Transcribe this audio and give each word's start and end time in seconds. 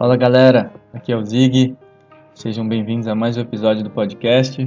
Fala 0.00 0.16
galera, 0.16 0.72
aqui 0.94 1.12
é 1.12 1.16
o 1.18 1.22
Zig. 1.22 1.76
Sejam 2.32 2.66
bem-vindos 2.66 3.06
a 3.06 3.14
mais 3.14 3.36
um 3.36 3.42
episódio 3.42 3.84
do 3.84 3.90
podcast. 3.90 4.66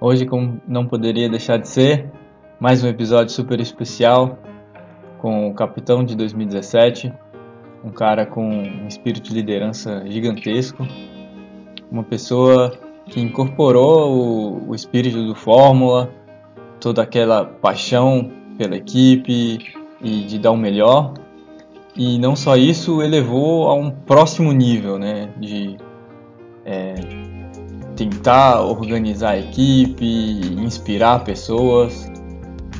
Hoje, 0.00 0.24
como 0.24 0.58
não 0.66 0.86
poderia 0.86 1.28
deixar 1.28 1.58
de 1.58 1.68
ser, 1.68 2.10
mais 2.58 2.82
um 2.82 2.88
episódio 2.88 3.34
super 3.34 3.60
especial 3.60 4.38
com 5.18 5.50
o 5.50 5.52
capitão 5.52 6.02
de 6.02 6.16
2017, 6.16 7.12
um 7.84 7.90
cara 7.90 8.24
com 8.24 8.48
um 8.48 8.88
espírito 8.88 9.28
de 9.28 9.34
liderança 9.34 10.02
gigantesco, 10.06 10.88
uma 11.92 12.02
pessoa 12.02 12.72
que 13.10 13.20
incorporou 13.20 14.10
o, 14.10 14.70
o 14.70 14.74
espírito 14.74 15.22
do 15.22 15.34
Fórmula, 15.34 16.10
toda 16.80 17.02
aquela 17.02 17.44
paixão 17.44 18.32
pela 18.56 18.74
equipe 18.74 19.58
e 20.00 20.24
de 20.24 20.38
dar 20.38 20.52
o 20.52 20.56
melhor. 20.56 21.12
E 21.96 22.18
não 22.18 22.36
só 22.36 22.56
isso, 22.56 23.00
elevou 23.00 23.68
a 23.68 23.74
um 23.74 23.90
próximo 23.90 24.52
nível, 24.52 24.98
né? 24.98 25.30
De 25.40 25.76
é, 26.64 26.94
tentar 27.96 28.60
organizar 28.60 29.30
a 29.30 29.38
equipe, 29.38 30.04
inspirar 30.58 31.24
pessoas, 31.24 32.10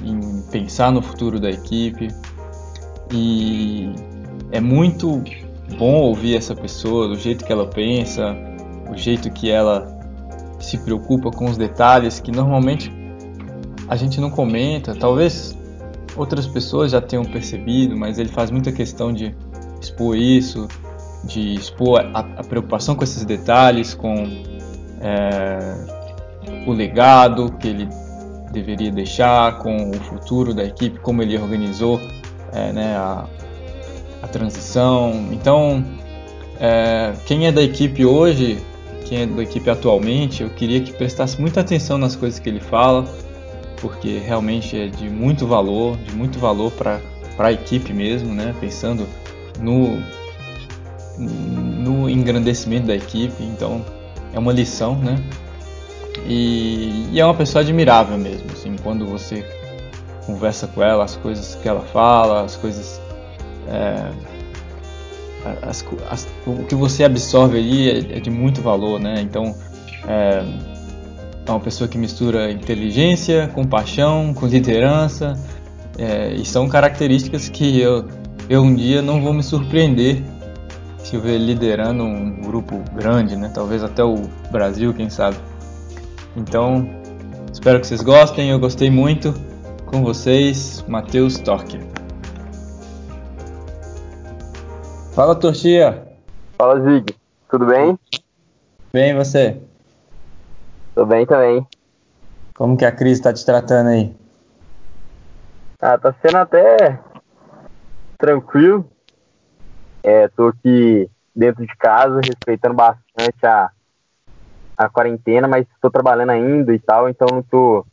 em 0.05 0.42
pensar 0.51 0.92
no 0.92 1.01
futuro 1.01 1.41
da 1.41 1.48
equipe. 1.48 2.09
E 3.11 3.91
é 4.52 4.61
muito 4.61 5.23
bom 5.78 5.95
ouvir 6.03 6.37
essa 6.37 6.55
pessoa, 6.55 7.09
do 7.09 7.17
jeito 7.17 7.45
que 7.45 7.53
ela 7.53 7.67
pensa, 7.67 8.37
o 8.91 8.97
jeito 8.97 9.30
que 9.30 9.51
ela 9.51 9.97
se 10.61 10.78
preocupa 10.78 11.30
com 11.30 11.47
os 11.47 11.56
detalhes 11.56 12.20
que 12.20 12.30
normalmente 12.30 12.92
a 13.89 13.97
gente 13.97 14.20
não 14.20 14.30
comenta. 14.30 14.95
Talvez 14.95 15.55
outras 16.16 16.47
pessoas 16.47 16.93
já 16.93 17.01
tenham 17.01 17.25
percebido, 17.25 17.97
mas 17.97 18.19
ele 18.19 18.29
faz 18.29 18.51
muita 18.51 18.73
questão 18.73 19.12
de 19.12 19.34
expor 19.80 20.16
isso, 20.16 20.66
de 21.25 21.55
expor 21.55 22.00
a, 22.14 22.20
a 22.20 22.45
preocupação 22.45 22.95
com 22.95 23.05
esses 23.05 23.25
detalhes, 23.25 23.95
com 23.95 24.14
é, 25.00 25.77
o 26.67 26.72
legado 26.72 27.53
que 27.59 27.69
ele 27.69 27.89
deveria 28.53 28.91
deixar, 28.91 29.59
com 29.59 29.91
o 29.91 29.94
futuro 29.94 30.55
da 30.55 30.64
equipe, 30.64 30.98
como 31.00 31.22
ele 31.22 31.37
organizou 31.37 32.00
é, 32.53 32.72
né, 32.72 32.97
a, 32.97 33.27
a, 34.22 34.28
transição. 34.28 35.28
Então, 35.33 35.84
é, 36.59 37.12
quem 37.27 37.47
é 37.47 37.53
da 37.53 37.62
equipe 37.62 38.05
hoje, 38.05 38.59
quem 39.05 39.22
é 39.22 39.27
da 39.27 39.42
equipe 39.42 39.69
atualmente, 39.69 40.42
eu 40.42 40.50
queria 40.50 40.81
que 40.81 40.92
prestasse 40.92 41.41
muita 41.41 41.61
atenção 41.61 41.98
nas 41.98 42.17
coisas 42.17 42.39
que 42.39 42.48
ele 42.48 42.61
fala, 42.61 43.05
porque 43.80 44.19
realmente 44.19 44.78
é 44.78 44.86
de 44.88 45.08
muito 45.08 45.46
valor, 45.46 45.96
de 45.98 46.14
muito 46.14 46.38
valor 46.38 46.72
para 46.72 47.00
a 47.38 47.52
equipe 47.52 47.92
mesmo, 47.92 48.34
né? 48.34 48.55
Pensando 48.60 49.06
no, 49.60 50.02
no 51.19 52.08
engrandecimento 52.08 52.86
da 52.86 52.94
equipe, 52.94 53.42
então 53.42 53.84
é 54.32 54.38
uma 54.38 54.52
lição, 54.52 54.97
né? 54.97 55.16
E, 56.27 57.06
e, 57.12 57.20
é 57.20 57.24
uma 57.24 57.34
pessoa 57.34 57.62
admirável 57.62 58.19
mesmo, 58.19 58.50
assim, 58.52 58.74
quando 58.82 59.06
você 59.06 59.44
conversa 60.27 60.66
com 60.66 60.82
ela, 60.82 61.04
as 61.04 61.16
coisas 61.16 61.54
que 61.54 61.69
ela 61.69 61.82
fala, 61.82 62.42
as 62.42 62.56
coisas. 62.56 63.00
É, 63.69 64.10
as, 65.62 65.84
as, 66.10 66.28
o 66.44 66.64
que 66.64 66.74
você 66.74 67.04
absorve 67.04 67.58
ali 67.58 67.91
é, 67.91 68.16
é 68.16 68.20
de 68.20 68.30
muito 68.30 68.60
valor, 68.60 68.98
né? 68.98 69.20
Então, 69.20 69.54
é, 70.08 70.42
é 71.47 71.50
uma 71.50 71.61
pessoa 71.61 71.86
que 71.86 71.97
mistura 71.97 72.50
inteligência 72.50 73.48
com 73.55 73.64
paixão, 73.64 74.34
com 74.34 74.47
liderança, 74.47 75.34
é, 75.98 76.34
e 76.34 76.44
são 76.44 76.69
características 76.69 77.48
que 77.48 77.80
eu, 77.80 78.06
eu 78.48 78.62
um 78.62 78.75
dia 78.75 79.00
não 79.00 79.22
vou 79.22 79.33
me 79.33 79.42
surpreender 79.42 80.22
se 80.98 81.14
eu 81.14 81.20
ver 81.20 81.38
liderando 81.38 82.03
um 82.03 82.41
grupo 82.41 82.83
grande, 82.92 83.36
né? 83.36 83.50
Talvez 83.55 83.84
até 83.84 84.03
o 84.03 84.22
Brasil, 84.50 84.92
quem 84.92 85.08
sabe. 85.08 85.37
Então, 86.37 86.88
espero 87.53 87.81
que 87.81 87.87
vocês 87.87 88.03
gostem. 88.03 88.50
Eu 88.50 88.59
gostei 88.59 88.91
muito 88.91 89.32
com 89.87 90.03
vocês, 90.03 90.84
Matheus 90.88 91.38
Torque. 91.38 91.78
Fala, 95.12 95.37
Torchia. 95.37 96.09
Fala, 96.59 96.81
Zig. 96.81 97.15
Tudo 97.48 97.66
bem? 97.66 97.97
Bem, 98.92 99.15
você? 99.15 99.56
Tô 100.97 101.05
bem 101.05 101.27
também. 101.27 101.69
Como 102.55 102.75
que 102.75 102.87
a 102.87 102.91
crise 102.91 103.21
tá 103.21 103.31
te 103.31 103.45
tratando 103.45 103.91
aí? 103.91 104.17
Ah, 105.79 105.99
tá 105.99 106.15
sendo 106.23 106.39
até 106.39 106.99
tranquilo. 108.17 108.91
É, 110.03 110.27
tô 110.29 110.49
aqui 110.49 111.07
dentro 111.34 111.67
de 111.67 111.77
casa, 111.77 112.19
respeitando 112.25 112.75
bastante 112.75 113.45
a, 113.45 113.71
a 114.75 114.89
quarentena, 114.89 115.47
mas 115.47 115.67
tô 115.83 115.91
trabalhando 115.91 116.31
ainda 116.31 116.73
e 116.75 116.79
tal, 116.79 117.11
então 117.11 117.28
não 117.31 117.43
tô 117.43 117.84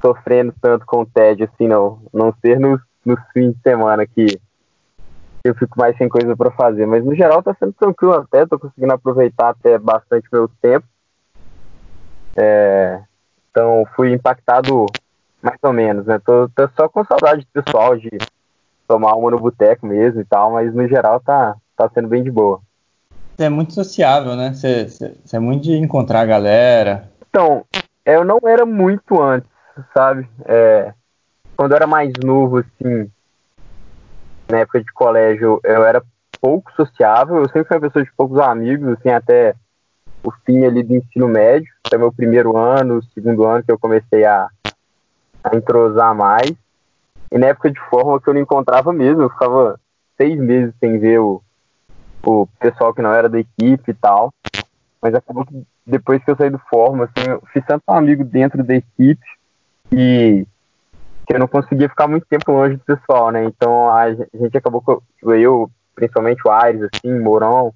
sofrendo 0.00 0.54
tanto 0.62 0.86
com 0.86 1.00
o 1.00 1.06
tédio 1.06 1.50
assim, 1.52 1.66
não. 1.66 2.00
Não 2.12 2.32
ser 2.40 2.60
nos, 2.60 2.80
nos 3.04 3.18
fins 3.32 3.56
de 3.56 3.60
semana 3.60 4.06
que 4.06 4.38
eu 5.42 5.52
fico 5.56 5.76
mais 5.76 5.96
sem 5.96 6.08
coisa 6.08 6.36
para 6.36 6.52
fazer. 6.52 6.86
Mas 6.86 7.04
no 7.04 7.12
geral 7.12 7.42
tá 7.42 7.56
sendo 7.58 7.72
tranquilo 7.72 8.14
até, 8.14 8.46
tô 8.46 8.56
conseguindo 8.56 8.92
aproveitar 8.92 9.48
até 9.48 9.76
bastante 9.78 10.28
meu 10.32 10.48
tempo. 10.62 10.86
É, 12.36 13.00
então 13.50 13.86
fui 13.94 14.12
impactado 14.12 14.86
mais 15.42 15.58
ou 15.62 15.72
menos, 15.72 16.06
né? 16.06 16.18
Tô, 16.18 16.48
tô, 16.48 16.68
só 16.76 16.88
com 16.88 17.04
saudade 17.04 17.46
pessoal 17.52 17.96
de 17.96 18.10
tomar 18.88 19.14
uma 19.14 19.30
no 19.30 19.38
boteco 19.38 19.86
mesmo 19.86 20.20
e 20.20 20.24
tal, 20.24 20.52
mas 20.52 20.74
no 20.74 20.88
geral 20.88 21.20
tá, 21.20 21.56
tá 21.76 21.88
sendo 21.92 22.08
bem 22.08 22.22
de 22.22 22.30
boa. 22.30 22.60
Você 23.36 23.44
é 23.44 23.48
muito 23.48 23.74
sociável, 23.74 24.36
né? 24.36 24.52
Você, 24.52 24.88
você, 24.88 25.14
você 25.24 25.36
é 25.36 25.40
muito 25.40 25.64
de 25.64 25.76
encontrar 25.76 26.20
a 26.20 26.26
galera. 26.26 27.10
Então, 27.28 27.64
eu 28.04 28.24
não 28.24 28.38
era 28.44 28.64
muito 28.64 29.20
antes, 29.20 29.50
sabe? 29.92 30.28
É, 30.46 30.92
quando 31.56 31.72
eu 31.72 31.76
era 31.76 31.86
mais 31.86 32.12
novo, 32.22 32.58
assim, 32.58 33.10
na 34.48 34.58
época 34.58 34.82
de 34.82 34.92
colégio, 34.92 35.60
eu 35.64 35.84
era 35.84 36.02
pouco 36.40 36.70
sociável, 36.72 37.36
eu 37.36 37.46
sempre 37.46 37.64
fui 37.64 37.76
uma 37.76 37.82
pessoa 37.82 38.04
de 38.04 38.12
poucos 38.16 38.38
amigos, 38.38 38.96
assim, 38.98 39.10
até 39.10 39.54
o 40.24 40.32
fim 40.44 40.64
ali 40.64 40.82
do 40.82 40.94
ensino 40.94 41.28
médio, 41.28 41.68
até 41.84 41.98
meu 41.98 42.10
primeiro 42.10 42.56
ano, 42.56 43.02
segundo 43.12 43.44
ano 43.44 43.62
que 43.62 43.70
eu 43.70 43.78
comecei 43.78 44.24
a, 44.24 44.48
a 45.44 45.54
entrosar 45.54 46.14
mais. 46.14 46.52
E 47.30 47.38
na 47.38 47.48
época 47.48 47.70
de 47.70 47.80
forma 47.90 48.20
que 48.20 48.28
eu 48.28 48.34
não 48.34 48.40
encontrava 48.40 48.92
mesmo, 48.92 49.22
eu 49.22 49.30
ficava 49.30 49.78
seis 50.16 50.38
meses 50.38 50.74
sem 50.80 50.98
ver 50.98 51.20
o, 51.20 51.42
o 52.24 52.48
pessoal 52.58 52.94
que 52.94 53.02
não 53.02 53.12
era 53.12 53.28
da 53.28 53.38
equipe 53.38 53.90
e 53.90 53.94
tal. 53.94 54.32
Mas 55.02 55.14
acabou 55.14 55.44
que 55.44 55.62
depois 55.86 56.24
que 56.24 56.30
eu 56.30 56.36
saí 56.36 56.48
do 56.48 56.58
forma, 56.70 57.04
assim, 57.04 57.28
eu 57.28 57.42
fiz 57.52 57.62
tanto 57.66 57.82
amigo 57.88 58.24
dentro 58.24 58.64
da 58.64 58.74
equipe 58.74 59.20
que, 59.90 60.46
que 61.26 61.34
eu 61.34 61.38
não 61.38 61.46
conseguia 61.46 61.88
ficar 61.90 62.08
muito 62.08 62.26
tempo 62.26 62.50
longe 62.50 62.76
do 62.76 62.84
pessoal, 62.84 63.30
né? 63.30 63.44
Então 63.44 63.90
a 63.90 64.10
gente 64.12 64.56
acabou, 64.56 64.82
tipo, 65.18 65.34
eu, 65.34 65.70
principalmente 65.94 66.40
o 66.46 66.50
Aires, 66.50 66.82
assim, 66.82 67.18
Mourão, 67.18 67.74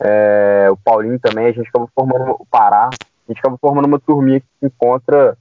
é, 0.00 0.68
o 0.70 0.76
Paulinho 0.76 1.18
também, 1.18 1.46
a 1.46 1.52
gente 1.52 1.68
acabou 1.68 1.90
formando 1.94 2.36
o 2.38 2.46
Pará, 2.46 2.88
a 2.88 3.32
gente 3.32 3.38
acabou 3.38 3.58
formando 3.58 3.86
uma 3.86 3.98
turminha 3.98 4.40
que 4.40 4.46
se 4.60 4.66
encontra 4.66 5.36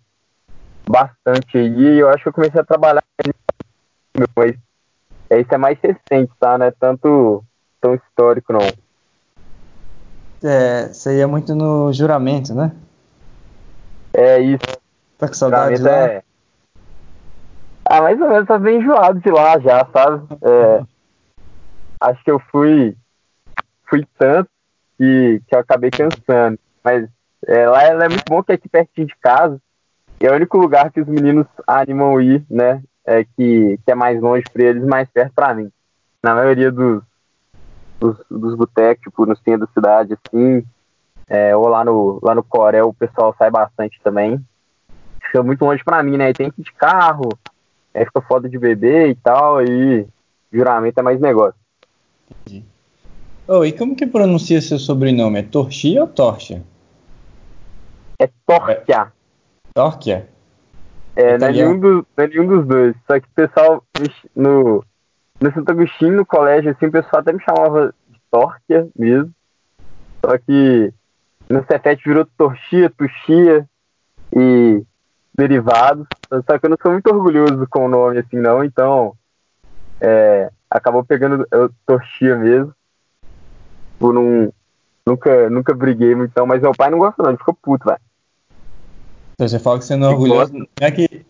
bastante 0.89 1.57
aí, 1.57 1.77
e 1.77 1.99
eu 1.99 2.09
acho 2.09 2.23
que 2.23 2.29
eu 2.29 2.33
comecei 2.33 2.59
a 2.59 2.65
trabalhar 2.65 3.03
mas 4.35 4.55
isso 5.41 5.53
é 5.53 5.57
mais 5.57 5.77
recente, 5.79 6.31
tá? 6.39 6.57
Não 6.57 6.65
é 6.65 6.71
tanto 6.71 7.43
tão 7.79 7.93
histórico, 7.95 8.53
não. 8.53 8.61
É, 10.43 10.87
você 10.87 11.17
ia 11.17 11.27
muito 11.27 11.53
no 11.53 11.91
juramento, 11.91 12.53
né? 12.53 12.71
É 14.13 14.39
isso. 14.39 14.65
Tá 15.17 15.27
com 15.27 15.33
saudade 15.33 15.81
lá? 15.81 15.91
É... 15.91 16.23
Ah, 17.85 18.01
mais 18.01 18.19
ou 18.19 18.29
menos, 18.29 18.47
tá 18.47 18.57
bem 18.57 18.79
enjoado 18.79 19.19
de 19.19 19.29
lá 19.31 19.59
já, 19.59 19.85
sabe? 19.91 20.27
É... 20.41 20.83
Acho 21.99 22.23
que 22.23 22.31
eu 22.31 22.39
fui 22.51 22.95
fui 23.87 24.05
tanto 24.17 24.49
que, 24.97 25.41
que 25.47 25.55
eu 25.55 25.59
acabei 25.59 25.91
cansando. 25.91 26.59
Mas 26.83 27.07
é, 27.45 27.67
lá 27.67 27.83
é 27.83 28.09
muito 28.09 28.25
bom 28.27 28.43
que 28.43 28.51
é 28.51 28.55
aqui 28.55 28.69
pertinho 28.69 29.07
de 29.07 29.15
casa. 29.17 29.59
É 30.19 30.31
o 30.31 30.35
único 30.35 30.57
lugar 30.57 30.91
que 30.91 31.01
os 31.01 31.07
meninos 31.07 31.45
animam 31.67 32.19
ir, 32.19 32.43
né? 32.49 32.81
É 33.05 33.23
que, 33.23 33.79
que 33.85 33.91
é 33.91 33.95
mais 33.95 34.19
longe 34.19 34.43
para 34.51 34.63
eles, 34.63 34.83
mais 34.83 35.07
perto 35.09 35.33
para 35.33 35.53
mim. 35.53 35.71
Na 36.21 36.33
maioria 36.33 36.71
dos, 36.71 37.03
dos, 37.99 38.17
dos 38.29 38.55
botecos, 38.55 39.03
tipo, 39.03 39.25
no 39.25 39.35
centro 39.37 39.67
da 39.67 39.73
cidade, 39.73 40.13
assim, 40.13 40.65
é, 41.27 41.55
ou 41.55 41.67
lá 41.67 41.85
no, 41.85 42.19
lá 42.21 42.33
no 42.33 42.43
Corel, 42.43 42.89
o 42.89 42.93
pessoal 42.93 43.33
sai 43.37 43.51
bastante 43.51 44.01
também. 44.03 44.43
Fica 45.21 45.43
muito 45.43 45.63
longe 45.63 45.83
para 45.83 46.01
mim, 46.01 46.17
né? 46.17 46.29
E 46.29 46.33
tem 46.33 46.51
que 46.51 46.61
ir 46.61 46.63
de 46.63 46.73
carro, 46.73 47.29
é, 47.93 48.03
fica 48.03 48.21
foda 48.21 48.49
de 48.49 48.57
beber 48.57 49.09
e 49.09 49.15
tal, 49.15 49.61
e 49.61 50.07
juramento 50.51 50.99
é 50.99 51.03
mais 51.03 51.19
negócio. 51.19 51.59
Entendi. 52.29 52.65
Oh, 53.47 53.63
e 53.63 53.71
como 53.71 53.95
que 53.95 54.05
pronuncia 54.05 54.61
seu 54.61 54.77
sobrenome? 54.77 55.39
É 55.39 55.43
Torchia 55.43 56.01
ou 56.01 56.07
Torcha? 56.07 56.61
É 58.19 58.29
Torquia. 58.45 59.13
Torquia? 59.73 60.27
É, 61.15 61.37
não 61.37 61.47
é, 61.47 61.51
nenhum 61.51 61.79
do, 61.79 62.07
não 62.15 62.23
é 62.25 62.27
nenhum 62.27 62.47
dos 62.47 62.67
dois. 62.67 62.95
Só 63.07 63.19
que 63.19 63.25
o 63.25 63.31
pessoal 63.33 63.83
no, 64.35 64.83
no 65.39 65.53
Santo 65.53 65.71
Agostinho, 65.71 66.17
no 66.17 66.25
colégio, 66.25 66.71
assim, 66.71 66.87
o 66.87 66.91
pessoal 66.91 67.21
até 67.21 67.31
me 67.31 67.41
chamava 67.41 67.93
de 68.09 68.19
Torquia 68.29 68.87
mesmo. 68.97 69.31
Só 70.23 70.37
que 70.37 70.93
no 71.49 71.65
Cefet 71.65 72.03
virou 72.03 72.27
Torchia, 72.37 72.89
Tuxia 72.89 73.67
e 74.35 74.83
derivados. 75.33 76.05
Só 76.49 76.59
que 76.59 76.65
eu 76.65 76.69
não 76.69 76.77
sou 76.81 76.91
muito 76.91 77.07
orgulhoso 77.07 77.65
com 77.69 77.85
o 77.85 77.89
nome 77.89 78.19
assim, 78.19 78.37
não. 78.37 78.63
Então, 78.63 79.15
é, 80.01 80.51
acabou 80.69 81.03
pegando 81.05 81.47
eu, 81.51 81.71
Torchia 81.85 82.35
mesmo. 82.35 82.73
Por 83.99 84.17
um, 84.17 84.49
nunca, 85.05 85.49
nunca 85.49 85.73
briguei 85.73 86.13
muito, 86.15 86.31
então, 86.31 86.45
mas 86.45 86.61
meu 86.61 86.73
pai 86.73 86.89
não 86.89 86.99
gosta, 86.99 87.21
não. 87.21 87.29
Ele 87.29 87.37
ficou 87.37 87.57
puto, 87.61 87.85
velho. 87.85 87.99
Então 89.33 89.47
você 89.47 89.59
fala 89.59 89.77
que 89.79 89.85
você 89.85 89.95
não 89.95 90.07
é 90.07 90.11
orgulhoso. 90.11 90.53
Não 90.53 90.67
é 90.81 90.91
que, 90.91 91.25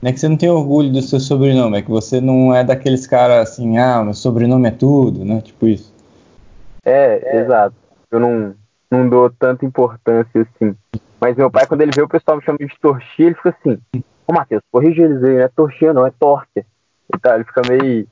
não 0.00 0.10
é 0.10 0.12
que 0.12 0.20
você 0.20 0.28
não 0.28 0.36
tem 0.36 0.48
orgulho 0.48 0.92
do 0.92 1.02
seu 1.02 1.18
sobrenome, 1.18 1.78
é 1.78 1.82
que 1.82 1.90
você 1.90 2.20
não 2.20 2.54
é 2.54 2.62
daqueles 2.62 3.06
caras 3.06 3.50
assim, 3.50 3.78
ah, 3.78 4.02
meu 4.04 4.14
sobrenome 4.14 4.68
é 4.68 4.72
tudo, 4.72 5.24
né? 5.24 5.40
Tipo 5.40 5.66
isso. 5.66 5.92
É, 6.84 7.36
é. 7.36 7.40
exato. 7.42 7.74
Eu 8.10 8.20
não, 8.20 8.54
não 8.90 9.08
dou 9.08 9.28
tanta 9.30 9.66
importância 9.66 10.40
assim. 10.40 10.74
Mas 11.20 11.36
meu 11.36 11.50
pai, 11.50 11.66
quando 11.66 11.80
ele 11.80 11.90
vê 11.94 12.02
o 12.02 12.08
pessoal 12.08 12.36
me 12.36 12.44
chamando 12.44 12.64
de 12.64 12.78
torchia, 12.80 13.26
ele 13.26 13.34
fica 13.34 13.50
assim, 13.60 13.78
ô 14.26 14.32
Matheus, 14.32 14.62
corrige 14.70 15.02
eles 15.02 15.22
aí, 15.24 15.34
não 15.34 15.42
é 15.42 15.48
torchia 15.48 15.92
não, 15.92 16.06
é 16.06 16.12
torta. 16.12 16.64
Então 17.12 17.34
ele 17.34 17.44
fica 17.44 17.62
meio, 17.68 18.06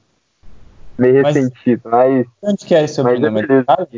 meio 0.99 1.23
mas, 1.23 1.35
ressentido, 1.35 1.83
mas... 1.85 2.27
Onde 2.43 2.65
que 2.65 2.75
é 2.75 2.85
esse 2.85 2.95
sobrenome? 2.95 3.41
É 3.43 3.63
da 3.63 3.89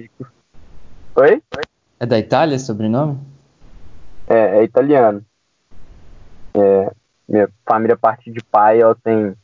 Oi? 1.16 1.42
É 2.00 2.06
da 2.06 2.18
Itália 2.18 2.54
esse 2.54 2.66
sobrenome? 2.66 3.18
É, 4.26 4.58
é 4.58 4.64
italiano. 4.64 5.24
É, 6.54 6.92
minha 7.28 7.48
família, 7.68 7.96
parte 7.96 8.30
de 8.30 8.42
pai, 8.42 8.80
ela 8.80 8.94
tem, 9.02 9.34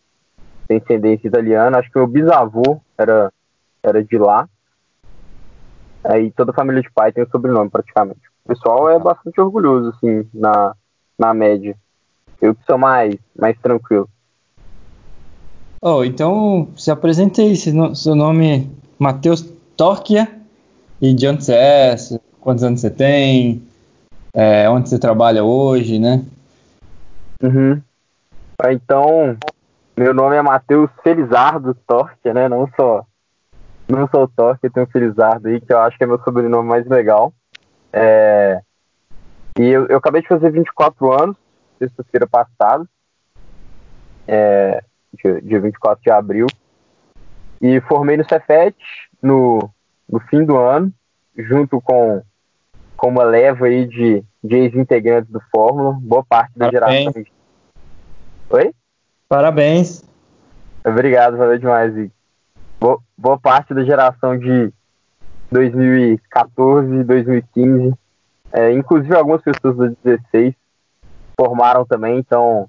tem 0.69 0.79
descendência 0.79 1.29
italiana. 1.29 1.79
Acho 1.79 1.91
que 1.91 1.99
meu 1.99 2.07
bisavô 2.07 2.81
era, 2.97 3.33
era 3.83 4.05
de 4.05 4.19
lá. 4.19 4.49
Aí 6.05 6.31
toda 6.33 6.51
a 6.51 6.55
família 6.55 6.83
de 6.83 6.91
pai 6.91 7.13
tem 7.13 7.25
o 7.25 7.31
sobrenome, 7.31 7.71
praticamente. 7.71 8.21
O 8.45 8.49
pessoal 8.49 8.91
é 8.91 8.99
bastante 8.99 9.41
orgulhoso, 9.41 9.91
assim, 9.91 10.29
na, 10.35 10.77
na 11.19 11.33
média. 11.33 11.77
Eu 12.41 12.55
que 12.55 12.65
sou 12.67 12.77
mais, 12.77 13.17
mais 13.35 13.59
tranquilo. 13.59 14.09
Oh, 15.87 16.03
então, 16.03 16.73
se 16.79 16.91
apresentei, 16.91 17.55
seu 17.55 18.15
nome 18.15 18.75
Matheus 18.99 19.43
Torquia, 19.77 20.35
e 20.99 21.13
de 21.13 21.29
onde 21.29 21.45
você 21.45 21.53
é, 21.53 21.95
quantos 22.41 22.65
anos 22.65 22.81
você 22.81 22.89
tem, 22.89 23.63
é, 24.33 24.67
onde 24.71 24.89
você 24.89 24.99
trabalha 24.99 25.45
hoje, 25.45 25.99
né? 25.99 26.25
Uhum. 27.43 27.83
Então, 28.71 29.37
meu 29.95 30.15
nome 30.15 30.37
é 30.37 30.41
Matheus 30.41 30.89
Felizardo 31.03 31.77
Torque, 31.87 32.33
né? 32.33 32.49
Não 32.49 32.67
só 32.75 33.05
não 33.87 34.09
sou 34.09 34.27
Torque, 34.27 34.71
tenho 34.71 34.87
Felizardo 34.87 35.49
aí, 35.49 35.61
que 35.61 35.71
eu 35.71 35.81
acho 35.81 35.99
que 35.99 36.05
é 36.05 36.07
meu 36.07 36.19
sobrenome 36.21 36.67
mais 36.67 36.87
legal. 36.87 37.31
É... 37.93 38.63
E 39.59 39.65
eu, 39.65 39.87
eu, 39.89 39.99
acabei 39.99 40.23
de 40.23 40.29
fazer 40.29 40.51
24 40.51 41.13
anos, 41.13 41.37
sexta-feira 41.79 42.27
passada, 42.27 42.87
é... 44.27 44.83
dia, 45.15 45.41
dia 45.41 45.61
24 45.61 46.03
de 46.03 46.11
abril. 46.11 46.47
E 47.61 47.81
formei 47.83 48.17
no 48.17 48.29
Cefet 48.29 48.77
no, 49.23 49.71
no 50.09 50.21
fim 50.21 50.45
do 50.45 50.57
ano, 50.57 50.93
junto 51.37 51.81
com, 51.81 52.23
com 52.97 53.09
uma 53.09 53.25
leva 53.25 53.67
aí 53.67 53.87
de, 53.87 54.25
de 54.43 54.57
ex-integrantes 54.57 55.31
do 55.31 55.41
Fórmula, 55.51 55.97
boa 56.01 56.25
parte 56.25 56.59
da 56.59 56.71
Parabéns. 56.71 57.05
geração 57.05 57.25
Oi? 58.51 58.75
Parabéns. 59.29 60.05
Obrigado, 60.85 61.37
valeu 61.37 61.59
demais, 61.59 62.11
Boa, 62.79 62.99
boa 63.17 63.39
parte 63.39 63.73
da 63.73 63.83
geração 63.83 64.39
de 64.39 64.71
2014 65.51 66.95
e 66.95 67.05
2015, 67.05 67.95
é, 68.53 68.73
inclusive 68.73 69.15
algumas 69.15 69.41
pessoas 69.41 69.77
do 69.77 69.97
16 70.05 70.55
formaram 71.39 71.87
também, 71.87 72.19
então 72.19 72.69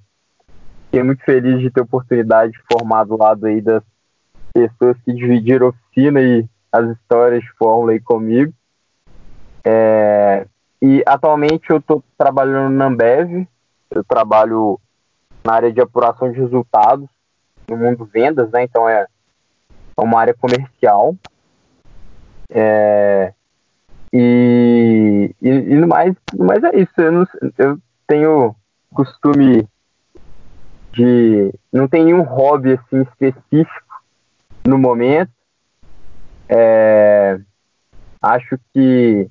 fiquei 0.95 1.03
muito 1.03 1.23
feliz 1.25 1.59
de 1.59 1.69
ter 1.69 1.81
oportunidade 1.81 2.53
de 2.53 2.59
formar 2.71 3.03
do 3.03 3.17
lado 3.17 3.45
aí 3.45 3.59
das 3.59 3.83
pessoas 4.53 4.95
que 5.03 5.11
dividiram 5.11 5.67
oficina 5.67 6.21
e 6.21 6.47
as 6.71 6.89
histórias 6.91 7.43
de 7.43 7.51
Fórmula 7.57 7.91
aí 7.91 7.99
comigo. 7.99 8.53
É, 9.65 10.47
e 10.81 11.03
atualmente 11.05 11.69
eu 11.69 11.77
estou 11.77 12.01
trabalhando 12.17 12.73
na 12.73 12.85
Ambev, 12.85 13.45
eu 13.91 14.03
trabalho 14.05 14.79
na 15.43 15.53
área 15.53 15.73
de 15.73 15.81
apuração 15.81 16.31
de 16.31 16.39
resultados, 16.39 17.09
no 17.67 17.75
mundo 17.75 18.05
vendas, 18.05 18.49
né? 18.51 18.63
Então 18.63 18.87
é, 18.87 19.05
uma 19.97 20.21
área 20.21 20.33
comercial. 20.33 21.13
É, 22.49 23.33
e, 24.13 25.35
e, 25.41 25.49
e 25.49 25.85
mais, 25.85 26.15
mais 26.37 26.63
é 26.63 26.77
isso. 26.77 26.93
Eu, 26.97 27.11
não, 27.11 27.27
eu 27.57 27.77
tenho 28.07 28.55
costume 28.93 29.67
de. 30.95 31.53
Não 31.71 31.87
tem 31.87 32.05
nenhum 32.05 32.21
hobby 32.21 32.73
assim 32.73 33.01
específico 33.01 34.01
no 34.65 34.77
momento. 34.77 35.31
É, 36.47 37.39
acho 38.21 38.57
que 38.73 39.29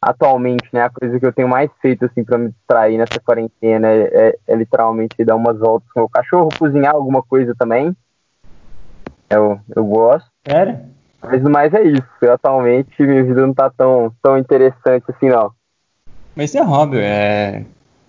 atualmente, 0.00 0.68
né, 0.72 0.82
a 0.82 0.90
coisa 0.90 1.18
que 1.18 1.26
eu 1.26 1.32
tenho 1.32 1.48
mais 1.48 1.70
feito, 1.82 2.04
assim, 2.04 2.24
para 2.24 2.38
me 2.38 2.50
distrair 2.50 2.96
nessa 2.96 3.20
quarentena 3.20 3.88
é, 3.88 4.00
é, 4.02 4.38
é, 4.46 4.54
literalmente 4.54 5.24
dar 5.24 5.36
umas 5.36 5.58
voltas 5.58 5.90
com 5.92 6.02
o 6.02 6.08
cachorro, 6.08 6.48
cozinhar 6.56 6.94
alguma 6.94 7.22
coisa 7.22 7.54
também. 7.58 7.94
Eu, 9.28 9.60
eu 9.74 9.84
gosto. 9.84 10.28
Sério? 10.46 10.78
Mas 11.20 11.42
no 11.42 11.50
mais 11.50 11.74
é 11.74 11.82
isso. 11.82 12.06
atualmente 12.32 13.02
minha 13.02 13.24
vida 13.24 13.44
não 13.44 13.52
tá 13.52 13.68
tão, 13.70 14.12
tão 14.22 14.38
interessante 14.38 15.04
assim, 15.08 15.28
não. 15.28 15.50
Mas 16.36 16.50
isso 16.50 16.58
é 16.58 16.62
hobby, 16.62 16.98
é. 17.00 17.64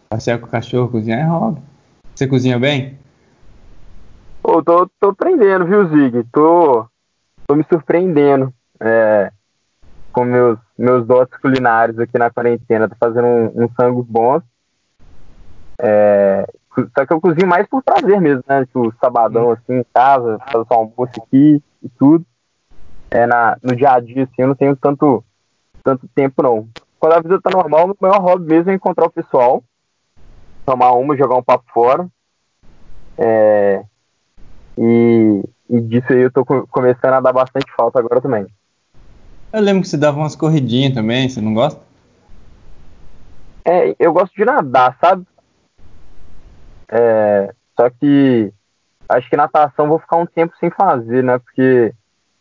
Passear 0.10 0.40
com 0.40 0.46
o 0.46 0.50
cachorro, 0.50 0.90
cozinhar 0.90 1.20
é 1.20 1.24
hobby. 1.24 1.62
Você 2.18 2.26
cozinha 2.26 2.58
bem? 2.58 2.98
Pô, 4.42 4.64
tô, 4.64 4.90
tô 5.00 5.10
aprendendo, 5.10 5.68
viu, 5.68 5.88
Zig? 5.88 6.24
Tô, 6.34 6.88
tô 7.46 7.56
me 7.56 7.64
surpreendendo. 7.72 8.52
É, 8.80 9.32
com 10.12 10.26
meus, 10.26 10.58
meus 10.76 11.06
dotes 11.06 11.40
culinários 11.40 12.00
aqui 12.00 12.18
na 12.18 12.32
quarentena. 12.32 12.90
Tô 12.90 12.96
fazendo 13.00 13.28
um, 13.28 13.66
um 13.66 13.70
sangos 13.80 14.08
bons. 14.08 14.42
É, 15.80 16.48
só 16.98 17.06
que 17.06 17.14
eu 17.14 17.22
cozinho 17.22 17.46
mais 17.46 17.68
por 17.68 17.84
prazer 17.84 18.20
mesmo, 18.20 18.44
né? 18.48 18.66
Tipo, 18.66 18.92
sabadão 19.00 19.52
assim 19.52 19.76
em 19.76 19.86
casa, 19.94 20.40
fazer 20.52 20.66
só 20.68 20.74
almoço 20.74 21.22
aqui 21.22 21.62
e 21.84 21.90
tudo. 22.00 22.26
É, 23.12 23.28
na, 23.28 23.58
no 23.62 23.76
dia 23.76 23.92
a 23.92 24.00
dia, 24.00 24.24
assim, 24.24 24.42
eu 24.42 24.48
não 24.48 24.56
tenho 24.56 24.76
tanto, 24.76 25.24
tanto 25.84 26.08
tempo, 26.16 26.42
não. 26.42 26.68
Quando 27.00 27.14
a 27.14 27.22
vida 27.22 27.40
tá 27.40 27.52
normal, 27.52 27.92
o 27.92 27.96
maior 28.02 28.20
hobby 28.20 28.48
mesmo 28.48 28.72
é 28.72 28.74
encontrar 28.74 29.06
o 29.06 29.12
pessoal, 29.12 29.64
tomar 30.68 30.92
uma, 30.92 31.16
jogar 31.16 31.38
um 31.38 31.44
papo 31.44 31.64
fora. 31.74 32.06
É, 33.18 33.86
e, 34.78 35.44
e 35.70 35.82
disso 35.82 36.12
aí 36.12 36.20
eu 36.20 36.32
tô 36.32 36.44
começando 36.46 37.14
a 37.14 37.22
dar 37.22 37.32
bastante 37.32 37.72
falta 37.76 38.00
agora 38.00 38.20
também. 38.20 38.46
Eu 39.54 39.62
lembro 39.62 39.82
que 39.82 39.88
você 39.88 39.98
dava 39.98 40.18
umas 40.18 40.36
corridinhas 40.36 40.94
também, 40.94 41.30
você 41.30 41.40
não 41.40 41.54
gosta? 41.54 41.82
É, 43.64 43.96
eu 43.98 44.12
gosto 44.12 44.36
de 44.36 44.44
nadar, 44.44 44.98
sabe? 45.00 45.26
É, 46.90 47.54
só 47.80 47.90
que 47.90 48.52
acho 49.08 49.30
que 49.30 49.38
natação 49.38 49.88
vou 49.88 50.00
ficar 50.00 50.18
um 50.18 50.26
tempo 50.26 50.54
sem 50.60 50.70
fazer, 50.70 51.24
né? 51.24 51.40
Porque 51.40 51.94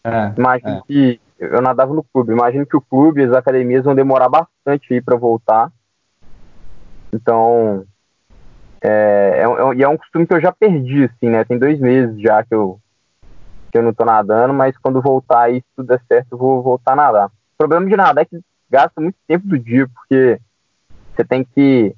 é, 0.02 0.32
imagino 0.36 0.78
é. 0.78 0.82
que 0.86 1.20
eu 1.38 1.62
nadava 1.62 1.94
no 1.94 2.02
clube, 2.02 2.32
imagino 2.32 2.66
que 2.66 2.76
o 2.76 2.80
clube, 2.80 3.22
as 3.22 3.32
academias 3.32 3.84
vão 3.84 3.94
demorar 3.94 4.28
bastante 4.28 4.92
aí 4.92 5.00
para 5.00 5.16
voltar. 5.16 5.70
Então, 7.12 7.84
é, 8.88 9.38
é, 9.38 9.42
é, 9.42 9.74
e 9.74 9.82
é 9.82 9.88
um 9.88 9.96
costume 9.96 10.26
que 10.26 10.32
eu 10.32 10.40
já 10.40 10.52
perdi, 10.52 11.04
assim, 11.04 11.28
né? 11.28 11.44
Tem 11.44 11.58
dois 11.58 11.80
meses 11.80 12.20
já 12.20 12.44
que 12.44 12.54
eu, 12.54 12.78
que 13.72 13.78
eu 13.78 13.82
não 13.82 13.92
tô 13.92 14.04
nadando, 14.04 14.54
mas 14.54 14.78
quando 14.78 15.02
voltar 15.02 15.50
e 15.50 15.56
se 15.56 15.66
tudo 15.74 15.88
der 15.88 16.00
certo, 16.06 16.32
eu 16.32 16.38
vou 16.38 16.62
voltar 16.62 16.92
a 16.92 16.96
nadar. 16.96 17.26
O 17.26 17.58
problema 17.58 17.84
de 17.88 17.96
nadar 17.96 18.22
é 18.22 18.24
que 18.24 18.40
gasta 18.70 19.00
muito 19.00 19.16
tempo 19.26 19.48
do 19.48 19.58
dia, 19.58 19.88
porque 19.88 20.40
você 21.12 21.24
tem 21.24 21.42
que 21.42 21.96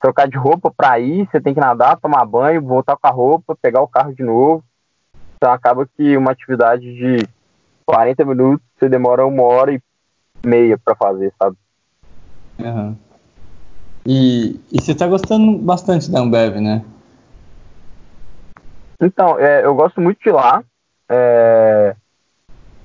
trocar 0.00 0.26
de 0.26 0.38
roupa 0.38 0.72
para 0.74 0.98
ir, 0.98 1.28
você 1.30 1.38
tem 1.38 1.52
que 1.52 1.60
nadar, 1.60 2.00
tomar 2.00 2.24
banho, 2.24 2.62
voltar 2.62 2.96
com 2.96 3.06
a 3.06 3.10
roupa, 3.10 3.54
pegar 3.60 3.82
o 3.82 3.88
carro 3.88 4.14
de 4.14 4.22
novo. 4.22 4.64
Então 5.36 5.52
acaba 5.52 5.86
que 5.86 6.16
uma 6.16 6.30
atividade 6.30 6.82
de 6.82 7.28
40 7.84 8.24
minutos 8.24 8.66
você 8.78 8.88
demora 8.88 9.26
uma 9.26 9.42
hora 9.42 9.74
e 9.74 9.82
meia 10.42 10.78
para 10.78 10.94
fazer, 10.94 11.30
sabe? 11.38 11.56
Uhum. 12.58 12.96
E, 14.06 14.60
e 14.72 14.80
você 14.80 14.94
tá 14.94 15.06
gostando 15.06 15.58
bastante 15.58 16.10
da 16.10 16.20
Ambev, 16.20 16.60
né? 16.60 16.84
Então, 19.00 19.38
é, 19.38 19.64
eu 19.64 19.74
gosto 19.74 20.00
muito 20.00 20.20
de 20.22 20.30
lá. 20.30 20.62
É, 21.08 21.94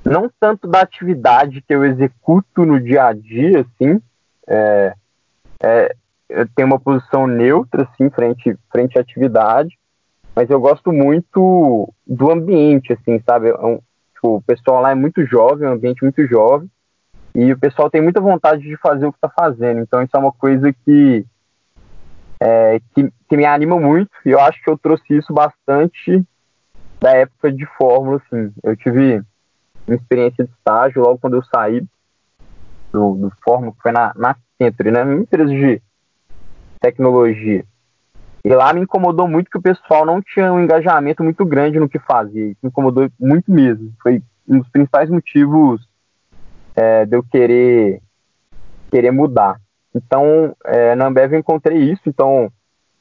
não 0.03 0.29
tanto 0.39 0.67
da 0.67 0.81
atividade 0.81 1.61
que 1.61 1.73
eu 1.73 1.85
executo 1.85 2.65
no 2.65 2.79
dia 2.79 3.05
a 3.05 3.13
dia, 3.13 3.61
assim. 3.61 4.01
É, 4.47 4.93
é, 5.63 5.95
eu 6.29 6.47
tenho 6.55 6.67
uma 6.67 6.79
posição 6.79 7.25
neutra, 7.25 7.83
assim, 7.83 8.09
frente, 8.09 8.57
frente 8.71 8.97
à 8.97 9.01
atividade, 9.01 9.77
mas 10.35 10.49
eu 10.49 10.59
gosto 10.59 10.91
muito 10.91 11.91
do 12.05 12.31
ambiente, 12.31 12.93
assim, 12.93 13.21
sabe? 13.25 13.49
É 13.49 13.65
um, 13.65 13.79
Tipo, 14.17 14.37
o 14.37 14.41
pessoal 14.41 14.81
lá 14.81 14.91
é 14.91 14.95
muito 14.95 15.23
jovem, 15.25 15.67
um 15.67 15.73
ambiente 15.73 16.03
muito 16.03 16.25
jovem, 16.25 16.69
e 17.37 17.53
o 17.53 17.59
pessoal 17.59 17.87
tem 17.87 18.01
muita 18.01 18.19
vontade 18.19 18.63
de 18.63 18.75
fazer 18.77 19.05
o 19.05 19.11
que 19.11 19.19
está 19.19 19.29
fazendo. 19.29 19.81
Então 19.81 20.01
isso 20.01 20.17
é 20.17 20.19
uma 20.19 20.31
coisa 20.31 20.73
que, 20.73 21.23
é, 22.39 22.81
que, 22.95 23.13
que, 23.29 23.37
me 23.37 23.45
anima 23.45 23.79
muito, 23.79 24.09
e 24.25 24.31
eu 24.31 24.39
acho 24.39 24.59
que 24.63 24.67
eu 24.67 24.75
trouxe 24.75 25.15
isso 25.15 25.31
bastante 25.31 26.25
da 26.99 27.11
época 27.11 27.51
de 27.51 27.63
Fórmula, 27.77 28.19
assim. 28.25 28.51
Eu 28.63 28.75
tive 28.75 29.21
uma 29.85 29.95
experiência 29.95 30.45
de 30.45 30.49
estágio 30.49 31.03
logo 31.03 31.19
quando 31.19 31.35
eu 31.35 31.43
saí 31.43 31.85
do, 32.91 33.13
do 33.13 33.31
Fórmula, 33.43 33.71
que 33.71 33.81
foi 33.83 33.91
na, 33.91 34.11
na 34.15 34.35
Century, 34.59 34.89
né? 34.89 35.03
Uma 35.03 35.21
empresa 35.21 35.51
de 35.51 35.79
tecnologia. 36.81 37.63
E 38.43 38.49
lá 38.49 38.73
me 38.73 38.81
incomodou 38.81 39.27
muito 39.27 39.51
que 39.51 39.59
o 39.59 39.61
pessoal 39.61 40.07
não 40.07 40.23
tinha 40.23 40.51
um 40.51 40.59
engajamento 40.59 41.23
muito 41.23 41.45
grande 41.45 41.79
no 41.79 41.87
que 41.87 41.99
fazia. 41.99 42.47
Isso 42.47 42.59
me 42.63 42.69
incomodou 42.69 43.07
muito 43.19 43.51
mesmo. 43.51 43.93
Foi 44.01 44.23
um 44.47 44.57
dos 44.57 44.69
principais 44.69 45.07
motivos 45.07 45.86
é, 46.77 47.05
de 47.05 47.17
eu 47.17 47.23
querer, 47.23 47.99
querer 48.91 49.11
mudar. 49.11 49.59
Então, 49.95 50.55
é, 50.63 50.93
na 50.93 51.07
Ambev 51.07 51.33
eu 51.33 51.39
encontrei 51.39 51.79
isso. 51.79 52.03
Então, 52.05 52.51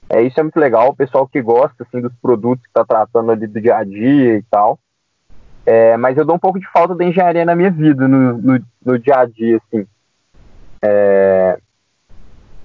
é, 0.09 0.23
isso 0.23 0.41
é 0.41 0.43
muito 0.43 0.59
legal. 0.59 0.89
O 0.89 0.97
pessoal 0.97 1.29
que 1.29 1.43
gosta 1.43 1.85
assim, 1.85 2.01
dos 2.01 2.15
produtos 2.23 2.65
que 2.65 2.71
está 2.71 2.85
tratando 2.85 3.31
ali 3.31 3.47
do 3.47 3.61
dia 3.61 3.77
a 3.77 3.85
dia 3.85 4.39
e 4.39 4.43
tal. 4.51 4.79
É, 5.67 5.97
mas 5.97 6.17
eu 6.17 6.25
dou 6.25 6.37
um 6.37 6.39
pouco 6.39 6.59
de 6.59 6.71
falta 6.71 6.95
da 6.95 7.05
engenharia 7.05 7.45
na 7.45 7.55
minha 7.55 7.71
vida, 7.71 8.09
no, 8.09 8.39
no, 8.39 8.65
no 8.85 8.99
dia 8.99 9.19
a 9.19 9.27
dia, 9.27 9.59
assim. 9.59 9.87
É, 10.83 11.59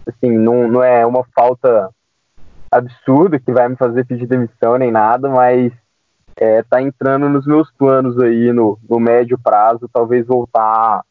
assim, 0.08 0.32
não, 0.32 0.68
não 0.68 0.84
é 0.84 1.06
uma 1.06 1.26
falta 1.36 1.90
absurdo 2.72 3.40
que 3.40 3.52
vai 3.52 3.68
me 3.68 3.76
fazer 3.76 4.06
pedir 4.06 4.28
demissão 4.28 4.78
nem 4.78 4.92
nada, 4.92 5.28
mas 5.28 5.74
é, 6.36 6.64
tá 6.64 6.82
entrando 6.82 7.30
nos 7.30 7.46
meus 7.46 7.72
planos 7.72 8.18
aí 8.20 8.52
no, 8.52 8.78
no 8.90 9.00
médio 9.00 9.38
prazo, 9.38 9.90
talvez 9.92 10.26
voltar 10.26 11.04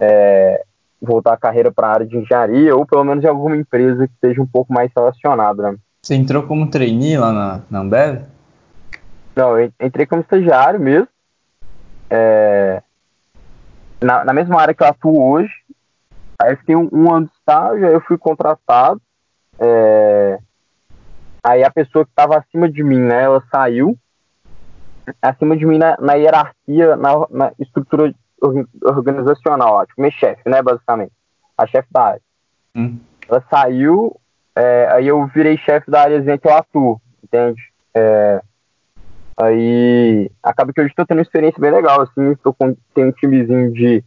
é, 0.00 0.64
voltar 1.00 1.34
a 1.34 1.38
carreira 1.38 1.70
para 1.70 1.86
a 1.88 1.92
área 1.92 2.06
de 2.06 2.16
engenharia 2.16 2.74
ou 2.74 2.86
pelo 2.86 3.04
menos 3.04 3.24
em 3.24 3.28
alguma 3.28 3.56
empresa 3.56 4.06
que 4.06 4.14
esteja 4.14 4.42
um 4.42 4.46
pouco 4.46 4.72
mais 4.72 4.90
relacionada. 4.94 5.70
Né? 5.70 5.78
Você 6.02 6.14
entrou 6.14 6.42
como 6.44 6.70
trainee 6.70 7.16
lá 7.16 7.32
na, 7.32 7.60
na 7.70 7.80
Ambev? 7.80 8.22
Não, 9.34 9.58
eu 9.58 9.72
entrei 9.80 10.06
como 10.06 10.22
estagiário 10.22 10.78
mesmo. 10.80 11.08
É, 12.10 12.82
na, 14.00 14.24
na 14.24 14.32
mesma 14.32 14.60
área 14.60 14.74
que 14.74 14.82
eu 14.82 14.86
atuo 14.86 15.30
hoje. 15.30 15.52
Aí 16.38 16.52
eu 16.52 16.56
fiquei 16.58 16.76
um, 16.76 16.88
um 16.92 17.12
ano 17.12 17.26
de 17.26 17.32
estágio, 17.32 17.86
aí 17.86 17.94
eu 17.94 18.00
fui 18.00 18.18
contratado. 18.18 19.00
É, 19.58 20.38
Aí 21.44 21.64
a 21.64 21.70
pessoa 21.70 22.04
que 22.04 22.12
estava 22.12 22.38
acima 22.38 22.70
de 22.70 22.84
mim, 22.84 23.00
né, 23.00 23.24
ela 23.24 23.42
saiu. 23.50 23.98
Acima 25.20 25.56
de 25.56 25.66
mim 25.66 25.78
na, 25.78 25.96
na 26.00 26.14
hierarquia, 26.14 26.96
na, 26.96 27.26
na, 27.30 27.52
estrutura 27.58 28.14
organizacional, 28.84 29.74
ó, 29.74 29.86
tipo, 29.86 30.00
minha 30.00 30.12
chefe, 30.12 30.48
né, 30.48 30.62
basicamente. 30.62 31.12
A 31.56 31.66
chefe 31.66 31.88
da 31.90 32.02
área. 32.02 32.20
Hum. 32.74 32.98
Ela 33.28 33.44
saiu, 33.50 34.16
é, 34.54 34.88
aí 34.90 35.08
eu 35.08 35.26
virei 35.26 35.56
chefe 35.58 35.90
da 35.90 36.02
área 36.02 36.38
que 36.38 36.48
eu 36.48 36.54
atuo, 36.54 37.00
entende? 37.22 37.62
É, 37.94 38.42
aí 39.36 40.30
acaba 40.42 40.72
que 40.72 40.80
hoje 40.80 40.90
estou 40.90 41.06
tendo 41.06 41.18
uma 41.18 41.22
experiência 41.22 41.60
bem 41.60 41.70
legal, 41.70 42.00
assim, 42.00 42.34
tô 42.36 42.52
com, 42.52 42.76
tem 42.94 43.06
um 43.06 43.12
timezinho 43.12 43.72
de 43.72 44.04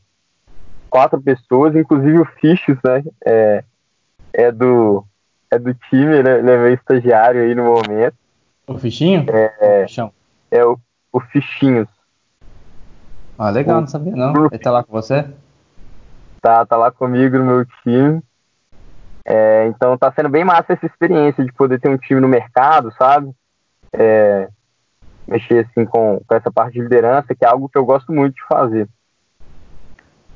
quatro 0.90 1.22
pessoas, 1.22 1.75
inclusive 1.75 2.20
o 2.20 2.25
Fichos, 2.25 2.78
né, 2.84 3.04
é, 3.25 3.64
é 4.34 4.52
do 4.52 5.06
é 5.52 5.60
do 5.60 5.74
time, 5.74 6.24
né? 6.24 6.40
Ele 6.40 6.52
é 6.52 6.58
meu 6.58 6.74
estagiário 6.74 7.42
aí 7.42 7.56
no 7.56 7.64
momento. 7.64 8.16
O 8.68 8.78
Fichinho? 8.78 9.25
É, 9.30 9.86
o 9.86 10.12
é 10.52 10.66
o, 10.66 10.80
o 11.16 11.20
Fichinhos. 11.22 11.88
Ah, 13.38 13.50
legal, 13.50 13.78
o, 13.78 13.82
não 13.82 13.88
sabia 13.88 14.16
não. 14.16 14.48
Ele 14.48 14.60
tá 14.60 14.72
lá 14.72 14.84
com 14.84 14.92
você? 14.92 15.26
Tá, 16.42 16.66
tá 16.66 16.76
lá 16.76 16.92
comigo 16.92 17.38
no 17.38 17.46
meu 17.46 17.66
time. 17.84 18.22
É, 19.24 19.68
então 19.68 19.98
tá 19.98 20.12
sendo 20.12 20.30
bem 20.30 20.44
massa 20.44 20.74
essa 20.74 20.86
experiência 20.86 21.44
de 21.44 21.52
poder 21.54 21.80
ter 21.80 21.90
um 21.90 21.98
time 21.98 22.20
no 22.20 22.28
mercado, 22.28 22.94
sabe? 22.98 23.32
É, 23.94 24.50
mexer 25.28 25.66
assim 25.66 25.86
com, 25.86 26.22
com 26.28 26.36
essa 26.36 26.52
parte 26.52 26.74
de 26.74 26.82
liderança, 26.82 27.34
que 27.34 27.46
é 27.46 27.48
algo 27.48 27.70
que 27.70 27.78
eu 27.78 27.86
gosto 27.86 28.12
muito 28.12 28.36
de 28.36 28.44
fazer. 28.48 28.88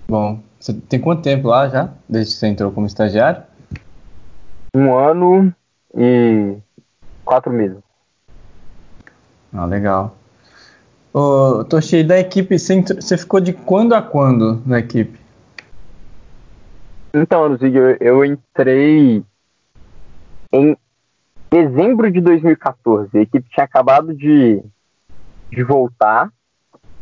Bom, 0.08 0.42
você 0.60 0.74
tem 0.74 1.00
quanto 1.00 1.22
tempo 1.22 1.50
lá 1.50 1.68
já, 1.68 1.90
desde 2.08 2.34
que 2.34 2.40
você 2.40 2.48
entrou 2.48 2.72
como 2.72 2.88
estagiário? 2.88 3.44
um 4.74 4.96
ano 4.96 5.54
e 5.96 6.58
quatro 7.26 7.52
meses. 7.52 7.82
Ah, 9.54 9.66
legal. 9.66 10.16
Ô, 11.12 11.64
Toshi, 11.64 12.04
da 12.04 12.20
equipe, 12.20 12.58
você 12.58 13.18
ficou 13.18 13.40
de 13.40 13.52
quando 13.52 13.94
a 13.94 14.02
quando 14.02 14.62
na 14.66 14.80
equipe? 14.80 15.20
Então, 17.14 17.48
Luzigo, 17.48 17.78
eu 18.00 18.24
entrei 18.24 19.24
em 20.54 20.78
dezembro 21.50 22.12
de 22.12 22.22
2014. 22.22 23.18
A 23.18 23.22
equipe 23.22 23.50
tinha 23.50 23.64
acabado 23.64 24.14
de, 24.14 24.62
de 25.52 25.64
voltar 25.64 26.32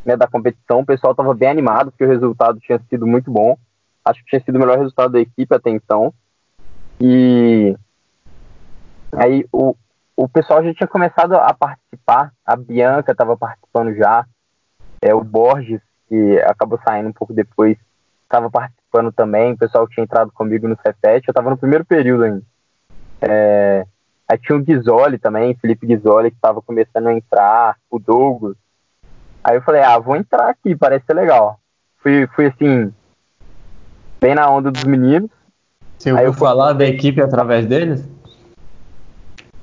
né, 0.05 0.15
da 0.15 0.25
competição. 0.25 0.79
O 0.79 0.85
pessoal 0.85 1.11
estava 1.11 1.33
bem 1.33 1.49
animado, 1.49 1.91
porque 1.91 2.05
o 2.05 2.09
resultado 2.09 2.59
tinha 2.61 2.79
sido 2.89 3.05
muito 3.05 3.29
bom. 3.29 3.57
Acho 4.05 4.23
que 4.23 4.29
tinha 4.29 4.41
sido 4.41 4.55
o 4.55 4.59
melhor 4.59 4.77
resultado 4.77 5.11
da 5.11 5.19
equipe 5.19 5.53
até 5.53 5.69
então. 5.69 6.13
E 7.01 7.75
aí 9.11 9.45
o, 9.51 9.75
o 10.17 10.27
pessoal 10.27 10.63
já 10.63 10.73
tinha 10.73 10.87
começado 10.87 11.35
a 11.35 11.53
participar, 11.53 12.33
a 12.43 12.55
Bianca 12.55 13.11
estava 13.11 13.37
participando 13.37 13.95
já, 13.95 14.25
é, 14.99 15.13
o 15.13 15.23
Borges, 15.23 15.79
que 16.09 16.39
acabou 16.39 16.79
saindo 16.83 17.09
um 17.09 17.13
pouco 17.13 17.33
depois, 17.33 17.77
estava 18.23 18.49
participando 18.49 19.11
também, 19.11 19.53
o 19.53 19.57
pessoal 19.57 19.87
tinha 19.87 20.03
entrado 20.03 20.31
comigo 20.31 20.67
no 20.67 20.75
C7, 20.75 21.21
eu 21.27 21.31
estava 21.31 21.51
no 21.51 21.57
primeiro 21.57 21.85
período 21.85 22.23
ainda. 22.23 22.41
É, 23.21 23.85
aí 24.27 24.37
tinha 24.39 24.57
o 24.57 24.63
Ghisoli 24.63 25.19
também, 25.19 25.55
Felipe 25.55 25.85
Ghisoli, 25.85 26.31
que 26.31 26.37
estava 26.37 26.63
começando 26.63 27.07
a 27.07 27.13
entrar, 27.13 27.77
o 27.87 27.99
Douglas. 27.99 28.57
Aí 29.43 29.55
eu 29.55 29.61
falei, 29.61 29.83
ah, 29.83 29.99
vou 29.99 30.15
entrar 30.15 30.49
aqui, 30.49 30.75
parece 30.75 31.05
ser 31.05 31.13
legal. 31.13 31.59
Fui, 31.97 32.27
fui 32.35 32.47
assim, 32.47 32.91
bem 34.19 34.33
na 34.33 34.49
onda 34.49 34.71
dos 34.71 34.83
meninos. 34.83 35.29
Você 35.97 36.11
ouviu 36.11 36.33
falar 36.33 36.73
da 36.73 36.85
equipe 36.85 37.21
através 37.21 37.67
deles? 37.67 38.16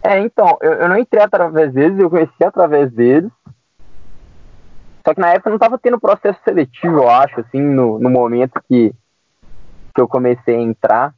É, 0.05 0.21
então, 0.21 0.59
eu, 0.61 0.75
eu 0.75 0.89
não 0.89 0.99
entrei 0.99 1.23
através 1.23 1.73
deles, 1.73 1.99
eu 1.99 2.11
conheci 2.11 2.45
através 2.45 2.93
deles. 2.93 3.31
Só 5.07 5.15
que 5.15 5.21
na 5.21 5.31
época 5.31 5.49
não 5.49 5.57
estava 5.57 5.79
tendo 5.79 5.99
processo 5.99 6.39
seletivo, 6.45 6.99
eu 6.99 7.11
acho, 7.11 7.41
assim, 7.41 7.61
no, 7.61 7.99
no 7.99 8.11
momento 8.11 8.61
que, 8.69 8.95
que 9.95 10.01
eu 10.01 10.07
comecei 10.07 10.57
a 10.57 10.61
entrar. 10.61 11.15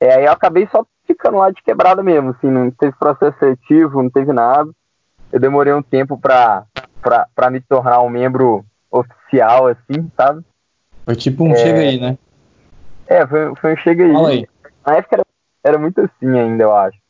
É, 0.00 0.14
aí 0.14 0.24
eu 0.24 0.32
acabei 0.32 0.66
só 0.72 0.84
ficando 1.06 1.36
lá 1.36 1.50
de 1.50 1.62
quebrada 1.62 2.02
mesmo, 2.02 2.30
assim, 2.30 2.48
não 2.48 2.70
teve 2.70 2.96
processo 2.98 3.38
seletivo, 3.38 4.02
não 4.02 4.10
teve 4.10 4.32
nada. 4.32 4.70
Eu 5.30 5.38
demorei 5.38 5.74
um 5.74 5.82
tempo 5.82 6.18
pra, 6.18 6.64
pra, 7.02 7.26
pra 7.34 7.50
me 7.50 7.60
tornar 7.60 8.00
um 8.00 8.08
membro 8.08 8.64
oficial, 8.90 9.66
assim, 9.66 10.10
sabe? 10.16 10.42
Foi 11.04 11.16
tipo 11.16 11.44
um 11.44 11.52
é... 11.52 11.56
chega 11.56 11.80
aí, 11.80 12.00
né? 12.00 12.18
É, 13.06 13.26
foi, 13.26 13.54
foi 13.56 13.74
um 13.74 13.76
chega 13.76 14.04
aí. 14.04 14.12
Fala 14.12 14.28
aí. 14.30 14.48
Na 14.86 14.96
época 14.96 15.16
era, 15.16 15.24
era 15.64 15.78
muito 15.78 16.00
assim 16.00 16.38
ainda, 16.38 16.64
eu 16.64 16.74
acho. 16.74 17.05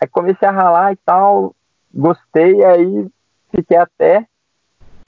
Aí 0.00 0.08
comecei 0.08 0.46
a 0.46 0.52
ralar 0.52 0.92
e 0.92 0.96
tal, 0.96 1.54
gostei, 1.92 2.64
aí 2.64 3.06
fiquei 3.54 3.76
até. 3.76 4.26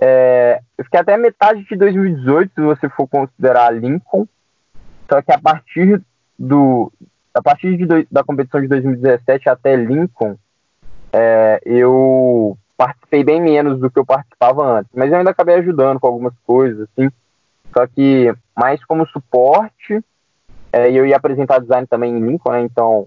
É, 0.00 0.60
eu 0.76 0.84
fiquei 0.84 1.00
até 1.00 1.16
metade 1.16 1.64
de 1.64 1.76
2018, 1.76 2.52
se 2.54 2.60
você 2.60 2.88
for 2.88 3.08
considerar 3.08 3.74
Lincoln. 3.74 4.26
Só 5.10 5.20
que 5.22 5.32
a 5.32 5.38
partir 5.38 6.02
do. 6.38 6.92
A 7.34 7.42
partir 7.42 7.76
de, 7.76 8.08
da 8.10 8.24
competição 8.24 8.60
de 8.60 8.68
2017 8.68 9.48
até 9.48 9.76
Lincoln, 9.76 10.36
é, 11.12 11.60
eu 11.64 12.56
participei 12.76 13.22
bem 13.22 13.40
menos 13.40 13.78
do 13.78 13.90
que 13.90 13.98
eu 13.98 14.06
participava 14.06 14.78
antes. 14.78 14.90
Mas 14.94 15.10
eu 15.10 15.18
ainda 15.18 15.30
acabei 15.30 15.56
ajudando 15.56 16.00
com 16.00 16.06
algumas 16.06 16.34
coisas, 16.46 16.88
assim. 16.88 17.10
Só 17.72 17.86
que 17.86 18.34
mais 18.56 18.84
como 18.84 19.06
suporte, 19.06 20.02
é, 20.72 20.90
eu 20.90 21.06
ia 21.06 21.16
apresentar 21.16 21.60
design 21.60 21.86
também 21.86 22.16
em 22.16 22.20
Lincoln, 22.20 22.52
né? 22.52 22.60
Então, 22.62 23.06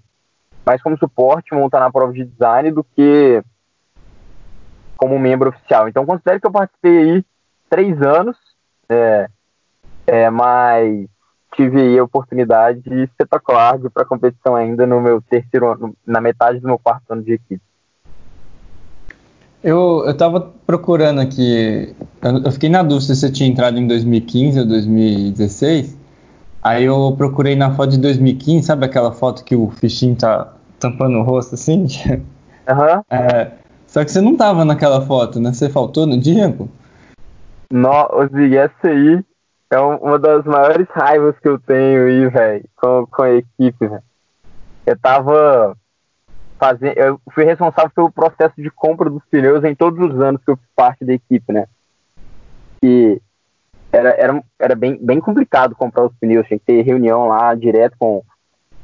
mais 0.65 0.81
como 0.81 0.97
suporte, 0.97 1.53
montar 1.53 1.79
na 1.79 1.91
prova 1.91 2.13
de 2.13 2.25
design 2.25 2.71
do 2.71 2.83
que 2.83 3.43
como 4.97 5.17
membro 5.17 5.49
oficial. 5.49 5.87
Então, 5.87 6.05
considero 6.05 6.39
que 6.39 6.47
eu 6.47 6.51
participei 6.51 6.97
aí 6.97 7.25
três 7.69 8.01
anos, 8.01 8.37
é, 8.87 9.27
é, 10.05 10.29
mas 10.29 11.07
tive 11.55 11.81
aí 11.81 11.99
a 11.99 12.03
oportunidade 12.03 12.81
espetacular 13.03 13.77
de 13.77 13.87
ir 13.87 13.89
para 13.89 14.03
a 14.03 14.05
competição 14.05 14.55
ainda 14.55 14.85
no 14.85 15.01
meu 15.01 15.21
terceiro 15.21 15.71
ano, 15.71 15.95
na 16.05 16.21
metade 16.21 16.59
do 16.59 16.67
meu 16.67 16.77
quarto 16.77 17.11
ano 17.11 17.23
de 17.23 17.33
equipe. 17.33 17.61
Eu, 19.63 20.03
eu 20.07 20.17
tava 20.17 20.51
procurando 20.65 21.21
aqui, 21.21 21.95
eu, 22.21 22.51
fiquei 22.51 22.69
na 22.69 22.81
dúvida 22.81 23.13
se 23.13 23.15
você 23.15 23.31
tinha 23.31 23.47
entrado 23.47 23.77
em 23.77 23.85
2015 23.85 24.59
ou 24.59 24.65
2016. 24.65 26.00
Aí 26.61 26.85
eu 26.85 27.13
procurei 27.17 27.55
na 27.55 27.73
foto 27.73 27.91
de 27.91 27.97
2015, 27.97 28.67
sabe 28.67 28.85
aquela 28.85 29.11
foto 29.11 29.43
que 29.43 29.55
o 29.55 29.71
fichinho 29.71 30.15
tá 30.15 30.53
tampando 30.79 31.17
o 31.17 31.23
rosto 31.23 31.55
assim? 31.55 31.87
Uhum. 32.69 33.01
É, 33.09 33.51
Só 33.87 34.05
que 34.05 34.11
você 34.11 34.21
não 34.21 34.37
tava 34.37 34.63
naquela 34.63 35.01
foto, 35.01 35.39
né? 35.39 35.51
Você 35.51 35.67
faltou 35.67 36.05
no 36.05 36.17
dia, 36.17 36.49
pô? 36.51 36.67
Nossa, 37.73 38.29
essa 38.55 38.87
aí 38.87 39.25
é 39.71 39.79
uma 39.79 40.19
das 40.19 40.45
maiores 40.45 40.87
raivas 40.91 41.37
que 41.39 41.49
eu 41.49 41.57
tenho 41.59 42.05
aí, 42.05 42.29
velho, 42.29 42.63
com, 42.75 43.07
com 43.07 43.23
a 43.23 43.31
equipe, 43.31 43.87
velho. 43.87 44.03
Eu 44.85 44.99
tava 44.99 45.75
fazendo. 46.59 46.97
Eu 46.97 47.19
fui 47.33 47.43
responsável 47.43 47.91
pelo 47.95 48.11
processo 48.11 48.53
de 48.61 48.69
compra 48.69 49.09
dos 49.09 49.23
pneus 49.25 49.63
em 49.63 49.73
todos 49.73 50.13
os 50.13 50.21
anos 50.21 50.39
que 50.43 50.51
eu 50.51 50.57
fiz 50.57 50.67
parte 50.75 51.03
da 51.03 51.13
equipe, 51.13 51.51
né? 51.51 51.65
E 52.83 53.19
era, 53.91 54.09
era, 54.11 54.43
era 54.59 54.75
bem, 54.75 54.97
bem 55.01 55.19
complicado 55.19 55.75
comprar 55.75 56.05
os 56.05 56.15
pneus, 56.15 56.47
tinha 56.47 56.59
que 56.59 56.65
ter 56.65 56.81
reunião 56.81 57.27
lá 57.27 57.53
direto 57.53 57.95
com, 57.99 58.23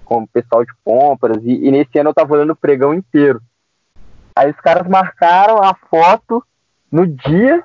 com 0.03 0.23
o 0.23 0.27
pessoal 0.27 0.65
de 0.65 0.71
compras, 0.83 1.37
e, 1.43 1.67
e 1.67 1.71
nesse 1.71 1.97
ano 1.99 2.09
eu 2.09 2.13
tava 2.13 2.33
olhando 2.33 2.51
o 2.51 2.55
pregão 2.55 2.93
inteiro. 2.93 3.41
Aí 4.35 4.51
os 4.51 4.57
caras 4.57 4.87
marcaram 4.87 5.63
a 5.63 5.73
foto 5.89 6.43
no 6.91 7.07
dia 7.07 7.63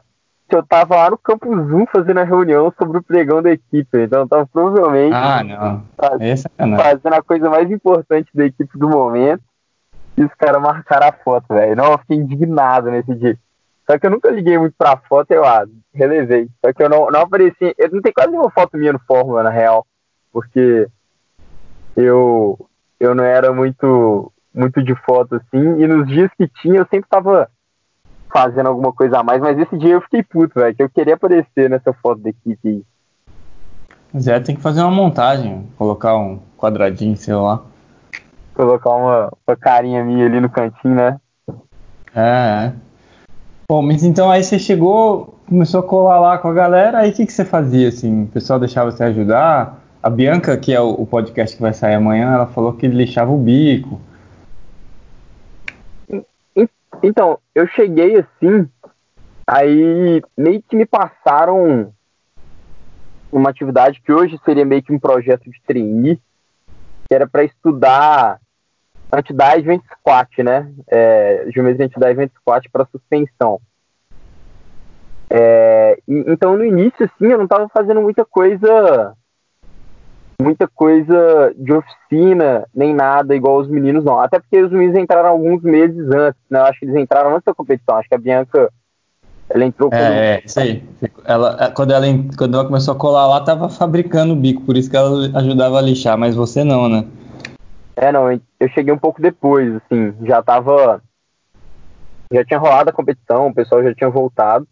que 0.48 0.56
eu 0.56 0.62
tava 0.62 0.96
lá 0.96 1.10
no 1.10 1.16
Campo 1.16 1.48
Zoom 1.66 1.86
fazendo 1.86 2.20
a 2.20 2.24
reunião 2.24 2.72
sobre 2.78 2.98
o 2.98 3.02
pregão 3.02 3.42
da 3.42 3.50
equipe. 3.50 4.02
Então 4.02 4.20
eu 4.20 4.28
tava 4.28 4.46
provavelmente 4.46 5.14
ah, 5.14 5.42
faz, 5.96 6.42
fazendo 6.76 7.14
a 7.14 7.22
coisa 7.22 7.48
mais 7.48 7.70
importante 7.70 8.28
da 8.34 8.44
equipe 8.44 8.78
do 8.78 8.86
momento. 8.86 9.42
E 10.14 10.22
os 10.22 10.34
caras 10.34 10.60
marcaram 10.60 11.08
a 11.08 11.12
foto, 11.12 11.46
velho. 11.48 11.74
Não, 11.74 11.92
eu 11.92 11.98
fiquei 11.98 12.18
indignado 12.18 12.90
nesse 12.90 13.14
dia. 13.14 13.38
Só 13.92 13.98
que 13.98 14.06
eu 14.06 14.10
nunca 14.10 14.30
liguei 14.30 14.56
muito 14.56 14.74
pra 14.78 14.96
foto, 14.96 15.32
eu 15.32 15.44
ah, 15.44 15.66
relevei. 15.92 16.48
Só 16.64 16.72
que 16.72 16.82
eu 16.82 16.88
não, 16.88 17.10
não 17.10 17.20
apareci. 17.20 17.74
Eu 17.76 17.90
não 17.90 18.00
tenho 18.00 18.14
quase 18.14 18.30
nenhuma 18.30 18.50
foto 18.50 18.78
minha 18.78 18.94
no 18.94 18.98
Fórmula, 19.00 19.42
na 19.42 19.50
real. 19.50 19.86
Porque 20.32 20.88
eu, 21.94 22.58
eu 22.98 23.14
não 23.14 23.22
era 23.22 23.52
muito, 23.52 24.32
muito 24.54 24.82
de 24.82 24.94
foto 24.94 25.34
assim. 25.34 25.78
E 25.78 25.86
nos 25.86 26.08
dias 26.08 26.30
que 26.38 26.48
tinha, 26.48 26.78
eu 26.78 26.86
sempre 26.86 27.06
tava 27.06 27.50
fazendo 28.32 28.68
alguma 28.68 28.94
coisa 28.94 29.18
a 29.18 29.22
mais, 29.22 29.42
mas 29.42 29.58
esse 29.58 29.76
dia 29.76 29.92
eu 29.92 30.00
fiquei 30.00 30.22
puto, 30.22 30.58
velho, 30.58 30.74
que 30.74 30.82
eu 30.82 30.88
queria 30.88 31.12
aparecer 31.12 31.68
nessa 31.68 31.92
foto 31.92 32.22
da 32.22 32.30
equipe 32.30 32.66
aí. 32.66 32.82
Mas 34.10 34.26
é, 34.26 34.40
tem 34.40 34.56
que 34.56 34.62
fazer 34.62 34.80
uma 34.80 34.90
montagem, 34.90 35.68
colocar 35.76 36.16
um 36.16 36.40
quadradinho, 36.56 37.14
sei 37.14 37.34
lá. 37.34 37.62
Colocar 38.54 38.88
uma, 38.88 39.30
uma 39.46 39.56
carinha 39.56 40.02
minha 40.02 40.24
ali 40.24 40.40
no 40.40 40.48
cantinho, 40.48 40.94
né? 40.94 41.20
É, 42.14 42.68
é. 42.68 42.72
Bom, 43.72 43.80
mas 43.80 44.04
então 44.04 44.30
aí 44.30 44.44
você 44.44 44.58
chegou, 44.58 45.34
começou 45.48 45.80
a 45.80 45.82
colar 45.82 46.20
lá 46.20 46.36
com 46.36 46.46
a 46.46 46.52
galera, 46.52 46.98
aí 46.98 47.10
o 47.10 47.14
que, 47.14 47.24
que 47.24 47.32
você 47.32 47.42
fazia, 47.42 47.88
assim? 47.88 48.24
O 48.24 48.26
pessoal 48.26 48.60
deixava 48.60 48.90
você 48.90 49.02
ajudar? 49.04 49.82
A 50.02 50.10
Bianca, 50.10 50.54
que 50.58 50.74
é 50.74 50.80
o, 50.82 51.06
podcast 51.06 51.56
que 51.56 51.62
vai 51.62 51.72
sair 51.72 51.94
amanhã, 51.94 52.34
ela 52.34 52.46
falou 52.46 52.74
que 52.74 52.86
lixava 52.86 53.32
o 53.32 53.38
bico. 53.38 53.98
Então, 57.02 57.38
eu 57.54 57.66
cheguei 57.66 58.18
assim, 58.18 58.68
aí 59.46 60.20
meio 60.36 60.62
que 60.68 60.76
me 60.76 60.84
passaram 60.84 61.94
uma 63.32 63.48
atividade 63.48 64.02
que 64.02 64.12
hoje 64.12 64.38
seria 64.44 64.66
meio 64.66 64.82
que 64.82 64.92
um 64.92 65.00
projeto 65.00 65.50
de 65.50 65.58
trainee, 65.66 66.20
que 67.08 67.14
era 67.14 67.26
para 67.26 67.42
estudar 67.42 68.38
anti-dive 69.12 69.80
squat, 69.98 70.42
né? 70.42 70.70
É, 70.88 71.46
geometria 71.52 71.86
anti-dive 71.86 72.30
squat 72.36 72.68
para 72.70 72.86
suspensão. 72.86 73.60
É, 75.28 75.98
e, 76.06 76.24
então, 76.28 76.56
no 76.56 76.64
início, 76.64 77.04
assim, 77.04 77.30
eu 77.30 77.38
não 77.38 77.44
estava 77.44 77.68
fazendo 77.68 78.00
muita 78.00 78.24
coisa 78.24 79.14
muita 80.42 80.66
coisa 80.66 81.54
de 81.56 81.72
oficina, 81.72 82.66
nem 82.74 82.92
nada 82.92 83.34
igual 83.34 83.58
os 83.58 83.68
meninos, 83.68 84.04
não. 84.04 84.18
Até 84.18 84.40
porque 84.40 84.60
os 84.60 84.72
meninos 84.72 84.98
entraram 84.98 85.28
alguns 85.28 85.62
meses 85.62 86.10
antes, 86.10 86.40
né? 86.50 86.58
Eu 86.58 86.64
acho 86.64 86.80
que 86.80 86.86
eles 86.86 86.96
entraram 86.96 87.30
antes 87.30 87.44
da 87.44 87.54
competição. 87.54 87.96
Acho 87.96 88.08
que 88.08 88.14
a 88.14 88.18
Bianca, 88.18 88.68
ela 89.48 89.64
entrou... 89.64 89.88
É, 89.92 90.34
é, 90.36 90.42
isso 90.44 90.58
aí. 90.58 90.82
Ela, 91.24 91.56
é, 91.60 91.70
quando, 91.70 91.92
ela, 91.92 92.06
quando 92.36 92.54
ela 92.54 92.64
começou 92.64 92.92
a 92.92 92.98
colar 92.98 93.28
lá, 93.28 93.40
tava 93.40 93.68
fabricando 93.68 94.32
o 94.32 94.36
bico, 94.36 94.62
por 94.62 94.76
isso 94.76 94.90
que 94.90 94.96
ela 94.96 95.30
ajudava 95.38 95.78
a 95.78 95.82
lixar, 95.82 96.18
mas 96.18 96.34
você 96.34 96.64
não, 96.64 96.88
né? 96.88 97.06
É, 97.96 98.10
não, 98.10 98.30
eu 98.32 98.68
cheguei 98.74 98.92
um 98.92 98.98
pouco 98.98 99.20
depois, 99.20 99.74
assim, 99.76 100.14
já 100.26 100.42
tava... 100.42 101.02
Já 102.32 102.44
tinha 102.44 102.58
rolado 102.58 102.88
a 102.88 102.94
competição, 102.94 103.48
o 103.48 103.54
pessoal 103.54 103.82
já 103.82 103.94
tinha 103.94 104.08
voltado. 104.08 104.66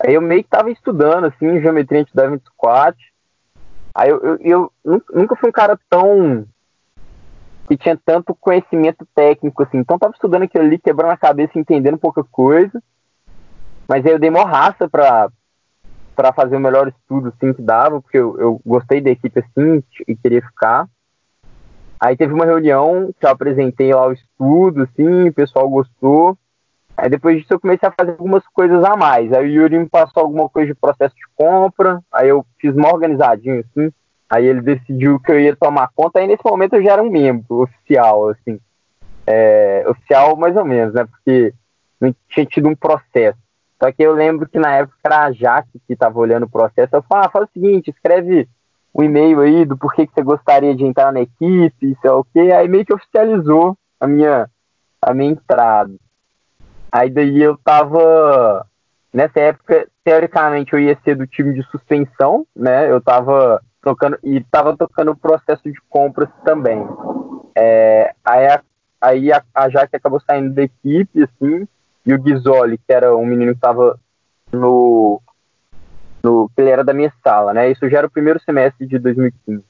Aí 0.00 0.14
eu 0.14 0.20
meio 0.20 0.42
que 0.44 0.48
tava 0.48 0.70
estudando, 0.70 1.24
assim, 1.24 1.60
geometria 1.60 2.00
anti-dive 2.00 2.40
squat, 2.46 2.96
Aí 3.94 4.10
eu, 4.10 4.38
eu, 4.40 4.72
eu, 4.84 5.02
nunca 5.14 5.36
fui 5.36 5.50
um 5.50 5.52
cara 5.52 5.78
tão. 5.88 6.44
que 7.68 7.76
tinha 7.76 7.96
tanto 8.04 8.34
conhecimento 8.34 9.06
técnico, 9.14 9.62
assim. 9.62 9.78
Então 9.78 9.98
tava 9.98 10.12
estudando 10.12 10.42
aquilo 10.42 10.64
ali, 10.64 10.78
quebrando 10.78 11.12
a 11.12 11.16
cabeça, 11.16 11.58
entendendo 11.58 11.96
pouca 11.96 12.24
coisa. 12.24 12.82
Mas 13.88 14.04
aí 14.04 14.12
eu 14.12 14.18
dei 14.18 14.30
uma 14.30 14.44
raça 14.44 14.88
pra, 14.88 15.30
pra 16.16 16.32
fazer 16.32 16.56
o 16.56 16.60
melhor 16.60 16.88
estudo, 16.88 17.28
assim, 17.28 17.52
que 17.52 17.62
dava, 17.62 18.02
porque 18.02 18.18
eu, 18.18 18.36
eu 18.40 18.60
gostei 18.66 19.00
da 19.00 19.10
equipe, 19.10 19.38
assim, 19.38 19.82
e 20.08 20.16
queria 20.16 20.42
ficar. 20.42 20.88
Aí 21.98 22.16
teve 22.16 22.32
uma 22.32 22.44
reunião 22.44 23.14
que 23.18 23.26
eu 23.26 23.30
apresentei 23.30 23.94
lá 23.94 24.06
o 24.06 24.12
estudo, 24.12 24.82
assim, 24.82 25.28
o 25.28 25.32
pessoal 25.32 25.68
gostou. 25.68 26.36
Aí 26.96 27.08
depois 27.08 27.38
disso 27.38 27.52
eu 27.54 27.60
comecei 27.60 27.88
a 27.88 27.92
fazer 27.92 28.12
algumas 28.12 28.46
coisas 28.48 28.84
a 28.84 28.96
mais. 28.96 29.32
Aí 29.32 29.44
o 29.44 29.62
Yuri 29.62 29.78
me 29.78 29.88
passou 29.88 30.22
alguma 30.22 30.48
coisa 30.48 30.68
de 30.68 30.78
processo 30.78 31.14
de 31.14 31.26
compra, 31.34 32.00
aí 32.12 32.28
eu 32.28 32.44
fiz 32.58 32.74
uma 32.74 32.92
organizadinho 32.92 33.60
assim. 33.60 33.92
Aí 34.30 34.46
ele 34.46 34.60
decidiu 34.60 35.20
que 35.20 35.30
eu 35.30 35.40
ia 35.40 35.56
tomar 35.56 35.90
conta, 35.94 36.18
aí 36.18 36.26
nesse 36.26 36.44
momento 36.44 36.74
eu 36.74 36.82
já 36.82 36.92
era 36.92 37.02
um 37.02 37.10
membro 37.10 37.62
oficial, 37.62 38.28
assim. 38.28 38.58
É, 39.26 39.84
oficial 39.88 40.36
mais 40.36 40.56
ou 40.56 40.64
menos, 40.64 40.94
né? 40.94 41.04
Porque 41.04 41.52
não 42.00 42.14
tinha 42.28 42.46
tido 42.46 42.68
um 42.68 42.76
processo. 42.76 43.38
Só 43.82 43.90
que 43.90 44.02
eu 44.02 44.12
lembro 44.12 44.48
que 44.48 44.58
na 44.58 44.76
época 44.76 44.96
era 45.04 45.24
a 45.24 45.32
Jaque 45.32 45.80
que 45.86 45.92
estava 45.92 46.18
olhando 46.18 46.44
o 46.44 46.50
processo. 46.50 46.94
Eu 46.94 47.02
falei, 47.02 47.26
ah, 47.26 47.30
faz 47.30 47.48
o 47.48 47.52
seguinte, 47.52 47.90
escreve 47.90 48.48
um 48.94 49.02
e-mail 49.02 49.40
aí 49.40 49.64
do 49.64 49.76
porquê 49.76 50.06
que 50.06 50.14
você 50.14 50.22
gostaria 50.22 50.74
de 50.74 50.84
entrar 50.84 51.12
na 51.12 51.20
equipe, 51.20 51.98
sei 52.00 52.10
lá 52.10 52.16
o 52.16 52.24
quê. 52.24 52.52
Aí 52.52 52.68
meio 52.68 52.84
que 52.84 52.94
oficializou 52.94 53.76
a 53.98 54.06
minha, 54.06 54.48
a 55.02 55.12
minha 55.12 55.32
entrada. 55.32 55.94
Aí 56.92 57.10
daí 57.10 57.42
eu 57.42 57.58
tava. 57.58 58.66
Nessa 59.12 59.40
época, 59.40 59.88
teoricamente, 60.04 60.72
eu 60.72 60.78
ia 60.78 60.98
ser 61.04 61.16
do 61.16 61.26
time 61.26 61.54
de 61.54 61.62
suspensão, 61.64 62.46
né? 62.54 62.90
Eu 62.90 63.00
tava 63.00 63.60
tocando. 63.82 64.18
E 64.22 64.40
tava 64.44 64.76
tocando 64.76 65.10
o 65.10 65.16
processo 65.16 65.62
de 65.64 65.80
compras 65.88 66.28
também. 66.44 66.86
É, 67.56 68.14
aí 68.24 68.46
a, 68.46 68.62
aí 69.00 69.32
a, 69.32 69.42
a 69.54 69.68
Jaque 69.68 69.96
acabou 69.96 70.20
saindo 70.20 70.54
da 70.54 70.62
equipe, 70.62 71.22
assim, 71.22 71.66
e 72.06 72.12
o 72.12 72.18
Ghisoli, 72.20 72.78
que 72.78 72.92
era 72.92 73.16
um 73.16 73.26
menino 73.26 73.54
que 73.54 73.60
tava 73.60 73.98
no. 74.52 75.20
No 76.24 76.50
ele 76.56 76.70
era 76.70 76.82
da 76.82 76.92
minha 76.92 77.12
sala, 77.22 77.52
né? 77.52 77.70
Isso 77.70 77.88
já 77.88 77.98
era 77.98 78.06
o 78.06 78.10
primeiro 78.10 78.40
semestre 78.40 78.86
de 78.86 78.98
2015. 78.98 79.62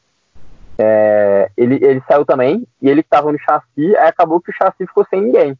É, 0.78 1.50
ele, 1.56 1.76
ele 1.84 2.02
saiu 2.08 2.24
também, 2.24 2.66
e 2.82 2.88
ele 2.88 3.00
estava 3.00 3.30
no 3.30 3.38
chassi, 3.38 3.96
aí 3.96 4.08
acabou 4.08 4.40
que 4.40 4.50
o 4.50 4.54
chassi 4.54 4.86
ficou 4.86 5.06
sem 5.08 5.20
ninguém. 5.20 5.56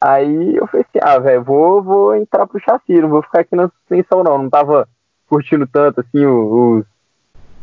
Aí 0.00 0.56
eu 0.56 0.66
falei 0.66 0.84
assim, 0.88 0.98
ah, 1.02 1.18
velho, 1.18 1.42
vou, 1.42 1.82
vou 1.82 2.16
entrar 2.16 2.46
pro 2.46 2.60
chassi, 2.60 3.00
não 3.00 3.08
vou 3.08 3.22
ficar 3.22 3.40
aqui 3.40 3.56
na 3.56 3.68
suspensão 3.68 4.22
não. 4.22 4.38
Não 4.38 4.50
tava 4.50 4.88
curtindo 5.28 5.66
tanto 5.66 6.00
assim 6.00 6.24
os, 6.24 6.84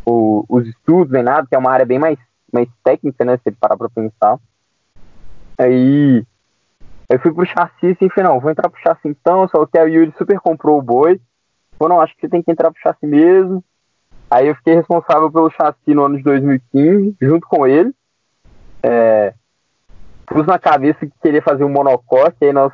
os, 0.06 0.46
os 0.50 0.68
estudos 0.68 1.12
nem 1.12 1.24
nada, 1.24 1.48
que 1.48 1.56
é 1.56 1.58
uma 1.58 1.72
área 1.72 1.86
bem 1.86 2.00
mais, 2.00 2.18
mais 2.52 2.68
técnica, 2.84 3.24
né? 3.24 3.38
Se 3.38 3.52
parar 3.52 3.78
pra 3.78 3.90
pensar. 3.90 4.38
Aí 5.58 6.26
eu 7.10 7.20
fui 7.20 7.32
pro 7.32 7.46
chassi 7.46 7.92
assim, 7.92 8.10
falei, 8.10 8.32
não, 8.32 8.40
vou 8.40 8.50
entrar 8.50 8.70
pro 8.70 8.82
chassi 8.82 9.08
então, 9.08 9.48
só 9.48 9.66
que 9.66 9.78
a 9.78 9.84
Yuri 9.84 10.14
super 10.18 10.40
comprou 10.40 10.80
o 10.80 10.82
boi. 10.82 11.22
Falou, 11.78 11.96
não, 11.96 12.02
acho 12.02 12.14
que 12.16 12.22
você 12.22 12.30
tem 12.30 12.42
que 12.42 12.52
entrar 12.52 12.72
pro 12.72 12.82
chassi 12.82 13.06
mesmo. 13.06 13.64
Aí 14.30 14.48
eu 14.48 14.56
fiquei 14.56 14.74
responsável 14.74 15.32
pelo 15.32 15.52
chassi 15.52 15.94
no 15.94 16.06
ano 16.06 16.18
de 16.18 16.24
2015, 16.24 17.16
junto 17.22 17.48
com 17.48 17.68
ele. 17.68 17.94
É, 18.82 19.34
pus 20.26 20.46
na 20.46 20.58
cabeça 20.58 21.06
que 21.06 21.14
queria 21.22 21.42
fazer 21.42 21.64
um 21.64 21.70
monocoque, 21.70 22.46
aí 22.46 22.52
nós 22.52 22.74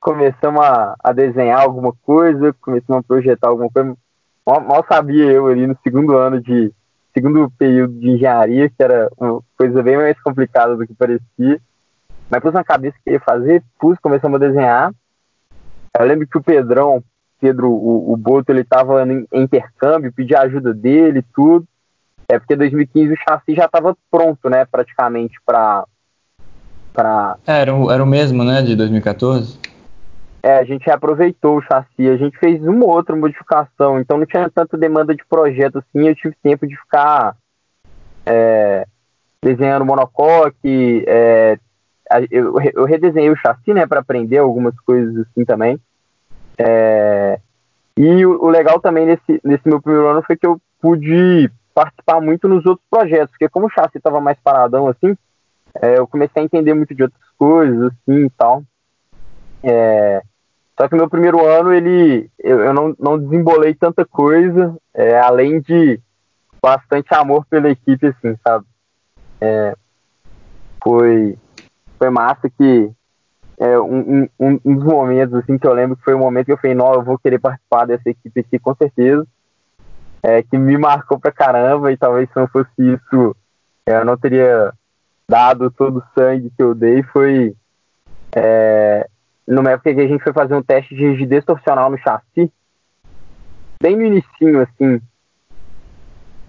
começamos 0.00 0.64
a, 0.64 0.94
a, 1.02 1.12
desenhar 1.12 1.60
alguma 1.60 1.92
coisa, 2.02 2.54
começamos 2.60 3.00
a 3.00 3.06
projetar 3.06 3.48
alguma 3.48 3.70
coisa. 3.70 3.96
Mal, 4.46 4.60
mal, 4.60 4.84
sabia 4.86 5.32
eu 5.32 5.46
ali 5.46 5.66
no 5.66 5.76
segundo 5.82 6.16
ano 6.16 6.40
de. 6.40 6.72
segundo 7.12 7.50
período 7.58 7.98
de 7.98 8.10
engenharia, 8.10 8.68
que 8.68 8.82
era 8.82 9.10
uma 9.18 9.40
coisa 9.56 9.82
bem 9.82 9.96
mais 9.96 10.20
complicada 10.22 10.76
do 10.76 10.86
que 10.86 10.94
parecia. 10.94 11.60
Mas 12.30 12.40
pus 12.40 12.52
na 12.52 12.62
cabeça 12.62 12.96
que 12.98 13.04
queria 13.04 13.20
fazer, 13.20 13.62
pus, 13.78 13.98
começamos 13.98 14.36
a 14.36 14.46
desenhar. 14.46 14.92
Eu 15.98 16.06
lembro 16.06 16.26
que 16.26 16.38
o 16.38 16.42
Pedrão, 16.42 17.02
Pedro, 17.44 17.70
o, 17.70 18.14
o 18.14 18.16
Boto, 18.16 18.50
ele 18.50 18.64
tava 18.64 19.06
em 19.06 19.26
intercâmbio, 19.30 20.10
pedi 20.10 20.34
a 20.34 20.40
ajuda 20.40 20.72
dele 20.72 21.18
e 21.18 21.34
tudo. 21.34 21.66
É 22.26 22.38
porque 22.38 22.54
em 22.54 22.56
2015 22.56 23.12
o 23.12 23.16
chassi 23.16 23.54
já 23.54 23.66
estava 23.66 23.94
pronto, 24.10 24.48
né, 24.48 24.64
praticamente 24.64 25.34
para 25.44 25.84
para 26.94 27.36
é, 27.46 27.60
era, 27.60 27.74
o, 27.74 27.90
era 27.90 28.02
o 28.02 28.06
mesmo, 28.06 28.42
né, 28.44 28.62
de 28.62 28.74
2014? 28.76 29.58
É, 30.42 30.56
a 30.56 30.64
gente 30.64 30.86
reaproveitou 30.86 31.58
o 31.58 31.62
chassi, 31.62 32.08
a 32.08 32.16
gente 32.16 32.38
fez 32.38 32.62
uma 32.62 32.86
ou 32.86 32.92
outra 32.92 33.14
modificação, 33.14 34.00
então 34.00 34.16
não 34.16 34.24
tinha 34.24 34.48
tanta 34.48 34.78
demanda 34.78 35.14
de 35.14 35.24
projeto 35.26 35.78
assim, 35.78 36.08
eu 36.08 36.14
tive 36.14 36.34
tempo 36.42 36.66
de 36.66 36.74
ficar 36.76 37.36
é, 38.24 38.86
desenhando 39.42 39.84
monocoque, 39.84 41.04
é, 41.06 41.58
eu, 42.30 42.54
eu 42.72 42.84
redesenhei 42.86 43.30
o 43.30 43.36
chassi, 43.36 43.74
né, 43.74 43.86
para 43.86 44.00
aprender 44.00 44.38
algumas 44.38 44.74
coisas 44.80 45.26
assim 45.26 45.44
também. 45.44 45.78
É, 46.58 47.40
e 47.96 48.24
o, 48.26 48.44
o, 48.44 48.48
legal 48.48 48.80
também 48.80 49.06
nesse, 49.06 49.40
nesse 49.44 49.68
meu 49.68 49.80
primeiro 49.80 50.08
ano 50.08 50.22
foi 50.22 50.36
que 50.36 50.46
eu 50.46 50.60
pude 50.80 51.50
participar 51.74 52.20
muito 52.20 52.46
nos 52.46 52.64
outros 52.66 52.86
projetos, 52.88 53.30
porque 53.30 53.48
como 53.48 53.66
o 53.66 53.70
chassi 53.70 53.98
estava 53.98 54.20
mais 54.20 54.38
paradão 54.40 54.88
assim, 54.88 55.16
é, 55.80 55.98
eu 55.98 56.06
comecei 56.06 56.42
a 56.42 56.44
entender 56.44 56.74
muito 56.74 56.94
de 56.94 57.02
outras 57.02 57.22
coisas 57.36 57.92
assim 57.92 58.26
e 58.26 58.30
tal. 58.30 58.62
É, 59.62 60.22
só 60.78 60.88
que 60.88 60.94
meu 60.94 61.08
primeiro 61.08 61.44
ano 61.44 61.72
ele 61.72 62.30
eu, 62.38 62.60
eu 62.60 62.74
não, 62.74 62.94
não 62.98 63.18
desembolei 63.18 63.74
tanta 63.74 64.04
coisa, 64.04 64.76
é, 64.92 65.18
além 65.18 65.60
de 65.60 66.00
bastante 66.60 67.12
amor 67.14 67.44
pela 67.46 67.70
equipe, 67.70 68.06
assim, 68.06 68.36
sabe? 68.46 68.64
É, 69.40 69.74
foi, 70.82 71.36
foi 71.98 72.10
massa 72.10 72.48
que 72.48 72.90
é, 73.58 73.78
um, 73.78 74.28
um, 74.38 74.60
um, 74.64 74.74
dos 74.74 74.84
momentos 74.84 75.34
assim 75.34 75.56
que 75.56 75.66
eu 75.66 75.72
lembro 75.72 75.96
que 75.96 76.04
foi 76.04 76.14
o 76.14 76.16
um 76.16 76.20
momento 76.20 76.46
que 76.46 76.52
eu 76.52 76.58
falei, 76.58 76.74
não, 76.74 76.92
eu 76.92 77.02
vou 77.02 77.18
querer 77.18 77.38
participar 77.38 77.86
dessa 77.86 78.08
equipe 78.08 78.40
aqui 78.40 78.58
com 78.58 78.74
certeza. 78.74 79.26
É, 80.22 80.42
que 80.42 80.56
me 80.56 80.76
marcou 80.78 81.20
pra 81.20 81.30
caramba 81.30 81.92
e 81.92 81.96
talvez 81.98 82.28
se 82.30 82.36
não 82.36 82.48
fosse 82.48 82.70
isso 82.78 83.36
eu 83.86 84.04
não 84.06 84.16
teria 84.16 84.72
dado 85.28 85.70
todo 85.70 85.98
o 85.98 86.18
sangue 86.18 86.50
que 86.56 86.62
eu 86.62 86.74
dei 86.74 87.02
foi 87.02 87.54
é, 88.34 89.06
numa 89.46 89.72
época 89.72 89.94
que 89.94 90.00
a 90.00 90.08
gente 90.08 90.24
foi 90.24 90.32
fazer 90.32 90.54
um 90.54 90.62
teste 90.62 90.94
de 90.94 91.10
rigidez 91.10 91.44
torcional 91.44 91.90
no 91.90 91.98
chassi 91.98 92.50
bem 93.82 93.96
no 93.96 94.02
inicinho 94.02 94.62
assim 94.62 94.98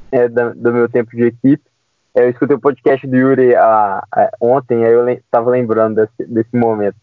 é, 0.10 0.30
do, 0.30 0.56
do 0.56 0.72
meu 0.72 0.88
tempo 0.88 1.12
de 1.12 1.26
equipe 1.26 1.70
eu 2.15 2.30
escutei 2.30 2.56
o 2.56 2.62
podcast 2.62 3.06
do 3.06 3.15
Yuri 3.15 3.54
a, 3.56 4.01
a, 4.12 4.32
ontem, 4.39 4.86
aí 4.86 4.93
eu 4.93 5.08
estava 5.10 5.49
lembrando 5.49 5.95
desse, 5.95 6.32
desse 6.32 6.56
momento. 6.56 6.95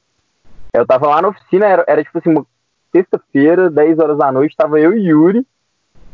Eu 0.72 0.86
tava 0.86 1.06
lá 1.06 1.20
na 1.20 1.28
oficina, 1.28 1.66
era, 1.66 1.84
era 1.86 2.02
tipo 2.02 2.18
assim, 2.18 2.34
sexta-feira, 2.90 3.68
10 3.70 3.98
horas 3.98 4.18
da 4.18 4.32
noite, 4.32 4.56
tava 4.56 4.80
eu 4.80 4.96
e 4.96 5.08
Yuri 5.08 5.46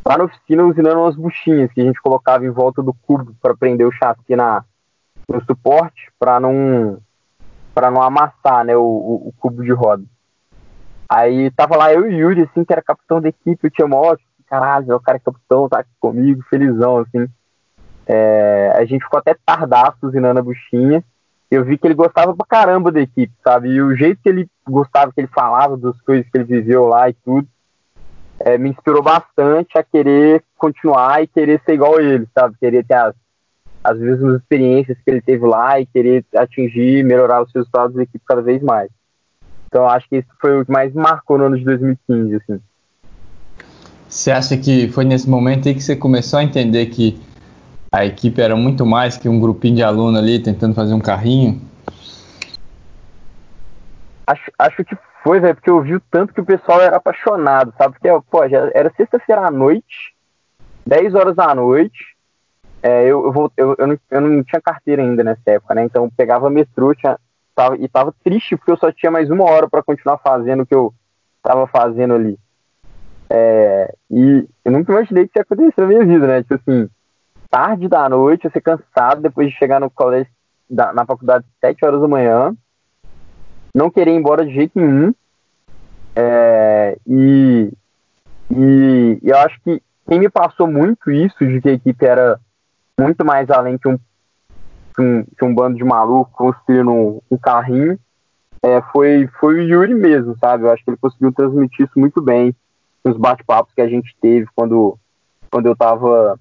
lá 0.05 0.17
na 0.17 0.25
oficina 0.25 0.65
usinando 0.65 0.99
umas 0.99 1.15
buchinhas 1.15 1.71
que 1.71 1.79
a 1.79 1.83
gente 1.83 2.01
colocava 2.01 2.45
em 2.45 2.49
volta 2.49 2.81
do 2.83 2.93
cubo 2.93 3.33
para 3.41 3.55
prender 3.55 3.87
o 3.87 3.91
chassi 3.91 4.35
na, 4.35 4.65
no 5.29 5.43
suporte 5.45 6.11
para 6.19 6.39
não 6.39 6.99
para 7.73 7.91
não 7.91 8.01
amassar 8.01 8.65
né, 8.65 8.75
o, 8.75 8.81
o, 8.81 9.27
o, 9.29 9.33
cubo 9.37 9.63
de 9.63 9.71
roda. 9.71 10.03
Aí 11.07 11.49
tava 11.51 11.77
lá 11.77 11.93
eu 11.93 12.11
e 12.11 12.15
Yuri, 12.15 12.41
assim, 12.41 12.65
que 12.65 12.73
era 12.73 12.81
capitão 12.81 13.21
da 13.21 13.29
equipe, 13.29 13.59
eu 13.63 13.71
tinha 13.71 13.87
mó, 13.87 14.17
caralho, 14.47 14.95
o 14.95 14.99
cara 14.99 15.17
é 15.17 15.21
capitão, 15.21 15.69
tá 15.69 15.79
aqui 15.79 15.91
comigo, 15.99 16.43
felizão, 16.49 16.97
assim. 16.97 17.29
É, 18.11 18.73
a 18.75 18.83
gente 18.85 19.03
ficou 19.03 19.19
até 19.19 19.35
tardaço 19.45 19.97
usinando 20.01 20.39
a 20.39 20.43
buchinha. 20.43 21.03
Eu 21.51 21.63
vi 21.63 21.77
que 21.77 21.85
ele 21.85 21.93
gostava 21.93 22.35
pra 22.35 22.45
caramba 22.45 22.91
da 22.91 22.99
equipe, 22.99 23.31
sabe? 23.43 23.69
E 23.69 23.81
o 23.81 23.95
jeito 23.95 24.19
que 24.23 24.29
ele 24.29 24.47
gostava, 24.67 25.11
que 25.13 25.21
ele 25.21 25.27
falava 25.27 25.77
das 25.77 25.99
coisas 26.01 26.25
que 26.27 26.35
ele 26.35 26.43
viveu 26.43 26.85
lá 26.85 27.07
e 27.07 27.13
tudo, 27.13 27.47
é, 28.39 28.57
me 28.57 28.69
inspirou 28.69 29.03
bastante 29.03 29.77
a 29.77 29.83
querer 29.83 30.43
continuar 30.57 31.21
e 31.21 31.27
querer 31.27 31.61
ser 31.63 31.73
igual 31.73 31.99
ele, 31.99 32.27
sabe? 32.33 32.55
Querer 32.59 32.83
ter 32.83 32.95
as, 32.95 33.13
as 33.83 33.99
mesmas 33.99 34.41
experiências 34.41 34.97
que 34.97 35.11
ele 35.11 35.21
teve 35.21 35.45
lá 35.45 35.79
e 35.79 35.85
querer 35.85 36.25
atingir, 36.35 37.03
melhorar 37.03 37.43
os 37.43 37.51
resultados 37.53 37.95
da 37.95 38.03
equipe 38.03 38.23
cada 38.27 38.41
vez 38.41 38.61
mais. 38.63 38.89
Então 39.67 39.87
acho 39.87 40.09
que 40.09 40.17
isso 40.17 40.29
foi 40.41 40.59
o 40.59 40.65
que 40.65 40.71
mais 40.71 40.91
marcou 40.95 41.37
no 41.37 41.45
ano 41.45 41.57
de 41.57 41.63
2015, 41.63 42.35
assim. 42.35 42.59
Você 44.07 44.31
acha 44.31 44.57
que 44.57 44.87
foi 44.87 45.05
nesse 45.05 45.29
momento 45.29 45.67
aí 45.67 45.75
que 45.75 45.83
você 45.83 45.95
começou 45.95 46.39
a 46.39 46.43
entender 46.43 46.87
que 46.87 47.21
a 47.91 48.05
equipe 48.05 48.41
era 48.41 48.55
muito 48.55 48.85
mais 48.85 49.17
que 49.17 49.27
um 49.27 49.39
grupinho 49.39 49.75
de 49.75 49.83
aluno 49.83 50.17
ali 50.17 50.39
tentando 50.41 50.75
fazer 50.75 50.93
um 50.93 50.99
carrinho? 50.99 51.61
Acho, 54.27 54.51
acho 54.59 54.85
que 54.85 54.95
foi, 55.23 55.39
velho, 55.39 55.55
porque 55.55 55.69
eu 55.69 55.81
vi 55.81 55.95
o 55.95 56.01
tanto 56.11 56.33
que 56.33 56.41
o 56.41 56.45
pessoal 56.45 56.81
era 56.81 56.97
apaixonado, 56.97 57.73
sabe? 57.77 57.93
Porque, 57.93 58.09
pô, 58.29 58.47
já 58.47 58.69
era 58.73 58.93
sexta-feira 58.95 59.47
à 59.47 59.51
noite, 59.51 60.13
10 60.85 61.15
horas 61.15 61.35
da 61.35 61.53
noite. 61.55 62.15
É, 62.81 63.03
eu, 63.03 63.25
eu, 63.25 63.31
vou, 63.31 63.51
eu, 63.57 63.75
eu, 63.77 63.87
não, 63.87 63.97
eu 64.09 64.21
não 64.21 64.43
tinha 64.43 64.61
carteira 64.61 65.01
ainda 65.01 65.23
nessa 65.23 65.41
época, 65.47 65.73
né? 65.73 65.83
Então 65.83 66.09
pegava 66.15 66.49
metrô 66.49 66.93
tinha, 66.95 67.17
tava, 67.53 67.75
e 67.77 67.87
tava 67.89 68.13
triste 68.23 68.55
porque 68.55 68.71
eu 68.71 68.77
só 68.77 68.91
tinha 68.91 69.11
mais 69.11 69.29
uma 69.29 69.43
hora 69.43 69.67
para 69.67 69.83
continuar 69.83 70.17
fazendo 70.19 70.63
o 70.63 70.65
que 70.65 70.75
eu 70.75 70.93
tava 71.43 71.67
fazendo 71.67 72.13
ali. 72.13 72.37
É, 73.29 73.93
e 74.09 74.47
eu 74.63 74.71
nunca 74.71 74.93
imaginei 74.93 75.25
que 75.25 75.31
isso 75.31 75.39
ia 75.39 75.41
acontecer 75.41 75.81
na 75.81 75.87
minha 75.87 76.05
vida, 76.05 76.25
né? 76.25 76.41
Tipo 76.43 76.55
assim, 76.55 76.89
tarde 77.49 77.87
da 77.87 78.07
noite, 78.07 78.49
você 78.49 78.61
cansado 78.61 79.21
depois 79.21 79.49
de 79.49 79.57
chegar 79.57 79.79
no 79.79 79.89
colégio, 79.89 80.31
da, 80.69 80.93
na 80.93 81.05
faculdade 81.05 81.45
7 81.59 81.83
horas 81.83 82.01
da 82.01 82.07
manhã, 82.07 82.55
não 83.73 83.89
querer 83.89 84.11
ir 84.11 84.17
embora 84.17 84.45
de 84.45 84.53
jeito 84.53 84.79
nenhum. 84.79 85.13
É, 86.15 86.97
e, 87.07 87.71
e, 88.51 89.19
e, 89.23 89.29
eu 89.29 89.37
acho 89.37 89.59
que 89.61 89.81
quem 90.07 90.19
me 90.19 90.29
passou 90.29 90.67
muito 90.67 91.11
isso, 91.11 91.37
de 91.39 91.61
que 91.61 91.69
a 91.69 91.73
equipe 91.73 92.05
era 92.05 92.39
muito 92.99 93.23
mais 93.25 93.49
além 93.49 93.77
que 93.77 93.87
um, 93.87 93.97
que 94.95 95.01
um, 95.01 95.23
que 95.23 95.45
um 95.45 95.53
bando 95.53 95.77
de 95.77 95.83
maluco 95.83 96.31
construindo 96.31 96.91
um, 96.91 97.21
um 97.31 97.37
carrinho, 97.37 97.97
é, 98.61 98.81
foi, 98.91 99.27
foi 99.39 99.55
o 99.55 99.61
Yuri 99.61 99.95
mesmo, 99.95 100.35
sabe? 100.37 100.65
Eu 100.65 100.71
acho 100.71 100.83
que 100.83 100.89
ele 100.89 100.97
conseguiu 100.97 101.31
transmitir 101.31 101.85
isso 101.85 101.97
muito 101.97 102.21
bem 102.21 102.53
nos 103.03 103.17
bate-papos 103.17 103.73
que 103.73 103.81
a 103.81 103.87
gente 103.87 104.15
teve 104.21 104.47
quando, 104.53 104.97
quando 105.49 105.67
eu 105.67 105.73
estava 105.73 106.37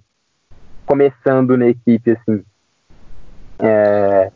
começando 0.88 1.55
na 1.57 1.68
equipe, 1.68 2.12
assim. 2.12 2.42
É, 3.59 4.33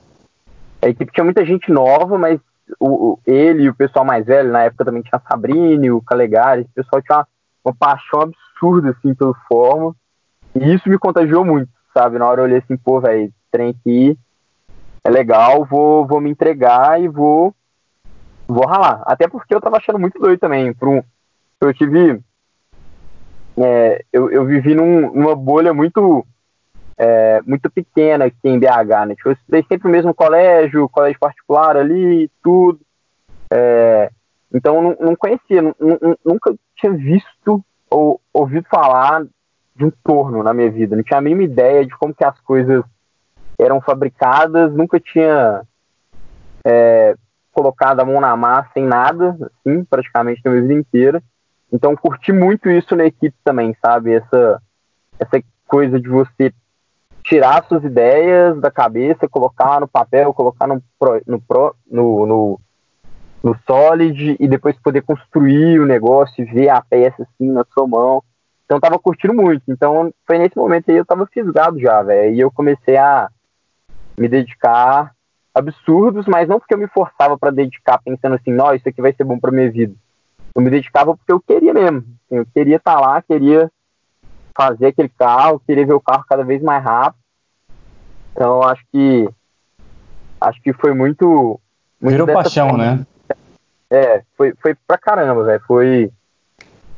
a 0.83 0.89
equipe 0.89 1.11
tinha 1.11 1.25
muita 1.25 1.47
gente 1.47 1.73
nova, 1.73 2.19
mas 2.19 2.39
o, 2.79 3.13
o, 3.13 3.21
ele 3.27 3.63
e 3.63 3.69
o 3.71 3.75
pessoal 3.75 4.05
mais 4.05 4.27
velho, 4.27 4.53
na 4.53 4.65
época 4.65 4.85
também 4.85 5.03
tinha 5.03 5.21
a 5.25 5.95
o 5.95 6.03
Calegari, 6.03 6.63
o 6.63 6.75
pessoal 6.75 7.01
tinha 7.01 7.19
uma, 7.19 7.29
uma, 7.65 7.75
paixão 7.75 8.21
absurda, 8.21 8.91
assim, 8.91 9.15
pelo 9.15 9.35
Fórmula. 9.49 9.95
E 10.55 10.75
isso 10.75 10.91
me 10.91 10.99
contagiou 10.99 11.43
muito, 11.43 11.71
sabe? 11.95 12.19
Na 12.19 12.27
hora 12.27 12.43
eu 12.43 12.45
olhei 12.45 12.59
assim, 12.59 12.77
pô, 12.77 13.01
velho, 13.01 13.33
trem 13.51 13.71
aqui 13.71 14.19
é 15.03 15.11
legal, 15.11 15.65
vou, 15.65 16.07
vou 16.07 16.21
me 16.21 16.31
entregar 16.31 17.01
e 17.01 17.09
vou 17.09 17.55
vou 18.47 18.67
ralar. 18.67 19.03
Até 19.07 19.27
porque 19.27 19.55
eu 19.55 19.61
tava 19.61 19.79
achando 19.79 19.99
muito 19.99 20.19
doido 20.19 20.39
também. 20.39 20.75
Por 20.75 20.89
um, 20.89 21.03
eu 21.61 21.73
tive. 21.73 22.21
É, 23.57 24.05
eu, 24.13 24.31
eu 24.31 24.45
vivi 24.45 24.75
num, 24.75 25.13
numa 25.13 25.35
bolha 25.35 25.73
muito 25.75 26.27
é, 26.97 27.41
muito 27.47 27.71
pequena 27.71 28.27
aqui 28.27 28.37
em 28.45 28.59
BH, 28.59 29.07
né? 29.07 29.15
Tipo, 29.15 29.31
eu 29.31 29.33
estudei 29.33 29.65
sempre 29.69 29.89
no 29.89 29.91
mesmo 29.91 30.15
colégio, 30.15 30.89
colégio 30.89 31.19
particular 31.19 31.77
ali, 31.77 32.31
tudo. 32.43 32.81
É, 33.51 34.11
então 34.53 34.83
não, 34.83 34.97
não 35.01 35.17
conhecia, 35.17 35.63
nunca 36.25 36.55
tinha 36.77 36.93
visto 36.93 37.65
ou 37.91 38.21
ouvido 38.33 38.67
falar 38.71 39.25
de 39.75 39.85
um 39.85 39.93
torno 40.05 40.43
na 40.43 40.55
minha 40.55 40.71
vida. 40.71 40.97
Não 40.97 41.03
tinha 41.03 41.19
a 41.19 41.23
mínima 41.23 41.43
ideia 41.43 41.85
de 41.85 41.97
como 41.97 42.15
que 42.15 42.25
as 42.25 42.39
coisas 42.41 42.83
eram 43.59 43.81
fabricadas, 43.81 44.73
nunca 44.73 44.99
tinha 44.99 45.63
é, 46.65 47.15
colocado 47.53 48.01
a 48.01 48.05
mão 48.05 48.21
na 48.21 48.37
massa 48.37 48.73
em 48.77 48.87
nada, 48.87 49.37
assim, 49.45 49.85
praticamente 49.85 50.41
na 50.45 50.51
minha 50.51 50.63
vida 50.63 50.75
inteira. 50.75 51.23
Então 51.73 51.97
curti 51.97 52.33
muito 52.33 52.69
isso 52.69 52.95
na 52.95 53.07
equipe 53.07 53.37
também, 53.43 53.75
sabe? 53.81 54.13
Essa, 54.13 54.63
essa 55.19 55.43
coisa 55.67 55.99
de 55.99 56.09
você 56.09 56.53
tirar 57.33 57.65
suas 57.65 57.83
ideias 57.83 58.61
da 58.61 58.71
cabeça, 58.71 59.27
colocar 59.27 59.81
no 59.81 59.89
papel, 59.89 60.35
colocar 60.35 60.67
no, 60.67 60.83
no, 61.27 61.43
no, 61.91 62.27
no, 62.27 62.61
no 63.43 63.57
Solid 63.67 64.37
e 64.39 64.47
depois 64.47 64.79
poder 64.79 65.01
construir 65.01 65.81
o 65.81 65.87
negócio 65.87 66.43
e 66.43 66.45
ver 66.45 66.69
a 66.69 66.83
peça 66.83 67.23
assim 67.23 67.51
na 67.51 67.65
sua 67.73 67.87
mão. 67.87 68.23
Então 68.67 68.79
tava 68.79 68.99
curtindo 68.99 69.33
muito. 69.33 69.63
Então 69.67 70.13
foi 70.27 70.37
nesse 70.37 70.59
momento 70.59 70.91
aí 70.91 70.99
eu 70.99 71.07
tava 71.07 71.27
fisgado 71.27 71.81
já, 71.81 72.03
velho. 72.03 72.35
E 72.35 72.41
eu 72.41 72.51
comecei 72.51 72.99
a 72.99 73.31
me 74.19 74.29
dedicar 74.29 75.15
absurdos, 75.55 76.27
mas 76.27 76.47
não 76.47 76.59
porque 76.59 76.75
eu 76.75 76.79
me 76.79 76.87
forçava 76.89 77.39
para 77.39 77.51
dedicar 77.51 77.99
pensando 78.05 78.35
assim, 78.35 78.51
não, 78.53 78.75
isso 78.75 78.87
aqui 78.87 79.01
vai 79.01 79.15
ser 79.15 79.25
bom 79.25 79.39
para 79.39 79.51
minha 79.51 79.71
vida. 79.71 79.95
Eu 80.55 80.61
me 80.61 80.69
dedicava 80.69 81.17
porque 81.17 81.33
eu 81.33 81.41
queria 81.41 81.73
mesmo. 81.73 82.05
Assim, 82.27 82.37
eu 82.37 82.47
queria 82.53 82.77
estar 82.77 82.97
tá 82.97 83.01
lá, 83.01 83.23
queria 83.23 83.73
fazer 84.55 84.89
aquele 84.89 85.09
carro, 85.09 85.63
queria 85.67 85.87
ver 85.87 85.95
o 85.95 86.01
carro 86.01 86.27
cada 86.29 86.45
vez 86.45 86.63
mais 86.63 86.85
rápido. 86.85 87.22
Então 88.33 88.63
acho 88.63 88.83
que 88.91 89.29
acho 90.41 90.61
que 90.63 90.73
foi 90.73 90.95
muito, 90.95 91.61
muito 92.01 92.13
virou 92.13 92.27
paixão, 92.27 92.77
né? 92.77 93.05
É, 93.91 94.23
foi 94.37 94.55
foi 94.61 94.75
pra 94.87 94.99
caramba, 94.99 95.45
velho. 95.45 95.63
Foi 95.67 96.11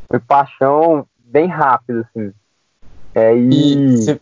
foi 0.08 0.20
paixão 0.20 1.06
bem 1.18 1.46
rápido 1.46 2.06
assim. 2.08 2.32
É, 3.14 3.36
e 3.36 4.18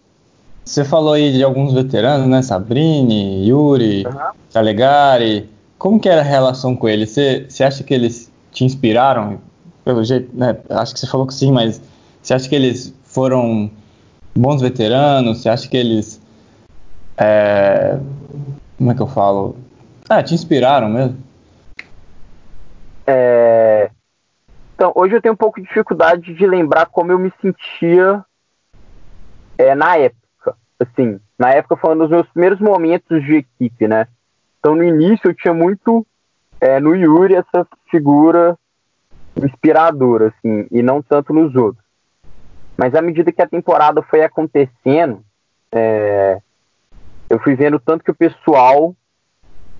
você 0.65 0.85
falou 0.85 1.15
aí 1.15 1.33
de 1.33 1.43
alguns 1.43 1.73
veteranos, 1.73 2.27
né? 2.29 2.41
Sabrine, 2.41 3.47
Yuri, 3.47 4.07
uhum. 4.07 4.31
Calegari. 4.53 5.51
Como 5.77 5.99
que 5.99 6.09
era 6.09 6.21
a 6.21 6.25
relação 6.25 6.77
com 6.77 6.89
eles? 6.89 7.11
Você 7.11 7.65
acha 7.65 7.83
que 7.83 7.93
eles 7.93 8.31
te 8.53 8.65
inspiraram? 8.65 9.41
Pelo 9.85 10.05
jeito, 10.05 10.31
né? 10.33 10.57
Acho 10.71 10.95
que 10.95 11.01
você 11.01 11.07
falou 11.09 11.27
que 11.27 11.35
sim, 11.35 11.51
mas 11.51 11.83
você 12.23 12.35
acha 12.35 12.49
que 12.49 12.55
eles 12.55 12.95
foram 13.03 13.69
bons 14.37 14.63
veteranos? 14.63 15.43
Você 15.43 15.49
acha 15.49 15.69
que 15.69 15.77
eles. 15.77 16.22
É, 17.17 17.99
como 18.77 18.91
é 18.91 18.95
que 18.95 19.03
eu 19.03 19.07
falo? 19.07 19.57
Ah, 20.09 20.23
te 20.23 20.35
inspiraram 20.35 20.89
mesmo? 20.89 21.17
É... 23.07 23.91
Então, 24.75 24.93
hoje 24.95 25.15
eu 25.15 25.23
tenho 25.23 25.35
um 25.35 25.37
pouco 25.37 25.61
de 25.61 25.67
dificuldade 25.67 26.35
de 26.35 26.47
lembrar 26.47 26.87
como 26.87 27.13
eu 27.13 27.19
me 27.19 27.33
sentia 27.41 28.25
é, 29.57 29.75
na 29.75 29.97
época. 29.97 30.57
Assim, 30.81 31.21
na 31.39 31.51
época 31.51 31.77
falando 31.77 32.01
dos 32.01 32.11
meus 32.11 32.29
primeiros 32.29 32.61
momentos 32.61 33.23
de 33.25 33.37
equipe, 33.37 33.87
né? 33.87 34.09
Então, 34.59 34.75
no 34.75 34.83
início 34.83 35.31
eu 35.31 35.35
tinha 35.35 35.55
muito 35.55 36.07
é, 36.61 36.81
no 36.81 36.95
Yuri 36.95 37.35
essa 37.35 37.67
figura 37.91 38.59
inspiradora, 39.37 40.29
assim, 40.29 40.67
e 40.71 40.83
não 40.83 41.03
tanto 41.03 41.33
nos 41.33 41.55
outros. 41.55 41.85
Mas 42.77 42.95
à 42.95 43.03
medida 43.03 43.33
que 43.33 43.43
a 43.43 43.49
temporada 43.49 44.03
foi 44.03 44.23
acontecendo, 44.23 45.25
é, 45.71 46.41
eu 47.33 47.39
fui 47.39 47.57
vendo 47.57 47.81
tanto 47.81 48.05
que 48.05 48.11
o 48.11 48.15
pessoal 48.15 48.95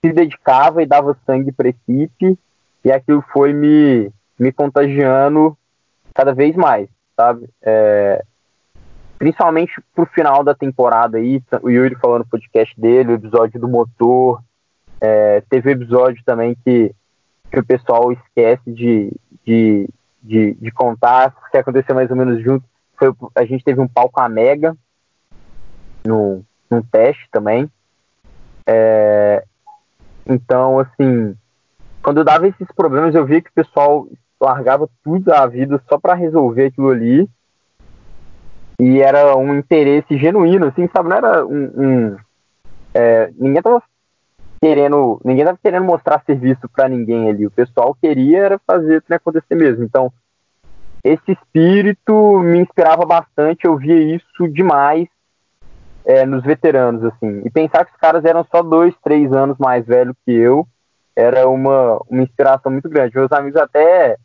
se 0.03 0.11
dedicava 0.11 0.83
e 0.83 0.87
dava 0.87 1.19
sangue 1.27 1.53
para 1.53 1.67
a 1.67 1.71
equipe, 1.71 2.39
e 2.83 2.91
aquilo 2.91 3.23
foi 3.31 3.53
me, 3.53 4.11
me 4.39 4.51
contagiando 4.51 5.55
cada 6.15 6.33
vez 6.33 6.57
mais, 6.57 6.89
sabe? 7.15 7.47
É, 7.61 8.25
principalmente 9.19 9.75
pro 9.95 10.07
final 10.07 10.43
da 10.43 10.55
temporada 10.55 11.19
aí, 11.19 11.43
o 11.63 11.69
Yuri 11.69 11.95
falando 11.97 12.21
no 12.21 12.31
podcast 12.31 12.75
dele, 12.81 13.13
o 13.13 13.17
episódio 13.17 13.61
do 13.61 13.69
motor, 13.69 14.43
é, 14.99 15.43
teve 15.43 15.73
episódio 15.73 16.25
também 16.25 16.57
que, 16.65 16.95
que 17.51 17.59
o 17.59 17.67
pessoal 17.67 18.11
esquece 18.13 18.73
de, 18.73 19.13
de, 19.45 19.87
de, 20.23 20.55
de 20.55 20.71
contar, 20.71 21.37
que 21.51 21.59
aconteceu 21.59 21.95
mais 21.95 22.11
ou 22.11 22.17
menos 22.17 22.43
junto. 22.43 22.65
Foi, 22.97 23.13
a 23.35 23.45
gente 23.45 23.63
teve 23.63 23.79
um 23.79 23.87
palco 23.87 24.19
a 24.23 24.27
Mega 24.27 24.75
no, 26.03 26.43
num 26.73 26.83
teste 26.83 27.29
também. 27.31 27.71
É, 28.67 29.45
então, 30.27 30.79
assim, 30.79 31.37
quando 32.03 32.19
eu 32.19 32.25
dava 32.25 32.49
esses 32.49 32.67
problemas, 32.75 33.15
eu 33.15 33.27
via 33.27 33.43
que 33.43 33.51
o 33.51 33.55
pessoal 33.55 34.09
largava 34.41 34.89
tudo 35.05 35.27
da 35.27 35.47
vida 35.47 35.81
só 35.89 35.99
para 35.99 36.15
resolver 36.15 36.67
aquilo 36.67 36.91
ali. 36.91 37.29
E 38.81 39.01
era 39.01 39.37
um 39.37 39.57
interesse 39.57 40.17
genuíno, 40.17 40.67
assim, 40.67 40.89
sabe? 40.95 41.09
Não 41.09 41.17
era 41.17 41.47
um. 41.47 41.71
um 41.77 42.17
é, 42.95 43.31
ninguém 43.39 43.63
tava 43.63 43.83
querendo. 44.61 45.21
Ninguém 45.25 45.45
tava 45.45 45.59
querendo 45.63 45.85
mostrar 45.85 46.23
serviço 46.25 46.69
para 46.69 46.89
ninguém 46.89 47.29
ali. 47.29 47.47
O 47.47 47.51
pessoal 47.51 47.97
queria 48.01 48.45
era 48.45 48.61
fazer 48.67 49.03
que 49.03 49.15
acontecer 49.15 49.55
mesmo. 49.55 49.85
Então, 49.85 50.13
esse 51.05 51.33
espírito 51.33 52.39
me 52.41 52.61
inspirava 52.61 53.05
bastante, 53.05 53.67
eu 53.67 53.77
via 53.77 54.17
isso 54.17 54.49
demais 54.49 55.09
é, 56.05 56.27
nos 56.27 56.43
veteranos, 56.43 57.05
assim. 57.05 57.43
E 57.45 57.51
pensar 57.51 57.85
que 57.85 57.93
os 57.93 57.99
caras 57.99 58.25
eram 58.25 58.45
só 58.45 58.63
dois, 58.63 58.95
três 59.03 59.33
anos 59.33 59.57
mais 59.59 59.87
velhos 59.87 60.17
que 60.25 60.33
eu, 60.33 60.67
era 61.15 61.49
uma, 61.49 62.01
uma 62.09 62.23
inspiração 62.23 62.73
muito 62.73 62.89
grande. 62.89 63.15
Meus 63.15 63.31
amigos 63.33 63.61
até, 63.61 64.17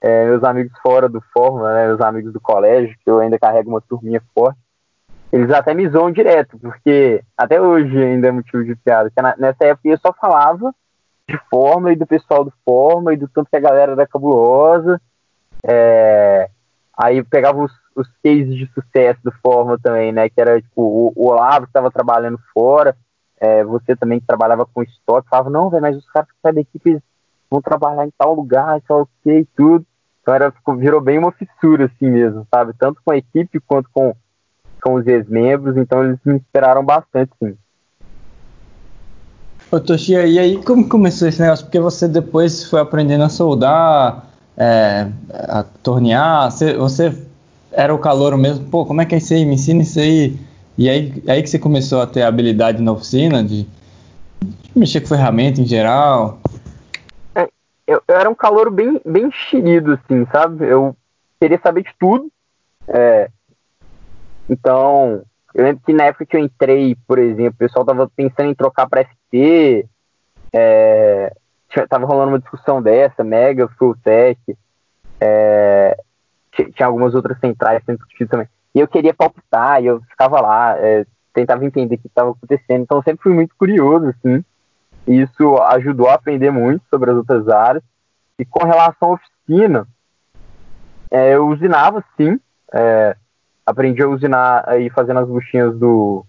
é, 0.00 0.24
meus 0.26 0.42
amigos 0.44 0.72
fora 0.82 1.08
do 1.08 1.20
Fórmula, 1.32 1.74
né, 1.74 1.86
meus 1.86 2.00
amigos 2.00 2.32
do 2.32 2.40
colégio, 2.40 2.96
que 3.04 3.10
eu 3.10 3.18
ainda 3.18 3.38
carrego 3.38 3.70
uma 3.70 3.80
turminha 3.80 4.22
forte, 4.34 4.58
eles 5.32 5.50
até 5.50 5.74
me 5.74 5.88
zoam 5.88 6.12
direto, 6.12 6.58
porque 6.58 7.22
até 7.36 7.60
hoje 7.60 8.00
ainda 8.00 8.28
é 8.28 8.30
motivo 8.30 8.64
de 8.64 8.76
piada, 8.76 9.10
nessa 9.36 9.64
época 9.64 9.88
eu 9.88 9.98
só 9.98 10.12
falava 10.12 10.72
de 11.28 11.36
Fórmula 11.50 11.92
e 11.92 11.96
do 11.96 12.06
pessoal 12.06 12.44
do 12.44 12.52
Fórmula 12.64 13.12
e 13.12 13.16
do 13.16 13.28
tanto 13.28 13.50
que 13.50 13.56
a 13.56 13.60
galera 13.60 13.92
era 13.92 14.06
cabulosa, 14.06 15.00
é, 15.64 16.48
aí 16.96 17.22
pegava 17.24 17.58
os, 17.58 17.72
os 17.96 18.08
cases 18.22 18.54
de 18.54 18.70
sucesso 18.72 19.18
do 19.24 19.32
Fórmula 19.42 19.78
também, 19.82 20.12
né? 20.12 20.28
Que 20.28 20.40
era 20.40 20.60
tipo 20.60 20.82
o, 20.82 21.12
o 21.16 21.30
Olavo 21.30 21.62
que 21.62 21.70
estava 21.70 21.90
trabalhando 21.90 22.38
fora, 22.52 22.94
é, 23.40 23.64
você 23.64 23.96
também 23.96 24.20
que 24.20 24.26
trabalhava 24.26 24.66
com 24.66 24.82
estoque, 24.82 25.28
falava, 25.28 25.50
não, 25.50 25.70
velho, 25.70 25.82
mas 25.82 25.96
os 25.96 26.08
caras 26.10 26.28
que 26.28 26.36
saem 26.42 26.54
da 26.54 26.60
equipe 26.60 27.02
vão 27.50 27.62
trabalhar 27.62 28.06
em 28.06 28.12
tal 28.16 28.34
lugar, 28.34 28.80
o 28.88 29.08
que 29.24 29.46
tudo. 29.56 29.84
Então 30.20 30.34
era, 30.34 30.52
virou 30.76 31.00
bem 31.00 31.18
uma 31.18 31.32
fissura 31.32 31.86
assim 31.86 32.10
mesmo, 32.10 32.46
sabe? 32.52 32.72
Tanto 32.78 33.00
com 33.04 33.12
a 33.12 33.16
equipe 33.16 33.60
quanto 33.60 33.88
com, 33.92 34.14
com 34.82 34.94
os 34.94 35.06
ex-membros, 35.06 35.76
então 35.76 36.04
eles 36.04 36.18
me 36.24 36.36
esperaram 36.36 36.84
bastante, 36.84 37.30
sim. 37.42 37.56
Ô 39.70 39.80
Toshia, 39.80 40.26
e 40.26 40.38
aí 40.38 40.62
como 40.62 40.88
começou 40.88 41.26
esse 41.28 41.40
negócio? 41.40 41.64
Porque 41.64 41.80
você 41.80 42.06
depois 42.06 42.68
foi 42.68 42.80
aprendendo 42.80 43.24
a 43.24 43.28
soldar, 43.28 44.26
é, 44.56 45.08
a 45.30 45.62
tornear, 45.62 46.50
você, 46.50 46.74
você 46.76 47.25
era 47.72 47.94
o 47.94 47.98
calor 47.98 48.36
mesmo, 48.36 48.68
pô, 48.70 48.86
como 48.86 49.00
é 49.00 49.06
que 49.06 49.14
é 49.14 49.18
isso 49.18 49.34
aí? 49.34 49.44
Me 49.44 49.54
ensina 49.54 49.82
isso 49.82 49.98
aí. 49.98 50.38
E 50.78 50.88
aí, 50.88 51.22
aí 51.26 51.42
que 51.42 51.48
você 51.48 51.58
começou 51.58 52.00
a 52.00 52.06
ter 52.06 52.22
habilidade 52.22 52.82
na 52.82 52.92
oficina 52.92 53.42
de, 53.42 53.64
de 53.64 54.78
mexer 54.78 55.00
com 55.00 55.08
ferramenta 55.08 55.60
em 55.60 55.66
geral? 55.66 56.38
É, 57.34 57.48
eu, 57.86 58.02
eu, 58.06 58.14
era 58.16 58.28
um 58.28 58.34
calor 58.34 58.70
bem, 58.70 59.00
bem 59.04 59.26
enxerido, 59.26 59.92
assim, 59.92 60.26
sabe? 60.30 60.66
Eu 60.66 60.94
queria 61.40 61.58
saber 61.62 61.82
de 61.82 61.94
tudo. 61.98 62.30
É, 62.88 63.30
então, 64.48 65.22
eu 65.54 65.64
lembro 65.64 65.82
que 65.84 65.92
na 65.92 66.04
época 66.04 66.26
que 66.26 66.36
eu 66.36 66.40
entrei, 66.40 66.96
por 67.06 67.18
exemplo, 67.18 67.54
o 67.54 67.58
pessoal 67.58 67.84
tava 67.84 68.10
pensando 68.14 68.50
em 68.50 68.54
trocar 68.54 68.88
para 68.88 69.04
FT, 69.04 69.86
é, 70.52 71.32
tava 71.88 72.06
rolando 72.06 72.32
uma 72.32 72.38
discussão 72.38 72.82
dessa, 72.82 73.24
Mega, 73.24 73.68
Fulltech, 73.78 74.38
é, 75.20 75.96
tinha 76.64 76.86
algumas 76.86 77.14
outras 77.14 77.38
centrais 77.38 77.82
sendo 77.84 77.98
discutidas 77.98 78.30
também. 78.30 78.48
E 78.74 78.80
eu 78.80 78.88
queria 78.88 79.14
palpitar, 79.14 79.82
e 79.82 79.86
eu 79.86 80.00
ficava 80.02 80.40
lá, 80.40 80.76
é, 80.78 81.06
tentava 81.32 81.64
entender 81.64 81.94
o 81.94 81.98
que 81.98 82.06
estava 82.06 82.30
acontecendo. 82.30 82.82
Então 82.82 82.98
eu 82.98 83.02
sempre 83.02 83.22
fui 83.22 83.32
muito 83.32 83.54
curioso, 83.56 84.08
assim. 84.08 84.44
E 85.06 85.20
isso 85.20 85.56
ajudou 85.62 86.08
a 86.08 86.14
aprender 86.14 86.50
muito 86.50 86.84
sobre 86.90 87.10
as 87.10 87.16
outras 87.16 87.48
áreas. 87.48 87.82
E 88.38 88.44
com 88.44 88.64
relação 88.64 89.10
à 89.10 89.12
oficina, 89.14 89.86
é, 91.10 91.34
eu 91.34 91.46
usinava, 91.48 92.04
sim. 92.16 92.38
É, 92.72 93.16
aprendi 93.64 94.02
a 94.02 94.08
usinar 94.08 94.64
aí 94.68 94.90
fazendo 94.90 95.20
as 95.20 95.28
buchinhas 95.28 95.76
do, 95.78 96.24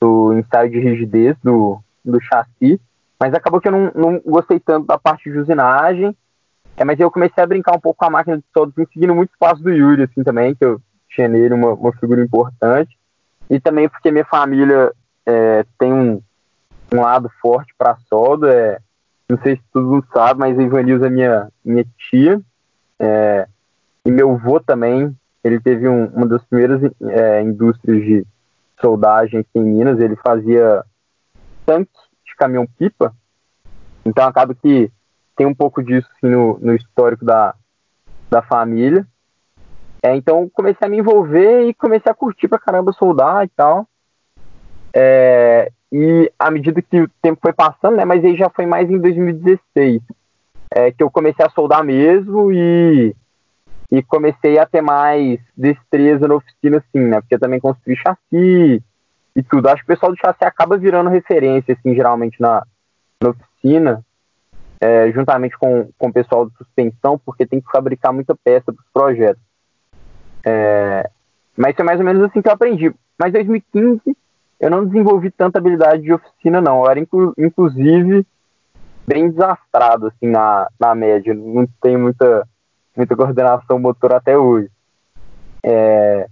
do 0.00 0.34
ensaio 0.34 0.70
de 0.70 0.80
rigidez 0.80 1.36
do, 1.42 1.78
do 2.04 2.20
chassi. 2.20 2.80
Mas 3.18 3.32
acabou 3.32 3.60
que 3.60 3.68
eu 3.68 3.72
não, 3.72 3.92
não 3.94 4.20
gostei 4.20 4.60
tanto 4.60 4.86
da 4.86 4.98
parte 4.98 5.30
de 5.30 5.38
usinagem. 5.38 6.14
É, 6.76 6.84
mas 6.84 7.00
eu 7.00 7.10
comecei 7.10 7.42
a 7.42 7.46
brincar 7.46 7.74
um 7.74 7.80
pouco 7.80 7.98
com 7.98 8.04
a 8.04 8.10
máquina 8.10 8.36
de 8.36 8.44
solda, 8.52 8.72
assim, 8.76 8.86
seguindo 8.92 9.14
muito 9.14 9.30
o 9.30 9.38
passo 9.38 9.62
do 9.62 9.70
Yuri, 9.70 10.02
assim, 10.02 10.22
também, 10.22 10.54
que 10.54 10.64
eu 10.64 10.80
tinha 11.08 11.26
nele 11.26 11.54
uma, 11.54 11.72
uma 11.72 11.92
figura 11.92 12.22
importante. 12.22 12.96
E 13.48 13.58
também 13.58 13.88
porque 13.88 14.10
minha 14.10 14.24
família 14.24 14.92
é, 15.24 15.64
tem 15.78 15.92
um, 15.92 16.20
um 16.92 17.00
lado 17.00 17.30
forte 17.40 17.72
para 17.78 17.96
solda. 18.08 18.52
É, 18.52 18.78
não 19.28 19.38
sei 19.38 19.56
se 19.56 19.62
todo 19.72 19.88
mundo 19.88 20.06
sabe, 20.12 20.40
mas 20.40 20.58
a 20.58 20.62
Ivanilza 20.62 21.06
é 21.06 21.10
minha, 21.10 21.48
minha 21.64 21.86
tia. 22.10 22.40
É, 22.98 23.48
e 24.04 24.10
meu 24.10 24.32
avô 24.32 24.60
também, 24.60 25.16
ele 25.42 25.58
teve 25.58 25.88
um, 25.88 26.06
uma 26.06 26.26
das 26.26 26.44
primeiras 26.44 26.80
é, 27.02 27.42
indústrias 27.42 28.04
de 28.04 28.26
soldagem 28.80 29.40
aqui 29.40 29.50
em 29.54 29.64
Minas. 29.64 29.98
Ele 29.98 30.16
fazia 30.16 30.84
tanques 31.64 32.00
de 32.24 32.36
caminhão-pipa. 32.36 33.14
Então 34.04 34.26
acaba 34.26 34.54
que 34.54 34.90
tem 35.36 35.46
um 35.46 35.54
pouco 35.54 35.82
disso 35.82 36.08
assim, 36.16 36.32
no, 36.32 36.58
no 36.60 36.74
histórico 36.74 37.24
da, 37.24 37.54
da 38.30 38.42
família. 38.42 39.06
É, 40.02 40.14
então 40.14 40.48
comecei 40.52 40.86
a 40.86 40.90
me 40.90 40.98
envolver 40.98 41.68
e 41.68 41.74
comecei 41.74 42.10
a 42.10 42.14
curtir 42.14 42.48
pra 42.48 42.58
caramba 42.58 42.92
soldar 42.92 43.44
e 43.44 43.48
tal. 43.48 43.86
É, 44.94 45.70
e 45.92 46.30
à 46.38 46.50
medida 46.50 46.80
que 46.80 47.02
o 47.02 47.10
tempo 47.20 47.38
foi 47.42 47.52
passando, 47.52 47.96
né, 47.96 48.04
mas 48.04 48.24
aí 48.24 48.36
já 48.36 48.48
foi 48.48 48.66
mais 48.66 48.90
em 48.90 48.98
2016, 48.98 50.00
é, 50.70 50.90
que 50.90 51.02
eu 51.02 51.10
comecei 51.10 51.44
a 51.44 51.50
soldar 51.50 51.84
mesmo 51.84 52.52
e, 52.52 53.14
e 53.90 54.02
comecei 54.02 54.58
a 54.58 54.66
ter 54.66 54.80
mais 54.80 55.40
destreza 55.56 56.26
na 56.26 56.36
oficina, 56.36 56.78
assim, 56.78 57.04
né, 57.04 57.20
porque 57.20 57.34
eu 57.34 57.40
também 57.40 57.60
construí 57.60 57.96
chassi 57.96 58.82
e 59.34 59.42
tudo. 59.42 59.68
Acho 59.68 59.84
que 59.84 59.92
o 59.92 59.94
pessoal 59.94 60.12
do 60.12 60.18
chassi 60.18 60.44
acaba 60.44 60.78
virando 60.78 61.10
referência, 61.10 61.74
assim, 61.74 61.94
geralmente 61.94 62.40
na, 62.40 62.64
na 63.20 63.30
oficina, 63.30 64.04
é, 64.80 65.10
juntamente 65.12 65.56
com, 65.58 65.88
com 65.98 66.08
o 66.08 66.12
pessoal 66.12 66.48
de 66.48 66.56
suspensão, 66.56 67.18
porque 67.18 67.46
tem 67.46 67.60
que 67.60 67.70
fabricar 67.70 68.12
muita 68.12 68.34
peça 68.34 68.72
para 68.72 68.82
os 68.82 68.90
projetos. 68.92 69.42
É, 70.44 71.10
mas 71.56 71.74
foi 71.74 71.84
mais 71.84 71.98
ou 71.98 72.04
menos 72.04 72.22
assim 72.22 72.42
que 72.42 72.48
eu 72.48 72.52
aprendi. 72.52 72.94
Mas 73.18 73.30
em 73.30 73.44
2015 73.44 74.16
eu 74.60 74.70
não 74.70 74.86
desenvolvi 74.86 75.30
tanta 75.30 75.58
habilidade 75.58 76.02
de 76.02 76.12
oficina, 76.12 76.60
não. 76.60 76.84
Eu 76.84 76.90
era, 76.90 77.00
inclu 77.00 77.34
inclusive, 77.38 78.26
bem 79.06 79.30
desastrado, 79.30 80.06
assim, 80.08 80.26
na, 80.26 80.68
na 80.78 80.94
média. 80.94 81.34
Não 81.34 81.66
tenho 81.82 81.98
muita, 81.98 82.46
muita 82.96 83.16
coordenação 83.16 83.78
motor 83.78 84.14
até 84.14 84.36
hoje. 84.36 84.70
É, 85.62 86.28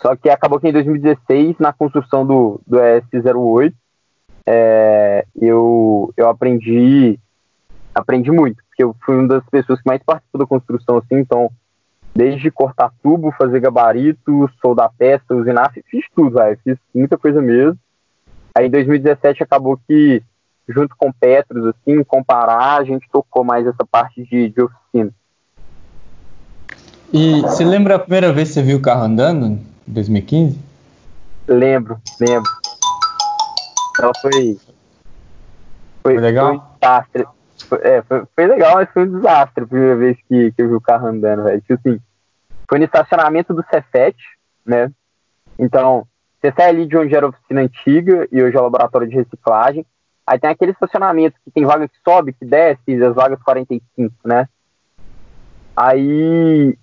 só 0.00 0.16
que 0.16 0.28
acabou 0.28 0.58
que 0.58 0.68
em 0.68 0.72
2016, 0.72 1.58
na 1.58 1.72
construção 1.72 2.26
do, 2.26 2.60
do 2.66 2.78
ES08, 2.78 3.72
é, 4.44 5.24
eu, 5.40 6.12
eu 6.16 6.28
aprendi 6.28 7.18
aprendi 7.94 8.30
muito, 8.30 8.62
porque 8.68 8.82
eu 8.82 8.94
fui 9.04 9.16
uma 9.16 9.28
das 9.28 9.44
pessoas 9.50 9.80
que 9.80 9.88
mais 9.88 10.02
participou 10.02 10.40
da 10.40 10.46
construção, 10.46 10.98
assim, 10.98 11.16
então, 11.16 11.50
desde 12.14 12.50
cortar 12.50 12.92
tubo, 13.02 13.32
fazer 13.32 13.60
gabarito, 13.60 14.50
soldar 14.60 14.90
peça, 14.96 15.34
usinar, 15.34 15.72
fiz 15.90 16.04
tudo, 16.14 16.32
vai, 16.32 16.56
fiz 16.56 16.76
muita 16.94 17.18
coisa 17.18 17.40
mesmo. 17.40 17.78
Aí 18.54 18.66
em 18.66 18.70
2017 18.70 19.42
acabou 19.42 19.78
que 19.86 20.22
junto 20.68 20.94
com 20.96 21.12
Petros, 21.12 21.66
assim, 21.66 22.02
comparar, 22.04 22.80
a 22.80 22.84
gente 22.84 23.08
tocou 23.10 23.44
mais 23.44 23.66
essa 23.66 23.84
parte 23.90 24.22
de, 24.24 24.48
de 24.48 24.62
oficina. 24.62 25.10
E 27.12 27.42
você 27.42 27.64
lembra 27.64 27.96
a 27.96 27.98
primeira 27.98 28.32
vez 28.32 28.48
que 28.48 28.54
você 28.54 28.62
viu 28.62 28.78
o 28.78 28.82
carro 28.82 29.04
andando, 29.04 29.46
em 29.46 29.66
2015? 29.86 30.58
Lembro, 31.46 31.98
lembro. 32.20 32.50
Então 33.90 34.12
foi. 34.20 34.58
Foi, 36.02 36.14
foi 36.14 36.18
legal? 36.18 36.48
Foi 36.48 36.60
desastre. 36.80 37.26
Foi, 37.68 37.78
é, 37.82 38.02
foi, 38.02 38.24
foi, 38.34 38.46
legal, 38.46 38.74
mas 38.76 38.90
foi 38.90 39.04
um 39.04 39.16
desastre 39.16 39.64
a 39.64 39.66
primeira 39.66 39.96
vez 39.96 40.16
que, 40.28 40.52
que 40.52 40.62
eu 40.62 40.68
vi 40.68 40.74
o 40.74 40.80
carro 40.80 41.06
andando, 41.06 41.44
velho. 41.44 41.60
Tipo 41.60 41.74
assim, 41.74 42.00
foi 42.68 42.78
no 42.78 42.84
estacionamento 42.84 43.54
do 43.54 43.64
Cefet, 43.70 44.16
né? 44.64 44.90
Então, 45.58 46.06
você 46.40 46.52
sai 46.56 46.70
ali 46.70 46.86
de 46.86 46.96
onde 46.96 47.14
era 47.14 47.26
a 47.26 47.28
oficina 47.28 47.60
antiga 47.60 48.26
e 48.32 48.42
hoje 48.42 48.56
é 48.56 48.60
o 48.60 48.64
laboratório 48.64 49.08
de 49.08 49.14
reciclagem. 49.14 49.86
Aí 50.26 50.38
tem 50.38 50.50
aquele 50.50 50.72
estacionamento 50.72 51.36
que 51.44 51.50
tem 51.50 51.64
vaga 51.64 51.88
que 51.88 51.96
sobe, 52.04 52.32
que 52.32 52.44
desce, 52.44 53.02
as 53.02 53.14
vagas 53.14 53.42
45, 53.42 54.14
né? 54.24 54.48
Aí 55.76 56.76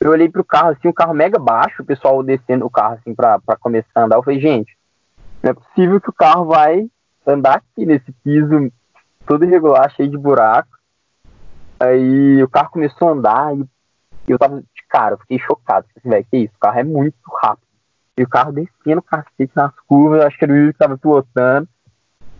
eu 0.00 0.10
olhei 0.10 0.28
pro 0.28 0.44
carro, 0.44 0.70
assim, 0.70 0.88
um 0.88 0.92
carro 0.92 1.12
mega 1.12 1.38
baixo, 1.38 1.82
o 1.82 1.84
pessoal 1.84 2.22
descendo 2.22 2.64
o 2.64 2.70
carro, 2.70 2.94
assim, 2.94 3.14
pra, 3.14 3.38
pra 3.38 3.56
começar 3.56 3.88
a 3.94 4.04
andar. 4.04 4.16
Eu 4.16 4.22
falei, 4.22 4.40
gente, 4.40 4.76
não 5.42 5.50
é 5.50 5.54
possível 5.54 6.00
que 6.00 6.10
o 6.10 6.14
carro 6.14 6.46
vai 6.46 6.88
andar 7.26 7.56
aqui 7.56 7.84
nesse 7.84 8.10
piso 8.24 8.72
todo 9.26 9.44
irregular, 9.44 9.90
cheio 9.94 10.10
de 10.10 10.18
buraco. 10.18 10.68
Aí 11.78 12.42
o 12.42 12.48
carro 12.48 12.70
começou 12.70 13.08
a 13.08 13.12
andar 13.12 13.54
e 13.56 13.64
eu 14.28 14.38
tava 14.38 14.60
de 14.60 14.86
cara, 14.88 15.14
eu 15.14 15.18
fiquei 15.18 15.38
chocado. 15.38 15.86
Falei, 15.86 15.96
assim, 15.96 16.08
velho, 16.08 16.26
que 16.30 16.36
isso? 16.38 16.54
O 16.56 16.60
carro 16.60 16.78
é 16.78 16.84
muito 16.84 17.16
rápido. 17.42 17.66
E 18.18 18.22
o 18.22 18.28
carro 18.28 18.52
descendo 18.52 18.98
o 18.98 19.02
cacete 19.02 19.52
nas 19.56 19.72
curvas, 19.86 20.20
eu 20.20 20.26
acho 20.26 20.38
que 20.38 20.44
era 20.44 20.52
o 20.52 20.56
Yuri 20.56 20.72
que 20.72 20.78
tava 20.78 20.98
pilotando. 20.98 21.68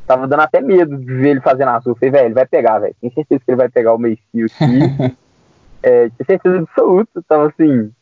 Tava 0.07 0.27
dando 0.27 0.41
até 0.41 0.61
medo 0.61 0.99
de 0.99 1.07
ver 1.07 1.31
ele 1.31 1.41
fazendo 1.41 1.69
azul. 1.69 1.93
Eu 1.93 1.97
falei, 1.97 2.11
velho, 2.11 2.27
ele 2.27 2.35
vai 2.35 2.47
pegar, 2.47 2.79
velho. 2.81 2.95
Tenho 3.01 3.15
certeza 3.15 3.43
que 3.45 3.51
ele 3.51 3.57
vai 3.57 3.69
pegar 3.69 3.95
o 3.95 3.99
meio 3.99 4.19
fio 4.31 4.47
aqui. 4.47 5.17
é, 5.83 6.11
tinha 6.11 6.27
certeza 6.27 6.59
absoluta, 6.59 7.23
tava 7.27 7.49
assim, 7.49 7.93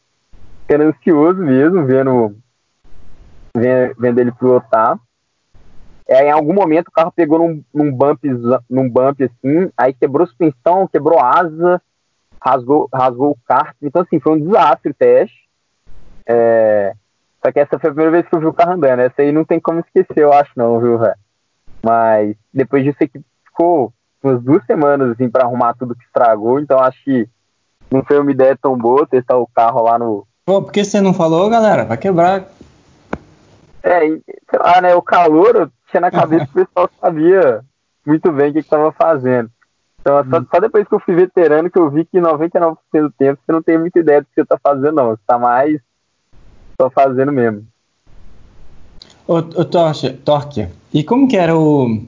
ficando 0.63 0.85
ansioso 0.85 1.41
mesmo, 1.41 1.87
vendo, 1.87 2.37
vendo, 3.57 3.95
vendo 3.99 4.19
ele 4.19 4.33
pilotar. 4.33 4.99
É, 6.09 6.25
em 6.25 6.31
algum 6.31 6.55
momento 6.55 6.89
o 6.89 6.93
carro 6.93 7.13
pegou 7.13 7.39
num, 7.39 7.63
num, 7.73 7.93
bump, 7.93 8.25
num 8.69 8.89
bump 8.89 9.23
assim, 9.23 9.71
aí 9.77 9.93
quebrou 9.93 10.27
suspensão, 10.27 10.89
quebrou 10.89 11.21
asa, 11.23 11.83
rasgou, 12.41 12.89
rasgou 12.93 13.33
o 13.33 13.39
kart. 13.47 13.77
Então, 13.83 14.03
assim, 14.03 14.19
foi 14.19 14.33
um 14.33 14.41
desastre 14.41 14.91
o 14.91 14.95
teste. 14.95 15.37
É, 16.27 16.95
só 17.45 17.53
que 17.53 17.61
essa 17.61 17.79
foi 17.79 17.91
a 17.91 17.93
primeira 17.93 18.11
vez 18.11 18.27
que 18.27 18.35
eu 18.35 18.41
vi 18.41 18.47
o 18.47 18.55
carro 18.55 18.73
andando. 18.73 19.01
Essa 19.01 19.21
aí 19.21 19.33
não 19.33 19.45
tem 19.45 19.61
como 19.61 19.81
esquecer, 19.81 20.23
eu 20.23 20.33
acho, 20.33 20.51
não, 20.57 20.81
viu, 20.81 20.99
velho? 20.99 21.15
Mas 21.83 22.35
depois 22.53 22.83
disso 22.85 22.99
aqui 23.03 23.21
ficou 23.45 23.93
umas 24.23 24.43
duas 24.43 24.65
semanas, 24.65 25.11
assim, 25.11 25.29
pra 25.29 25.45
arrumar 25.45 25.75
tudo 25.75 25.95
que 25.95 26.05
estragou. 26.05 26.59
Então, 26.59 26.79
acho 26.79 27.03
que 27.05 27.29
não 27.91 28.03
foi 28.03 28.19
uma 28.19 28.31
ideia 28.31 28.57
tão 28.61 28.77
boa 28.77 29.07
testar 29.07 29.37
o 29.37 29.47
carro 29.47 29.83
lá 29.83 29.99
no. 29.99 30.27
Pô, 30.45 30.63
por 30.63 30.73
que 30.73 30.85
você 30.85 31.01
não 31.01 31.13
falou, 31.13 31.49
galera? 31.51 31.85
Vai 31.85 31.99
quebrar. 31.99 32.47
É, 33.83 34.01
sei 34.01 34.59
lá, 34.59 34.81
né? 34.81 34.95
O 34.95 35.03
calor, 35.03 35.71
tinha 35.91 36.01
na 36.01 36.11
cabeça 36.11 36.47
que 36.47 36.61
o 36.61 36.67
pessoal 36.67 36.91
sabia 37.01 37.65
muito 38.07 38.33
bem 38.33 38.51
o 38.51 38.53
que 38.53 38.59
estava 38.61 38.93
fazendo. 38.93 39.51
Então, 40.01 40.25
só, 40.31 40.39
hum. 40.39 40.47
só, 40.51 40.61
depois 40.61 40.87
que 40.87 40.95
eu 40.95 41.01
fui 41.01 41.15
veterano 41.15 41.71
que 41.71 41.79
eu 41.79 41.91
vi 41.91 42.05
que 42.05 42.19
99% 42.19 42.77
do 42.95 43.11
tempo 43.11 43.41
você 43.45 43.53
não 43.53 43.63
tem 43.63 43.79
muita 43.79 43.99
ideia 43.99 44.21
do 44.21 44.27
que 44.27 44.35
você 44.35 44.43
está 44.43 44.59
fazendo, 44.59 44.93
não. 44.93 45.09
Você 45.09 45.21
está 45.21 45.39
mais 45.39 45.81
só 46.81 46.89
fazendo 46.89 47.33
mesmo. 47.33 47.67
Ô, 49.27 49.37
ô 49.37 49.65
Torque, 49.65 50.69
e 50.95 51.05
como 51.05 51.29
que 51.29 51.37
era 51.37 51.55
o, 51.57 52.03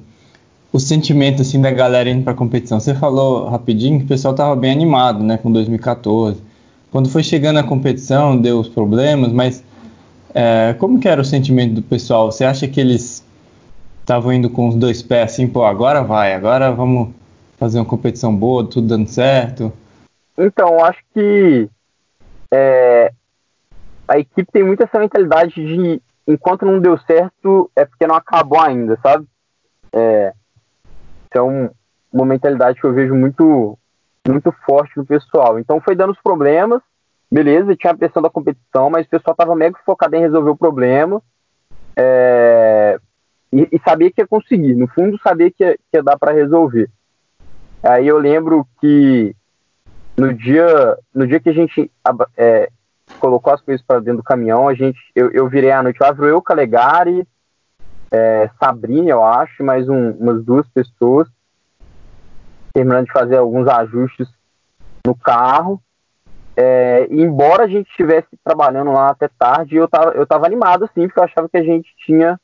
o 0.73 0.81
sentimento 0.81 1.43
assim 1.43 1.61
da 1.61 1.71
galera 1.71 2.09
indo 2.09 2.23
para 2.23 2.33
a 2.33 2.37
competição? 2.37 2.81
Você 2.81 2.95
falou 2.95 3.49
rapidinho 3.49 3.99
que 3.99 4.05
o 4.07 4.09
pessoal 4.09 4.33
estava 4.33 4.57
bem 4.57 4.73
animado, 4.73 5.23
né, 5.23 5.37
com 5.37 5.53
2014. 5.53 6.43
Quando 6.91 7.11
foi 7.11 7.23
chegando 7.23 7.59
a 7.59 7.63
competição, 7.63 8.41
deu 8.41 8.59
os 8.59 8.69
problemas, 8.69 9.33
mas 9.33 9.63
é, 10.35 10.75
como 10.79 10.99
que 10.99 11.09
era 11.09 11.21
o 11.21 11.25
sentimento 11.25 11.75
do 11.75 11.83
pessoal? 11.83 12.33
Você 12.33 12.45
acha 12.45 12.67
que 12.67 12.81
eles 12.81 13.20
estavam 14.11 14.33
indo 14.33 14.51
com 14.51 14.69
os 14.69 14.75
dois 14.75 15.01
pés 15.03 15.33
assim, 15.33 15.47
pô, 15.47 15.65
agora 15.65 16.03
vai, 16.03 16.35
agora 16.35 16.73
vamos 16.73 17.15
fazer 17.57 17.79
uma 17.79 17.85
competição 17.85 18.35
boa, 18.35 18.69
tudo 18.69 18.89
dando 18.89 19.09
certo? 19.09 19.73
Então, 20.37 20.85
acho 20.85 20.99
que 21.15 21.71
é, 22.53 23.13
a 24.09 24.19
equipe 24.19 24.51
tem 24.51 24.65
muito 24.65 24.83
essa 24.83 24.99
mentalidade 24.99 25.55
de 25.55 26.03
enquanto 26.27 26.67
não 26.67 26.81
deu 26.81 26.99
certo 26.99 27.71
é 27.77 27.85
porque 27.85 28.05
não 28.05 28.17
acabou 28.17 28.61
ainda, 28.61 28.99
sabe? 29.01 29.27
É, 29.93 30.33
então, 31.29 31.71
uma 32.13 32.27
mentalidade 32.27 32.81
que 32.81 32.87
eu 32.87 32.93
vejo 32.93 33.15
muito, 33.15 33.79
muito 34.27 34.53
forte 34.67 34.97
no 34.97 35.07
pessoal. 35.07 35.57
Então, 35.57 35.81
foi 35.81 35.95
dando 35.95 36.11
os 36.11 36.21
problemas, 36.21 36.83
beleza, 37.31 37.77
tinha 37.77 37.93
a 37.93 37.97
pressão 37.97 38.21
da 38.21 38.29
competição, 38.29 38.91
mas 38.91 39.07
o 39.07 39.11
pessoal 39.11 39.35
estava 39.35 39.55
mega 39.55 39.79
focado 39.87 40.17
em 40.17 40.21
resolver 40.21 40.51
o 40.51 40.57
problema 40.57 41.23
é, 41.97 42.99
e, 43.53 43.81
sabia 43.85 44.11
que 44.11 44.21
ia 44.21 44.27
conseguir. 44.27 44.75
No 44.75 44.87
fundo, 44.89 45.19
sabia 45.23 45.51
que 45.51 45.65
ia, 45.65 45.77
que 45.77 45.97
ia 45.97 46.03
dar 46.03 46.19
para 46.19 46.33
resolver. 46.33 46.89
Aí 47.83 48.07
eu 48.07 48.19
lembro 48.19 48.67
que 48.81 49.35
no 50.17 50.33
dia, 50.35 50.99
no 51.15 51.27
dia 51.27 51.41
que 51.41 51.49
a 51.49 51.53
gente 51.53 51.91
é, 52.37 52.71
colocou 53.19 53.53
as 53.53 53.61
coisas 53.61 53.85
para 53.85 54.01
dentro 54.01 54.19
do 54.19 54.25
caminhão, 54.25 54.69
a 54.69 54.75
gente, 54.75 54.99
eu, 55.15 55.31
eu 55.31 55.49
virei 55.49 55.71
à 55.71 55.83
noite 55.83 55.99
lá, 56.01 56.15
eu, 56.19 56.43
Calegari, 56.43 57.27
é, 58.11 58.51
Sabrina, 58.63 59.11
eu 59.11 59.25
acho, 59.25 59.65
mais 59.65 59.89
um, 59.89 60.11
umas 60.13 60.45
duas 60.45 60.69
pessoas, 60.69 61.29
terminando 62.73 63.07
de 63.07 63.13
fazer 63.13 63.37
alguns 63.37 63.67
ajustes 63.67 64.29
no 65.07 65.15
carro. 65.15 65.81
É, 66.57 67.07
embora 67.11 67.65
a 67.65 67.69
gente 67.69 67.89
estivesse 67.89 68.29
trabalhando 68.45 68.93
lá 68.93 69.11
até 69.11 69.29
tarde, 69.29 69.77
eu 69.77 69.89
tava, 69.89 70.11
eu 70.11 70.27
tava 70.27 70.47
animado, 70.47 70.85
assim, 70.85 71.07
porque 71.07 71.19
eu 71.19 71.25
achava 71.25 71.49
que 71.49 71.57
a 71.57 71.63
gente 71.63 71.89
tinha 72.05 72.39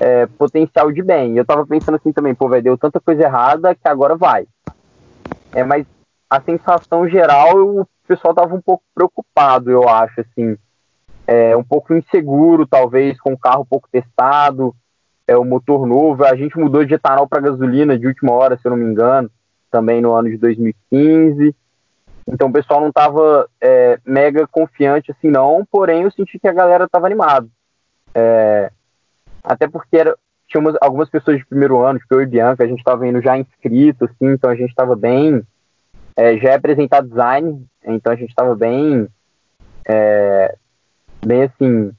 é, 0.00 0.26
potencial 0.26 0.90
de 0.92 1.02
bem. 1.02 1.36
Eu 1.36 1.44
tava 1.44 1.66
pensando 1.66 1.96
assim 1.96 2.12
também, 2.12 2.34
pô, 2.34 2.48
velho, 2.48 2.62
deu 2.62 2.78
tanta 2.78 3.00
coisa 3.00 3.22
errada 3.22 3.74
que 3.74 3.86
agora 3.86 4.16
vai. 4.16 4.46
É, 5.52 5.64
mas 5.64 5.86
a 6.28 6.40
sensação 6.40 7.08
geral, 7.08 7.56
o 7.58 7.86
pessoal 8.06 8.34
tava 8.34 8.54
um 8.54 8.60
pouco 8.60 8.84
preocupado, 8.94 9.70
eu 9.70 9.88
acho, 9.88 10.20
assim 10.20 10.56
é, 11.28 11.54
um 11.54 11.62
pouco 11.62 11.94
inseguro, 11.94 12.66
talvez, 12.66 13.20
com 13.20 13.34
o 13.34 13.38
carro 13.38 13.66
pouco 13.66 13.86
testado, 13.92 14.74
é, 15.26 15.36
o 15.36 15.44
motor 15.44 15.86
novo. 15.86 16.24
A 16.24 16.34
gente 16.34 16.58
mudou 16.58 16.82
de 16.86 16.94
etanol 16.94 17.28
para 17.28 17.42
gasolina 17.42 17.98
de 17.98 18.06
última 18.06 18.32
hora, 18.32 18.56
se 18.56 18.66
eu 18.66 18.70
não 18.70 18.78
me 18.78 18.86
engano, 18.86 19.30
também 19.70 20.00
no 20.00 20.14
ano 20.14 20.30
de 20.30 20.38
2015. 20.38 21.54
Então 22.26 22.48
o 22.48 22.52
pessoal 22.52 22.80
não 22.80 22.88
estava 22.88 23.46
é, 23.60 24.00
mega 24.06 24.46
confiante 24.46 25.10
assim, 25.10 25.28
não, 25.28 25.66
porém 25.70 26.04
eu 26.04 26.10
senti 26.10 26.38
que 26.38 26.48
a 26.48 26.52
galera 26.52 26.84
estava 26.84 27.04
animada. 27.04 27.46
É, 28.14 28.72
até 29.42 29.68
porque 29.68 29.96
era, 29.96 30.16
tinha 30.46 30.60
umas, 30.60 30.76
algumas 30.80 31.08
pessoas 31.08 31.38
de 31.38 31.46
primeiro 31.46 31.80
ano, 31.80 31.98
tipo 31.98 32.14
eu 32.14 32.22
e 32.22 32.26
Bianca, 32.26 32.64
a 32.64 32.66
gente 32.66 32.78
estava 32.78 33.06
indo 33.06 33.20
já 33.20 33.36
inscrito, 33.36 34.04
assim, 34.04 34.32
então 34.32 34.50
a 34.50 34.54
gente 34.54 34.70
estava 34.70 34.94
bem. 34.96 35.42
É, 36.16 36.36
já 36.38 36.50
é 36.50 36.54
apresentar 36.56 37.02
design, 37.02 37.64
então 37.84 38.12
a 38.12 38.16
gente 38.16 38.30
estava 38.30 38.54
bem 38.54 39.08
é, 39.88 40.54
bem 41.24 41.44
assim. 41.44 41.90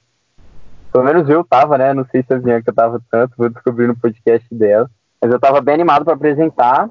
Pelo 0.92 1.04
menos 1.04 1.28
eu 1.28 1.44
tava, 1.44 1.76
né? 1.76 1.92
Não 1.92 2.06
sei 2.06 2.22
se 2.22 2.32
a 2.32 2.38
Bianca 2.38 2.72
tava 2.72 3.00
tanto, 3.10 3.34
vou 3.36 3.48
descobrir 3.48 3.86
no 3.86 3.96
podcast 3.96 4.46
dela. 4.54 4.88
Mas 5.20 5.30
eu 5.32 5.40
tava 5.40 5.60
bem 5.60 5.74
animado 5.74 6.04
para 6.04 6.14
apresentar. 6.14 6.88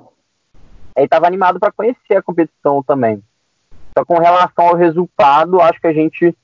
E 0.97 1.07
tava 1.07 1.27
animado 1.27 1.59
para 1.59 1.71
conhecer 1.71 2.15
a 2.17 2.21
competição 2.21 2.83
também. 2.83 3.23
Só 3.97 4.03
com 4.03 4.19
relação 4.19 4.67
ao 4.67 4.75
resultado, 4.75 5.61
acho 5.61 5.79
que 5.79 5.87
a 5.87 5.93
gente 5.93 6.35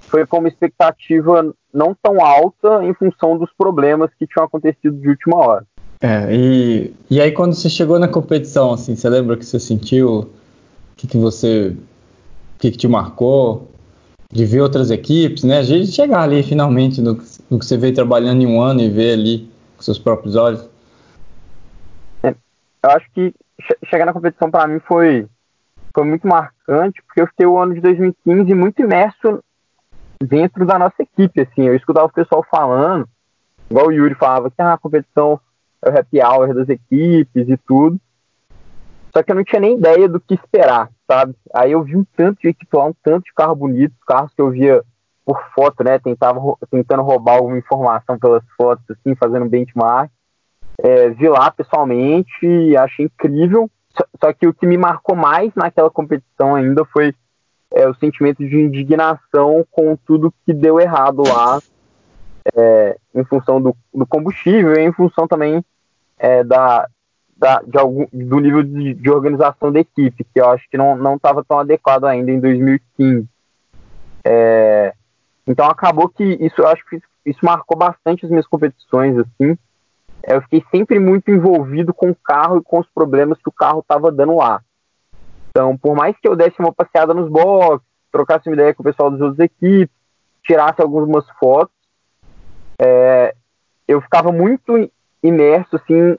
foi 0.00 0.26
com 0.26 0.38
uma 0.38 0.48
expectativa 0.48 1.54
não 1.72 1.96
tão 2.02 2.24
alta 2.24 2.84
em 2.84 2.94
função 2.94 3.38
dos 3.38 3.50
problemas 3.56 4.10
que 4.18 4.26
tinham 4.26 4.44
acontecido 4.44 4.96
de 4.96 5.08
última 5.08 5.36
hora. 5.36 5.66
É, 6.00 6.34
e, 6.34 6.94
e 7.10 7.20
aí 7.20 7.32
quando 7.32 7.54
você 7.54 7.68
chegou 7.68 7.98
na 7.98 8.08
competição, 8.08 8.72
assim, 8.72 8.96
você 8.96 9.08
lembra 9.08 9.36
que 9.36 9.44
você 9.44 9.60
sentiu? 9.60 10.20
O 10.20 10.28
que, 10.96 11.06
que 11.06 11.18
você. 11.18 11.76
O 12.56 12.58
que, 12.58 12.70
que 12.70 12.78
te 12.78 12.88
marcou? 12.88 13.70
de 14.32 14.44
ver 14.46 14.60
outras 14.60 14.90
equipes, 14.90 15.42
né? 15.42 15.58
A 15.58 15.62
gente 15.62 15.90
chegar 15.90 16.20
ali 16.22 16.42
finalmente 16.42 17.00
no, 17.00 17.20
no, 17.50 17.58
que 17.58 17.66
você 17.66 17.76
veio 17.76 17.94
trabalhando 17.94 18.42
em 18.42 18.46
um 18.46 18.60
ano 18.60 18.80
e 18.80 18.88
ver 18.88 19.14
ali 19.14 19.50
com 19.76 19.82
seus 19.82 19.98
próprios 19.98 20.36
olhos. 20.36 20.68
É, 22.22 22.28
eu 22.28 22.90
acho 22.90 23.10
que 23.12 23.34
chegar 23.86 24.06
na 24.06 24.12
competição 24.12 24.50
para 24.50 24.68
mim 24.68 24.78
foi, 24.86 25.26
foi 25.92 26.04
muito 26.04 26.26
marcante, 26.26 27.02
porque 27.02 27.20
eu 27.20 27.26
fiquei 27.26 27.46
o 27.46 27.58
ano 27.58 27.74
de 27.74 27.80
2015 27.80 28.54
muito 28.54 28.80
imerso 28.80 29.42
dentro 30.22 30.66
da 30.66 30.78
nossa 30.78 31.02
equipe, 31.02 31.40
assim, 31.40 31.62
eu 31.62 31.74
escutava 31.74 32.06
o 32.06 32.12
pessoal 32.12 32.44
falando, 32.50 33.08
igual 33.70 33.86
o 33.86 33.92
Yuri 33.92 34.14
falava 34.14 34.50
que 34.50 34.60
ah, 34.60 34.74
a 34.74 34.78
competição 34.78 35.40
é 35.82 35.90
o 35.90 35.98
happy 35.98 36.22
hour 36.22 36.54
das 36.54 36.68
equipes 36.68 37.48
e 37.48 37.56
tudo, 37.56 37.98
só 39.12 39.22
que 39.22 39.32
eu 39.32 39.36
não 39.36 39.44
tinha 39.44 39.60
nem 39.60 39.76
ideia 39.76 40.08
do 40.08 40.20
que 40.20 40.34
esperar, 40.34 40.88
sabe? 41.10 41.34
Aí 41.52 41.72
eu 41.72 41.82
vi 41.82 41.96
um 41.96 42.04
tanto 42.16 42.40
de 42.40 42.48
equipe 42.48 42.76
lá, 42.76 42.86
um 42.86 42.94
tanto 43.02 43.24
de 43.24 43.34
carro 43.34 43.56
bonito, 43.56 43.94
carros 44.06 44.32
que 44.34 44.40
eu 44.40 44.50
via 44.50 44.82
por 45.24 45.42
foto, 45.54 45.82
né? 45.82 45.98
Tentava, 45.98 46.40
tentando 46.70 47.02
roubar 47.02 47.36
alguma 47.36 47.58
informação 47.58 48.18
pelas 48.18 48.44
fotos, 48.56 48.84
assim, 48.90 49.14
fazendo 49.16 49.48
benchmark. 49.48 50.10
é, 50.82 51.10
vi 51.10 51.28
lá 51.28 51.50
pessoalmente 51.50 52.76
achei 52.76 53.06
incrível. 53.06 53.68
Só, 53.96 54.04
só, 54.20 54.32
que 54.32 54.46
o 54.46 54.54
que 54.54 54.66
me 54.66 54.78
marcou 54.78 55.16
mais 55.16 55.52
naquela 55.56 55.90
competição 55.90 56.54
ainda 56.54 56.84
foi 56.84 57.12
é, 57.72 57.88
o 57.88 57.94
sentimento 57.94 58.46
de 58.46 58.56
indignação 58.56 59.64
com 59.70 59.96
tudo 59.96 60.34
que 60.44 60.52
deu 60.52 60.80
errado 60.80 61.22
lá, 61.22 61.60
é, 62.54 62.96
em 63.14 63.24
função 63.24 63.60
do, 63.60 63.76
do, 63.94 64.06
combustível 64.06 64.74
e 64.74 64.80
em 64.80 64.92
função 64.92 65.28
também 65.28 65.64
é, 66.18 66.42
da, 66.42 66.88
da, 67.36 67.62
de 67.62 67.78
algum, 67.78 68.06
do 68.12 68.40
nível 68.40 68.62
de, 68.62 68.94
de, 68.94 69.10
organização 69.10 69.70
da 69.70 69.80
equipe, 69.80 70.24
que 70.24 70.40
eu 70.40 70.48
acho 70.48 70.68
que 70.68 70.76
não 70.76 71.14
estava 71.16 71.44
tão 71.44 71.58
adequado 71.58 72.04
ainda 72.04 72.30
em 72.30 72.40
2015. 72.40 73.26
É, 74.24 74.94
então 75.46 75.66
acabou 75.66 76.08
que 76.08 76.24
isso, 76.24 76.60
eu 76.60 76.68
acho 76.68 76.84
que 76.86 77.00
isso 77.24 77.40
marcou 77.42 77.76
bastante 77.76 78.24
as 78.24 78.30
minhas 78.30 78.46
competições, 78.46 79.16
assim. 79.18 79.56
Eu 80.22 80.42
fiquei 80.42 80.62
sempre 80.70 80.98
muito 80.98 81.30
envolvido 81.30 81.94
com 81.94 82.10
o 82.10 82.14
carro 82.14 82.58
e 82.58 82.62
com 82.62 82.78
os 82.78 82.86
problemas 82.94 83.38
que 83.38 83.48
o 83.48 83.52
carro 83.52 83.80
estava 83.80 84.12
dando 84.12 84.36
lá. 84.36 84.60
Então, 85.50 85.76
por 85.76 85.94
mais 85.94 86.16
que 86.18 86.28
eu 86.28 86.36
desse 86.36 86.58
uma 86.58 86.72
passeada 86.72 87.12
nos 87.12 87.28
boxes, 87.28 87.86
trocasse 88.10 88.48
uma 88.48 88.54
ideia 88.54 88.74
com 88.74 88.82
o 88.82 88.84
pessoal 88.84 89.10
das 89.10 89.20
outras 89.20 89.40
equipes, 89.40 89.94
tirasse 90.42 90.80
algumas 90.80 91.28
fotos, 91.38 91.74
é, 92.80 93.34
eu 93.86 94.00
ficava 94.00 94.32
muito 94.32 94.90
imerso, 95.22 95.76
assim, 95.76 96.16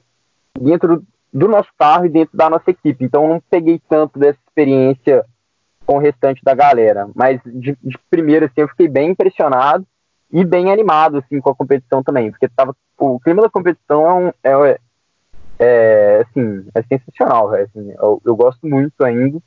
dentro 0.58 1.02
do 1.32 1.48
nosso 1.48 1.70
carro 1.78 2.06
e 2.06 2.10
dentro 2.10 2.36
da 2.36 2.48
nossa 2.48 2.70
equipe. 2.70 3.04
Então, 3.04 3.24
eu 3.24 3.28
não 3.30 3.42
peguei 3.50 3.80
tanto 3.88 4.18
dessa 4.18 4.38
experiência 4.46 5.24
com 5.86 5.96
o 5.96 6.00
restante 6.00 6.40
da 6.44 6.54
galera. 6.54 7.08
Mas, 7.14 7.40
de, 7.44 7.76
de 7.82 7.98
primeiro, 8.10 8.46
assim, 8.46 8.60
eu 8.60 8.68
fiquei 8.68 8.88
bem 8.88 9.10
impressionado 9.10 9.86
e 10.30 10.44
bem 10.44 10.70
animado, 10.70 11.18
assim, 11.18 11.40
com 11.40 11.50
a 11.50 11.54
competição 11.54 12.02
também. 12.02 12.30
Porque 12.30 12.48
tava, 12.48 12.76
o 12.98 13.18
clima 13.18 13.42
da 13.42 13.50
competição 13.50 14.32
é, 14.42 14.56
um, 14.56 14.64
é, 14.64 14.78
é, 15.58 16.24
assim, 16.26 16.66
é 16.74 16.82
sensacional, 16.82 17.54
assim, 17.54 17.92
eu, 17.98 18.20
eu, 18.24 18.36
gosto 18.36 18.66
muito 18.66 19.04
ainda. 19.04 19.38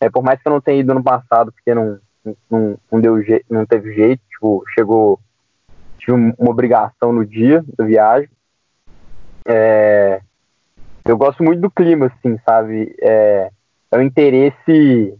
É, 0.00 0.10
por 0.10 0.22
mais 0.22 0.40
que 0.40 0.48
eu 0.48 0.52
não 0.52 0.60
tenha 0.60 0.80
ido 0.80 0.94
no 0.94 1.02
passado, 1.02 1.52
porque 1.52 1.74
não, 1.74 1.98
não, 2.50 2.78
não, 2.90 3.00
deu 3.00 3.22
je 3.22 3.44
não 3.48 3.66
teve 3.66 3.94
jeito, 3.94 4.22
tipo, 4.30 4.64
chegou, 4.74 5.18
tive 5.98 6.12
uma 6.12 6.50
obrigação 6.50 7.12
no 7.12 7.24
dia 7.24 7.64
da 7.76 7.84
viagem. 7.84 8.28
É, 9.46 10.20
eu 11.04 11.16
gosto 11.16 11.42
muito 11.42 11.60
do 11.60 11.70
clima, 11.70 12.06
assim, 12.06 12.38
sabe? 12.44 12.94
É, 13.00 13.50
é 13.90 13.98
um 13.98 14.02
interesse, 14.02 15.14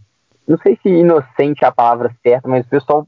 não 0.47 0.57
sei 0.57 0.77
se 0.81 0.89
inocente 0.89 1.63
é 1.63 1.67
a 1.67 1.71
palavra 1.71 2.15
certa, 2.23 2.47
mas 2.47 2.65
o 2.65 2.69
pessoal 2.69 3.07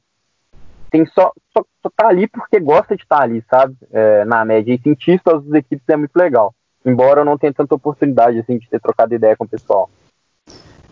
tem 0.92 1.06
só, 1.08 1.32
só, 1.52 1.66
só 1.82 1.92
tá 1.96 2.08
ali 2.08 2.28
porque 2.28 2.60
gosta 2.60 2.96
de 2.96 3.04
estar 3.04 3.18
tá 3.18 3.24
ali, 3.24 3.44
sabe? 3.50 3.76
É, 3.92 4.26
na 4.26 4.46
média. 4.46 4.74
E 4.74 4.82
sentir 4.82 5.16
isso 5.16 5.24
das 5.26 5.54
equipes 5.54 5.88
é 5.90 5.96
muito 5.96 6.16
legal 6.16 6.54
embora 6.86 7.22
eu 7.22 7.26
não 7.26 7.38
tenha 7.38 7.54
tanta 7.54 7.76
oportunidade 7.76 8.40
assim, 8.40 8.58
de 8.58 8.70
ter 8.70 8.80
trocado 8.80 9.14
ideia 9.14 9.36
com 9.36 9.46
o 9.46 9.48
pessoal. 9.48 9.90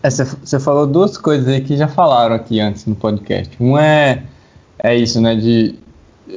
Você 0.04 0.56
é, 0.56 0.60
falou 0.60 0.88
duas 0.88 1.18
coisas 1.18 1.48
aí 1.48 1.62
que 1.62 1.78
já 1.78 1.88
falaram 1.88 2.36
aqui 2.36 2.60
antes 2.60 2.86
no 2.88 2.96
podcast. 2.96 3.56
Um 3.62 3.78
é, 3.78 4.24
é 4.80 4.96
isso, 4.96 5.22
né? 5.22 5.36
De 5.36 5.78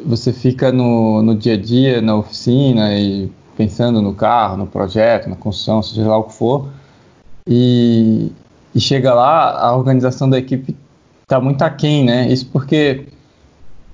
você 0.05 0.33
fica 0.33 0.71
no, 0.71 1.23
no 1.23 1.35
dia 1.35 1.55
a 1.55 1.57
dia, 1.57 2.03
na 2.03 2.17
oficina 2.17 2.95
e 2.95 3.31
pensando 3.57 4.03
no 4.03 4.15
carro, 4.15 4.57
no 4.57 4.67
projeto, 4.67 5.29
na 5.29 5.37
construção, 5.37 5.83
seja 5.83 6.07
lá 6.09 6.19
o 6.19 6.25
que 6.25 6.35
for, 6.35 6.69
e, 7.49 8.33
e 8.75 8.81
chega 8.81 9.15
lá, 9.15 9.59
a 9.59 9.77
organização 9.77 10.29
da 10.29 10.39
equipe 10.39 10.77
está 11.23 11.41
muito 11.41 11.63
aquém, 11.63 12.05
né? 12.05 12.29
Isso 12.29 12.47
porque 12.47 13.07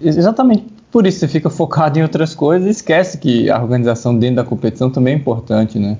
exatamente 0.01 0.67
por 0.91 1.07
isso 1.07 1.21
você 1.21 1.29
fica 1.29 1.49
focado 1.49 1.99
em 1.99 2.03
outras 2.03 2.35
coisas 2.35 2.67
e 2.67 2.71
esquece 2.71 3.19
que 3.19 3.49
a 3.51 3.61
organização 3.61 4.17
dentro 4.19 4.37
da 4.37 4.45
competição 4.45 4.91
também 4.91 5.15
é 5.15 5.17
importante, 5.17 5.79
né? 5.79 5.99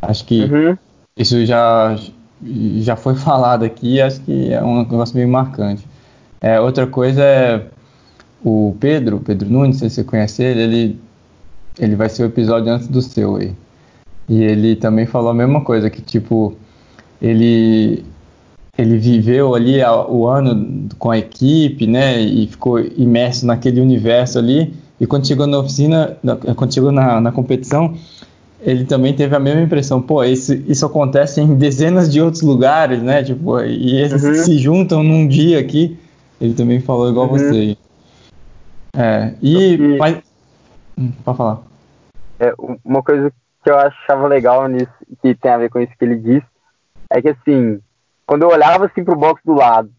Acho 0.00 0.24
que 0.24 0.44
uhum. 0.44 0.76
isso 1.16 1.44
já, 1.44 1.96
já 2.78 2.96
foi 2.96 3.14
falado 3.16 3.64
aqui 3.64 4.00
acho 4.00 4.20
que 4.20 4.52
é 4.52 4.62
um 4.62 4.78
negócio 4.78 5.16
meio 5.16 5.28
marcante. 5.28 5.84
É, 6.40 6.60
outra 6.60 6.86
coisa 6.86 7.22
é 7.22 7.66
o 8.44 8.76
Pedro, 8.78 9.18
Pedro 9.20 9.50
Nunes, 9.50 9.78
se 9.78 9.90
você 9.90 10.04
conhece 10.04 10.42
ele, 10.42 10.62
ele, 10.62 11.00
ele 11.78 11.96
vai 11.96 12.08
ser 12.08 12.22
o 12.22 12.26
episódio 12.26 12.72
antes 12.72 12.86
do 12.86 13.02
seu 13.02 13.36
aí. 13.36 13.52
E 14.28 14.42
ele 14.42 14.76
também 14.76 15.06
falou 15.06 15.30
a 15.30 15.34
mesma 15.34 15.62
coisa, 15.62 15.90
que 15.90 16.00
tipo, 16.00 16.54
ele 17.20 18.04
ele 18.78 18.96
viveu 18.96 19.56
ali 19.56 19.82
o 20.08 20.28
ano 20.28 20.88
com 20.98 21.10
a 21.10 21.18
equipe, 21.18 21.84
né, 21.84 22.20
e 22.20 22.46
ficou 22.46 22.78
imerso 22.78 23.44
naquele 23.44 23.80
universo 23.80 24.38
ali. 24.38 24.72
E 25.00 25.06
quando 25.06 25.26
chegou 25.26 25.48
na 25.48 25.58
oficina, 25.58 26.16
quando 26.54 26.72
chegou 26.72 26.92
na, 26.92 27.20
na 27.20 27.32
competição, 27.32 27.94
ele 28.60 28.84
também 28.84 29.14
teve 29.14 29.34
a 29.34 29.40
mesma 29.40 29.62
impressão. 29.62 30.00
Pô, 30.00 30.22
isso, 30.22 30.54
isso 30.66 30.86
acontece 30.86 31.40
em 31.40 31.54
dezenas 31.54 32.10
de 32.10 32.20
outros 32.20 32.42
lugares, 32.42 33.02
né? 33.02 33.22
Tipo, 33.22 33.60
e 33.60 33.96
eles 33.96 34.22
uhum. 34.22 34.34
se 34.34 34.58
juntam 34.58 35.02
num 35.02 35.26
dia 35.26 35.58
aqui. 35.60 35.98
Ele 36.40 36.54
também 36.54 36.80
falou 36.80 37.08
igual 37.08 37.26
uhum. 37.26 37.38
você. 37.38 37.76
É, 38.96 39.34
e. 39.40 39.96
Mas, 39.98 40.18
hum, 40.96 41.12
pode 41.24 41.38
falar. 41.38 41.62
É, 42.40 42.52
uma 42.84 43.02
coisa 43.02 43.32
que 43.62 43.70
eu 43.70 43.76
achava 43.76 44.26
legal 44.26 44.68
nisso, 44.68 44.90
que 45.22 45.34
tem 45.34 45.50
a 45.50 45.58
ver 45.58 45.70
com 45.70 45.80
isso 45.80 45.92
que 45.96 46.04
ele 46.04 46.16
disse, 46.16 46.46
é 47.10 47.22
que 47.22 47.28
assim, 47.28 47.80
quando 48.28 48.42
eu 48.42 48.50
olhava 48.50 48.84
assim 48.84 49.02
pro 49.02 49.16
box 49.16 49.40
do 49.42 49.54
lado 49.54 49.90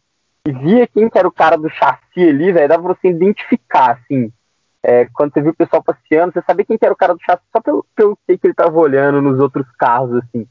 e 0.48 0.52
via 0.52 0.86
quem 0.86 1.10
que 1.10 1.18
era 1.18 1.28
o 1.28 1.32
cara 1.32 1.58
do 1.58 1.68
chassi 1.68 2.30
ali, 2.30 2.52
velho, 2.52 2.70
dava 2.70 2.84
pra 2.84 2.94
você 2.94 3.10
identificar, 3.10 3.94
assim. 3.94 4.32
É, 4.84 5.06
quando 5.12 5.34
você 5.34 5.42
viu 5.42 5.50
o 5.50 5.56
pessoal 5.56 5.84
passeando, 5.84 6.32
você 6.32 6.44
sabia 6.46 6.64
quem 6.64 6.78
que 6.78 6.86
era 6.86 6.94
o 6.94 6.98
cara 6.98 7.16
do 7.16 7.22
chassi 7.24 7.42
só 7.52 7.60
pelo, 7.60 7.84
pelo 7.96 8.16
que, 8.28 8.38
que 8.38 8.46
ele 8.46 8.54
tava 8.54 8.78
olhando 8.78 9.20
nos 9.20 9.40
outros 9.40 9.66
carros, 9.80 10.14
assim. 10.14 10.46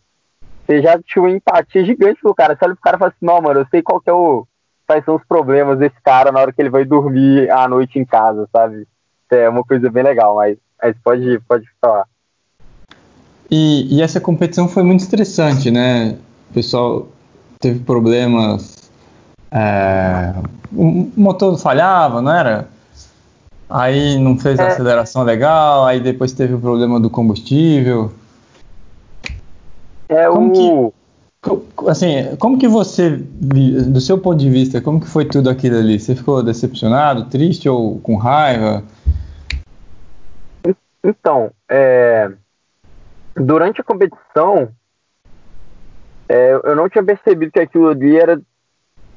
Você 0.66 0.82
já 0.82 1.00
tinha 1.00 1.22
uma 1.22 1.30
empatia 1.30 1.84
gigante 1.84 2.20
pro 2.20 2.34
cara. 2.34 2.56
Você 2.56 2.64
olha 2.64 2.74
pro 2.74 2.82
cara 2.82 2.96
e 2.96 2.98
fala 2.98 3.10
assim, 3.10 3.24
não, 3.24 3.40
mano, 3.40 3.60
eu 3.60 3.66
sei 3.70 3.80
qual 3.80 4.00
que 4.00 4.10
é 4.10 4.12
o. 4.12 4.44
Quais 4.84 5.04
são 5.04 5.14
os 5.14 5.24
problemas 5.24 5.78
desse 5.78 6.00
cara 6.02 6.32
na 6.32 6.40
hora 6.40 6.52
que 6.52 6.60
ele 6.60 6.70
vai 6.70 6.84
dormir 6.84 7.48
à 7.50 7.68
noite 7.68 7.96
em 7.96 8.04
casa, 8.04 8.48
sabe? 8.50 8.88
É 9.30 9.48
uma 9.48 9.62
coisa 9.62 9.88
bem 9.88 10.02
legal, 10.02 10.34
mas, 10.34 10.58
mas 10.82 10.96
pode, 11.04 11.38
pode 11.46 11.64
falar. 11.80 12.06
E, 13.48 13.96
e 13.96 14.02
essa 14.02 14.20
competição 14.20 14.66
foi 14.66 14.82
muito 14.82 15.00
estressante, 15.00 15.70
né? 15.70 16.18
O 16.50 16.54
pessoal 16.54 17.08
teve 17.58 17.80
problemas. 17.80 18.90
É, 19.50 20.34
o 20.72 21.10
motor 21.16 21.56
falhava, 21.58 22.20
não 22.20 22.32
era? 22.32 22.68
Aí 23.68 24.18
não 24.18 24.38
fez 24.38 24.58
a 24.58 24.64
é. 24.64 24.66
aceleração 24.68 25.22
legal, 25.22 25.86
aí 25.86 26.00
depois 26.00 26.32
teve 26.32 26.54
o 26.54 26.60
problema 26.60 26.98
do 26.98 27.10
combustível. 27.10 28.12
É 30.08 30.26
como 30.26 30.86
o... 30.86 30.92
que, 31.42 31.90
assim, 31.90 32.36
como 32.38 32.58
que 32.58 32.66
você, 32.66 33.10
do 33.10 34.00
seu 34.00 34.18
ponto 34.18 34.38
de 34.38 34.48
vista, 34.48 34.80
como 34.80 35.00
que 35.00 35.06
foi 35.06 35.26
tudo 35.26 35.50
aquilo 35.50 35.76
ali? 35.76 36.00
Você 36.00 36.14
ficou 36.14 36.42
decepcionado, 36.42 37.26
triste 37.26 37.68
ou 37.68 37.98
com 38.00 38.16
raiva? 38.16 38.82
Então, 41.04 41.50
é, 41.70 42.30
durante 43.34 43.80
a 43.80 43.84
competição, 43.84 44.68
é, 46.28 46.60
eu 46.62 46.76
não 46.76 46.88
tinha 46.88 47.02
percebido 47.02 47.50
que 47.50 47.60
aquilo 47.60 47.88
ali 47.88 48.16
era 48.16 48.40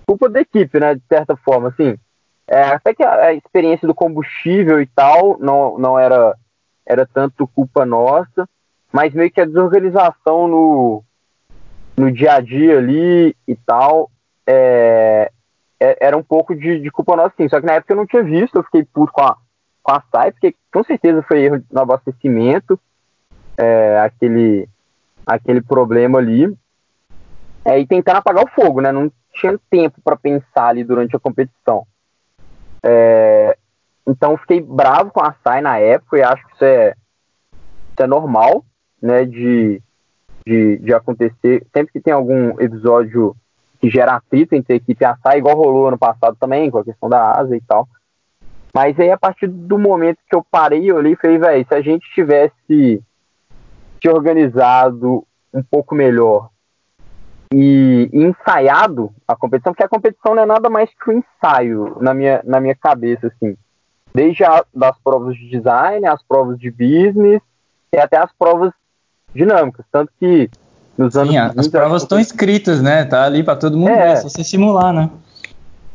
culpa 0.06 0.30
da 0.30 0.42
equipe, 0.42 0.80
né? 0.80 0.96
De 0.96 1.02
certa 1.08 1.36
forma, 1.36 1.70
assim. 1.70 1.98
É, 2.48 2.64
até 2.64 2.94
que 2.94 3.04
a, 3.04 3.28
a, 3.28 3.34
experiência 3.34 3.88
do 3.88 3.96
combustível 3.96 4.82
e 4.82 4.86
tal 4.88 5.38
não, 5.40 5.78
não 5.78 6.00
era, 6.00 6.36
era 6.86 7.06
tanto 7.06 7.48
culpa 7.48 7.86
nossa, 7.86 8.48
mas 8.92 9.14
meio 9.14 9.32
que 9.32 9.40
a 9.40 9.46
desorganização 9.46 10.48
no, 10.48 11.04
no 11.96 12.12
dia 12.12 12.34
a 12.34 12.42
dia 12.42 12.78
ali 12.78 13.36
e 13.48 13.56
tal 13.56 14.12
é, 14.46 15.32
é, 15.80 15.98
era 16.02 16.18
um 16.18 16.24
pouco 16.24 16.54
de, 16.54 16.80
de, 16.80 16.92
culpa 16.92 17.16
nossa, 17.16 17.34
sim. 17.38 17.48
Só 17.48 17.60
que 17.60 17.66
na 17.66 17.74
época 17.74 17.94
eu 17.94 17.98
não 17.98 18.06
tinha 18.06 18.24
visto, 18.24 18.56
eu 18.56 18.64
fiquei 18.64 18.84
puto 18.84 19.14
com 19.14 19.22
a, 19.22 19.38
com 19.82 19.92
a 19.94 20.04
SAI, 20.12 20.32
porque 20.32 20.56
com 20.74 20.84
certeza 20.84 21.24
foi 21.24 21.44
erro 21.44 21.64
no 21.72 21.82
abastecimento, 21.82 22.78
é, 23.58 24.00
aquele, 24.00 24.68
aquele 25.26 25.62
problema 25.62 26.20
ali 26.20 26.54
é, 27.64 27.80
e 27.80 27.86
tentando 27.86 28.18
apagar 28.18 28.44
o 28.44 28.50
fogo, 28.50 28.82
né? 28.82 28.92
Não 28.92 29.12
tinha 29.34 29.60
tempo 29.70 30.02
para 30.04 30.16
pensar 30.16 30.68
ali 30.68 30.84
durante 30.84 31.16
a 31.16 31.20
competição. 31.20 31.86
É, 32.84 33.58
então 34.08 34.38
fiquei 34.38 34.60
bravo 34.60 35.12
com 35.12 35.22
a 35.22 35.36
SAI 35.44 35.62
na 35.62 35.78
época 35.78 36.18
e 36.18 36.24
acho 36.24 36.46
que 36.48 36.54
isso 36.56 36.66
é, 36.66 36.96
isso 37.92 38.02
é 38.02 38.08
normal, 38.08 38.66
né? 39.02 39.26
De, 39.26 39.82
de, 40.46 40.78
de 40.78 40.94
acontecer. 40.94 41.66
Sempre 41.74 41.94
que 41.94 42.02
tem 42.02 42.14
algum 42.14 42.60
episódio 42.60 43.36
que 43.80 43.90
gera 43.90 44.16
atrito 44.16 44.56
entre 44.56 44.74
a 44.74 44.76
equipe 44.76 45.04
e 45.04 45.06
a 45.06 45.18
SAI, 45.18 45.40
igual 45.40 45.56
rolou 45.56 45.88
ano 45.88 45.98
passado 45.98 46.38
também, 46.40 46.70
com 46.70 46.80
a 46.80 46.84
questão 46.84 47.10
da 47.10 47.32
asa 47.32 47.56
e 47.56 47.62
tal. 47.62 47.88
Mas 48.74 48.98
aí, 49.00 49.12
a 49.12 49.18
partir 49.18 49.48
do 49.48 49.78
momento 49.78 50.20
que 50.30 50.36
eu 50.36 50.46
parei, 50.50 50.90
eu 50.90 50.96
olhei 50.96 51.14
e 51.14 51.18
falei, 51.18 51.38
velho, 51.38 51.66
se 51.68 51.76
a 51.76 51.82
gente 51.82 52.10
tivesse 52.14 53.04
se 54.02 54.10
organizado 54.10 55.26
um 55.54 55.62
pouco 55.62 55.94
melhor 55.94 56.50
e, 57.52 58.10
e, 58.14 58.24
ensaiado 58.24 59.14
a 59.28 59.36
competição, 59.36 59.74
porque 59.74 59.84
a 59.84 59.90
competição 59.90 60.34
não 60.34 60.44
é 60.44 60.46
nada 60.46 60.70
mais 60.70 60.90
que 60.90 61.12
um 61.12 61.20
ensaio 61.20 61.98
na 62.00 62.14
minha, 62.14 62.42
na 62.46 62.60
minha 62.60 62.76
cabeça, 62.76 63.28
assim. 63.28 63.58
Desde 64.14 64.44
a, 64.44 64.64
das 64.74 64.98
provas 65.04 65.36
de 65.36 65.50
design, 65.50 66.06
as 66.06 66.22
provas 66.24 66.58
de 66.58 66.70
business 66.70 67.42
tem 67.90 68.02
até 68.02 68.18
as 68.18 68.32
provas 68.38 68.72
dinâmicas, 69.34 69.86
tanto 69.92 70.12
que 70.20 70.50
nos 70.98 71.16
anos 71.16 71.32
Sim, 71.32 71.38
as 71.38 71.68
provas 71.68 72.04
estão 72.04 72.20
escritas, 72.20 72.82
né? 72.82 73.06
Tá 73.06 73.24
ali 73.24 73.44
para 73.44 73.56
todo 73.56 73.78
mundo 73.78 73.90
É. 73.90 74.12
é 74.12 74.16
só 74.18 74.30
você 74.30 74.44
simular, 74.44 74.94
né? 74.94 75.10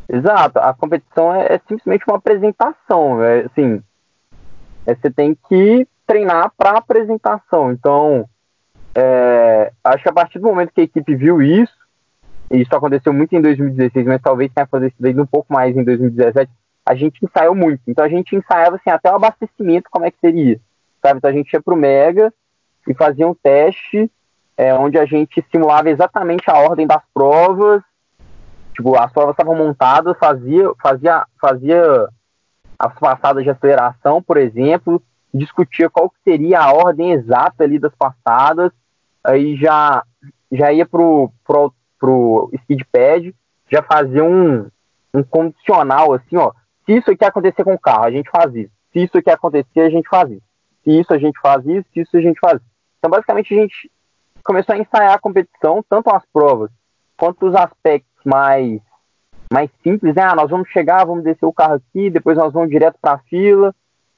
Exato, 0.09 0.59
a 0.59 0.73
competição 0.73 1.35
é, 1.35 1.55
é 1.55 1.61
simplesmente 1.67 2.05
uma 2.07 2.17
apresentação, 2.17 3.23
é, 3.23 3.41
assim, 3.41 3.83
é, 4.87 4.95
você 4.95 5.11
tem 5.11 5.37
que 5.49 5.87
treinar 6.07 6.53
para 6.57 6.79
apresentação. 6.79 7.73
Então, 7.73 8.29
é, 8.97 9.73
acho 9.85 10.03
que 10.03 10.09
a 10.09 10.13
partir 10.13 10.39
do 10.39 10.47
momento 10.47 10.73
que 10.73 10.81
a 10.81 10.85
equipe 10.85 11.15
viu 11.15 11.43
isso, 11.43 11.77
e 12.51 12.63
isso 12.63 12.75
aconteceu 12.75 13.13
muito 13.13 13.35
em 13.37 13.43
2016, 13.43 14.07
mas 14.07 14.23
talvez 14.23 14.51
tenha 14.53 14.65
acontecido 14.65 15.23
um 15.23 15.27
pouco 15.27 15.53
mais 15.53 15.77
em 15.77 15.85
2017, 15.85 16.51
a 16.87 16.95
gente 16.95 17.23
ensaiou 17.23 17.55
muito. 17.55 17.83
Então 17.87 18.05
a 18.05 18.09
gente 18.09 18.35
ensaiava 18.35 18.77
assim, 18.77 18.89
até 18.89 19.11
o 19.13 19.17
abastecimento, 19.17 19.91
como 19.91 20.07
é 20.07 20.11
que 20.11 20.19
seria. 20.19 20.59
Sabe? 21.03 21.19
Então 21.19 21.29
a 21.29 21.33
gente 21.33 21.53
ia 21.53 21.61
pro 21.61 21.77
Mega 21.77 22.33
e 22.89 22.95
fazia 22.95 23.29
um 23.29 23.35
teste 23.35 24.11
é, 24.57 24.73
onde 24.73 24.99
a 24.99 25.05
gente 25.05 25.45
simulava 25.51 25.91
exatamente 25.91 26.51
a 26.51 26.57
ordem 26.57 26.87
das 26.87 27.03
provas. 27.13 27.83
Tipo, 28.75 28.97
as 28.97 29.13
provas 29.13 29.33
estavam 29.33 29.55
montadas, 29.55 30.17
fazia, 30.19 30.71
fazia, 30.81 31.25
fazia 31.41 32.09
as 32.79 32.95
passadas 32.99 33.43
de 33.43 33.51
aceleração, 33.51 34.23
por 34.23 34.37
exemplo, 34.37 35.03
discutia 35.35 35.91
qual 35.91 36.13
seria 36.25 36.61
a 36.61 36.73
ordem 36.73 37.13
exata 37.13 37.65
ali 37.65 37.79
das 37.79 37.95
passadas, 37.95 38.71
aí 39.27 39.57
já, 39.57 40.03
já 40.51 40.73
ia 40.73 40.87
pro, 40.87 41.31
pro, 41.45 41.73
pro 41.99 42.51
speedpad, 42.63 43.35
já 43.71 43.83
fazia 43.83 44.25
um, 44.25 44.69
um 45.13 45.23
condicional 45.23 46.13
assim, 46.13 46.37
ó, 46.37 46.53
se 46.85 46.97
isso 46.97 47.11
aqui 47.11 47.25
acontecer 47.25 47.65
com 47.65 47.75
o 47.75 47.79
carro, 47.79 48.05
a 48.05 48.11
gente 48.11 48.31
faz 48.31 48.55
isso. 48.55 48.73
Se 48.93 49.03
isso 49.03 49.19
aqui 49.19 49.31
acontecer, 49.31 49.81
a 49.81 49.91
gente 49.91 50.09
faz 50.09 50.31
isso. 50.31 50.47
Se 50.85 51.01
isso 51.01 51.13
a 51.13 51.19
gente 51.19 51.39
faz 51.41 51.67
isso, 51.67 51.87
se 51.93 52.01
isso 52.01 52.17
a 52.17 52.21
gente 52.21 52.39
faz 52.39 52.55
isso. 52.55 52.71
Então, 52.99 53.11
basicamente, 53.11 53.53
a 53.53 53.61
gente 53.61 53.91
começou 54.45 54.75
a 54.75 54.79
ensaiar 54.79 55.15
a 55.15 55.19
competição, 55.19 55.85
tanto 55.89 56.09
as 56.11 56.25
provas 56.33 56.71
quanto 57.17 57.47
os 57.47 57.55
aspectos 57.55 58.25
mais 58.25 58.81
mais 59.53 59.71
simples, 59.83 60.15
né? 60.15 60.23
Ah, 60.23 60.35
nós 60.35 60.51
vamos 60.51 60.69
chegar, 60.71 61.05
vamos 61.05 61.23
descer 61.23 61.47
o 61.47 61.53
carro 61.53 61.75
aqui, 61.75 62.11
depois 62.11 62.37
nós 62.37 62.53
vamos 62.53 62.69
direto 62.69 62.99
para 63.01 63.15
a 63.15 63.19
fila, 63.19 63.73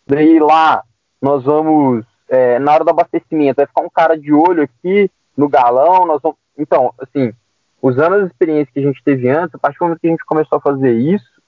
daí 0.07 0.39
lá 0.39 0.83
nós 1.21 1.45
vamos, 1.45 2.05
é, 2.29 2.59
na 2.59 2.73
hora 2.73 2.85
do 2.85 2.91
abastecimento, 2.91 3.57
vai 3.57 3.67
ficar 3.67 3.83
um 3.83 3.91
cara 3.91 4.19
de 4.19 4.33
olho 4.33 4.63
aqui 4.63 5.11
no 5.37 5.49
galão, 5.49 6.07
nós 6.07 6.21
vamos... 6.23 6.37
Então, 6.57 6.93
assim, 7.01 7.33
usando 7.81 8.15
as 8.17 8.27
experiências 8.27 8.71
que 8.73 8.81
a 8.81 8.83
gente 8.83 9.03
teve 9.05 9.29
antes, 9.29 9.55
a 9.55 9.59
partir 9.59 9.79
do 9.79 9.85
momento 9.85 10.01
que 10.01 10.09
a 10.09 10.11
gente 10.11 10.25
começou 10.25 10.59
a 10.59 10.61
fazer 10.61 10.93
isso, 10.93 11.41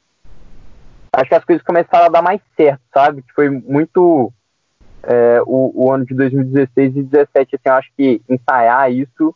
acho 1.13 1.29
que 1.29 1.35
as 1.35 1.45
coisas 1.45 1.65
começaram 1.65 2.07
a 2.07 2.11
dar 2.11 2.23
mais 2.23 2.41
certo, 2.57 2.81
sabe? 2.95 3.23
Que 3.23 3.33
foi 3.33 3.51
muito 3.51 4.33
é, 5.03 5.43
o, 5.45 5.73
o 5.75 5.93
ano 5.93 6.05
de 6.05 6.15
2016 6.15 6.91
e 6.91 7.03
2017, 7.03 7.57
assim, 7.57 7.63
eu 7.65 7.75
acho 7.75 7.91
que 7.97 8.23
ensaiar 8.29 8.93
isso 8.93 9.35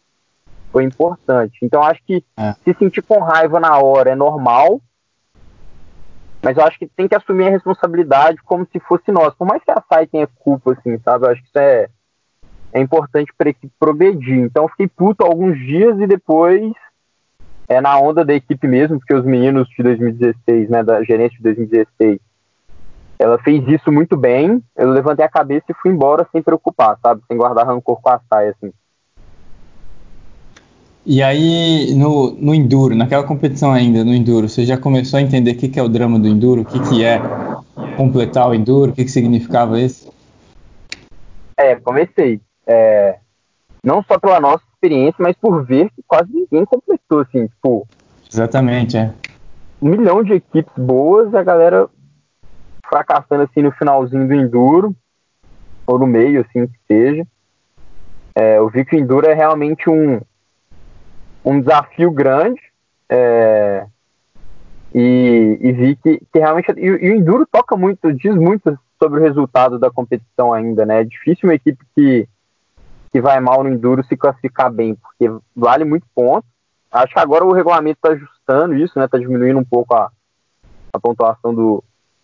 foi 0.71 0.85
importante. 0.85 1.59
Então, 1.63 1.83
acho 1.83 2.03
que 2.05 2.25
É. 2.37 2.53
se 2.65 2.75
sentir 2.75 3.03
com 3.03 3.21
raiva 3.21 3.61
na 3.61 3.79
hora 3.79 4.11
é 4.11 4.15
normal, 4.15 4.81
mas 6.45 6.59
eu 6.59 6.65
acho 6.65 6.79
que 6.79 6.87
tem 6.87 7.09
que 7.09 7.15
assumir 7.15 7.47
a 7.47 7.51
responsabilidade 7.51 8.37
como 8.45 8.69
se 8.71 8.79
fosse 8.81 9.11
nós. 9.11 9.33
Por 9.35 9.47
mais 9.47 9.65
que 9.65 9.71
a 9.71 9.83
SAI 9.89 10.07
tenha 10.07 10.27
culpa, 10.27 10.73
assim, 10.73 10.99
sabe? 10.99 11.25
Eu 11.25 11.31
acho 11.31 11.41
que 11.41 11.49
isso 11.49 11.59
é, 11.59 11.89
é 12.75 12.81
importante 12.81 13.33
para 13.37 13.49
equipe 13.49 13.73
progredir. 13.81 14.41
Então, 14.41 14.65
eu 14.65 14.69
fiquei 14.69 14.87
puto 14.87 15.25
alguns 15.25 15.59
dias 15.59 15.99
e 15.99 16.07
depois, 16.07 16.71
é 17.67 17.81
na 17.81 17.99
onda 17.99 18.23
da 18.23 18.35
equipe 18.35 18.69
mesmo, 18.69 18.99
porque 18.99 19.15
os 19.15 19.25
meninos 19.25 19.67
de 19.71 19.83
2016, 19.83 20.69
né, 20.69 20.83
da 20.83 21.03
gerência 21.03 21.35
de 21.39 21.43
2016, 21.45 22.21
ela 23.19 23.39
fez 23.39 23.67
isso 23.67 23.91
muito 23.91 24.15
bem. 24.15 24.63
Eu 24.77 24.91
levantei 24.91 25.25
a 25.25 25.31
cabeça 25.31 25.65
e 25.71 25.75
fui 25.75 25.91
embora 25.91 26.29
sem 26.31 26.43
preocupar, 26.43 26.99
sabe? 27.03 27.23
Sem 27.27 27.39
guardar 27.39 27.67
rancor 27.67 28.03
com 28.03 28.11
a 28.11 28.21
SAI, 28.29 28.49
assim. 28.49 28.71
E 31.07 31.23
aí, 31.23 31.95
no, 31.95 32.31
no 32.31 32.55
Enduro, 32.55 32.95
naquela 32.95 33.25
competição 33.25 33.73
ainda, 33.73 34.03
no 34.03 34.15
Enduro, 34.15 34.49
você 34.49 34.65
já 34.65 34.79
começou 34.79 35.19
a 35.19 35.23
entender 35.23 35.53
o 35.53 35.57
que, 35.57 35.69
que 35.69 35.79
é 35.79 35.83
o 35.83 35.89
drama 35.89 36.19
do 36.19 36.27
Enduro? 36.27 36.63
O 36.63 36.65
que, 36.65 36.81
que 36.89 37.05
é 37.05 37.21
completar 37.95 38.49
o 38.49 38.55
Enduro? 38.55 38.91
O 38.91 38.95
que, 38.95 39.05
que 39.05 39.11
significava 39.11 39.79
isso? 39.79 40.11
É, 41.59 41.77
comecei. 41.77 42.41
É, 42.67 43.19
não 43.85 44.03
só 44.03 44.19
pela 44.19 44.41
nossa 44.41 44.65
experiência, 44.73 45.17
mas 45.19 45.37
por 45.37 45.63
ver 45.67 45.91
que 45.91 46.03
quase 46.07 46.33
ninguém 46.33 46.65
completou, 46.65 47.21
assim, 47.21 47.47
tipo, 47.49 47.87
Exatamente, 48.33 48.97
é. 48.97 49.13
um 49.83 49.91
milhão 49.91 50.23
de 50.23 50.33
equipes 50.33 50.73
boas, 50.75 51.35
a 51.35 51.43
galera 51.43 51.87
fracassando 52.89 53.43
assim 53.43 53.61
no 53.61 53.73
finalzinho 53.73 54.27
do 54.27 54.35
Enduro, 54.35 54.97
ou 55.87 55.99
no 55.99 56.07
meio, 56.07 56.41
assim, 56.41 56.67
que 56.67 56.79
seja. 56.89 57.27
É, 58.35 58.57
eu 58.57 58.71
vi 58.71 58.87
que 58.87 58.97
o 58.97 58.99
Enduro 58.99 59.27
é 59.27 59.35
realmente 59.35 59.89
um, 59.91 60.21
um 61.45 61.61
desafio 61.61 62.11
grande, 62.11 62.61
é, 63.09 63.87
e, 64.95 65.59
e 65.61 65.73
vi 65.73 65.97
que, 65.97 66.21
que 66.33 66.39
realmente. 66.39 66.71
E, 66.77 66.87
e 66.87 67.11
o 67.11 67.17
Enduro 67.17 67.47
toca 67.51 67.77
muito, 67.77 68.13
diz 68.13 68.35
muito 68.35 68.79
sobre 69.03 69.21
o 69.21 69.23
resultado 69.23 69.79
da 69.79 69.91
competição 69.91 70.53
ainda, 70.53 70.87
né? 70.87 71.01
É 71.01 71.05
difícil 71.05 71.49
uma 71.49 71.55
equipe 71.55 71.85
que, 71.95 72.29
que 73.13 73.21
vai 73.21 73.41
mal 73.41 73.63
no 73.63 73.71
Enduro 73.71 74.05
se 74.05 74.17
classificar 74.17 74.73
bem, 74.73 74.95
porque 74.95 75.31
vale 75.55 75.85
muito 75.85 76.07
ponto. 76.15 76.47
Acho 76.91 77.13
que 77.13 77.21
agora 77.21 77.45
o 77.45 77.53
regulamento 77.53 77.99
está 77.99 78.11
ajustando 78.11 78.75
isso, 78.77 78.99
né? 78.99 79.05
Está 79.05 79.19
diminuindo 79.19 79.59
um 79.59 79.65
pouco 79.65 79.95
a, 79.95 80.11
a 80.93 81.01
pontuação 81.01 81.53
do, 81.53 81.83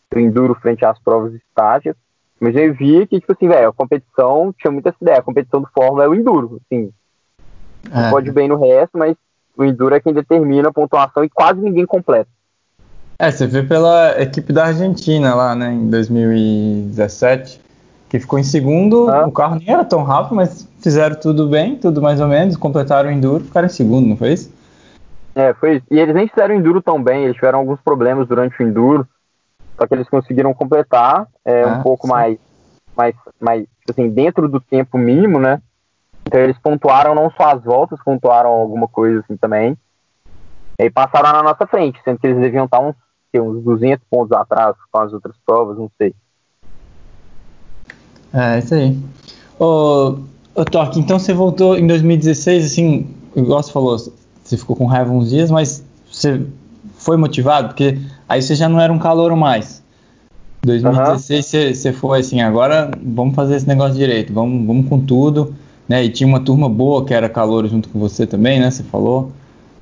do 0.09 0.21
Enduro 0.21 0.55
frente 0.55 0.85
às 0.85 0.99
provas 1.01 1.35
estáticas. 1.35 1.97
Mas 2.39 2.55
eu 2.57 2.73
vi 2.73 3.07
que, 3.07 3.21
tipo 3.21 3.33
assim, 3.33 3.49
velho, 3.49 3.69
a 3.69 3.73
competição 3.73 4.55
tinha 4.57 4.71
muita 4.71 4.91
essa 4.91 4.99
ideia. 5.03 5.19
A 5.19 5.23
competição 5.23 5.61
do 5.61 5.69
Fórmula 5.75 6.05
é 6.05 6.09
o 6.09 6.15
Enduro, 6.15 6.61
assim. 6.65 6.91
É. 7.93 8.11
Pode 8.11 8.31
bem 8.33 8.49
no 8.49 8.59
resto, 8.59 8.97
mas 8.99 9.17
o 9.57 9.65
Enduro 9.65 9.95
é 9.95 10.01
quem 10.01 10.13
determina 10.13 10.69
a 10.69 10.73
pontuação 10.73 11.25
e 11.25 11.29
quase 11.29 11.61
ninguém 11.61 11.87
completa. 11.87 12.29
É, 13.19 13.31
você 13.31 13.47
vê 13.47 13.63
pela 13.63 14.21
equipe 14.21 14.53
da 14.53 14.67
Argentina 14.67 15.35
lá, 15.35 15.55
né, 15.55 15.73
em 15.73 15.91
2017, 15.91 17.61
que 18.09 18.19
ficou 18.19 18.39
em 18.39 18.43
segundo. 18.43 19.11
Ah. 19.11 19.27
O 19.27 19.33
carro 19.33 19.57
nem 19.57 19.71
era 19.71 19.85
tão 19.85 20.03
rápido, 20.03 20.35
mas 20.35 20.67
fizeram 20.81 21.17
tudo 21.17 21.47
bem, 21.47 21.77
tudo 21.77 22.01
mais 22.01 22.21
ou 22.21 22.29
menos, 22.29 22.57
completaram 22.57 23.11
o 23.11 23.13
Enduro, 23.13 23.45
ficaram 23.45 23.67
em 23.67 23.71
segundo, 23.71 24.09
não 24.09 24.17
foi 24.17 24.33
isso? 24.33 24.51
É, 25.35 25.53
foi 25.55 25.77
isso. 25.77 25.87
E 25.91 25.99
eles 25.99 26.15
nem 26.15 26.29
fizeram 26.29 26.55
o 26.55 26.59
Enduro 26.59 26.81
tão 26.81 27.03
bem, 27.03 27.25
eles 27.25 27.37
tiveram 27.37 27.59
alguns 27.59 27.81
problemas 27.83 28.27
durante 28.27 28.61
o 28.61 28.67
Enduro, 28.67 29.07
só 29.79 29.87
que 29.87 29.95
eles 29.95 30.09
conseguiram 30.09 30.55
completar 30.55 31.27
é, 31.45 31.63
Ah, 31.63 31.69
um 31.69 31.83
pouco 31.83 32.07
sim. 32.07 32.13
mais, 32.13 32.39
mais, 32.97 33.15
mais, 33.39 33.61
tipo 33.81 33.93
assim, 33.93 34.09
dentro 34.09 34.49
do 34.49 34.61
tempo 34.61 34.97
mínimo, 34.97 35.39
né? 35.39 35.61
Então 36.27 36.41
eles 36.41 36.59
pontuaram 36.59 37.15
não 37.15 37.31
só 37.31 37.55
as 37.55 37.63
voltas, 37.63 37.99
pontuaram 38.05 38.51
alguma 38.51 38.87
coisa 38.89 39.21
assim 39.21 39.37
também. 39.37 39.77
E 40.79 40.91
passaram 40.91 41.33
na 41.33 41.43
nossa 41.43 41.67
frente, 41.67 42.01
sendo 42.05 42.19
que 42.19 42.27
eles 42.27 42.41
deviam 42.41 42.65
estar 42.65 42.81
uns, 42.81 42.95
uns 43.35 43.63
200 43.63 44.05
pontos 44.09 44.33
atrás 44.33 44.75
com 44.91 44.99
as 44.99 45.13
outras 45.13 45.37
provas, 45.45 45.77
não 45.77 45.91
sei. 45.99 46.15
É, 48.33 48.59
isso 48.59 48.75
aí. 48.75 48.99
Ô, 49.59 50.19
ô 50.55 50.65
Torque, 50.65 50.99
então 50.99 51.19
você 51.19 51.35
voltou 51.35 51.77
em 51.77 51.87
2016, 51.87 52.65
assim, 52.65 53.15
igual 53.37 53.63
você 53.63 53.73
falou, 53.73 53.99
você 53.99 54.57
ficou 54.57 54.75
com 54.75 54.87
raiva 54.87 55.11
uns 55.11 55.31
dias, 55.31 55.51
mas 55.51 55.85
você 56.11 56.47
foi 56.95 57.17
motivado? 57.17 57.69
Porque 57.69 57.99
aí 58.29 58.41
você 58.41 58.55
já 58.55 58.69
não 58.69 58.81
era 58.81 58.93
um 58.93 58.99
calouro 58.99 59.37
mais. 59.37 59.83
2016 60.63 61.47
você, 61.47 61.75
você 61.75 61.93
foi 61.93 62.21
assim, 62.21 62.41
agora 62.41 62.91
vamos 63.03 63.35
fazer 63.35 63.57
esse 63.57 63.67
negócio 63.67 63.95
direito, 63.95 64.33
vamos, 64.33 64.67
vamos 64.67 64.89
com 64.89 65.01
tudo, 65.01 65.55
né? 65.91 66.05
E 66.05 66.09
tinha 66.09 66.29
uma 66.29 66.39
turma 66.39 66.69
boa 66.69 67.05
que 67.05 67.13
era 67.13 67.29
calouro 67.29 67.67
junto 67.67 67.89
com 67.89 67.99
você 67.99 68.25
também, 68.25 68.61
né? 68.61 68.71
Você 68.71 68.85
falou. 68.85 69.33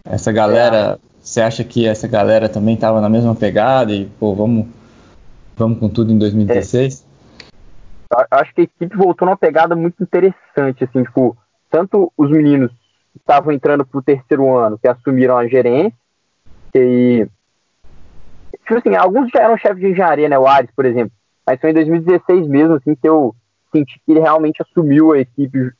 Essa 0.02 0.32
galera, 0.32 0.98
você 1.20 1.38
acha 1.42 1.62
que 1.62 1.86
essa 1.86 2.09
galera 2.09 2.48
também 2.48 2.76
estava 2.76 2.98
na 2.98 3.11
mesma 3.11 3.34
pegada 3.34 3.92
e, 3.92 4.06
pô, 4.18 4.34
vamos, 4.34 4.66
vamos 5.54 5.78
com 5.78 5.86
tudo 5.90 6.11
em 6.11 6.18
2016? 6.18 7.06
Eu 8.11 8.24
acho 8.30 8.54
que 8.54 8.62
a 8.62 8.64
equipe 8.64 8.96
voltou 8.96 9.26
numa 9.26 9.36
pegada 9.36 9.76
muito 9.76 10.02
interessante, 10.02 10.82
assim, 10.82 11.02
tipo, 11.02 11.36
tanto 11.70 12.11
os 12.16 12.30
meninos 12.30 12.72
estavam 13.14 13.52
entrando 13.52 13.84
pro 13.84 14.00
terceiro 14.00 14.56
ano, 14.56 14.78
que 14.78 14.88
assumiram 14.88 15.36
a 15.36 15.46
gerência, 15.46 15.92
e 16.74 17.28
tipo 18.66 18.78
assim, 18.78 18.96
alguns 18.96 19.28
já 19.28 19.42
eram 19.42 19.59
chefes 19.59 19.80
de 19.80 19.88
engenharia, 19.88 20.26
né, 20.26 20.38
o 20.38 20.46
Ares, 20.46 20.70
por 20.74 20.86
exemplo, 20.86 21.12
mas 21.46 21.61
foi 21.61 21.68
em 21.68 21.74
2016 21.74 22.46
mesmo, 22.46 22.76
assim, 22.76 22.94
que 22.94 23.06
eu 23.06 23.34
senti 23.70 24.00
que 24.06 24.12
ele 24.12 24.20
realmente 24.20 24.62
assumiu 24.62 25.12
a 25.12 25.18
equipe, 25.18 25.70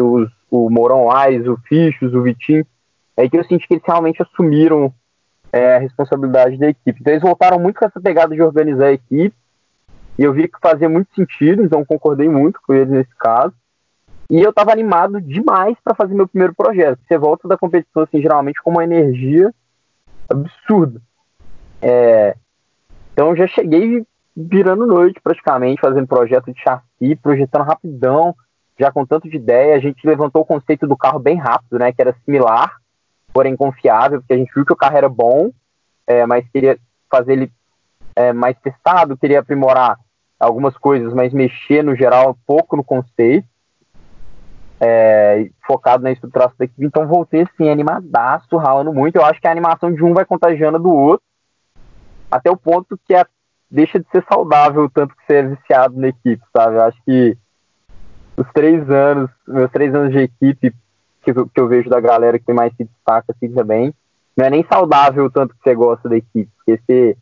os, 0.00 0.30
o 0.50 0.70
Mourão 0.70 1.10
Ares, 1.10 1.46
o 1.46 1.56
Fichos, 1.68 2.14
o 2.14 2.22
Vitinho, 2.22 2.66
é 3.16 3.28
que 3.28 3.36
eu 3.36 3.44
senti 3.44 3.66
que 3.66 3.74
eles 3.74 3.84
realmente 3.86 4.22
assumiram 4.22 4.92
é, 5.52 5.76
a 5.76 5.78
responsabilidade 5.78 6.56
da 6.56 6.68
equipe. 6.68 7.00
Então 7.00 7.12
eles 7.12 7.22
voltaram 7.22 7.58
muito 7.58 7.78
com 7.78 7.84
essa 7.84 8.00
pegada 8.00 8.34
de 8.34 8.42
organizar 8.42 8.86
a 8.86 8.92
equipe, 8.92 9.34
e 10.18 10.24
eu 10.24 10.32
vi 10.32 10.48
que 10.48 10.58
fazia 10.60 10.88
muito 10.88 11.14
sentido, 11.14 11.62
então 11.62 11.84
concordei 11.84 12.28
muito 12.28 12.60
com 12.66 12.74
eles 12.74 12.88
nesse 12.88 13.14
caso. 13.16 13.54
E 14.30 14.40
eu 14.42 14.52
tava 14.52 14.72
animado 14.72 15.20
demais 15.20 15.76
para 15.82 15.94
fazer 15.94 16.14
meu 16.14 16.28
primeiro 16.28 16.54
projeto. 16.54 16.98
Você 17.06 17.16
volta 17.16 17.48
da 17.48 17.56
competição, 17.56 18.02
assim, 18.02 18.20
geralmente 18.20 18.60
com 18.62 18.70
uma 18.70 18.84
energia 18.84 19.54
absurda. 20.28 21.00
É, 21.80 22.36
então 23.12 23.30
eu 23.30 23.36
já 23.36 23.46
cheguei 23.46 24.04
virando 24.36 24.86
noite 24.86 25.20
praticamente, 25.22 25.80
fazendo 25.80 26.06
projeto 26.06 26.52
de 26.52 26.60
chassi, 26.60 27.16
projetando 27.22 27.64
rapidão. 27.64 28.34
Já 28.78 28.92
com 28.92 29.04
tanto 29.04 29.28
de 29.28 29.36
ideia, 29.36 29.74
a 29.74 29.80
gente 29.80 30.06
levantou 30.06 30.42
o 30.42 30.46
conceito 30.46 30.86
do 30.86 30.96
carro 30.96 31.18
bem 31.18 31.36
rápido, 31.36 31.78
né? 31.78 31.92
Que 31.92 32.00
era 32.00 32.14
similar, 32.24 32.76
porém 33.32 33.56
confiável, 33.56 34.20
porque 34.20 34.34
a 34.34 34.36
gente 34.36 34.52
viu 34.54 34.64
que 34.64 34.72
o 34.72 34.76
carro 34.76 34.96
era 34.96 35.08
bom, 35.08 35.50
é, 36.06 36.24
mas 36.24 36.48
queria 36.48 36.78
fazer 37.10 37.32
ele 37.32 37.52
é, 38.14 38.32
mais 38.32 38.56
testado, 38.60 39.16
queria 39.16 39.40
aprimorar 39.40 39.98
algumas 40.38 40.76
coisas, 40.76 41.12
mas 41.12 41.32
mexer 41.32 41.82
no 41.82 41.96
geral 41.96 42.30
um 42.30 42.36
pouco 42.46 42.76
no 42.76 42.84
conceito. 42.84 43.46
É, 44.80 45.50
focado 45.66 46.04
na 46.04 46.12
estruturação 46.12 46.54
da 46.56 46.64
equipe, 46.64 46.86
então 46.86 47.04
voltei 47.04 47.42
assim, 47.42 47.68
animadaço, 47.68 48.56
ralando 48.56 48.94
muito. 48.94 49.16
Eu 49.16 49.24
acho 49.24 49.40
que 49.40 49.48
a 49.48 49.50
animação 49.50 49.92
de 49.92 50.04
um 50.04 50.14
vai 50.14 50.24
contagiando 50.24 50.78
do 50.78 50.94
outro, 50.94 51.26
até 52.30 52.48
o 52.48 52.56
ponto 52.56 52.96
que 53.04 53.12
a, 53.12 53.26
deixa 53.68 53.98
de 53.98 54.08
ser 54.10 54.24
saudável 54.32 54.88
tanto 54.88 55.16
que 55.16 55.22
você 55.26 55.34
é 55.34 55.42
viciado 55.42 55.98
na 55.98 56.08
equipe, 56.08 56.40
sabe? 56.56 56.76
Eu 56.76 56.82
acho 56.84 57.02
que 57.04 57.36
os 58.38 58.46
três 58.52 58.88
anos, 58.88 59.30
meus 59.46 59.70
três 59.72 59.92
anos 59.92 60.12
de 60.12 60.18
equipe 60.18 60.72
que, 61.22 61.30
eu, 61.32 61.48
que 61.48 61.60
eu 61.60 61.66
vejo 61.66 61.90
da 61.90 62.00
galera 62.00 62.38
que 62.38 62.52
mais 62.52 62.72
se 62.76 62.84
destaca 62.84 63.32
assim 63.32 63.52
também, 63.52 63.92
não 64.36 64.46
é 64.46 64.50
nem 64.50 64.64
saudável 64.72 65.28
tanto 65.28 65.54
que 65.54 65.62
você 65.62 65.74
gosta 65.74 66.08
da 66.08 66.16
equipe, 66.16 66.48
porque 66.56 66.80
você, 66.86 67.16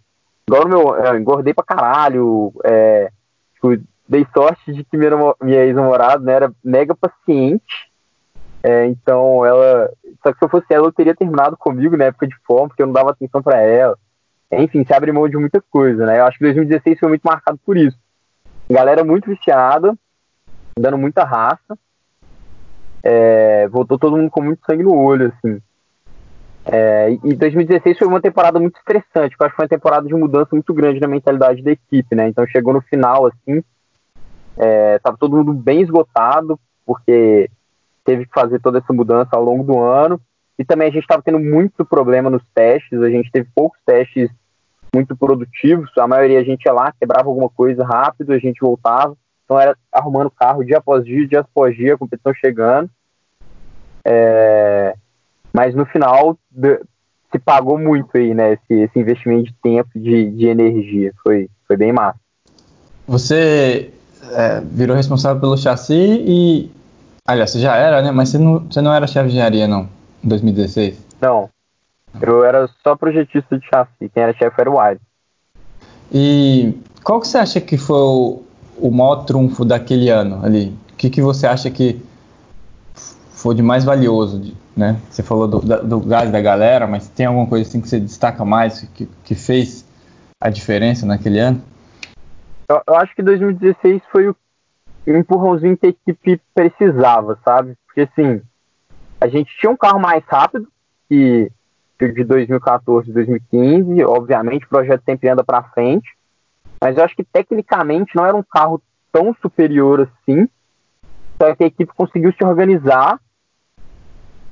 igual 0.47 0.65
no 0.65 0.69
meu, 0.69 0.97
eu 0.97 1.19
engordei 1.19 1.55
pra 1.55 1.65
caralho, 1.65 2.53
é, 2.63 3.11
tipo, 3.55 3.83
dei 4.07 4.27
sorte 4.37 4.75
de 4.75 4.85
que 4.85 4.97
minha, 4.99 5.11
minha 5.43 5.65
ex-namorada 5.65 6.23
né, 6.23 6.33
era 6.35 6.53
mega 6.63 6.95
paciente, 6.95 7.91
é, 8.63 8.87
então 8.87 9.45
ela, 9.47 9.91
só 10.23 10.33
que 10.33 10.39
se 10.39 10.45
eu 10.45 10.51
fosse 10.51 10.67
ela, 10.69 10.87
eu 10.87 10.93
teria 10.93 11.17
terminado 11.17 11.57
comigo 11.57 11.97
na 11.97 12.05
época 12.05 12.27
de 12.27 12.37
fome, 12.47 12.69
porque 12.69 12.83
eu 12.83 12.87
não 12.87 12.93
dava 12.93 13.11
atenção 13.13 13.43
para 13.43 13.59
ela, 13.63 13.97
enfim, 14.53 14.85
se 14.85 14.93
abre 14.93 15.11
mão 15.13 15.27
de 15.27 15.39
muita 15.39 15.63
coisa, 15.71 16.05
né, 16.05 16.21
eu 16.21 16.27
acho 16.27 16.37
que 16.37 16.45
2016 16.45 16.99
foi 16.99 17.09
muito 17.09 17.23
marcado 17.23 17.59
por 17.65 17.79
isso, 17.79 17.97
galera 18.69 19.03
muito 19.03 19.31
viciada, 19.31 19.97
dando 20.79 20.99
muita 20.99 21.25
raça. 21.25 21.79
É, 23.03 23.69
voltou 23.69 23.99
todo 23.99 24.17
mundo 24.17 24.31
com 24.31 24.43
muito 24.43 24.65
sangue 24.67 24.83
no 24.83 24.95
olho, 24.95 25.33
assim. 25.33 25.61
É, 26.65 27.13
e 27.23 27.35
2016 27.35 27.99
foi 27.99 28.09
uma 28.09 28.21
temporada 28.21 28.59
muito 28.59 28.77
estressante, 28.77 29.37
eu 29.39 29.47
acho 29.47 29.53
que 29.53 29.57
foi 29.57 29.65
uma 29.65 29.69
temporada 29.69 30.09
de 30.09 30.15
mudança 30.15 30.49
muito 30.51 30.75
grande 30.75 30.99
na 30.99 31.07
mentalidade 31.07 31.63
da 31.63 31.71
equipe, 31.71 32.17
né? 32.17 32.29
Então 32.29 32.45
chegou 32.45 32.75
no 32.75 32.81
final, 32.81 33.25
assim, 33.27 33.63
é, 34.57 34.99
tava 34.99 35.17
todo 35.17 35.37
mundo 35.37 35.53
bem 35.53 35.81
esgotado, 35.81 36.59
porque 36.85 37.49
teve 38.05 38.27
que 38.27 38.33
fazer 38.33 38.61
toda 38.61 38.79
essa 38.79 38.93
mudança 38.93 39.31
ao 39.37 39.45
longo 39.45 39.63
do 39.63 39.79
ano. 39.81 40.21
E 40.59 40.65
também 40.65 40.89
a 40.89 40.91
gente 40.91 41.03
estava 41.03 41.23
tendo 41.23 41.39
muito 41.39 41.85
problema 41.85 42.31
nos 42.31 42.43
testes, 42.55 43.01
a 43.01 43.11
gente 43.11 43.31
teve 43.31 43.49
poucos 43.55 43.79
testes 43.85 44.29
muito 44.95 45.15
produtivos, 45.15 45.91
a 45.99 46.09
maioria 46.09 46.41
a 46.41 46.45
gente 46.45 46.65
ia 46.65 46.73
lá, 46.73 46.93
quebrava 46.99 47.29
alguma 47.29 47.51
coisa 47.51 47.85
rápido, 47.85 48.33
a 48.33 48.39
gente 48.39 48.61
voltava. 48.61 49.17
Então 49.47 49.59
era 49.59 49.79
arrumando 49.93 50.29
carro 50.29 50.65
dia 50.65 50.79
após 50.79 51.05
dia, 51.05 51.27
dia 51.27 51.41
após 51.41 51.75
dia, 51.75 51.95
a 51.95 51.99
competição 51.99 52.35
chegando. 52.35 52.91
É, 54.05 54.95
mas 55.53 55.75
no 55.75 55.87
final 55.87 56.37
se 57.31 57.39
pagou 57.39 57.79
muito 57.79 58.17
aí, 58.17 58.35
né? 58.35 58.55
Esse, 58.55 58.75
esse 58.83 58.99
investimento 58.99 59.45
de 59.45 59.55
tempo, 59.63 59.89
de, 59.95 60.31
de 60.33 60.47
energia. 60.47 61.13
Foi, 61.23 61.49
foi 61.67 61.77
bem 61.77 61.93
massa. 61.93 62.19
Você 63.07 63.93
é, 64.33 64.61
virou 64.61 64.97
responsável 64.97 65.41
pelo 65.41 65.57
chassi 65.57 65.95
e. 65.95 66.71
Aliás, 67.25 67.51
você 67.51 67.61
já 67.61 67.77
era, 67.77 68.03
né? 68.03 68.11
Mas 68.11 68.31
você 68.31 68.39
não, 68.39 68.59
você 68.61 68.81
não 68.81 68.93
era 68.93 69.07
chefe 69.07 69.29
de 69.29 69.35
engenharia, 69.35 69.69
não, 69.69 69.89
em 70.23 70.29
2016? 70.29 70.99
Não. 71.21 71.49
Eu 72.21 72.45
era 72.45 72.69
só 72.83 72.97
projetista 72.97 73.59
de 73.59 73.67
chassi. 73.69 74.09
Quem 74.13 74.23
era 74.23 74.33
chefe 74.33 74.61
era 74.61 74.71
o 74.71 74.81
Wise. 74.81 75.01
E 76.13 76.75
qual 77.03 77.21
que 77.21 77.29
você 77.29 77.39
acha 77.39 77.61
que 77.61 77.77
foi 77.77 77.99
o, 77.99 78.43
o 78.79 78.91
maior 78.91 79.25
trunfo 79.25 79.65
daquele 79.65 80.11
ano 80.11 80.45
ali? 80.45 80.77
O 80.93 80.97
que, 80.97 81.11
que 81.11 81.21
você 81.21 81.47
acha 81.47 81.71
que 81.71 82.03
foi 83.31 83.55
de 83.55 83.63
mais 83.63 83.85
valioso, 83.85 84.55
né? 84.77 85.01
Você 85.11 85.23
falou 85.23 85.47
do, 85.47 85.61
do 85.61 86.01
gás 86.01 86.31
da 86.31 86.41
galera, 86.41 86.87
mas 86.87 87.09
tem 87.09 87.27
alguma 87.27 87.47
coisa 87.47 87.69
assim 87.69 87.81
que 87.81 87.89
você 87.89 88.01
destaca 88.01 88.45
mais, 88.45 88.83
que, 88.95 89.07
que 89.25 89.35
fez 89.35 89.87
a 90.41 90.51
diferença 90.51 91.07
naquele 91.07 91.39
ano? 91.39 91.63
Eu, 92.69 92.83
eu 92.87 92.95
acho 92.97 93.15
que 93.15 93.23
2016 93.23 94.03
foi 94.11 94.29
o 94.29 94.37
empurrãozinho 95.07 95.77
que 95.77 95.87
a 95.87 95.91
equipe 95.91 96.41
precisava, 96.55 97.39
sabe? 97.45 97.75
Porque 97.87 98.03
assim, 98.03 98.43
a 99.21 99.29
gente 99.29 99.51
tinha 99.59 99.71
um 99.71 99.77
carro 99.77 100.01
mais 100.01 100.25
rápido 100.27 100.67
que, 101.09 101.51
de 102.01 102.25
2014 102.25 103.11
e 103.11 103.13
2015, 103.13 104.05
obviamente 104.05 104.67
o 104.67 104.69
projeto 104.69 105.03
sempre 105.05 105.29
anda 105.29 105.45
para 105.45 105.63
frente, 105.63 106.09
mas 106.81 106.97
eu 106.97 107.05
acho 107.05 107.17
que 107.17 107.25
tecnicamente 107.25 108.15
não 108.15 108.27
era 108.27 108.37
um 108.37 108.43
carro 108.43 108.81
tão 109.13 109.35
superior 109.41 110.01
assim. 110.01 110.49
Só 111.41 111.55
que 111.55 111.65
a 111.65 111.67
equipe 111.67 111.93
conseguiu 111.95 112.33
se 112.33 112.45
organizar 112.45 113.21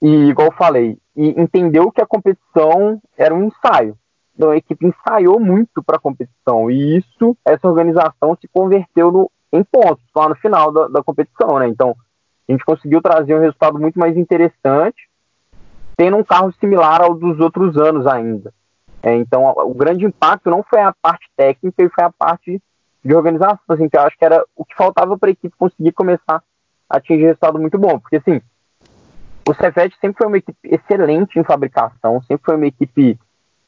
e, 0.03 0.29
igual 0.29 0.49
eu 0.49 0.53
falei, 0.53 0.99
e 1.17 1.29
entendeu 1.41 1.91
que 1.91 2.01
a 2.01 2.07
competição 2.07 3.01
era 3.17 3.35
um 3.35 3.45
ensaio. 3.45 3.97
Então 4.35 4.51
a 4.51 4.57
equipe 4.57 4.87
ensaiou 4.87 5.39
muito 5.39 5.83
para 5.83 5.97
a 5.97 6.01
competição 6.01 6.71
e 6.71 6.99
isso, 6.99 7.37
essa 7.45 7.69
organização 7.69 8.37
se 8.41 8.49
converteu 8.49 9.11
no, 9.13 9.31
em 9.53 9.63
pontos 9.63 10.05
lá 10.15 10.29
no 10.29 10.35
final 10.37 10.73
da, 10.73 10.89
da 10.89 11.03
competição, 11.03 11.59
né? 11.59 11.69
Então 11.69 11.97
a 12.49 12.53
gente 12.53 12.65
conseguiu 12.65 13.01
trazer 13.01 13.35
um 13.35 13.41
resultado 13.41 13.79
muito 13.79 13.99
mais 13.99 14.17
interessante, 14.17 15.09
tendo 15.97 16.17
um 16.17 16.25
carro 16.25 16.53
similar 16.61 17.01
ao 17.01 17.15
dos 17.15 17.39
outros 17.39 17.77
anos 17.77 18.07
ainda. 18.07 18.53
É, 19.05 19.15
então, 19.17 19.45
o 19.45 19.75
grande 19.75 20.07
impacto 20.07 20.49
não 20.49 20.63
foi 20.63 20.81
a 20.81 20.91
parte 20.91 21.29
técnica, 21.37 21.91
foi 21.95 22.05
a 22.05 22.11
parte 22.11 22.59
de 23.05 23.15
organização, 23.15 23.61
assim, 23.69 23.87
que 23.87 23.99
eu 23.99 24.01
acho 24.01 24.17
que 24.17 24.25
era 24.25 24.43
o 24.57 24.65
que 24.65 24.75
faltava 24.75 25.19
para 25.19 25.29
a 25.29 25.33
equipe 25.33 25.55
conseguir 25.59 25.93
começar 25.93 26.43
a 26.89 26.97
atingir 26.97 27.27
resultado 27.27 27.59
muito 27.59 27.79
bom. 27.79 28.01
Porque, 28.01 28.17
assim, 28.17 28.41
o 29.47 29.53
Cefet 29.53 29.95
sempre 30.01 30.17
foi 30.17 30.27
uma 30.27 30.39
equipe 30.39 30.59
excelente 30.65 31.39
em 31.39 31.45
fabricação, 31.45 32.23
sempre 32.23 32.47
foi 32.47 32.57
uma 32.57 32.67
equipe 32.67 33.19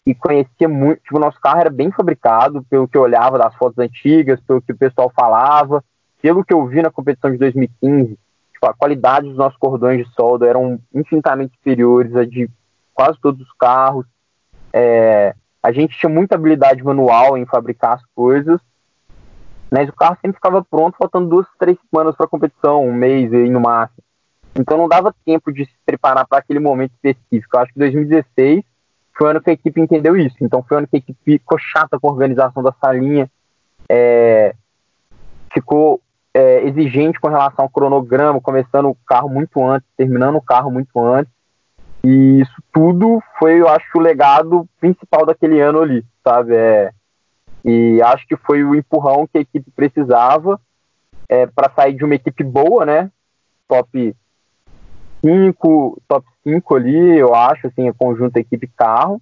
que 0.07 0.15
conhecia 0.15 0.71
muito. 0.71 1.03
Tipo, 1.03 1.19
o 1.19 1.21
nosso 1.21 1.39
carro 1.39 1.61
era 1.61 1.71
bem 1.71 1.93
fabricado, 1.93 2.65
pelo 2.71 2.89
que 2.89 2.97
eu 2.97 3.03
olhava 3.03 3.37
das 3.37 3.55
fotos 3.57 3.79
antigas, 3.79 4.41
pelo 4.41 4.63
que 4.63 4.73
o 4.73 4.77
pessoal 4.77 5.13
falava, 5.15 5.85
pelo 6.23 6.43
que 6.43 6.55
eu 6.55 6.65
vi 6.67 6.81
na 6.81 6.91
competição 6.91 7.31
de 7.31 7.37
2015. 7.37 8.19
Tipo, 8.55 8.67
a 8.67 8.73
qualidade 8.73 9.29
dos 9.29 9.37
nossos 9.37 9.59
cordões 9.59 10.03
de 10.03 10.15
solda 10.15 10.47
eram 10.47 10.81
infinitamente 10.95 11.55
superiores 11.57 12.17
a 12.17 12.25
de 12.25 12.49
quase 12.95 13.21
todos 13.21 13.47
os 13.47 13.53
carros. 13.59 14.07
É, 14.79 15.35
a 15.63 15.73
gente 15.73 15.99
tinha 15.99 16.11
muita 16.11 16.35
habilidade 16.35 16.85
manual 16.85 17.39
em 17.39 17.47
fabricar 17.47 17.95
as 17.95 18.05
coisas, 18.15 18.61
mas 19.71 19.89
o 19.89 19.93
carro 19.95 20.19
sempre 20.21 20.35
ficava 20.37 20.63
pronto 20.63 20.99
faltando 20.99 21.31
duas, 21.31 21.47
três 21.59 21.79
semanas 21.91 22.15
para 22.15 22.27
a 22.27 22.29
competição, 22.29 22.87
um 22.87 22.93
mês 22.93 23.33
aí 23.33 23.49
no 23.49 23.59
máximo. 23.59 24.05
Então 24.55 24.77
não 24.77 24.87
dava 24.87 25.15
tempo 25.25 25.51
de 25.51 25.65
se 25.65 25.73
preparar 25.85 26.27
para 26.27 26.39
aquele 26.39 26.61
momento 26.61 26.93
específico. 26.93 27.57
Eu 27.57 27.61
acho 27.61 27.73
que 27.73 27.79
2016 27.79 28.63
foi 29.17 29.27
o 29.27 29.31
ano 29.31 29.41
que 29.41 29.49
a 29.49 29.55
equipe 29.55 29.81
entendeu 29.81 30.15
isso. 30.15 30.37
Então 30.43 30.63
foi 30.63 30.77
o 30.77 30.79
ano 30.79 30.89
que 30.89 30.97
a 30.97 30.99
equipe 30.99 31.19
ficou 31.25 31.59
chata 31.59 31.99
com 31.99 32.09
a 32.09 32.13
organização 32.13 32.63
da 32.63 32.73
salinha, 32.79 33.31
é, 33.89 34.55
ficou 35.55 36.03
é, 36.35 36.67
exigente 36.69 37.19
com 37.19 37.29
relação 37.29 37.65
ao 37.65 37.71
cronograma, 37.71 38.43
começando 38.43 38.91
o 38.91 38.97
carro 39.07 39.31
muito 39.31 39.65
antes, 39.65 39.89
terminando 39.97 40.37
o 40.37 40.43
carro 40.43 40.71
muito 40.71 41.03
antes. 41.03 41.33
E 42.07 42.41
isso 42.41 42.63
tudo 42.73 43.21
foi, 43.37 43.61
eu 43.61 43.69
acho, 43.69 43.85
o 43.99 44.01
legado 44.01 44.65
principal 44.79 45.27
daquele 45.27 45.61
ano 45.61 45.81
ali, 45.81 46.05
sabe? 46.23 46.55
É, 46.55 46.93
e 47.65 48.01
acho 48.01 48.25
que 48.29 48.37
foi 48.37 48.63
o 48.63 48.77
empurrão 48.77 49.27
que 49.27 49.39
a 49.39 49.41
equipe 49.41 49.69
precisava 49.73 50.61
é, 51.29 51.49
para 51.49 51.69
sair 51.75 51.95
de 51.95 52.05
uma 52.05 52.15
equipe 52.15 52.45
boa, 52.45 52.87
né? 52.87 53.11
Top 53.67 54.15
5, 55.21 56.03
top 56.07 56.25
5 56.45 56.77
ali, 56.77 57.19
eu 57.19 57.35
acho, 57.35 57.67
assim, 57.67 57.89
a 57.89 57.93
conjunto 57.93 58.37
equipe 58.37 58.69
carro, 58.69 59.21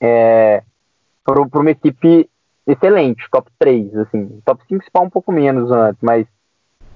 é, 0.00 0.64
para 1.24 1.60
uma 1.60 1.70
equipe 1.70 2.28
excelente, 2.66 3.24
top 3.30 3.48
3, 3.56 3.96
assim. 3.98 4.42
Top 4.44 4.60
5 4.66 4.82
se 4.82 4.90
um 5.00 5.08
pouco 5.08 5.30
menos 5.30 5.70
antes, 5.70 6.02
mas 6.02 6.26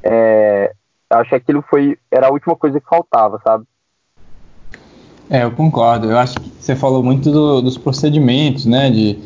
é, 0.02 0.74
acho 1.08 1.30
que 1.30 1.36
aquilo 1.36 1.62
foi, 1.70 1.96
era 2.10 2.26
a 2.26 2.32
última 2.32 2.56
coisa 2.56 2.80
que 2.80 2.88
faltava, 2.88 3.40
sabe? 3.44 3.64
É, 5.32 5.44
eu 5.44 5.50
concordo. 5.50 6.10
Eu 6.10 6.18
acho 6.18 6.34
que 6.34 6.52
você 6.60 6.76
falou 6.76 7.02
muito 7.02 7.30
do, 7.30 7.62
dos 7.62 7.78
procedimentos, 7.78 8.66
né? 8.66 8.90
De, 8.90 9.18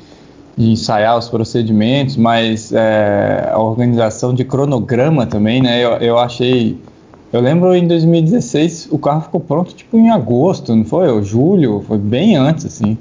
de, 0.57 0.71
ensaiar 0.71 1.19
os 1.19 1.29
procedimentos, 1.29 2.17
mas 2.17 2.73
é, 2.73 3.51
a 3.53 3.59
organização 3.59 4.33
de 4.33 4.45
cronograma 4.45 5.27
também, 5.27 5.61
né? 5.61 5.85
Eu, 5.85 5.95
eu 5.95 6.17
achei. 6.17 6.79
Eu 7.33 7.41
lembro 7.41 7.75
em 7.75 7.89
2016 7.89 8.87
o 8.93 8.99
carro 9.01 9.23
ficou 9.23 9.41
pronto 9.41 9.75
tipo 9.75 9.99
em 9.99 10.09
agosto, 10.11 10.77
não 10.77 10.85
foi? 10.85 11.09
Ou 11.09 11.25
julho? 11.25 11.83
Foi 11.89 11.99
bem 11.99 12.37
antes, 12.37 12.67
assim. 12.67 12.97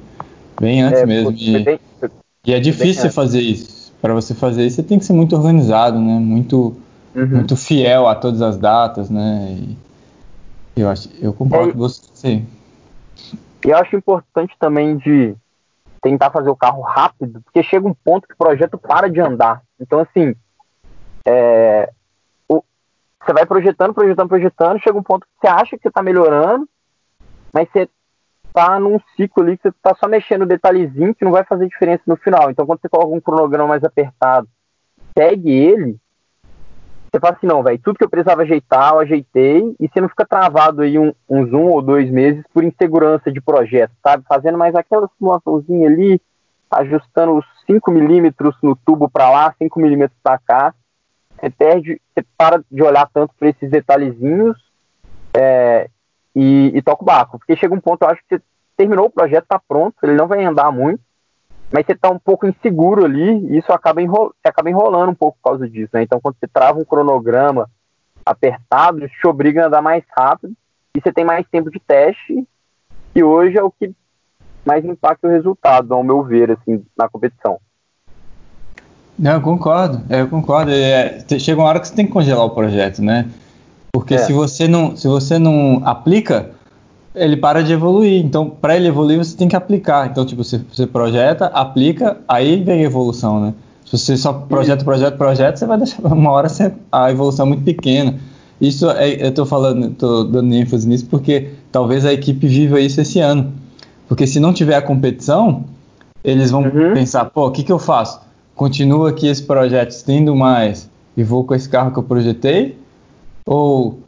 Bem 0.59 0.81
antes 0.81 1.01
é, 1.01 1.05
mesmo. 1.05 1.31
E, 1.37 1.59
bem, 1.59 1.79
e, 2.43 2.53
é 2.55 2.59
difícil 2.59 3.11
fazer 3.11 3.41
isso. 3.41 3.93
Para 4.01 4.15
você 4.15 4.33
fazer 4.33 4.65
isso, 4.65 4.77
você 4.77 4.83
tem 4.83 4.97
que 4.97 5.05
ser 5.05 5.13
muito 5.13 5.35
organizado, 5.35 5.99
né? 5.99 6.17
Muito, 6.17 6.75
uhum. 7.15 7.27
muito 7.27 7.55
fiel 7.55 8.07
a 8.07 8.15
todas 8.15 8.41
as 8.41 8.57
datas, 8.57 9.11
né? 9.11 9.59
E 10.75 10.81
eu 10.81 10.89
acho, 10.89 11.07
eu 11.21 11.31
concordo 11.31 11.71
com 11.71 11.77
você. 11.77 12.41
E 13.65 13.73
acho 13.73 13.95
importante 13.95 14.55
também 14.59 14.95
de 14.95 15.35
tentar 15.99 16.29
fazer 16.29 16.51
o 16.51 16.55
carro 16.55 16.83
rápido, 16.83 17.41
porque 17.41 17.63
chega 17.63 17.87
um 17.87 17.95
ponto 17.95 18.27
que 18.27 18.35
o 18.35 18.37
projeto 18.37 18.77
para 18.77 19.09
de 19.09 19.19
andar. 19.19 19.63
Então, 19.79 19.99
assim, 20.01 20.35
é, 21.25 21.91
o, 22.47 22.63
você 23.19 23.33
vai 23.33 23.43
projetando, 23.43 23.91
projetando, 23.91 24.29
projetando, 24.29 24.79
chega 24.79 24.99
um 24.99 25.01
ponto 25.01 25.25
que 25.25 25.33
você 25.41 25.47
acha 25.47 25.75
que 25.75 25.81
você 25.81 25.87
está 25.87 26.03
melhorando, 26.03 26.69
mas 27.51 27.67
você 27.71 27.89
tá 28.53 28.79
num 28.79 28.99
ciclo 29.15 29.41
ali 29.41 29.57
que 29.57 29.63
você 29.63 29.75
tá 29.81 29.95
só 29.95 30.07
mexendo 30.07 30.43
o 30.43 30.47
detalhezinho 30.47 31.15
que 31.15 31.25
não 31.25 31.31
vai 31.31 31.43
fazer 31.43 31.67
diferença 31.67 32.03
no 32.05 32.15
final. 32.15 32.51
Então, 32.51 32.67
quando 32.67 32.81
você 32.81 32.87
coloca 32.87 33.15
um 33.15 33.19
cronograma 33.19 33.69
mais 33.69 33.83
apertado, 33.83 34.47
segue 35.17 35.49
ele, 35.49 35.97
você 37.15 37.19
fala 37.19 37.35
assim, 37.35 37.47
não, 37.47 37.63
velho, 37.63 37.79
tudo 37.79 37.97
que 37.97 38.03
eu 38.03 38.09
precisava 38.09 38.41
ajeitar, 38.41 38.93
eu 38.93 38.99
ajeitei, 38.99 39.75
e 39.79 39.87
você 39.87 40.01
não 40.01 40.09
fica 40.09 40.25
travado 40.25 40.81
aí 40.81 40.99
um, 40.99 41.13
uns 41.29 41.51
um 41.53 41.67
ou 41.67 41.81
dois 41.81 42.09
meses 42.11 42.43
por 42.53 42.63
insegurança 42.63 43.31
de 43.31 43.39
projeto, 43.39 43.93
sabe? 44.03 44.25
Fazendo 44.27 44.57
mais 44.57 44.75
aquela 44.75 45.09
simulaçãozinha 45.17 45.87
ali, 45.87 46.21
ajustando 46.69 47.37
os 47.37 47.45
5 47.65 47.89
milímetros 47.89 48.55
no 48.61 48.75
tubo 48.75 49.09
para 49.09 49.29
lá, 49.29 49.55
5 49.57 49.79
milímetros 49.79 50.19
para 50.21 50.37
cá. 50.37 50.73
Você 51.39 51.49
perde, 51.49 52.01
você 52.13 52.25
para 52.37 52.61
de 52.69 52.83
olhar 52.83 53.09
tanto 53.13 53.33
para 53.39 53.49
esses 53.49 53.69
detalhezinhos 53.69 54.57
é, 55.33 55.89
e, 56.35 56.71
e 56.75 56.81
toca 56.81 57.03
o 57.03 57.05
barco. 57.05 57.39
Porque 57.39 57.55
chega 57.55 57.73
um 57.73 57.79
ponto, 57.79 58.03
eu 58.03 58.09
acho 58.09 58.21
que 58.27 58.35
você 58.35 58.43
terminou 58.75 59.05
o 59.05 59.11
projeto, 59.11 59.43
está 59.43 59.61
pronto, 59.65 59.95
ele 60.03 60.15
não 60.15 60.27
vai 60.27 60.43
andar 60.43 60.69
muito, 60.69 60.99
mas 61.71 61.85
você 61.85 61.93
está 61.93 62.09
um 62.09 62.19
pouco 62.19 62.47
inseguro 62.47 63.05
ali, 63.05 63.47
e 63.47 63.57
isso 63.57 63.71
acaba, 63.71 64.01
enrol 64.01 64.33
você 64.41 64.49
acaba 64.49 64.69
enrolando 64.69 65.09
um 65.09 65.15
pouco 65.15 65.37
por 65.41 65.51
causa 65.51 65.69
disso. 65.69 65.89
Né? 65.93 66.03
Então, 66.03 66.19
quando 66.21 66.35
você 66.39 66.47
trava 66.47 66.79
um 66.79 66.85
cronograma 66.85 67.69
apertado, 68.25 69.05
isso 69.05 69.15
te 69.19 69.27
obriga 69.27 69.63
a 69.63 69.67
andar 69.67 69.81
mais 69.81 70.03
rápido, 70.15 70.53
e 70.95 71.01
você 71.01 71.11
tem 71.11 71.25
mais 71.25 71.45
tempo 71.49 71.69
de 71.69 71.79
teste, 71.79 72.47
e 73.13 73.23
hoje 73.23 73.57
é 73.57 73.63
o 73.63 73.71
que 73.71 73.93
mais 74.65 74.83
impacta 74.83 75.27
o 75.27 75.31
resultado, 75.31 75.93
ao 75.93 76.03
meu 76.03 76.23
ver, 76.23 76.51
assim, 76.51 76.83
na 76.97 77.07
competição. 77.07 77.59
Não, 79.17 79.33
eu 79.33 79.41
concordo, 79.41 80.01
é, 80.09 80.21
eu 80.21 80.27
concordo. 80.27 80.71
É, 80.71 81.19
chega 81.39 81.61
uma 81.61 81.69
hora 81.69 81.79
que 81.79 81.87
você 81.87 81.95
tem 81.95 82.05
que 82.05 82.11
congelar 82.11 82.45
o 82.45 82.49
projeto, 82.49 83.01
né? 83.01 83.29
Porque 83.93 84.15
é. 84.15 84.17
se 84.17 84.33
você 84.33 84.67
não, 84.67 84.95
se 84.95 85.07
você 85.07 85.39
não 85.39 85.81
aplica, 85.85 86.51
ele 87.15 87.37
para 87.37 87.63
de 87.63 87.73
evoluir. 87.73 88.23
Então, 88.23 88.49
para 88.49 88.75
ele 88.75 88.87
evoluir, 88.87 89.17
você 89.17 89.35
tem 89.35 89.47
que 89.47 89.55
aplicar. 89.55 90.07
Então, 90.09 90.25
tipo, 90.25 90.43
você, 90.43 90.61
você 90.71 90.85
projeta, 90.85 91.45
aplica, 91.47 92.17
aí 92.27 92.61
vem 92.63 92.81
a 92.81 92.83
evolução, 92.83 93.39
né? 93.39 93.53
Se 93.85 93.97
você 93.97 94.17
só 94.17 94.33
projeta, 94.33 94.83
projeta, 94.83 95.15
projeta, 95.15 95.57
você 95.57 95.65
vai 95.65 95.77
deixar 95.77 96.01
uma 96.11 96.31
hora 96.31 96.47
a 96.91 97.11
evolução 97.11 97.45
muito 97.45 97.63
pequena. 97.63 98.15
Isso 98.59 98.89
é, 98.89 99.23
eu 99.23 99.29
estou 99.29 99.45
falando, 99.45 99.87
estou 99.87 100.23
dando 100.23 100.53
ênfase 100.53 100.87
nisso 100.87 101.05
porque 101.07 101.49
talvez 101.71 102.05
a 102.05 102.13
equipe 102.13 102.47
viva 102.47 102.79
isso 102.79 102.99
esse 103.01 103.19
ano. 103.19 103.53
Porque 104.07 104.25
se 104.25 104.39
não 104.39 104.53
tiver 104.53 104.75
a 104.75 104.81
competição, 104.81 105.65
eles 106.23 106.51
vão 106.51 106.61
uhum. 106.61 106.93
pensar, 106.93 107.25
pô, 107.25 107.47
o 107.47 107.51
que, 107.51 107.63
que 107.63 107.71
eu 107.71 107.79
faço? 107.79 108.19
Continuo 108.55 109.05
aqui 109.05 109.27
esse 109.27 109.43
projeto, 109.43 109.91
estendo 109.91 110.35
mais 110.35 110.89
e 111.17 111.23
vou 111.23 111.43
com 111.43 111.53
esse 111.53 111.67
carro 111.67 111.91
que 111.91 111.99
eu 111.99 112.03
projetei? 112.03 112.77
Ou 113.45 113.99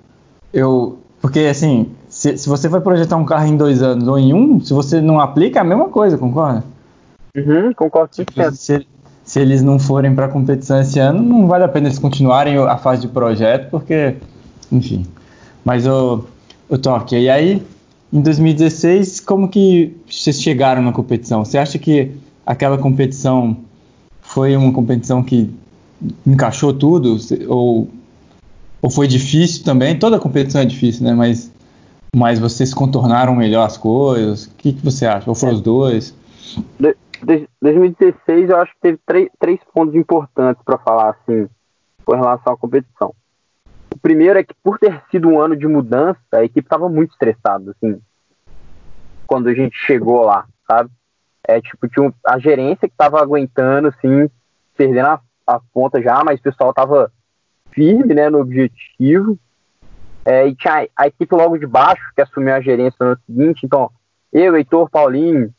eu. 0.53 0.97
Porque 1.21 1.39
assim, 1.41 1.87
se, 2.17 2.35
se 2.35 2.49
você 2.49 2.67
vai 2.67 2.81
projetar 2.81 3.15
um 3.15 3.23
carro 3.23 3.45
em 3.45 3.55
dois 3.55 3.83
anos 3.83 4.07
ou 4.07 4.17
em 4.17 4.33
um, 4.33 4.59
se 4.59 4.73
você 4.73 4.99
não 4.99 5.19
aplica, 5.19 5.59
é 5.59 5.61
a 5.61 5.63
mesma 5.63 5.87
coisa, 5.87 6.17
concorda? 6.17 6.63
Uhum, 7.35 7.71
concordo. 7.73 8.09
Tipo, 8.11 8.51
se, 8.53 8.87
se 9.23 9.39
eles 9.39 9.61
não 9.61 9.77
forem 9.77 10.15
para 10.15 10.25
a 10.25 10.27
competição 10.27 10.81
esse 10.81 10.97
ano, 10.97 11.21
não 11.21 11.45
vale 11.45 11.63
a 11.63 11.67
pena 11.67 11.87
eles 11.87 11.99
continuarem 11.99 12.57
a 12.57 12.75
fase 12.75 13.01
de 13.01 13.07
projeto, 13.07 13.69
porque, 13.69 14.15
enfim. 14.71 15.05
Mas 15.63 15.85
o, 15.85 16.25
o 16.67 16.75
toque. 16.75 17.15
E 17.15 17.29
aí, 17.29 17.61
em 18.11 18.19
2016, 18.19 19.19
como 19.19 19.47
que 19.47 19.95
vocês 20.09 20.41
chegaram 20.41 20.81
na 20.81 20.91
competição? 20.91 21.45
Você 21.45 21.59
acha 21.59 21.77
que 21.77 22.13
aquela 22.43 22.79
competição 22.79 23.55
foi 24.21 24.57
uma 24.57 24.73
competição 24.73 25.21
que 25.21 25.53
encaixou 26.25 26.73
tudo? 26.73 27.15
Ou 27.47 27.87
ou 28.81 28.89
foi 28.89 29.07
difícil 29.07 29.63
também? 29.63 29.97
Toda 29.97 30.19
competição 30.19 30.61
é 30.61 30.65
difícil, 30.65 31.03
né? 31.03 31.13
Mas, 31.13 31.51
mas 32.15 32.39
vocês 32.39 32.73
contornaram 32.73 33.35
melhor 33.35 33.65
as 33.65 33.77
coisas? 33.77 34.45
O 34.45 34.55
que, 34.55 34.73
que 34.73 34.83
você 34.83 35.05
acha? 35.05 35.29
Ou 35.29 35.35
foram 35.35 35.53
os 35.53 35.61
dois? 35.61 36.15
De, 36.79 36.95
de, 37.23 37.49
2016 37.61 38.49
eu 38.49 38.57
acho 38.57 38.73
que 38.73 38.81
teve 38.81 38.99
três, 39.39 39.59
pontos 39.73 39.95
importantes 39.95 40.61
para 40.63 40.77
falar 40.77 41.09
assim 41.11 41.49
com 42.05 42.15
relação 42.15 42.53
à 42.53 42.57
competição. 42.57 43.13
O 43.93 43.99
primeiro 43.99 44.39
é 44.39 44.43
que 44.43 44.53
por 44.63 44.79
ter 44.79 45.01
sido 45.11 45.27
um 45.27 45.39
ano 45.39 45.55
de 45.55 45.67
mudança, 45.67 46.19
a 46.33 46.43
equipe 46.43 46.65
estava 46.65 46.87
muito 46.87 47.11
estressada, 47.11 47.71
assim, 47.71 47.99
quando 49.25 49.49
a 49.49 49.53
gente 49.53 49.75
chegou 49.75 50.23
lá, 50.23 50.45
sabe? 50.65 50.89
É 51.43 51.59
tipo, 51.61 51.87
tinha 51.87 52.13
a 52.25 52.39
gerência 52.39 52.87
que 52.87 52.93
estava 52.93 53.21
aguentando, 53.21 53.89
assim, 53.89 54.29
perdendo 54.75 55.19
a, 55.45 55.59
ponta 55.73 56.01
já, 56.01 56.23
mas 56.23 56.39
o 56.39 56.43
pessoal 56.43 56.73
tava 56.73 57.11
firme 57.71 58.13
né, 58.13 58.29
no 58.29 58.39
objetivo. 58.39 59.37
É, 60.27 60.45
e 60.45 60.53
tinha 60.55 60.85
a, 60.93 61.07
equipe 61.07 61.33
logo 61.33 61.57
de 61.57 61.65
baixo, 61.65 62.03
que 62.13 62.21
assumiu 62.21 62.53
a 62.53 62.59
gerência 62.59 62.97
no 62.99 63.05
ano 63.07 63.19
seguinte. 63.25 63.65
Então, 63.65 63.89
eu, 64.33 64.57
Heitor, 64.57 64.89
Paulinho, 64.89 65.53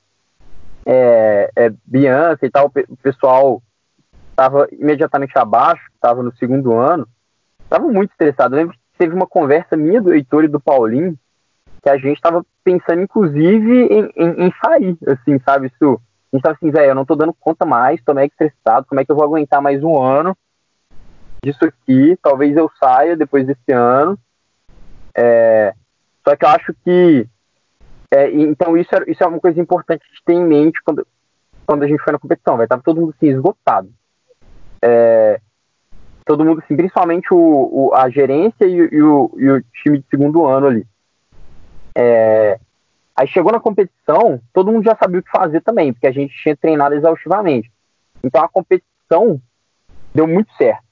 é, 0.85 1.51
é, 1.57 1.73
Bianca 1.87 2.45
e 2.45 2.51
tal, 2.51 2.71
o 2.89 2.97
pessoal 2.99 3.63
estava 4.31 4.69
imediatamente 4.71 5.33
abaixo, 5.39 5.83
estava 5.95 6.23
no 6.23 6.37
segundo 6.37 6.77
ano, 6.77 7.09
estava 7.65 7.89
muito 7.89 8.11
estressado. 8.11 8.55
Eu 8.55 8.59
lembro 8.59 8.75
que 8.75 8.99
teve 8.99 9.15
uma 9.15 9.27
conversa 9.27 9.75
minha 9.75 10.03
do 10.03 10.13
Heitor 10.13 10.45
e 10.45 10.49
do 10.49 10.61
Paulinho, 10.61 11.19
que 11.83 11.89
a 11.89 11.97
gente 11.97 12.17
estava 12.17 12.45
pensando, 12.63 13.01
inclusive, 13.01 13.87
em, 13.87 14.13
em, 14.15 14.47
em, 14.47 14.53
sair, 14.63 14.99
assim, 15.07 15.41
sabe? 15.47 15.69
Isso, 15.69 15.95
a 16.33 16.37
gente 16.37 16.41
estava 16.41 16.57
assim, 16.57 16.71
velho, 16.71 16.91
eu 16.91 16.95
não 16.95 17.03
estou 17.03 17.17
dando 17.17 17.35
conta 17.41 17.65
mais, 17.65 17.99
estou 17.99 18.15
meio 18.15 18.27
estressado, 18.27 18.85
como 18.87 19.01
é 19.01 19.05
que 19.05 19.11
eu 19.11 19.17
vou 19.17 19.25
aguentar 19.25 19.63
mais 19.63 19.83
um 19.83 19.99
ano? 19.99 20.37
disso 21.45 21.65
aqui, 21.65 22.19
talvez 22.23 22.57
eu 22.57 22.71
saia 22.79 23.17
depois 23.17 23.47
desse 23.47 23.73
ano. 23.73 24.19
É, 25.21 25.75
só 26.25 26.37
que 26.37 26.45
eu 26.45 26.49
acho 26.49 26.75
que. 26.85 27.27
É, 28.11 28.31
então, 28.31 28.77
isso 28.77 28.95
é, 28.95 29.11
isso 29.11 29.23
é 29.23 29.27
uma 29.27 29.41
coisa 29.41 29.61
importante 29.61 30.03
de 30.15 30.23
ter 30.25 30.35
em 30.35 30.45
mente 30.45 30.81
quando, 30.85 31.05
quando 31.67 31.83
a 31.83 31.89
gente 31.89 32.03
foi 32.03 32.13
na 32.13 32.19
competição. 32.21 32.57
Vai 32.57 32.67
estar 32.67 32.81
todo 32.81 33.01
mundo 33.01 33.15
assim, 33.17 33.29
esgotado. 33.29 33.91
É, 34.81 35.41
todo 36.25 36.45
mundo, 36.45 36.63
assim, 36.65 36.77
principalmente 36.77 37.35
o, 37.35 37.37
o 37.37 37.95
a 37.95 38.09
gerência 38.09 38.65
e, 38.65 38.77
e, 38.77 39.03
o, 39.03 39.31
e, 39.37 39.51
o, 39.51 39.63
time 39.83 39.99
de 39.99 40.05
segundo 40.09 40.47
ano 40.47 40.69
ali. 40.69 40.87
É, 41.97 42.61
aí 43.17 43.27
chegou 43.27 43.51
na 43.51 43.59
competição, 43.59 44.41
todo 44.53 44.71
mundo 44.71 44.85
já 44.85 44.97
sabia 44.97 45.19
o 45.19 45.23
que 45.23 45.31
fazer 45.31 45.61
também, 45.63 45.93
porque 45.93 46.07
a 46.07 46.13
gente 46.13 46.33
tinha 46.41 46.57
treinado 46.57 46.95
exaustivamente. 46.95 47.73
Então 48.23 48.43
a 48.43 48.49
competição 48.49 49.41
deu 50.15 50.29
muito 50.29 50.53
certo. 50.55 50.85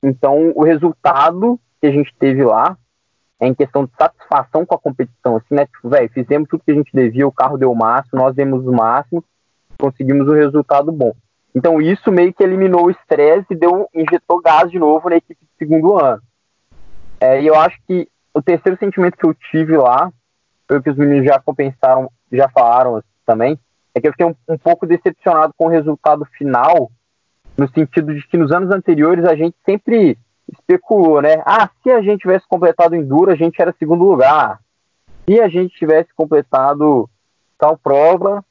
Então, 0.00 0.52
o 0.54 0.62
resultado 0.62 1.58
que 1.80 1.88
a 1.88 1.90
gente 1.90 2.14
teve 2.16 2.44
lá 2.44 2.78
é 3.40 3.46
em 3.46 3.54
questão 3.54 3.84
de 3.84 3.92
satisfação 3.96 4.66
com 4.66 4.74
a 4.74 4.78
competição, 4.78 5.36
assim, 5.36 5.54
né? 5.54 5.66
Tipo, 5.66 5.88
velho, 5.88 6.10
fizemos 6.10 6.48
tudo 6.48 6.62
que 6.64 6.72
a 6.72 6.74
gente 6.74 6.90
devia, 6.92 7.26
o 7.26 7.32
carro 7.32 7.56
deu 7.56 7.70
o 7.70 7.76
máximo, 7.76 8.20
nós 8.20 8.34
demos 8.34 8.66
o 8.66 8.72
máximo, 8.72 9.24
conseguimos 9.78 10.28
um 10.28 10.34
resultado 10.34 10.90
bom. 10.90 11.14
Então, 11.54 11.80
isso 11.80 12.10
meio 12.10 12.32
que 12.34 12.42
eliminou 12.42 12.86
o 12.86 12.90
estresse 12.90 13.46
e 13.50 13.56
deu, 13.56 13.88
injetou 13.94 14.40
gás 14.40 14.70
de 14.70 14.78
novo 14.78 15.08
na 15.08 15.16
equipe 15.16 15.40
de 15.40 15.50
segundo 15.58 15.98
ano. 15.98 16.20
É, 17.20 17.40
e 17.40 17.46
eu 17.46 17.54
acho 17.54 17.78
que 17.86 18.08
o 18.34 18.42
terceiro 18.42 18.78
sentimento 18.78 19.16
que 19.16 19.26
eu 19.26 19.34
tive 19.34 19.76
lá, 19.76 20.12
foi 20.66 20.78
o 20.78 20.82
que 20.82 20.90
os 20.90 20.96
meninos 20.96 21.24
já 21.24 21.40
compensaram, 21.40 22.10
já 22.30 22.48
falaram 22.48 23.02
também, 23.24 23.58
é 23.94 24.00
que 24.00 24.08
eu 24.08 24.12
fiquei 24.12 24.26
um, 24.26 24.34
um 24.48 24.58
pouco 24.58 24.86
decepcionado 24.86 25.54
com 25.56 25.66
o 25.66 25.70
resultado 25.70 26.24
final, 26.36 26.90
no 27.56 27.68
sentido 27.70 28.14
de 28.14 28.26
que 28.26 28.36
nos 28.36 28.52
anos 28.52 28.70
anteriores 28.70 29.24
a 29.24 29.34
gente 29.34 29.56
sempre 29.64 30.16
especulou, 30.52 31.20
né? 31.22 31.42
Ah, 31.44 31.68
se 31.82 31.90
a 31.90 32.00
gente 32.00 32.20
tivesse 32.20 32.46
completado 32.48 32.94
o 32.94 32.96
Enduro, 32.98 33.30
a 33.30 33.36
gente 33.36 33.60
era 33.60 33.74
segundo 33.78 34.04
lugar. 34.04 34.60
Se 35.24 35.40
a 35.40 35.48
gente 35.48 35.76
tivesse 35.76 36.08
completado 36.14 37.08
tal 37.58 37.76
prova 37.76 38.44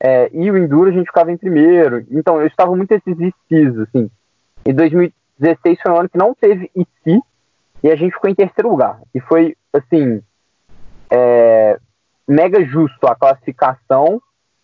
é, 0.00 0.30
e 0.32 0.50
o 0.50 0.56
Enduro, 0.56 0.90
a 0.90 0.92
gente 0.92 1.06
ficava 1.06 1.30
em 1.30 1.36
primeiro. 1.36 2.04
Então, 2.10 2.40
eu 2.40 2.46
estava 2.46 2.74
muito 2.74 2.92
indeciso, 2.94 3.82
assim. 3.82 4.10
Em 4.64 4.74
2016 4.74 5.78
foi 5.82 5.92
um 5.92 5.96
ano 5.96 6.08
que 6.08 6.18
não 6.18 6.34
teve 6.34 6.70
IC 6.74 7.20
e 7.82 7.90
a 7.90 7.96
gente 7.96 8.14
ficou 8.14 8.30
em 8.30 8.34
terceiro 8.34 8.70
lugar. 8.70 9.00
E 9.14 9.20
foi, 9.20 9.56
assim, 9.72 10.22
é, 11.10 11.78
mega 12.26 12.64
justo 12.64 13.06
a 13.06 13.14
classificação 13.14 14.20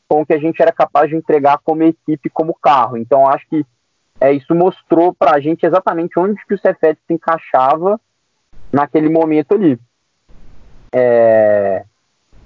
com 0.08 0.22
o 0.22 0.26
que 0.26 0.32
a 0.32 0.38
gente 0.38 0.60
era 0.62 0.72
capaz 0.72 1.10
de 1.10 1.16
entregar 1.16 1.58
como 1.62 1.82
equipe, 1.82 2.30
como 2.30 2.54
carro. 2.54 2.96
Então, 2.96 3.28
acho 3.28 3.46
que 3.48 3.64
é, 4.20 4.32
isso 4.32 4.54
mostrou 4.54 5.14
para 5.14 5.36
a 5.36 5.40
gente 5.40 5.64
exatamente 5.64 6.18
onde 6.18 6.44
que 6.46 6.54
o 6.54 6.58
Cefet 6.58 6.98
se 7.06 7.14
encaixava 7.14 8.00
naquele 8.72 9.08
momento 9.08 9.54
ali. 9.54 9.78
É, 10.92 11.84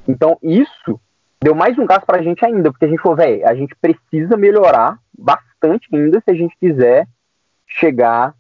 então, 0.07 0.39
isso 0.43 1.01
deu 1.43 1.55
mais 1.55 1.79
um 1.79 1.87
gás 1.87 2.05
para 2.05 2.19
a 2.19 2.23
gente 2.23 2.45
ainda, 2.45 2.71
porque 2.71 2.85
a 2.85 2.89
gente 2.89 3.01
falou, 3.01 3.17
velho, 3.17 3.47
a 3.47 3.55
gente 3.55 3.75
precisa 3.77 4.37
melhorar 4.37 4.99
bastante 5.17 5.89
ainda 5.93 6.21
se 6.21 6.31
a 6.31 6.35
gente 6.35 6.57
quiser 6.59 7.07
chegar 7.67 8.35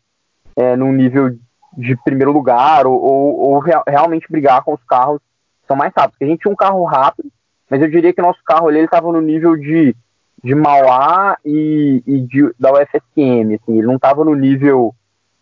é, 0.57 0.77
num 0.77 0.93
nível 0.93 1.37
de 1.77 1.97
primeiro 2.05 2.33
lugar 2.33 2.87
ou, 2.87 3.01
ou, 3.01 3.39
ou 3.39 3.59
real, 3.59 3.83
realmente 3.87 4.31
brigar 4.31 4.63
com 4.63 4.75
os 4.75 4.85
carros 4.85 5.21
que 5.63 5.67
são 5.67 5.77
mais 5.77 5.93
rápidos. 5.97 6.13
Porque 6.13 6.25
a 6.25 6.29
gente 6.29 6.41
tinha 6.41 6.53
um 6.53 6.57
carro 6.57 6.85
rápido, 6.85 7.31
mas 7.71 7.81
eu 7.81 7.89
diria 7.89 8.13
que 8.13 8.21
nosso 8.21 8.43
carro 8.45 8.69
ali 8.69 8.81
estava 8.81 9.11
no 9.11 9.21
nível 9.21 9.57
de 9.57 9.97
de 10.43 10.55
Mauá 10.55 11.37
e, 11.45 12.03
e 12.07 12.21
de, 12.21 12.53
da 12.59 12.73
UFSM, 12.73 13.55
assim, 13.55 13.79
ele 13.79 13.87
não 13.87 13.97
estava 13.97 14.25
no 14.25 14.35
nível 14.35 14.95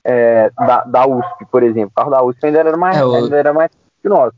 é, 0.05 0.51
da, 0.57 0.85
da 0.85 1.07
USP, 1.07 1.47
por 1.51 1.63
exemplo. 1.63 1.91
O 1.91 1.95
carro 1.95 2.11
da 2.11 2.23
USP 2.23 2.47
ainda 2.47 2.59
era 2.59 2.77
mais, 2.77 2.97
é, 2.97 3.05
o... 3.05 3.15
ainda 3.15 3.37
era 3.37 3.53
mais 3.53 3.71
que 4.03 4.09
o 4.09 4.11
nosso. 4.11 4.37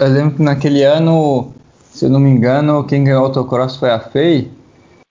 Eu 0.00 0.08
lembro 0.08 0.36
que 0.36 0.42
naquele 0.42 0.82
ano, 0.82 1.52
se 1.90 2.04
eu 2.04 2.10
não 2.10 2.20
me 2.20 2.30
engano, 2.30 2.84
quem 2.84 3.04
ganhou 3.04 3.22
o 3.22 3.24
autocross 3.26 3.76
foi 3.76 3.90
a 3.90 3.98
FEI 3.98 4.50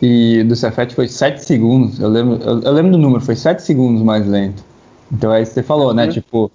e 0.02 0.44
do 0.44 0.56
Cefet 0.56 0.94
foi 0.94 1.08
7 1.08 1.44
segundos. 1.44 2.00
Eu 2.00 2.10
lembro, 2.10 2.42
eu, 2.44 2.62
eu, 2.62 2.72
lembro 2.72 2.92
do 2.92 2.98
número, 2.98 3.24
foi 3.24 3.36
7 3.36 3.62
segundos 3.62 4.02
mais 4.02 4.28
lento. 4.28 4.64
Então 5.12 5.34
é 5.34 5.42
isso 5.42 5.52
que 5.52 5.56
você 5.56 5.64
falou, 5.64 5.94
né? 5.94 6.06
Uhum. 6.06 6.10
Tipo, 6.10 6.52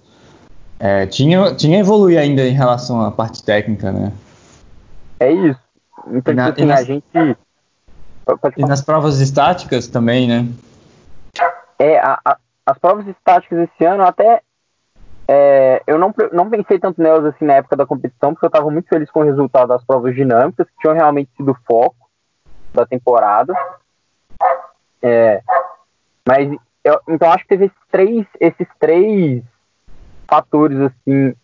é, 0.79 1.05
tinha, 1.05 1.53
tinha 1.53 1.79
evoluir 1.79 2.19
ainda 2.19 2.45
em 2.47 2.53
relação 2.53 3.01
à 3.01 3.11
parte 3.11 3.43
técnica, 3.43 3.91
né? 3.91 4.11
É 5.19 5.31
isso. 5.31 5.59
Então, 6.11 6.33
na, 6.33 6.51
tipo 6.51 6.61
assim, 6.61 6.65
nas, 6.65 6.79
a 6.79 6.83
gente. 6.83 7.37
E 8.57 8.65
nas 8.65 8.81
provas 8.81 9.19
estáticas 9.19 9.87
também, 9.87 10.27
né? 10.27 10.47
É, 11.79 11.99
a, 11.99 12.19
a, 12.23 12.37
as 12.65 12.77
provas 12.77 13.07
estáticas 13.07 13.59
esse 13.59 13.85
ano 13.85 14.03
até. 14.03 14.41
É, 15.27 15.81
eu 15.87 15.97
não, 15.97 16.13
não 16.33 16.49
pensei 16.49 16.77
tanto 16.77 17.01
nelas 17.01 17.25
assim 17.25 17.45
na 17.45 17.53
época 17.53 17.75
da 17.75 17.85
competição, 17.85 18.33
porque 18.33 18.45
eu 18.45 18.49
estava 18.49 18.69
muito 18.69 18.89
feliz 18.89 19.09
com 19.09 19.21
o 19.21 19.23
resultado 19.23 19.69
das 19.69 19.83
provas 19.83 20.13
dinâmicas, 20.13 20.67
que 20.67 20.77
tinham 20.81 20.93
realmente 20.93 21.31
sido 21.37 21.55
foco 21.65 22.09
da 22.73 22.85
temporada. 22.85 23.53
É, 25.01 25.41
mas 26.27 26.51
eu, 26.83 26.99
então 27.07 27.31
acho 27.31 27.43
que 27.43 27.49
teve 27.49 27.65
esses 27.65 27.77
três, 27.91 28.27
esses 28.39 28.67
três 28.79 29.43
fatores 30.27 30.79
assim 30.79 31.35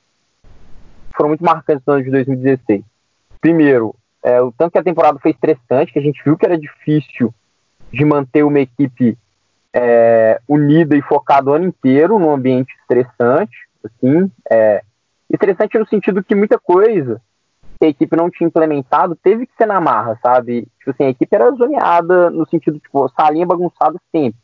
foram 1.15 1.29
muito 1.29 1.43
marcantes 1.43 1.83
no 1.85 1.93
ano 1.93 2.03
de 2.03 2.11
2016. 2.11 2.83
Primeiro, 3.41 3.95
é, 4.24 4.41
o 4.41 4.51
tanto 4.51 4.72
que 4.74 4.80
a 4.80 4.84
temporada 4.84 5.20
foi 5.20 5.32
estressante, 5.32 5.93
que 5.93 5.99
a 5.99 6.01
gente 6.01 6.22
viu 6.24 6.38
que 6.38 6.45
era 6.45 6.57
difícil 6.57 7.34
de 7.91 8.03
manter 8.03 8.43
uma 8.43 8.59
equipe 8.59 9.18
é, 9.74 10.41
unida 10.47 10.95
e 10.95 11.01
focada 11.01 11.49
o 11.49 11.53
ano 11.53 11.65
inteiro 11.65 12.20
num 12.20 12.32
ambiente 12.32 12.74
estressante, 12.82 13.55
assim, 13.84 14.32
é, 14.49 14.82
estressante 15.30 15.78
no 15.78 15.88
sentido 15.88 16.24
que 16.24 16.36
muita 16.36 16.57
coisa 16.57 17.22
que 17.80 17.86
a 17.86 17.89
equipe 17.89 18.15
não 18.15 18.30
tinha 18.30 18.47
implementado 18.47 19.15
teve 19.15 19.45
que 19.45 19.55
ser 19.55 19.68
na 19.68 19.80
marra, 19.80 20.18
sabe? 20.22 20.68
Tipo 20.80 20.91
assim, 20.91 21.03
a 21.05 21.09
equipe 21.09 21.36
era 21.36 21.51
zoneada 21.51 22.30
no 22.32 22.47
sentido, 22.47 22.80
tipo, 22.80 23.07
salinha 23.09 23.45
bagunçada 23.45 23.99
sempre. 24.11 24.39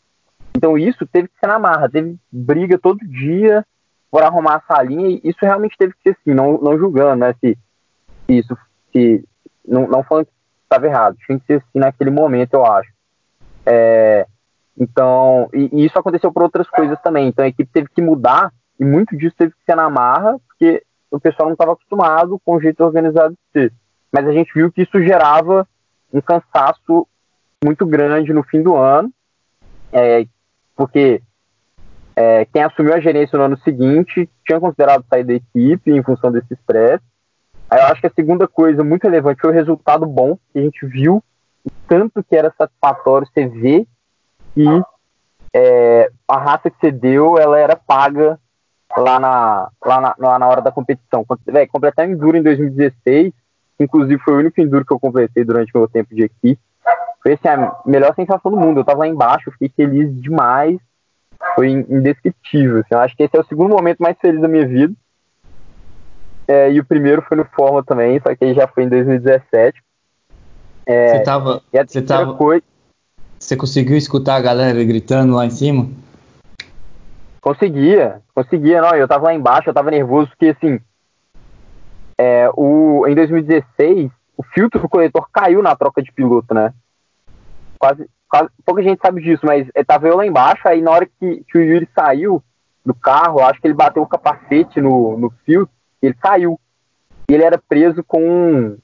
Então 0.55 0.77
isso 0.77 1.05
teve 1.07 1.27
que 1.27 1.39
ser 1.39 1.47
na 1.47 1.57
marra, 1.57 1.89
teve 1.89 2.15
briga 2.31 2.77
todo 2.77 2.99
dia 2.99 3.65
por 4.11 4.21
arrumar 4.21 4.57
a 4.57 4.75
salinha, 4.75 5.09
e 5.09 5.21
isso 5.23 5.39
realmente 5.41 5.75
teve 5.75 5.93
que 5.93 6.03
ser 6.03 6.17
assim, 6.21 6.35
não, 6.35 6.59
não 6.59 6.77
julgando, 6.77 7.25
né? 7.25 7.33
Se, 7.41 7.57
se 8.27 8.37
isso, 8.37 8.55
se, 8.91 9.25
não, 9.65 9.87
não 9.87 10.03
falando 10.03 10.25
que 10.25 10.31
estava 10.63 10.87
errado, 10.87 11.17
tinha 11.25 11.39
que 11.39 11.45
ser 11.45 11.53
assim 11.55 11.79
naquele 11.79 12.09
momento, 12.09 12.53
eu 12.53 12.65
acho. 12.65 12.91
É, 13.65 14.25
então, 14.77 15.49
e, 15.53 15.69
e, 15.71 15.85
isso 15.85 15.97
aconteceu 15.97 16.31
por 16.31 16.43
outras 16.43 16.69
coisas 16.69 16.99
também. 17.01 17.27
Então 17.27 17.45
a 17.45 17.47
equipe 17.47 17.69
teve 17.71 17.89
que 17.89 18.01
mudar, 18.01 18.51
e 18.79 18.85
muito 18.85 19.15
disso 19.15 19.35
teve 19.37 19.51
que 19.51 19.63
ser 19.65 19.75
na 19.75 19.89
marra, 19.89 20.37
porque 20.47 20.83
o 21.11 21.19
pessoal 21.19 21.47
não 21.47 21.53
estava 21.53 21.73
acostumado 21.73 22.39
com 22.43 22.55
o 22.55 22.61
jeito 22.61 22.83
organizado 22.83 23.33
de 23.33 23.51
ser. 23.51 23.73
Mas 24.11 24.27
a 24.27 24.31
gente 24.31 24.51
viu 24.53 24.71
que 24.71 24.81
isso 24.81 25.01
gerava 25.01 25.67
um 26.11 26.21
cansaço 26.21 27.07
muito 27.63 27.85
grande 27.85 28.33
no 28.33 28.43
fim 28.43 28.61
do 28.61 28.75
ano, 28.75 29.11
é, 29.91 30.25
porque 30.75 31.21
é, 32.15 32.45
quem 32.45 32.63
assumiu 32.63 32.93
a 32.93 32.99
gerência 32.99 33.37
no 33.37 33.45
ano 33.45 33.57
seguinte 33.57 34.29
tinha 34.45 34.59
considerado 34.59 35.05
sair 35.09 35.23
da 35.23 35.33
equipe 35.33 35.91
em 35.91 36.03
função 36.03 36.31
desse 36.31 36.53
estresse. 36.53 37.03
Aí 37.73 37.79
eu 37.79 37.87
acho 37.87 38.01
que 38.01 38.07
a 38.07 38.13
segunda 38.13 38.47
coisa 38.47 38.83
muito 38.83 39.05
relevante 39.05 39.41
foi 39.41 39.49
o 39.49 39.53
resultado 39.53 40.05
bom 40.05 40.37
que 40.51 40.59
a 40.59 40.61
gente 40.61 40.85
viu, 40.85 41.23
tanto 41.87 42.23
que 42.23 42.35
era 42.35 42.53
satisfatório 42.55 43.27
você 43.27 43.47
ver 43.47 43.87
que 44.53 44.63
é, 45.51 46.11
a 46.27 46.37
raça 46.37 46.69
que 46.69 46.77
você 46.79 46.91
deu 46.91 47.35
ela 47.39 47.57
era 47.57 47.75
paga 47.75 48.39
lá 48.95 49.19
na, 49.19 49.69
lá 49.83 49.99
na, 49.99 50.15
lá 50.19 50.37
na 50.37 50.47
hora 50.47 50.61
da 50.61 50.71
competição. 50.71 51.25
Véio, 51.47 51.67
completar 51.67 52.07
Enduro 52.07 52.37
em 52.37 52.43
2016, 52.43 53.33
inclusive 53.79 54.21
foi 54.21 54.35
o 54.35 54.37
único 54.37 54.61
Enduro 54.61 54.85
que 54.85 54.93
eu 54.93 54.99
completei 54.99 55.43
durante 55.43 55.71
meu 55.73 55.87
tempo 55.87 56.13
de 56.13 56.25
equipe. 56.25 56.61
Foi 57.23 57.33
assim, 57.33 57.47
a 57.47 57.75
melhor 57.87 58.13
sensação 58.13 58.51
do 58.51 58.57
mundo. 58.57 58.81
Eu 58.81 58.85
tava 58.85 58.99
lá 58.99 59.07
embaixo, 59.07 59.49
fiquei 59.53 59.69
feliz 59.69 60.13
demais. 60.21 60.77
Foi 61.55 61.71
indescritível. 61.71 62.81
Assim. 62.81 62.89
Eu 62.91 62.99
acho 62.99 63.17
que 63.17 63.23
esse 63.23 63.35
é 63.35 63.39
o 63.39 63.45
segundo 63.45 63.71
momento 63.71 63.97
mais 63.97 64.15
feliz 64.19 64.39
da 64.39 64.47
minha 64.47 64.67
vida. 64.67 64.93
É, 66.47 66.71
e 66.71 66.79
o 66.79 66.85
primeiro 66.85 67.21
foi 67.21 67.37
no 67.37 67.45
Forma 67.45 67.83
também, 67.83 68.19
só 68.19 68.35
que 68.35 68.43
aí 68.43 68.53
já 68.53 68.67
foi 68.67 68.83
em 68.83 68.89
2017. 68.89 69.81
É, 70.85 71.07
você 71.07 71.23
tava. 71.23 71.61
Você 71.71 72.01
tava. 72.01 72.33
Coisa... 72.35 72.63
Você 73.39 73.55
conseguiu 73.55 73.97
escutar 73.97 74.35
a 74.35 74.41
galera 74.41 74.83
gritando 74.83 75.35
lá 75.35 75.45
em 75.45 75.49
cima? 75.49 75.89
Conseguia, 77.41 78.21
conseguia, 78.33 78.81
não. 78.81 78.95
Eu 78.95 79.07
tava 79.07 79.25
lá 79.25 79.33
embaixo, 79.33 79.69
eu 79.69 79.73
tava 79.73 79.91
nervoso, 79.91 80.29
porque 80.29 80.47
assim. 80.47 80.79
É, 82.17 82.49
o, 82.55 83.05
em 83.07 83.15
2016, 83.15 84.11
o 84.37 84.43
filtro 84.43 84.79
do 84.79 84.89
coletor 84.89 85.27
caiu 85.31 85.61
na 85.61 85.75
troca 85.75 86.01
de 86.01 86.11
piloto, 86.11 86.53
né? 86.53 86.73
Quase, 87.79 88.07
quase 88.29 88.49
pouca 88.65 88.83
gente 88.83 89.01
sabe 89.01 89.21
disso, 89.21 89.45
mas 89.45 89.67
é, 89.73 89.83
tava 89.83 90.07
eu 90.07 90.15
lá 90.15 90.25
embaixo, 90.25 90.67
aí 90.67 90.81
na 90.81 90.91
hora 90.91 91.05
que, 91.05 91.43
que 91.47 91.57
o 91.57 91.61
Yuri 91.61 91.89
saiu 91.93 92.41
do 92.85 92.93
carro, 92.93 93.39
acho 93.41 93.59
que 93.59 93.67
ele 93.67 93.73
bateu 93.73 94.03
o 94.03 94.07
capacete 94.07 94.79
no, 94.79 95.17
no 95.17 95.29
filtro, 95.45 95.73
ele 96.07 96.15
caiu. 96.15 96.59
E 97.29 97.33
ele 97.33 97.43
era 97.43 97.57
preso 97.57 98.03
com, 98.03 98.77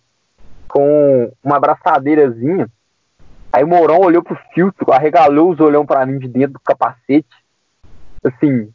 com 0.68 1.32
uma 1.44 1.58
abraçadeirazinha. 1.58 2.70
Aí 3.52 3.64
o 3.64 3.68
Mourão 3.68 4.00
olhou 4.00 4.24
pro 4.24 4.40
filtro, 4.54 4.92
arregalou 4.92 5.52
os 5.52 5.60
olhão 5.60 5.86
para 5.86 6.06
mim 6.06 6.20
de 6.20 6.28
dentro 6.28 6.54
do 6.54 6.60
capacete 6.60 7.28
assim, 8.24 8.72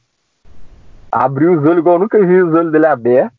abriu 1.11 1.53
os 1.53 1.65
olhos 1.65 1.79
igual 1.79 1.97
eu 1.97 2.01
nunca 2.01 2.19
vi 2.19 2.43
os 2.43 2.55
olhos 2.55 2.73
dele 2.73 2.87
abertos. 2.87 3.39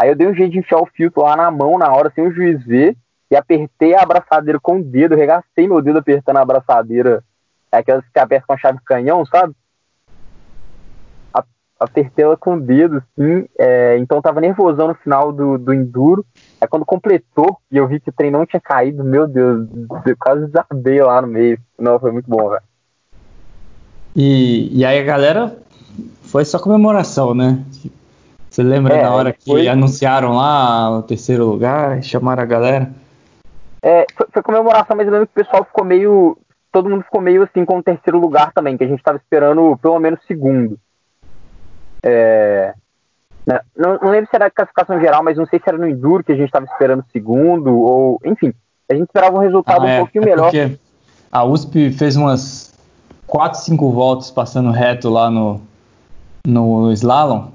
Aí 0.00 0.08
eu 0.08 0.16
dei 0.16 0.28
um 0.28 0.34
jeito 0.34 0.52
de 0.52 0.58
enfiar 0.58 0.80
o 0.80 0.86
filtro 0.86 1.22
lá 1.22 1.36
na 1.36 1.50
mão, 1.50 1.76
na 1.76 1.92
hora, 1.92 2.10
sem 2.14 2.26
o 2.26 2.32
juiz 2.32 2.64
ver, 2.64 2.96
e 3.30 3.36
apertei 3.36 3.94
a 3.94 4.02
abraçadeira 4.02 4.58
com 4.60 4.78
o 4.78 4.82
dedo, 4.82 5.16
regacei 5.16 5.66
meu 5.66 5.82
dedo 5.82 5.98
apertando 5.98 6.36
a 6.36 6.42
abraçadeira, 6.42 7.22
aquelas 7.70 8.04
que 8.08 8.18
apertam 8.18 8.46
com 8.46 8.52
a 8.52 8.58
chave 8.58 8.78
canhão, 8.84 9.26
sabe? 9.26 9.54
Apertei 11.78 12.24
ela 12.24 12.36
com 12.36 12.56
o 12.56 12.60
dedo, 12.60 12.96
assim, 12.96 13.46
é, 13.56 13.96
então 13.98 14.20
tava 14.20 14.40
nervosão 14.40 14.88
no 14.88 14.94
final 14.94 15.32
do, 15.32 15.56
do 15.56 15.72
enduro. 15.72 16.26
Aí 16.60 16.66
quando 16.66 16.84
completou, 16.84 17.56
e 17.70 17.76
eu 17.76 17.86
vi 17.86 18.00
que 18.00 18.10
o 18.10 18.12
trem 18.12 18.32
não 18.32 18.44
tinha 18.44 18.60
caído, 18.60 19.04
meu 19.04 19.28
Deus, 19.28 19.68
eu 20.04 20.16
quase 20.18 20.46
desabei 20.46 21.00
lá 21.00 21.22
no 21.22 21.28
meio. 21.28 21.56
Não, 21.78 22.00
foi 22.00 22.10
muito 22.10 22.28
bom, 22.28 22.48
velho. 22.48 22.62
E, 24.16 24.76
e 24.76 24.84
aí 24.84 24.98
a 24.98 25.04
galera 25.04 25.56
foi 26.22 26.44
só 26.44 26.58
comemoração, 26.58 27.32
né? 27.32 27.64
Você 28.50 28.62
lembra 28.64 28.96
é, 28.96 29.02
na 29.02 29.14
hora 29.14 29.32
que 29.32 29.44
foi... 29.44 29.68
anunciaram 29.68 30.34
lá 30.34 30.98
o 30.98 31.02
terceiro 31.02 31.46
lugar, 31.46 32.02
chamaram 32.02 32.42
a 32.42 32.46
galera? 32.46 32.90
É, 33.80 34.04
foi, 34.16 34.26
foi, 34.32 34.42
comemoração, 34.42 34.96
mas 34.96 35.06
eu 35.06 35.12
lembro 35.12 35.28
que 35.28 35.40
o 35.40 35.44
pessoal 35.44 35.64
ficou 35.64 35.84
meio. 35.84 36.36
Todo 36.72 36.90
mundo 36.90 37.04
ficou 37.04 37.20
meio 37.20 37.44
assim 37.44 37.64
com 37.64 37.78
o 37.78 37.82
terceiro 37.82 38.18
lugar 38.18 38.52
também, 38.52 38.76
que 38.76 38.82
a 38.82 38.88
gente 38.88 38.98
estava 38.98 39.16
esperando 39.16 39.78
pelo 39.80 40.00
menos 40.00 40.18
segundo. 40.26 40.76
É, 42.02 42.74
né, 43.46 43.60
não, 43.76 43.98
não, 43.98 44.10
lembro 44.10 44.28
se 44.28 44.36
era 44.36 44.46
a 44.46 44.50
classificação 44.50 45.00
geral, 45.00 45.22
mas 45.22 45.36
não 45.36 45.46
sei 45.46 45.58
se 45.58 45.68
era 45.68 45.78
no 45.78 45.88
Enduro 45.88 46.22
que 46.22 46.32
a 46.32 46.36
gente 46.36 46.46
estava 46.46 46.66
esperando 46.66 47.04
segundo, 47.12 47.76
ou. 47.76 48.20
Enfim, 48.24 48.52
a 48.90 48.94
gente 48.94 49.08
esperava 49.08 49.36
um 49.36 49.40
resultado 49.40 49.82
ah, 49.82 49.84
um 49.84 49.88
é, 49.88 49.98
pouquinho 49.98 50.24
é 50.24 50.26
melhor. 50.26 50.52
A 51.30 51.44
USP 51.44 51.90
fez 51.90 52.16
umas 52.16 52.74
4, 53.26 53.60
5 53.60 53.90
voltas 53.90 54.30
passando 54.30 54.70
reto 54.70 55.10
lá 55.10 55.30
no, 55.30 55.60
no 56.46 56.92
slalom, 56.92 57.48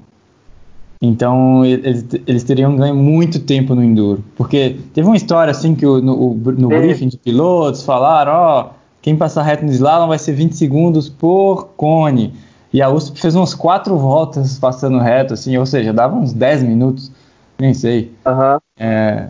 então 1.00 1.64
eles, 1.64 2.06
eles 2.26 2.44
teriam 2.44 2.76
ganho 2.76 2.94
muito 2.94 3.40
tempo 3.40 3.74
no 3.74 3.82
enduro. 3.82 4.24
Porque 4.36 4.76
teve 4.94 5.06
uma 5.06 5.16
história 5.16 5.50
assim 5.50 5.74
que 5.74 5.86
o, 5.86 6.00
no, 6.00 6.34
no 6.34 6.68
briefing 6.68 7.08
de 7.08 7.18
pilotos 7.18 7.82
falaram, 7.82 8.32
ó, 8.32 8.62
oh, 8.62 8.74
quem 9.02 9.16
passar 9.16 9.42
reto 9.42 9.64
no 9.64 9.70
slalom 9.70 10.08
vai 10.08 10.18
ser 10.18 10.32
20 10.32 10.56
segundos 10.56 11.08
por 11.08 11.68
cone. 11.76 12.34
E 12.74 12.82
a 12.82 12.90
USP 12.90 13.20
fez 13.20 13.36
umas 13.36 13.54
quatro 13.54 13.96
voltas 13.96 14.58
passando 14.58 14.98
reto, 14.98 15.32
assim, 15.32 15.56
ou 15.56 15.64
seja, 15.64 15.92
dava 15.92 16.16
uns 16.16 16.32
10 16.32 16.64
minutos, 16.64 17.10
nem 17.56 17.72
sei. 17.72 18.12
Uhum. 18.26 18.58
É, 18.76 19.28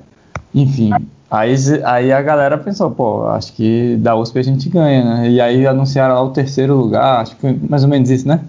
enfim, 0.54 0.90
Aí, 1.30 1.54
aí 1.84 2.12
a 2.12 2.22
galera 2.22 2.56
pensou, 2.56 2.92
pô, 2.92 3.26
acho 3.26 3.52
que 3.54 3.96
da 3.96 4.14
USP 4.14 4.38
a 4.38 4.42
gente 4.42 4.68
ganha, 4.68 5.04
né? 5.04 5.28
E 5.28 5.40
aí 5.40 5.66
anunciaram 5.66 6.14
lá 6.14 6.22
o 6.22 6.32
terceiro 6.32 6.74
lugar, 6.74 7.20
acho 7.20 7.34
que 7.34 7.40
foi 7.40 7.58
mais 7.68 7.82
ou 7.82 7.90
menos 7.90 8.08
isso, 8.08 8.28
né? 8.28 8.40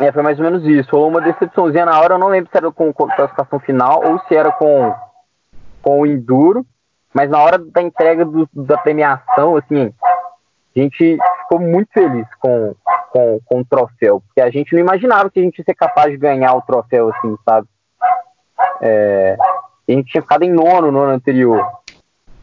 É, 0.00 0.10
foi 0.10 0.22
mais 0.22 0.38
ou 0.38 0.44
menos 0.46 0.64
isso. 0.64 0.90
Rolou 0.90 1.10
uma 1.10 1.20
decepçãozinha 1.20 1.84
na 1.84 2.00
hora, 2.00 2.14
eu 2.14 2.18
não 2.18 2.28
lembro 2.28 2.50
se 2.50 2.56
era 2.56 2.72
com, 2.72 2.90
com 2.92 3.04
a 3.04 3.14
classificação 3.14 3.60
final 3.60 4.02
ou 4.02 4.18
se 4.20 4.34
era 4.34 4.50
com, 4.50 4.94
com 5.82 6.00
o 6.00 6.06
Enduro, 6.06 6.64
mas 7.12 7.28
na 7.28 7.38
hora 7.38 7.58
da 7.58 7.82
entrega 7.82 8.24
do, 8.24 8.48
da 8.54 8.78
premiação, 8.78 9.54
assim, 9.56 9.92
a 10.74 10.80
gente 10.80 11.18
ficou 11.42 11.60
muito 11.60 11.92
feliz 11.92 12.26
com, 12.40 12.74
com, 13.10 13.40
com 13.44 13.60
o 13.60 13.64
troféu, 13.64 14.20
porque 14.20 14.40
a 14.40 14.50
gente 14.50 14.72
não 14.74 14.80
imaginava 14.80 15.30
que 15.30 15.40
a 15.40 15.42
gente 15.42 15.58
ia 15.58 15.64
ser 15.64 15.74
capaz 15.74 16.10
de 16.10 16.16
ganhar 16.16 16.54
o 16.54 16.62
troféu, 16.62 17.10
assim, 17.10 17.36
sabe? 17.44 17.66
É, 18.80 19.36
a 19.88 19.92
gente 19.92 20.10
tinha 20.10 20.22
ficado 20.22 20.42
em 20.42 20.52
nono 20.52 20.90
no 20.90 21.00
ano 21.00 21.12
anterior. 21.12 21.64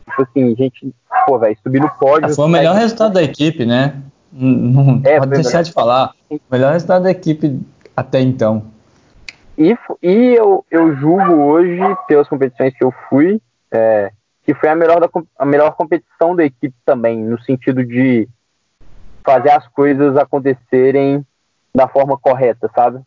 Tipo 0.10 0.22
assim, 0.24 0.54
a 0.54 0.56
gente, 0.56 0.94
pô, 1.26 1.38
velho, 1.38 1.58
subir 1.62 1.82
no 1.82 1.90
pódio. 1.90 2.34
foi 2.34 2.46
o 2.46 2.50
melhor 2.50 2.76
resultado 2.76 3.14
da 3.14 3.24
equipe, 3.24 3.66
né? 3.66 4.02
Não 4.32 5.02
é, 5.06 5.18
pode 5.18 5.32
deixar 5.32 5.62
de 5.62 5.72
falar. 5.72 6.12
O 6.30 6.40
melhor 6.52 6.74
resultado 6.74 7.04
da 7.04 7.12
equipe 7.12 7.60
até 7.96 8.20
então. 8.20 8.64
E, 9.58 9.78
e 10.04 10.36
eu, 10.36 10.66
eu 10.70 10.96
julgo 10.98 11.34
hoje, 11.34 11.80
pelas 12.08 12.28
competições 12.28 12.74
que 12.78 12.84
eu 12.84 12.94
fui, 13.10 13.42
é, 13.72 14.12
que 14.44 14.54
foi 14.54 14.70
a 14.70 14.76
melhor, 14.76 15.00
da, 15.00 15.10
a 15.40 15.46
melhor 15.46 15.72
competição 15.76 16.36
da 16.36 16.44
equipe 16.44 16.76
também, 16.86 17.24
no 17.24 17.42
sentido 17.42 17.84
de 17.84 18.28
fazer 19.26 19.52
as 19.52 19.68
coisas 19.70 20.16
acontecerem 20.16 21.26
da 21.74 21.88
forma 21.88 22.18
correta, 22.18 22.70
sabe? 22.74 23.02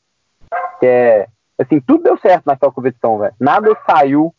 Que 0.81 0.87
é, 0.87 1.29
assim, 1.59 1.81
tudo 1.81 2.03
deu 2.03 2.19
certo 2.19 2.45
naquela 2.47 2.73
competição, 2.73 3.19
velho. 3.19 3.35
Nada 3.41 3.77
saiu 3.89 4.35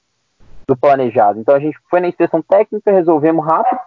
do 0.68 0.78
planejado. 0.78 1.40
Então 1.40 1.56
a 1.56 1.60
gente 1.60 1.78
foi 1.90 2.00
na 2.00 2.08
inspeção 2.08 2.42
técnica, 2.42 2.92
resolvemos 2.92 3.46
rápido. 3.46 3.80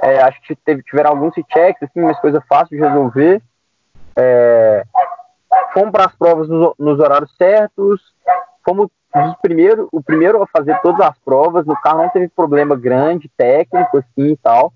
É, 0.00 0.20
acho 0.22 0.40
que 0.42 0.56
teve, 0.56 0.82
tiveram 0.82 1.10
alguns 1.10 1.34
checks, 1.52 1.82
assim, 1.82 2.00
mas 2.00 2.18
coisa 2.18 2.42
fácil 2.48 2.76
de 2.76 2.82
resolver. 2.82 3.42
É, 4.16 4.84
fomos 5.72 5.90
para 5.90 6.06
as 6.06 6.14
provas 6.14 6.48
nos, 6.48 6.74
nos, 6.78 6.98
horários 6.98 7.34
certos, 7.36 8.00
fomos 8.64 8.88
primeiro, 9.40 9.88
o 9.92 10.02
primeiro 10.02 10.42
a 10.42 10.46
fazer 10.46 10.78
todas 10.80 11.00
as 11.06 11.18
provas, 11.18 11.66
no 11.66 11.78
carro 11.80 12.02
não 12.02 12.08
teve 12.08 12.28
problema 12.28 12.74
grande, 12.74 13.30
técnico, 13.36 13.98
assim 13.98 14.32
e 14.32 14.36
tal. 14.36 14.72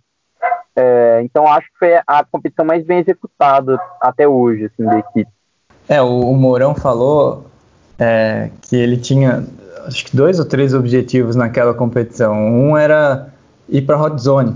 É, 0.76 1.22
então 1.22 1.46
acho 1.46 1.66
que 1.72 1.78
foi 1.78 1.98
a 2.06 2.24
competição 2.24 2.64
mais 2.64 2.84
bem 2.84 2.98
executada 2.98 3.80
até 4.00 4.28
hoje, 4.28 4.66
assim, 4.66 4.84
da 4.84 4.98
equipe. 4.98 5.30
É, 5.88 6.02
o, 6.02 6.20
o 6.20 6.36
Mourão 6.36 6.74
falou 6.74 7.46
é, 7.98 8.50
que 8.62 8.76
ele 8.76 8.98
tinha 8.98 9.44
acho 9.86 10.04
que 10.04 10.16
dois 10.16 10.38
ou 10.38 10.44
três 10.44 10.74
objetivos 10.74 11.36
naquela 11.36 11.72
competição. 11.72 12.34
Um 12.34 12.76
era 12.76 13.28
ir 13.68 13.82
para 13.82 13.96
a 13.96 14.02
Hot 14.02 14.20
Zone. 14.20 14.54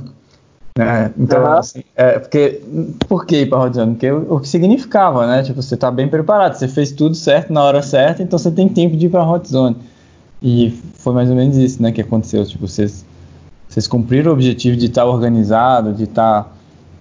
Né? 0.76 1.12
Então, 1.18 1.42
uhum. 1.42 1.52
assim, 1.52 1.82
é, 1.96 2.18
porque, 2.18 2.60
por 3.08 3.26
que 3.26 3.42
ir 3.42 3.48
para 3.48 3.58
a 3.58 3.62
Hot 3.64 3.76
Zone? 3.76 3.92
Porque 3.92 4.10
o, 4.10 4.34
o, 4.34 4.40
que 4.40 4.48
significava, 4.48 5.26
né? 5.26 5.42
Tipo, 5.42 5.62
você 5.62 5.74
está 5.74 5.90
bem 5.90 6.08
preparado, 6.08 6.54
você 6.54 6.68
fez 6.68 6.92
tudo 6.92 7.14
certo 7.14 7.52
na 7.52 7.62
hora 7.62 7.82
certa, 7.82 8.22
então 8.22 8.38
você 8.38 8.50
tem 8.50 8.68
tempo 8.68 8.96
de 8.96 9.06
ir 9.06 9.08
para 9.08 9.20
a 9.20 9.30
Hot 9.30 9.48
Zone. 9.48 9.76
E 10.42 10.70
foi 10.94 11.12
mais 11.12 11.28
ou 11.28 11.36
menos 11.36 11.56
isso 11.56 11.82
né, 11.82 11.92
que 11.92 12.00
aconteceu. 12.00 12.44
Tipo, 12.46 12.66
vocês, 12.66 13.04
vocês 13.70 13.86
cumpriram 13.86 14.32
o 14.32 14.34
objetivo 14.34 14.76
de 14.76 14.86
estar 14.86 15.06
organizado, 15.06 15.92
de 15.92 16.02
estar 16.02 16.52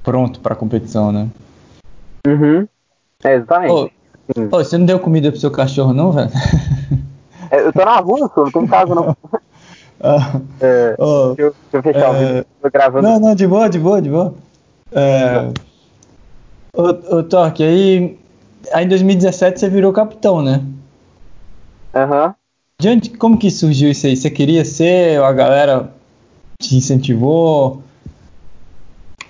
pronto 0.04 0.40
para 0.40 0.54
a 0.54 0.56
competição, 0.56 1.12
né? 1.12 1.28
Uhum. 2.28 2.68
É, 3.24 3.34
exatamente. 3.34 3.72
Ô, 3.74 3.90
ô, 4.52 4.64
você 4.64 4.78
não 4.78 4.86
deu 4.86 5.00
comida 5.00 5.32
pro 5.32 5.40
seu 5.40 5.50
cachorro, 5.50 5.94
não, 5.94 6.12
velho? 6.12 6.30
É, 7.52 7.62
eu 7.62 7.74
tô 7.74 7.84
na 7.84 7.98
rua, 7.98 8.32
não 8.38 8.52
tô 8.52 8.62
em 8.62 8.68
casa, 8.68 8.94
não. 8.94 9.18
Ah, 10.02 10.40
é, 10.62 10.96
deixa, 10.96 11.02
eu, 11.02 11.36
deixa, 11.36 11.56
eu, 11.74 11.84
fechar 11.84 12.00
é, 12.00 12.10
o 12.10 12.14
vídeo. 12.14 12.46
Tô 12.62 12.70
gravando. 12.72 13.06
Não, 13.06 13.20
não, 13.20 13.36
de 13.36 13.46
boa, 13.46 13.70
de 13.70 13.80
boa, 13.80 14.02
de 14.02 14.10
boa. 14.10 14.34
É, 14.94 15.52
ô, 16.74 17.18
ô 17.18 17.24
Torque, 17.24 17.64
aí, 17.64 18.18
aí 18.72 18.86
em 18.86 18.88
2017 18.88 19.60
você 19.60 19.68
virou 19.68 19.92
capitão, 19.92 20.42
né? 20.42 20.64
Aham. 21.94 22.34
Uhum. 22.82 23.02
como 23.18 23.38
que 23.38 23.52
surgiu 23.52 23.90
isso 23.90 24.08
aí? 24.08 24.16
Você 24.16 24.30
queria 24.30 24.64
ser, 24.64 25.22
a 25.22 25.34
galera 25.34 25.92
te 26.60 26.76
incentivou? 26.76 27.82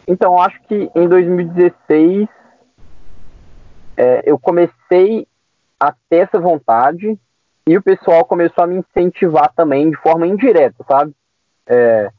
Então, 0.07 0.41
acho 0.41 0.59
que 0.63 0.89
em 0.95 1.07
2016 1.07 2.27
é, 3.95 4.23
eu 4.25 4.39
comecei 4.39 5.27
a 5.80 5.93
ter 6.09 6.17
essa 6.17 6.39
vontade 6.39 7.17
e 7.67 7.77
o 7.77 7.84
pessoal 7.84 8.25
começou 8.25 8.63
a 8.63 8.67
me 8.67 8.77
incentivar 8.77 9.53
também 9.53 9.91
de 9.91 9.97
forma 9.97 10.25
indireta, 10.25 10.84
sabe? 10.88 11.13
É, 11.67 12.09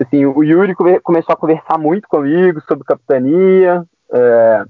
assim, 0.00 0.24
o 0.24 0.42
Yuri 0.42 0.74
começou 1.02 1.34
a 1.34 1.36
conversar 1.36 1.76
muito 1.76 2.08
comigo 2.08 2.62
sobre 2.62 2.84
capitania. 2.84 3.84
É, 4.10 4.64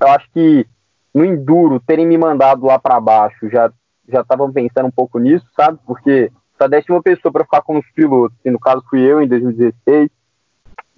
eu 0.00 0.08
acho 0.08 0.28
que 0.32 0.66
no 1.14 1.24
Enduro, 1.24 1.78
terem 1.80 2.06
me 2.06 2.18
mandado 2.18 2.66
lá 2.66 2.78
para 2.78 3.00
baixo, 3.00 3.48
já 3.48 3.72
já 4.08 4.22
estavam 4.22 4.52
pensando 4.52 4.86
um 4.86 4.90
pouco 4.90 5.20
nisso, 5.20 5.46
sabe? 5.54 5.78
Porque 5.86 6.32
só 6.68 6.92
uma 6.92 7.02
pessoa 7.02 7.32
para 7.32 7.44
ficar 7.44 7.62
os 7.68 7.90
pilotos, 7.92 8.36
e 8.44 8.50
no 8.50 8.58
caso 8.58 8.84
fui 8.88 9.00
eu 9.00 9.22
em 9.22 9.28
2016. 9.28 10.10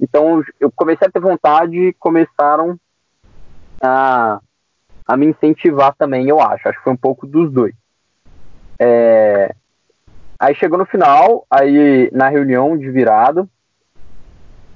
Então 0.01 0.43
eu 0.59 0.71
comecei 0.75 1.07
a 1.07 1.11
ter 1.11 1.21
vontade 1.21 1.77
e 1.77 1.93
começaram 1.93 2.79
a 3.81 4.41
a 5.07 5.17
me 5.17 5.27
incentivar 5.27 5.95
também, 5.95 6.29
eu 6.29 6.41
acho. 6.41 6.69
Acho 6.69 6.79
que 6.79 6.85
foi 6.85 6.93
um 6.93 6.97
pouco 6.97 7.27
dos 7.27 7.53
dois. 7.53 7.75
É... 8.79 9.55
Aí 10.39 10.55
chegou 10.55 10.79
no 10.79 10.87
final, 10.87 11.47
aí 11.51 12.11
na 12.13 12.29
reunião 12.29 12.77
de 12.77 12.91
virada 12.91 13.47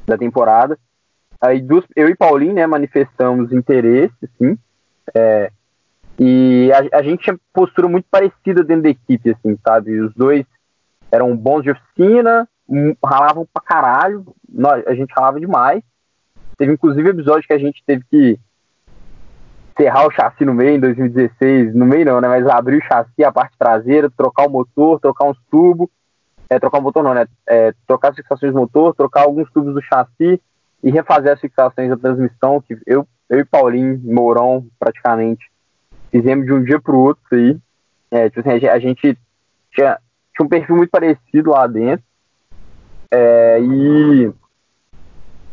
da 0.07 0.17
temporada, 0.17 0.79
aí 1.41 1.67
eu 1.97 2.09
e 2.09 2.15
Paulinho, 2.15 2.55
né, 2.55 2.67
manifestamos 2.67 3.53
interesse, 3.53 4.15
sim. 4.39 4.57
É... 5.15 5.51
E 6.19 6.71
a, 6.73 6.99
a, 6.99 7.03
gente 7.03 7.25
tinha 7.25 7.39
postura 7.53 7.89
muito 7.89 8.07
parecida 8.11 8.65
dentro 8.65 8.85
da 8.85 8.89
equipe, 8.89 9.31
assim, 9.31 9.59
sabe? 9.63 10.01
Os 10.01 10.15
dois 10.15 10.47
eram 11.11 11.37
bons 11.37 11.63
de 11.63 11.71
oficina, 11.71 12.49
ralavam 13.05 13.47
pra 13.53 13.63
caralho, 13.63 14.27
nós, 14.49 14.87
a 14.87 14.95
gente 14.95 15.13
ralava 15.15 15.39
demais. 15.39 15.83
Teve 16.57 16.73
inclusive 16.73 17.09
episódio 17.09 17.47
que 17.47 17.53
a 17.53 17.59
gente 17.59 17.83
teve 17.87 18.05
que 18.11 18.39
serrar 19.77 20.07
o 20.07 20.11
chassi 20.11 20.45
no 20.45 20.55
meio 20.55 20.77
em 20.77 20.81
2016, 20.81 21.75
no 21.75 21.85
meio 21.85 22.07
não, 22.07 22.21
né? 22.21 22.29
Mas 22.29 22.47
abrir 22.47 22.79
o 22.79 22.85
chassi, 22.85 23.23
a 23.23 23.31
parte 23.31 23.57
traseira, 23.59 24.11
trocar 24.11 24.47
o 24.47 24.51
motor, 24.51 24.99
trocar 24.99 25.27
uns 25.27 25.39
tubos, 25.51 25.89
é, 26.49 26.59
trocar 26.59 26.79
o 26.79 26.83
motor 26.83 27.03
não, 27.03 27.15
né? 27.15 27.27
É, 27.47 27.75
trocar 27.87 28.11
as 28.11 28.17
fixações 28.17 28.53
do 28.53 28.59
motor, 28.59 28.95
trocar 28.95 29.25
alguns 29.25 29.51
tubos 29.53 29.75
do 29.75 29.83
chassi 29.83 30.41
e 30.83 30.91
refazer 30.91 31.33
as 31.33 31.41
fixações 31.41 31.91
da 31.91 31.97
transmissão, 31.97 32.61
que 32.61 32.79
eu, 32.87 33.07
eu 33.29 33.41
e 33.41 33.45
Paulinho, 33.45 34.01
Mourão, 34.03 34.67
praticamente, 34.79 35.51
fizemos 36.11 36.47
de 36.47 36.53
um 36.53 36.63
dia 36.63 36.81
pro 36.81 36.99
outro 36.99 37.23
aí. 37.33 37.59
É, 38.11 38.31
tipo 38.31 38.49
assim, 38.49 38.67
a 38.67 38.79
gente 38.79 39.19
tinha, 39.73 39.99
tinha 40.37 40.47
um 40.47 40.49
perfil 40.49 40.77
muito 40.77 40.91
parecido 40.91 41.51
lá 41.51 41.67
dentro. 41.67 42.05
É, 43.11 43.59
e, 43.61 44.33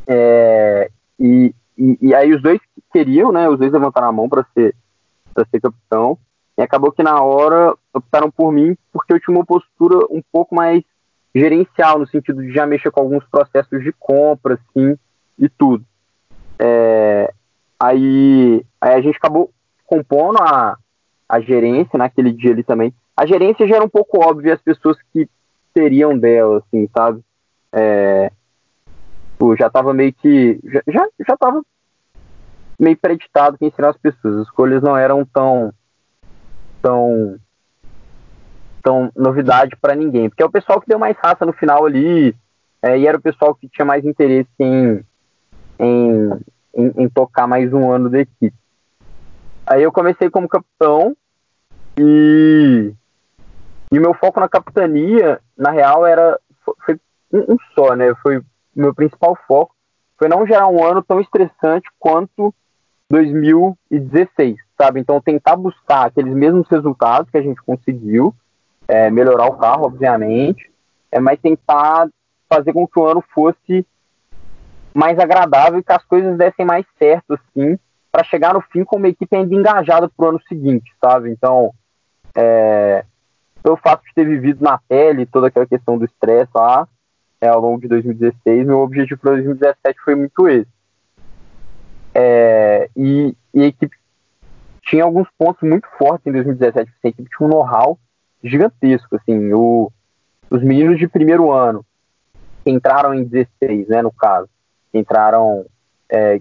é, 0.06 0.92
e, 1.20 1.56
e, 1.78 1.98
e, 2.02 2.16
aí 2.16 2.34
os 2.34 2.42
dois 2.42 2.60
queriam, 2.92 3.32
né? 3.32 3.48
Os 3.48 3.58
dois 3.58 3.72
levantaram 3.72 4.10
a 4.10 4.12
mão 4.12 4.28
para 4.28 4.46
ser 4.54 4.76
para 5.34 5.46
ser 5.46 5.62
capitão. 5.62 6.18
E 6.58 6.62
acabou 6.62 6.92
que 6.92 7.02
na 7.02 7.20
hora 7.22 7.74
optaram 7.94 8.30
por 8.30 8.52
mim 8.52 8.78
porque 8.92 9.14
eu 9.14 9.20
tinha 9.20 9.36
uma 9.36 9.46
postura 9.46 10.06
um 10.12 10.22
pouco 10.32 10.54
mais 10.54 10.84
gerencial, 11.34 11.98
no 11.98 12.08
sentido 12.08 12.44
de 12.44 12.54
já 12.54 12.66
mexer 12.66 12.92
com 12.92 13.00
alguns 13.00 13.24
processos 13.26 13.84
de 13.84 13.92
compra, 13.94 14.54
assim, 14.54 14.96
e 15.40 15.50
tudo. 15.50 15.84
É, 16.60 17.34
aí, 17.80 18.64
aí 18.80 18.94
a 18.94 19.02
gente 19.02 19.18
acabou 19.18 19.50
compondo 19.84 20.38
a, 20.44 20.78
a 21.28 21.40
gerência 21.40 21.98
naquele 21.98 22.32
dia 22.32 22.52
ali 22.52 22.64
também. 22.64 22.94
A 23.16 23.26
gerência 23.26 23.68
já 23.68 23.76
era 23.76 23.86
um 23.86 23.90
pouco 23.90 24.24
óbvia 24.24 24.54
as 24.54 24.62
pessoas 24.62 24.98
que 25.12 25.30
seriam 25.76 26.18
dela, 26.18 26.60
assim, 26.60 26.90
sabe? 26.94 27.22
É, 27.72 28.32
Tipo, 29.44 29.56
já 29.58 29.70
tava 29.70 29.94
meio 29.94 30.14
que. 30.14 30.60
Já, 30.88 31.06
já, 31.28 31.38
tava 31.38 31.62
meio 32.80 32.98
preditado 32.98 33.58
quem 33.58 33.70
seriam 33.72 33.90
as 33.90 33.98
pessoas. 33.98 34.38
As 34.38 34.48
escolhas 34.48 34.82
não 34.82 34.96
eram 34.96 35.26
tão. 35.26 35.74
tão. 36.82 37.38
tão 38.82 39.12
novidade 39.16 39.76
para 39.76 39.96
ninguém. 39.96 40.30
Porque 40.30 40.42
é 40.42 40.46
o 40.46 40.52
pessoal 40.52 40.80
que 40.80 40.88
deu 40.88 40.98
mais 40.98 41.18
raça 41.18 41.46
no 41.46 41.52
final 41.54 41.86
ali. 41.86 42.34
É, 42.82 42.98
e 42.98 43.08
era 43.08 43.18
o 43.18 43.22
pessoal 43.22 43.54
que 43.54 43.70
tinha 43.70 43.86
mais 43.86 44.04
interesse 44.06 44.50
em, 44.60 45.06
em, 45.80 46.30
em, 46.76 46.94
em 46.98 47.10
tocar 47.10 47.48
mais 47.48 47.72
um 47.72 47.90
ano 47.90 48.10
da 48.10 48.20
equipe. 48.20 48.54
Aí 49.66 49.82
eu 49.82 49.92
comecei 49.92 50.30
como 50.30 50.50
capitão 50.50 51.16
e, 51.98 52.94
e 53.94 54.00
meu 54.00 54.14
foco 54.16 54.40
na 54.40 54.50
capitania, 54.50 55.40
na 55.58 55.70
real, 55.70 56.06
era 56.06 56.40
foi 56.86 57.00
um, 57.32 57.54
um 57.54 57.58
só, 57.76 57.96
né? 57.96 58.14
Foi 58.22 58.42
meu 58.76 58.94
principal 58.94 59.38
foco 59.48 59.74
foi 60.18 60.28
não 60.28 60.48
gerar 60.48 60.68
um 60.68 60.84
ano 60.84 61.04
tão 61.04 61.20
estressante 61.20 61.90
quanto 62.00 62.54
2016, 63.10 64.56
sabe? 64.78 65.00
Então 65.00 65.22
tentar 65.22 65.56
buscar 65.56 66.08
aqueles 66.08 66.34
mesmos 66.34 66.68
resultados 66.70 67.30
que 67.30 67.38
a 67.38 67.42
gente 67.42 67.62
conseguiu, 67.62 68.34
é, 68.88 69.10
melhorar 69.12 69.48
o 69.48 69.58
carro, 69.58 69.86
obviamente, 69.86 70.72
é, 71.12 71.20
mas 71.20 71.40
tentar 71.40 72.08
fazer 72.50 72.74
com 72.74 72.88
que 72.88 72.98
o 72.98 73.06
ano 73.06 73.24
fosse 73.34 73.86
mais 74.94 75.20
agradável 75.20 75.80
e 75.80 75.84
que 75.84 75.92
as 75.92 76.04
coisas 76.06 76.38
dessem 76.38 76.66
mais 76.66 76.86
certo, 76.98 77.34
assim, 77.34 77.78
para 78.12 78.24
chegar 78.24 78.54
no 78.54 78.62
fim 78.62 78.84
com 78.84 78.98
uma 78.98 79.10
equipe 79.10 79.36
ainda 79.36 79.54
engajada 79.54 80.08
para 80.08 80.26
o 80.26 80.30
ano 80.30 80.42
seguinte, 80.48 80.92
sabe? 81.04 81.30
Então, 81.32 81.74
é, 82.36 83.04
pelo 83.64 83.78
fato 83.78 84.04
de 84.04 84.14
ter 84.14 84.26
vivido 84.26 84.62
na 84.62 84.78
pele 84.78 85.26
toda 85.26 85.48
aquela 85.48 85.66
questão 85.66 85.98
do 85.98 86.06
estresse 86.06 86.52
lá, 86.54 86.88
é, 87.40 87.48
ao 87.48 87.62
longo 87.62 87.82
de 87.82 87.88
2016. 87.88 88.68
Meu 88.68 88.80
objetivo 88.80 89.20
para 89.22 89.32
2017 89.32 90.00
foi 90.04 90.16
muito 90.16 90.48
esse. 90.48 90.68
É, 92.14 92.90
e, 92.96 93.36
e, 93.54 93.62
a 93.62 93.66
equipe 93.66 93.96
tinha 94.84 95.04
alguns 95.04 95.28
pontos 95.38 95.68
muito 95.68 95.88
fortes 95.98 96.28
em 96.28 96.32
2017. 96.32 96.92
A 97.04 97.08
equipe 97.08 97.30
tinha 97.36 97.48
um 97.48 97.50
know-how 97.50 97.98
gigantesco. 98.44 99.16
Assim, 99.16 99.54
o, 99.54 99.92
os 100.50 100.62
meninos 100.62 101.00
de 101.00 101.08
primeiro 101.08 101.52
ano 101.52 101.86
que 102.64 102.70
entraram 102.70 103.14
em 103.14 103.24
16, 103.24 103.88
né, 103.88 104.02
no 104.02 104.12
caso, 104.12 104.50
entraram 104.94 105.66
é, 106.10 106.40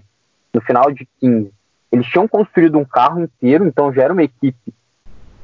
no 0.53 0.61
final 0.61 0.91
de 0.91 1.07
15, 1.19 1.51
eles 1.91 2.07
tinham 2.07 2.27
construído 2.27 2.77
um 2.77 2.85
carro 2.85 3.21
inteiro, 3.21 3.67
então 3.67 3.93
já 3.93 4.03
era 4.03 4.13
uma 4.13 4.23
equipe 4.23 4.73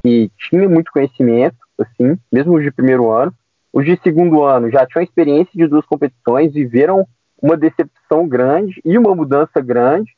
que 0.02 0.30
tinha 0.36 0.68
muito 0.68 0.90
conhecimento, 0.90 1.56
assim, 1.82 2.18
mesmo 2.30 2.56
os 2.56 2.62
de 2.62 2.70
primeiro 2.70 3.10
ano. 3.10 3.32
Os 3.72 3.84
de 3.84 3.98
segundo 4.02 4.42
ano 4.42 4.70
já 4.70 4.86
tinham 4.86 5.02
experiência 5.02 5.52
de 5.54 5.66
duas 5.66 5.86
competições, 5.86 6.52
viveram 6.52 7.06
uma 7.40 7.56
decepção 7.56 8.28
grande 8.28 8.80
e 8.84 8.98
uma 8.98 9.14
mudança 9.14 9.60
grande 9.60 10.14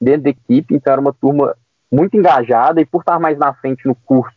dentro 0.00 0.22
da 0.22 0.30
equipe, 0.30 0.74
então 0.74 0.92
era 0.92 1.00
uma 1.00 1.12
turma 1.12 1.56
muito 1.90 2.16
engajada 2.16 2.80
e 2.80 2.84
por 2.84 3.00
estar 3.00 3.18
mais 3.18 3.38
na 3.38 3.54
frente 3.54 3.86
no 3.86 3.94
curso, 3.94 4.36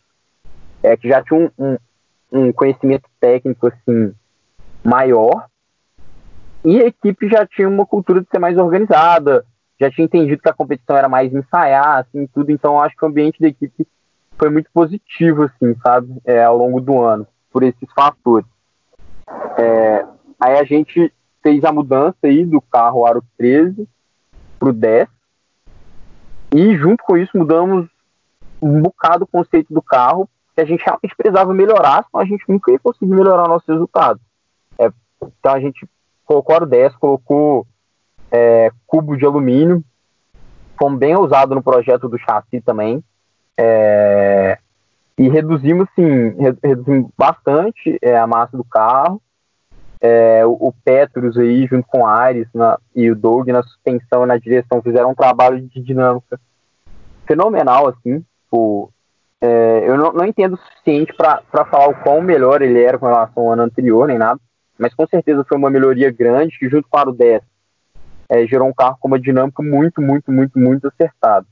é, 0.82 0.96
que 0.96 1.10
já 1.10 1.22
tinha 1.22 1.40
um, 1.40 1.50
um, 1.58 1.78
um 2.32 2.54
conhecimento 2.54 3.10
técnico 3.20 3.68
assim 3.68 4.14
maior, 4.84 5.48
e 6.64 6.82
a 6.82 6.86
equipe 6.88 7.28
já 7.28 7.46
tinha 7.46 7.68
uma 7.68 7.86
cultura 7.86 8.22
de 8.22 8.28
ser 8.30 8.40
mais 8.40 8.58
organizada, 8.58 9.46
já 9.80 9.90
tinha 9.90 10.06
entendido 10.06 10.42
que 10.42 10.50
a 10.50 10.54
competição 10.54 10.96
era 10.96 11.10
mais 11.10 11.34
ensaiar, 11.34 12.00
assim, 12.00 12.28
tudo, 12.28 12.52
então 12.52 12.80
acho 12.80 12.96
que 12.96 13.04
o 13.04 13.08
ambiente 13.08 13.40
da 13.40 13.48
equipe 13.48 13.88
foi 14.40 14.50
muito 14.50 14.70
positivo, 14.74 15.44
assim, 15.44 15.76
sabe, 15.84 16.18
é, 16.24 16.42
ao 16.44 16.58
longo 16.58 16.80
do 16.80 17.02
ano, 17.02 17.28
por 17.52 17.62
esses 17.62 17.92
fatores. 17.94 18.48
É, 19.58 20.06
aí 20.40 20.58
a 20.58 20.64
gente 20.64 21.14
fez 21.44 21.64
a 21.66 21.74
mudança 21.74 22.18
aí 22.24 22.46
do 22.46 22.62
carro 22.62 23.06
Aro 23.06 23.22
13 23.38 23.88
pro 24.58 24.72
10, 24.72 25.08
e 26.56 26.78
junto 26.78 27.04
com 27.04 27.18
isso 27.18 27.38
mudamos 27.38 27.88
um 28.62 28.82
bocado 28.82 29.26
o 29.26 29.28
conceito 29.28 29.74
do 29.74 29.82
carro, 29.82 30.28
que 30.56 30.62
a 30.62 30.66
gente 30.66 30.84
realmente 30.84 31.16
precisava 31.16 31.54
melhorar, 31.54 32.06
senão 32.06 32.24
a 32.24 32.26
gente 32.26 32.44
nunca 32.48 32.72
ia 32.72 32.80
conseguir 32.80 33.12
melhorar 33.12 33.48
nossos 33.48 33.68
resultados. 33.68 34.22
É, 34.80 34.92
então 35.22 35.54
a 35.54 35.60
gente 35.60 35.88
colocou 36.26 36.56
aro 36.56 36.66
10, 36.66 36.96
colocou 36.96 37.68
é, 38.32 38.72
cubo 38.88 39.18
de 39.18 39.26
alumínio, 39.26 39.84
fomos 40.78 40.98
bem 40.98 41.16
ousados 41.16 41.56
no 41.56 41.64
projeto 41.64 42.08
do 42.08 42.18
chassi 42.18 42.62
também, 42.62 43.04
é, 43.62 44.57
e 45.18 45.28
reduzimos, 45.28 45.89
sim, 45.93 46.34
reduzimos 46.64 47.12
bastante 47.18 47.99
é, 48.01 48.18
a 48.18 48.26
massa 48.26 48.55
do 48.55 48.64
carro, 48.64 49.22
é, 49.99 50.45
o, 50.45 50.70
o 50.70 50.74
Petrus 50.84 51.38
aí, 51.38 51.68
junto 51.68 51.86
com 51.86 52.03
o 52.03 52.05
Ares 52.05 52.47
na, 52.55 52.80
e 52.95 53.12
o 53.12 53.16
Doug 53.16 53.49
na 53.49 53.62
suspensão 53.62 54.24
e 54.24 54.28
na 54.28 54.38
direção, 54.38 54.82
fizeram 54.82 55.12
um 55.12 55.16
trabalho 55.16 55.60
de 55.60 55.82
dinâmica 55.82 56.39
fenomenal, 57.28 57.89
assim. 57.89 58.24
Tipo, 58.45 58.93
é, 59.41 59.84
eu 59.86 59.97
não, 59.97 60.14
não, 60.14 60.26
entendo 60.26 60.53
o 60.53 60.57
suficiente 60.57 61.14
para 61.14 61.66
falar 61.66 61.89
o 61.89 62.01
quão 62.01 62.22
melhor 62.22 62.62
ele 62.62 62.82
era 62.82 62.97
com 62.97 63.07
relação 63.07 63.43
ao 63.43 63.51
ano 63.51 63.64
anterior, 63.64 64.07
nem 64.07 64.18
nada, 64.18 64.39
mas 64.78 64.93
com 64.93 65.05
certeza 65.05 65.43
foi 65.43 65.57
uma 65.57 65.70
melhoria 65.70 66.10
grande 66.10 66.57
que, 66.57 66.70
junto 66.70 66.88
com 66.89 66.95
o 66.95 66.99
Aro 66.99 67.12
10, 67.12 67.41
é, 68.30 68.47
gerou 68.47 68.70
um 68.70 68.74
carro 68.74 68.97
com 69.01 69.10
uma 69.10 69.20
dinâmica 69.20 69.62
muito, 69.62 70.01
muito, 70.01 70.32
muito, 70.32 70.57
muito 70.57 70.88
acertada. 70.88 71.45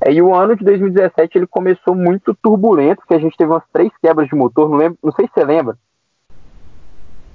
É, 0.00 0.12
e 0.12 0.20
o 0.20 0.34
ano 0.34 0.56
de 0.56 0.64
2017 0.64 1.38
ele 1.38 1.46
começou 1.46 1.94
muito 1.94 2.34
turbulento, 2.34 2.96
porque 2.96 3.14
a 3.14 3.18
gente 3.18 3.36
teve 3.36 3.50
umas 3.50 3.64
três 3.72 3.90
quebras 4.00 4.28
de 4.28 4.34
motor, 4.34 4.68
não, 4.68 4.76
lembro, 4.76 4.98
não 5.02 5.12
sei 5.12 5.26
se 5.26 5.32
você 5.34 5.44
lembra, 5.44 5.76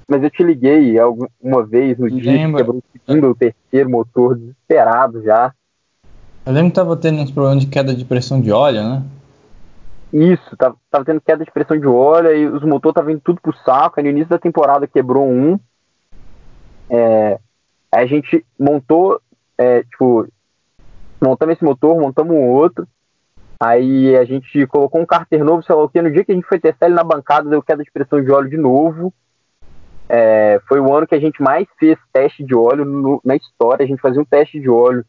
mas 0.08 0.22
eu 0.22 0.30
te 0.30 0.42
liguei 0.42 0.96
uma 1.40 1.64
vez 1.64 1.98
no 1.98 2.10
dia 2.10 2.46
que 2.46 2.54
quebrou 2.54 2.76
o 2.76 2.84
segundo 2.92 3.28
ou 3.28 3.34
terceiro 3.34 3.90
motor, 3.90 4.36
desesperado 4.36 5.22
já. 5.22 5.54
Eu 6.44 6.52
lembro 6.52 6.70
que 6.70 6.74
tava 6.74 6.96
tendo 6.96 7.20
uns 7.20 7.30
problemas 7.30 7.64
de 7.64 7.70
queda 7.70 7.94
de 7.94 8.04
pressão 8.04 8.40
de 8.40 8.52
óleo, 8.52 8.82
né? 8.82 9.02
Isso, 10.12 10.56
tava, 10.56 10.76
tava 10.90 11.04
tendo 11.04 11.20
queda 11.20 11.44
de 11.44 11.50
pressão 11.50 11.78
de 11.78 11.86
óleo 11.86 12.34
e 12.36 12.46
os 12.46 12.62
motores 12.62 12.92
estavam 12.92 13.12
indo 13.12 13.22
tudo 13.22 13.40
pro 13.40 13.56
saco. 13.64 13.94
Aí 13.98 14.04
no 14.04 14.10
início 14.10 14.28
da 14.28 14.38
temporada 14.38 14.86
quebrou 14.86 15.26
um. 15.26 15.58
É, 16.90 17.38
a 17.90 18.04
gente 18.04 18.44
montou, 18.58 19.18
é, 19.56 19.82
tipo, 19.84 20.26
montamos 21.22 21.54
esse 21.54 21.64
motor, 21.64 21.98
montamos 21.98 22.34
um 22.34 22.48
outro. 22.48 22.86
Aí 23.58 24.16
a 24.16 24.24
gente 24.24 24.66
colocou 24.66 25.00
um 25.00 25.06
cárter 25.06 25.44
novo, 25.44 25.62
sei 25.62 25.74
lá 25.74 25.84
o 25.84 25.88
que. 25.88 26.02
No 26.02 26.10
dia 26.10 26.24
que 26.24 26.32
a 26.32 26.34
gente 26.34 26.48
foi 26.48 26.58
testar 26.58 26.86
ele 26.86 26.96
na 26.96 27.04
bancada, 27.04 27.48
deu 27.48 27.62
queda 27.62 27.84
de 27.84 27.92
pressão 27.92 28.22
de 28.22 28.30
óleo 28.30 28.50
de 28.50 28.56
novo. 28.56 29.14
É, 30.08 30.60
foi 30.68 30.80
o 30.80 30.92
ano 30.92 31.06
que 31.06 31.14
a 31.14 31.20
gente 31.20 31.40
mais 31.40 31.66
fez 31.78 31.96
teste 32.12 32.44
de 32.44 32.54
óleo 32.54 32.84
no, 32.84 33.20
na 33.24 33.36
história. 33.36 33.84
A 33.84 33.86
gente 33.86 34.02
fazia 34.02 34.20
um 34.20 34.24
teste 34.24 34.60
de 34.60 34.68
óleo 34.68 35.04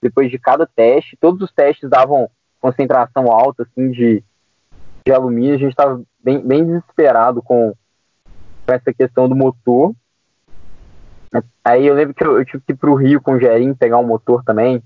depois 0.00 0.30
de 0.30 0.38
cada 0.38 0.64
teste. 0.64 1.16
Todos 1.20 1.42
os 1.42 1.52
testes 1.52 1.90
davam 1.90 2.30
concentração 2.60 3.32
alta 3.32 3.64
assim, 3.64 3.90
de, 3.90 4.22
de 5.04 5.12
alumínio. 5.12 5.56
A 5.56 5.58
gente 5.58 5.70
estava 5.70 6.00
bem, 6.22 6.40
bem 6.40 6.64
desesperado 6.64 7.42
com, 7.42 7.74
com 8.64 8.72
essa 8.72 8.92
questão 8.92 9.28
do 9.28 9.34
motor. 9.34 9.92
Aí 11.64 11.86
eu 11.86 11.94
lembro 11.94 12.14
que 12.14 12.24
eu, 12.24 12.38
eu 12.38 12.44
tive 12.44 12.62
que 12.64 12.72
ir 12.72 12.76
para 12.76 12.90
o 12.90 12.94
Rio 12.94 13.20
com 13.20 13.32
o 13.32 13.40
Gerim 13.40 13.74
pegar 13.74 13.98
um 13.98 14.06
motor 14.06 14.44
também. 14.44 14.82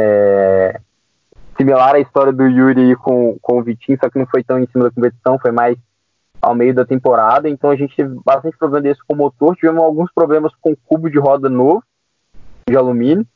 É, 0.00 0.80
similar 1.56 1.96
à 1.96 1.98
história 1.98 2.32
do 2.32 2.46
Yuri 2.46 2.94
com, 2.96 3.36
com 3.42 3.58
o 3.58 3.62
Vitinho, 3.62 3.98
só 4.00 4.08
que 4.08 4.18
não 4.18 4.26
foi 4.26 4.44
tão 4.44 4.60
em 4.60 4.66
cima 4.68 4.84
da 4.84 4.90
competição, 4.92 5.38
foi 5.38 5.50
mais 5.50 5.76
ao 6.40 6.54
meio 6.54 6.72
da 6.72 6.84
temporada, 6.84 7.48
então 7.48 7.70
a 7.70 7.76
gente 7.76 7.96
teve 7.96 8.14
bastante 8.24 8.56
problema 8.56 8.82
desse 8.82 9.04
com 9.04 9.14
o 9.14 9.16
motor, 9.16 9.56
tivemos 9.56 9.82
alguns 9.82 10.12
problemas 10.12 10.52
com 10.60 10.70
o 10.70 10.76
cubo 10.76 11.10
de 11.10 11.18
roda 11.18 11.48
novo, 11.48 11.82
de 12.68 12.76
alumínio, 12.76 13.26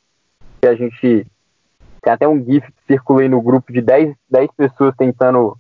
que 0.60 0.68
a 0.68 0.74
gente 0.76 1.26
tem 2.00 2.12
até 2.12 2.28
um 2.28 2.38
GIF 2.44 2.64
que 2.64 2.86
circula 2.86 3.22
aí 3.22 3.28
no 3.28 3.42
grupo 3.42 3.72
de 3.72 3.80
10, 3.80 4.14
10 4.30 4.50
pessoas 4.56 4.94
tentando 4.96 5.58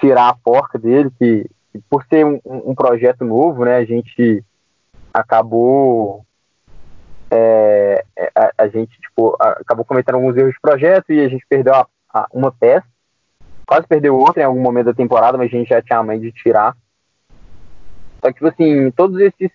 tirar 0.00 0.28
a 0.28 0.34
porca 0.34 0.76
dele, 0.76 1.10
que, 1.18 1.48
que 1.72 1.80
por 1.88 2.04
ser 2.06 2.26
um, 2.26 2.40
um, 2.44 2.74
projeto 2.74 3.24
novo, 3.24 3.64
né, 3.64 3.76
a 3.76 3.84
gente 3.84 4.44
acabou 5.14 6.24
é, 7.30 8.04
é, 8.16 8.30
a, 8.34 8.52
a, 8.58 8.68
gente 8.68 8.98
tipo, 9.00 9.36
acabou 9.38 9.84
cometendo 9.84 10.16
alguns 10.16 10.36
erros 10.36 10.52
de 10.52 10.60
projeto 10.60 11.12
e 11.12 11.20
a 11.20 11.28
gente 11.28 11.44
perdeu 11.48 11.74
a, 11.74 11.86
a, 12.12 12.26
uma 12.32 12.50
peça 12.50 12.86
quase 13.70 13.86
perdeu 13.86 14.16
outra 14.16 14.42
em 14.42 14.44
algum 14.44 14.60
momento 14.60 14.86
da 14.86 14.94
temporada, 14.94 15.38
mas 15.38 15.46
a 15.46 15.56
gente 15.56 15.68
já 15.68 15.80
tinha 15.80 16.00
a 16.00 16.02
mãe 16.02 16.18
de 16.18 16.32
tirar. 16.32 16.76
Só 18.20 18.26
que, 18.26 18.34
tipo 18.34 18.48
assim, 18.48 18.90
todos 18.90 19.20
esses, 19.20 19.48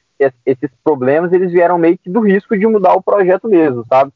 esses 0.46 0.70
problemas, 0.82 1.34
eles 1.34 1.52
vieram 1.52 1.78
meio 1.78 1.98
que 1.98 2.10
do 2.10 2.22
risco 2.22 2.58
de 2.58 2.66
mudar 2.66 2.94
o 2.94 3.04
projeto 3.04 3.50
mesmo, 3.50 3.86
sabe? 3.90 4.14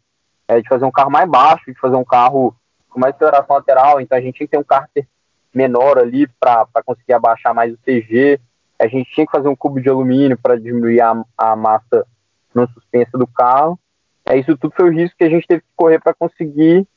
É, 0.47 0.61
de 0.61 0.69
fazer 0.69 0.85
um 0.85 0.91
carro 0.91 1.11
mais 1.11 1.29
baixo, 1.29 1.65
de 1.69 1.77
fazer 1.77 1.97
um 1.97 2.05
carro 2.05 2.55
com 2.89 2.97
mais 2.97 3.13
aceleração 3.13 3.57
lateral, 3.57 3.99
então 3.99 4.17
a 4.17 4.21
gente 4.21 4.37
tinha 4.37 4.47
que 4.47 4.51
ter 4.51 4.57
um 4.57 4.63
cárter 4.63 5.05
menor 5.53 5.97
ali 5.97 6.27
para 6.39 6.65
conseguir 6.85 7.11
abaixar 7.11 7.53
mais 7.53 7.73
o 7.73 7.77
CG, 7.79 8.39
a 8.79 8.87
gente 8.87 9.11
tinha 9.11 9.25
que 9.25 9.31
fazer 9.33 9.49
um 9.49 9.55
cubo 9.55 9.81
de 9.81 9.89
alumínio 9.89 10.37
para 10.37 10.57
diminuir 10.57 11.01
a, 11.01 11.21
a 11.37 11.57
massa 11.57 12.07
no 12.53 12.67
suspensa 12.69 13.17
do 13.17 13.27
carro. 13.27 13.79
É, 14.25 14.37
isso 14.37 14.57
tudo 14.57 14.73
foi 14.75 14.89
o 14.89 14.93
risco 14.93 15.17
que 15.17 15.23
a 15.23 15.29
gente 15.29 15.47
teve 15.47 15.61
que 15.61 15.67
correr 15.75 15.99
para 15.99 16.13
conseguir 16.13 16.87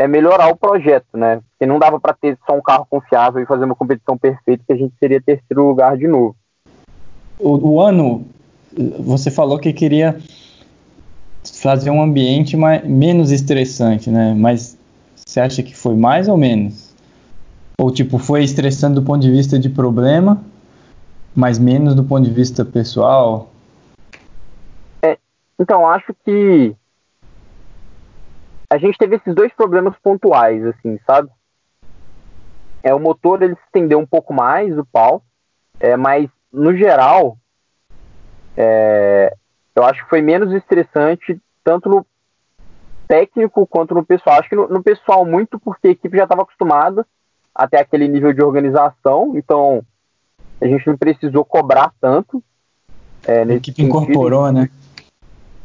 é 0.00 0.08
melhorar 0.08 0.48
o 0.48 0.56
projeto, 0.56 1.14
né? 1.14 1.42
Porque 1.50 1.66
não 1.66 1.78
dava 1.78 2.00
para 2.00 2.14
ter 2.14 2.38
só 2.46 2.56
um 2.56 2.62
carro 2.62 2.86
confiável 2.88 3.42
e 3.42 3.46
fazer 3.46 3.66
uma 3.66 3.74
competição 3.74 4.16
perfeita 4.16 4.64
que 4.66 4.72
a 4.72 4.76
gente 4.76 4.94
seria 4.98 5.20
terceiro 5.20 5.68
lugar 5.68 5.94
de 5.98 6.08
novo. 6.08 6.34
O, 7.38 7.72
o 7.72 7.80
ano, 7.80 8.24
você 8.98 9.30
falou 9.30 9.58
que 9.58 9.74
queria 9.74 10.18
fazer 11.60 11.90
um 11.90 12.00
ambiente 12.00 12.56
mais, 12.56 12.82
menos 12.82 13.30
estressante, 13.30 14.10
né? 14.10 14.34
Mas 14.34 14.78
você 15.14 15.38
acha 15.38 15.62
que 15.62 15.76
foi 15.76 15.94
mais 15.94 16.28
ou 16.28 16.36
menos? 16.38 16.94
Ou 17.78 17.90
tipo, 17.90 18.16
foi 18.16 18.42
estressante 18.42 18.94
do 18.94 19.02
ponto 19.02 19.20
de 19.20 19.30
vista 19.30 19.58
de 19.58 19.68
problema, 19.68 20.42
mas 21.34 21.58
menos 21.58 21.94
do 21.94 22.04
ponto 22.04 22.24
de 22.24 22.30
vista 22.30 22.64
pessoal? 22.64 23.49
Então, 25.60 25.86
acho 25.86 26.14
que 26.24 26.74
a 28.70 28.78
gente 28.78 28.96
teve 28.96 29.16
esses 29.16 29.34
dois 29.34 29.52
problemas 29.52 29.94
pontuais, 30.02 30.64
assim, 30.64 30.98
sabe? 31.06 31.28
É, 32.82 32.94
o 32.94 32.98
motor 32.98 33.42
ele 33.42 33.54
se 33.54 33.60
estendeu 33.66 33.98
um 33.98 34.06
pouco 34.06 34.32
mais, 34.32 34.76
o 34.78 34.86
pau, 34.86 35.22
é, 35.78 35.98
mas 35.98 36.30
no 36.50 36.74
geral, 36.74 37.36
é, 38.56 39.36
eu 39.74 39.84
acho 39.84 40.02
que 40.02 40.08
foi 40.08 40.22
menos 40.22 40.50
estressante, 40.54 41.38
tanto 41.62 41.90
no 41.90 42.06
técnico 43.06 43.66
quanto 43.66 43.94
no 43.94 44.02
pessoal. 44.04 44.38
Acho 44.38 44.48
que 44.48 44.56
no, 44.56 44.66
no 44.66 44.82
pessoal, 44.82 45.26
muito 45.26 45.58
porque 45.58 45.88
a 45.88 45.90
equipe 45.90 46.16
já 46.16 46.22
estava 46.22 46.40
acostumada 46.40 47.06
até 47.54 47.78
aquele 47.78 48.08
nível 48.08 48.32
de 48.32 48.42
organização, 48.42 49.36
então 49.36 49.84
a 50.58 50.66
gente 50.66 50.86
não 50.86 50.96
precisou 50.96 51.44
cobrar 51.44 51.92
tanto. 52.00 52.42
É, 53.26 53.42
a 53.42 53.42
equipe 53.42 53.82
sentido. 53.82 53.88
incorporou, 53.88 54.50
né? 54.50 54.70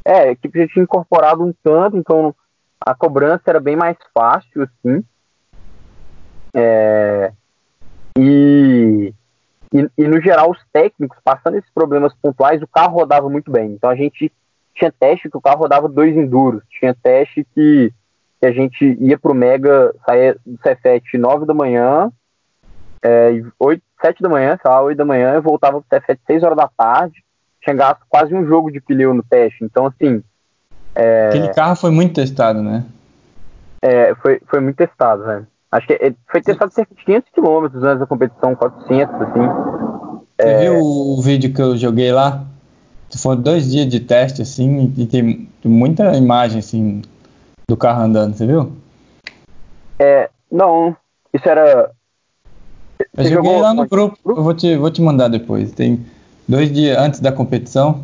É, 0.06 0.20
a 0.20 0.32
equipe 0.32 0.60
já 0.60 0.68
tinha 0.68 0.84
incorporado 0.84 1.44
um 1.44 1.52
tanto, 1.64 1.98
então 1.98 2.34
a 2.80 2.94
cobrança 2.94 3.42
era 3.48 3.60
bem 3.60 3.76
mais 3.76 3.98
fácil, 4.14 4.64
assim. 4.64 5.04
É, 6.54 7.34
e, 8.18 9.12
e, 9.74 9.90
e, 9.98 10.08
no 10.08 10.22
geral, 10.22 10.52
os 10.52 10.60
técnicos, 10.72 11.18
passando 11.24 11.58
esses 11.58 11.70
problemas 11.72 12.14
pontuais, 12.22 12.62
o 12.62 12.68
carro 12.68 12.94
rodava 12.94 13.30
muito 13.30 13.52
bem. 13.52 13.72
Então 13.72 13.90
a 13.90 13.96
gente 13.96 14.32
tinha 14.76 14.92
teste 14.92 15.30
que 15.30 15.38
o 15.38 15.42
carro 15.42 15.62
rodava 15.62 15.90
dois 15.90 16.16
enduros, 16.16 16.64
tinha 16.70 16.94
teste 16.94 17.46
que, 17.56 17.92
que 18.40 18.46
a 18.46 18.52
gente 18.52 18.98
ia 19.00 19.18
pro 19.18 19.34
Mega, 19.34 19.94
saía 20.06 20.38
do 20.46 20.60
Cefet 20.62 21.18
9 21.18 21.46
da 21.46 21.54
manhã, 21.54 22.12
é, 23.02 23.42
8, 23.60 23.82
7 24.02 24.22
da 24.22 24.30
manhã, 24.30 24.58
sei 24.62 24.70
lá, 24.70 24.82
8 24.82 24.98
da 24.98 25.06
manhã, 25.06 25.36
e 25.36 25.42
voltava 25.42 25.82
pro 25.82 25.90
Cefet 25.90 26.22
6 26.28 26.44
horas 26.44 26.58
da 26.58 26.68
tarde, 26.68 27.25
tinha 27.66 27.76
gasto 27.76 28.02
quase 28.08 28.34
um 28.34 28.46
jogo 28.46 28.72
de 28.72 28.80
pneu 28.80 29.14
no 29.14 29.24
teste. 29.24 29.64
Então, 29.64 29.88
assim, 29.88 30.24
É... 30.94 31.28
Aquele 31.28 31.54
carro 31.54 31.76
foi 31.76 31.92
muito 31.92 32.14
testado, 32.14 32.62
né? 32.62 32.86
É, 33.82 34.16
foi, 34.16 34.40
foi 34.48 34.62
muito 34.62 34.78
testado, 34.78 35.26
velho. 35.26 35.48
Acho 35.72 35.88
que 35.88 36.16
foi 36.32 36.42
testado 36.42 36.72
cerca 36.72 36.96
de 36.96 37.04
500 37.04 37.30
km 37.32 37.66
antes 37.84 38.00
da 38.00 38.06
competição, 38.06 38.56
400, 38.56 39.22
assim. 39.22 39.42
Você 40.40 40.48
é... 40.48 40.60
viu 40.62 40.80
o 40.80 41.22
vídeo 41.22 41.54
que 41.54 41.62
eu 41.62 41.76
joguei 41.76 42.12
lá? 42.14 42.46
Foram 43.22 43.42
dois 43.42 43.72
dias 43.72 43.88
de 43.88 44.00
teste, 44.00 44.42
assim, 44.42 44.94
e 44.98 45.06
tem 45.06 45.50
muita 45.64 46.16
imagem, 46.16 46.60
assim, 46.60 47.02
do 47.70 47.78
carro 47.78 48.04
andando, 48.04 48.36
você 48.36 48.46
viu? 48.46 48.74
É, 50.00 50.30
não. 50.52 50.96
Isso 51.34 51.48
era. 51.48 51.92
Eu 53.00 53.24
você 53.24 53.30
joguei 53.30 53.60
lá 53.60 53.74
no 53.74 53.88
grupo, 53.88 54.18
grupo, 54.24 54.40
eu 54.40 54.44
vou 54.44 54.54
te, 54.54 54.78
vou 54.78 54.92
te 54.92 55.02
mandar 55.02 55.28
depois. 55.28 55.72
Tem 55.72 56.06
dois 56.48 56.72
dias 56.72 56.98
antes 56.98 57.20
da 57.20 57.32
competição, 57.32 58.04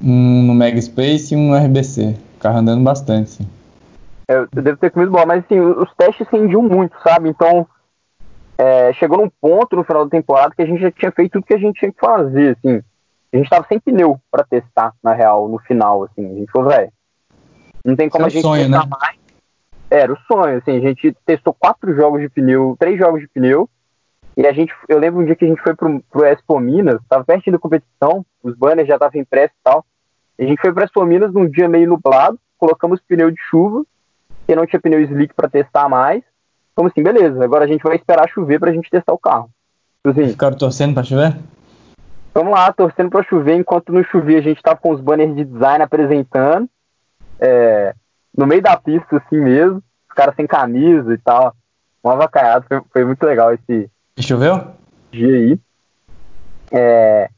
um 0.00 0.42
no 0.42 0.54
Mega 0.54 0.80
Space 0.80 1.34
e 1.34 1.36
um 1.36 1.50
no 1.50 1.56
RBC. 1.56 2.16
O 2.36 2.40
carro 2.40 2.58
andando 2.58 2.82
bastante, 2.82 3.30
sim. 3.30 3.48
É, 4.28 4.36
eu 4.36 4.62
devo 4.62 4.76
ter 4.76 4.90
comido 4.90 5.12
bola, 5.12 5.26
mas 5.26 5.44
assim, 5.44 5.60
os 5.60 5.92
testes 5.94 6.26
rendiam 6.28 6.62
muito, 6.62 6.96
sabe? 7.02 7.28
Então, 7.28 7.66
é, 8.58 8.92
chegou 8.94 9.18
num 9.18 9.30
ponto 9.40 9.76
no 9.76 9.84
final 9.84 10.04
da 10.04 10.10
temporada 10.10 10.54
que 10.54 10.62
a 10.62 10.66
gente 10.66 10.80
já 10.80 10.90
tinha 10.90 11.12
feito 11.12 11.32
tudo 11.32 11.46
que 11.46 11.54
a 11.54 11.58
gente 11.58 11.78
tinha 11.78 11.92
que 11.92 12.00
fazer, 12.00 12.56
assim. 12.56 12.82
A 13.32 13.36
gente 13.36 13.48
tava 13.48 13.66
sem 13.66 13.80
pneu 13.80 14.20
para 14.30 14.44
testar, 14.44 14.92
na 15.02 15.14
real, 15.14 15.48
no 15.48 15.58
final, 15.58 16.04
assim. 16.04 16.24
A 16.24 16.34
gente 16.34 16.52
falou, 16.52 16.70
velho, 16.70 16.92
não 17.84 17.96
tem 17.96 18.08
como 18.08 18.22
Seu 18.22 18.26
a 18.26 18.30
gente 18.30 18.42
sonho, 18.42 18.62
testar 18.62 18.86
né? 18.86 18.96
mais. 19.00 19.16
Era 19.90 20.12
o 20.12 20.18
sonho, 20.26 20.58
assim, 20.58 20.76
a 20.76 20.80
gente 20.80 21.16
testou 21.26 21.52
quatro 21.52 21.94
jogos 21.94 22.20
de 22.20 22.28
pneu, 22.28 22.76
três 22.78 22.98
jogos 22.98 23.20
de 23.20 23.28
pneu, 23.28 23.68
e 24.36 24.46
a 24.46 24.52
gente, 24.52 24.72
eu 24.88 24.98
lembro 24.98 25.20
um 25.20 25.24
dia 25.24 25.36
que 25.36 25.44
a 25.44 25.48
gente 25.48 25.62
foi 25.62 25.74
pro, 25.74 26.02
pro 26.10 26.24
Expo 26.24 26.58
Minas, 26.58 27.00
tava 27.08 27.24
pertinho 27.24 27.56
da 27.56 27.60
competição, 27.60 28.24
os 28.42 28.56
banners 28.56 28.88
já 28.88 28.94
estavam 28.94 29.20
impressos 29.20 29.56
e 29.56 29.62
tal. 29.62 29.84
A 30.38 30.42
gente 30.44 30.60
foi 30.60 30.72
pro 30.72 30.82
Expo 30.82 31.04
Minas 31.04 31.32
num 31.32 31.48
dia 31.48 31.68
meio 31.68 31.88
nublado, 31.88 32.38
colocamos 32.58 33.00
pneu 33.00 33.30
de 33.30 33.40
chuva, 33.50 33.84
que 34.46 34.56
não 34.56 34.66
tinha 34.66 34.80
pneu 34.80 35.00
slick 35.00 35.34
para 35.34 35.48
testar 35.48 35.88
mais. 35.88 36.22
Como 36.74 36.88
assim, 36.88 37.02
beleza, 37.02 37.44
agora 37.44 37.64
a 37.64 37.68
gente 37.68 37.82
vai 37.82 37.96
esperar 37.96 38.28
chover 38.28 38.58
pra 38.58 38.72
gente 38.72 38.90
testar 38.90 39.12
o 39.12 39.18
carro. 39.18 39.50
Assim, 40.04 40.28
Ficaram 40.28 40.56
torcendo 40.56 40.94
pra 40.94 41.04
chover? 41.04 41.36
Vamos 42.34 42.54
lá, 42.54 42.72
torcendo 42.72 43.10
pra 43.10 43.22
chover, 43.22 43.56
enquanto 43.56 43.92
não 43.92 44.02
chovia 44.02 44.38
a 44.38 44.42
gente 44.42 44.62
tava 44.62 44.78
com 44.78 44.90
os 44.90 45.00
banners 45.00 45.36
de 45.36 45.44
design 45.44 45.84
apresentando. 45.84 46.68
É, 47.38 47.94
no 48.36 48.46
meio 48.46 48.62
da 48.62 48.76
pista, 48.76 49.18
assim 49.18 49.38
mesmo, 49.38 49.82
os 50.08 50.14
caras 50.14 50.34
sem 50.34 50.46
camisa 50.46 51.12
e 51.12 51.18
tal. 51.18 51.54
Uma 52.02 52.16
vacaiada, 52.16 52.64
foi, 52.66 52.80
foi 52.90 53.04
muito 53.04 53.22
legal 53.24 53.52
esse. 53.52 53.90
Choveu? 54.20 54.74
Aí. 55.12 55.58
É, 56.70 57.28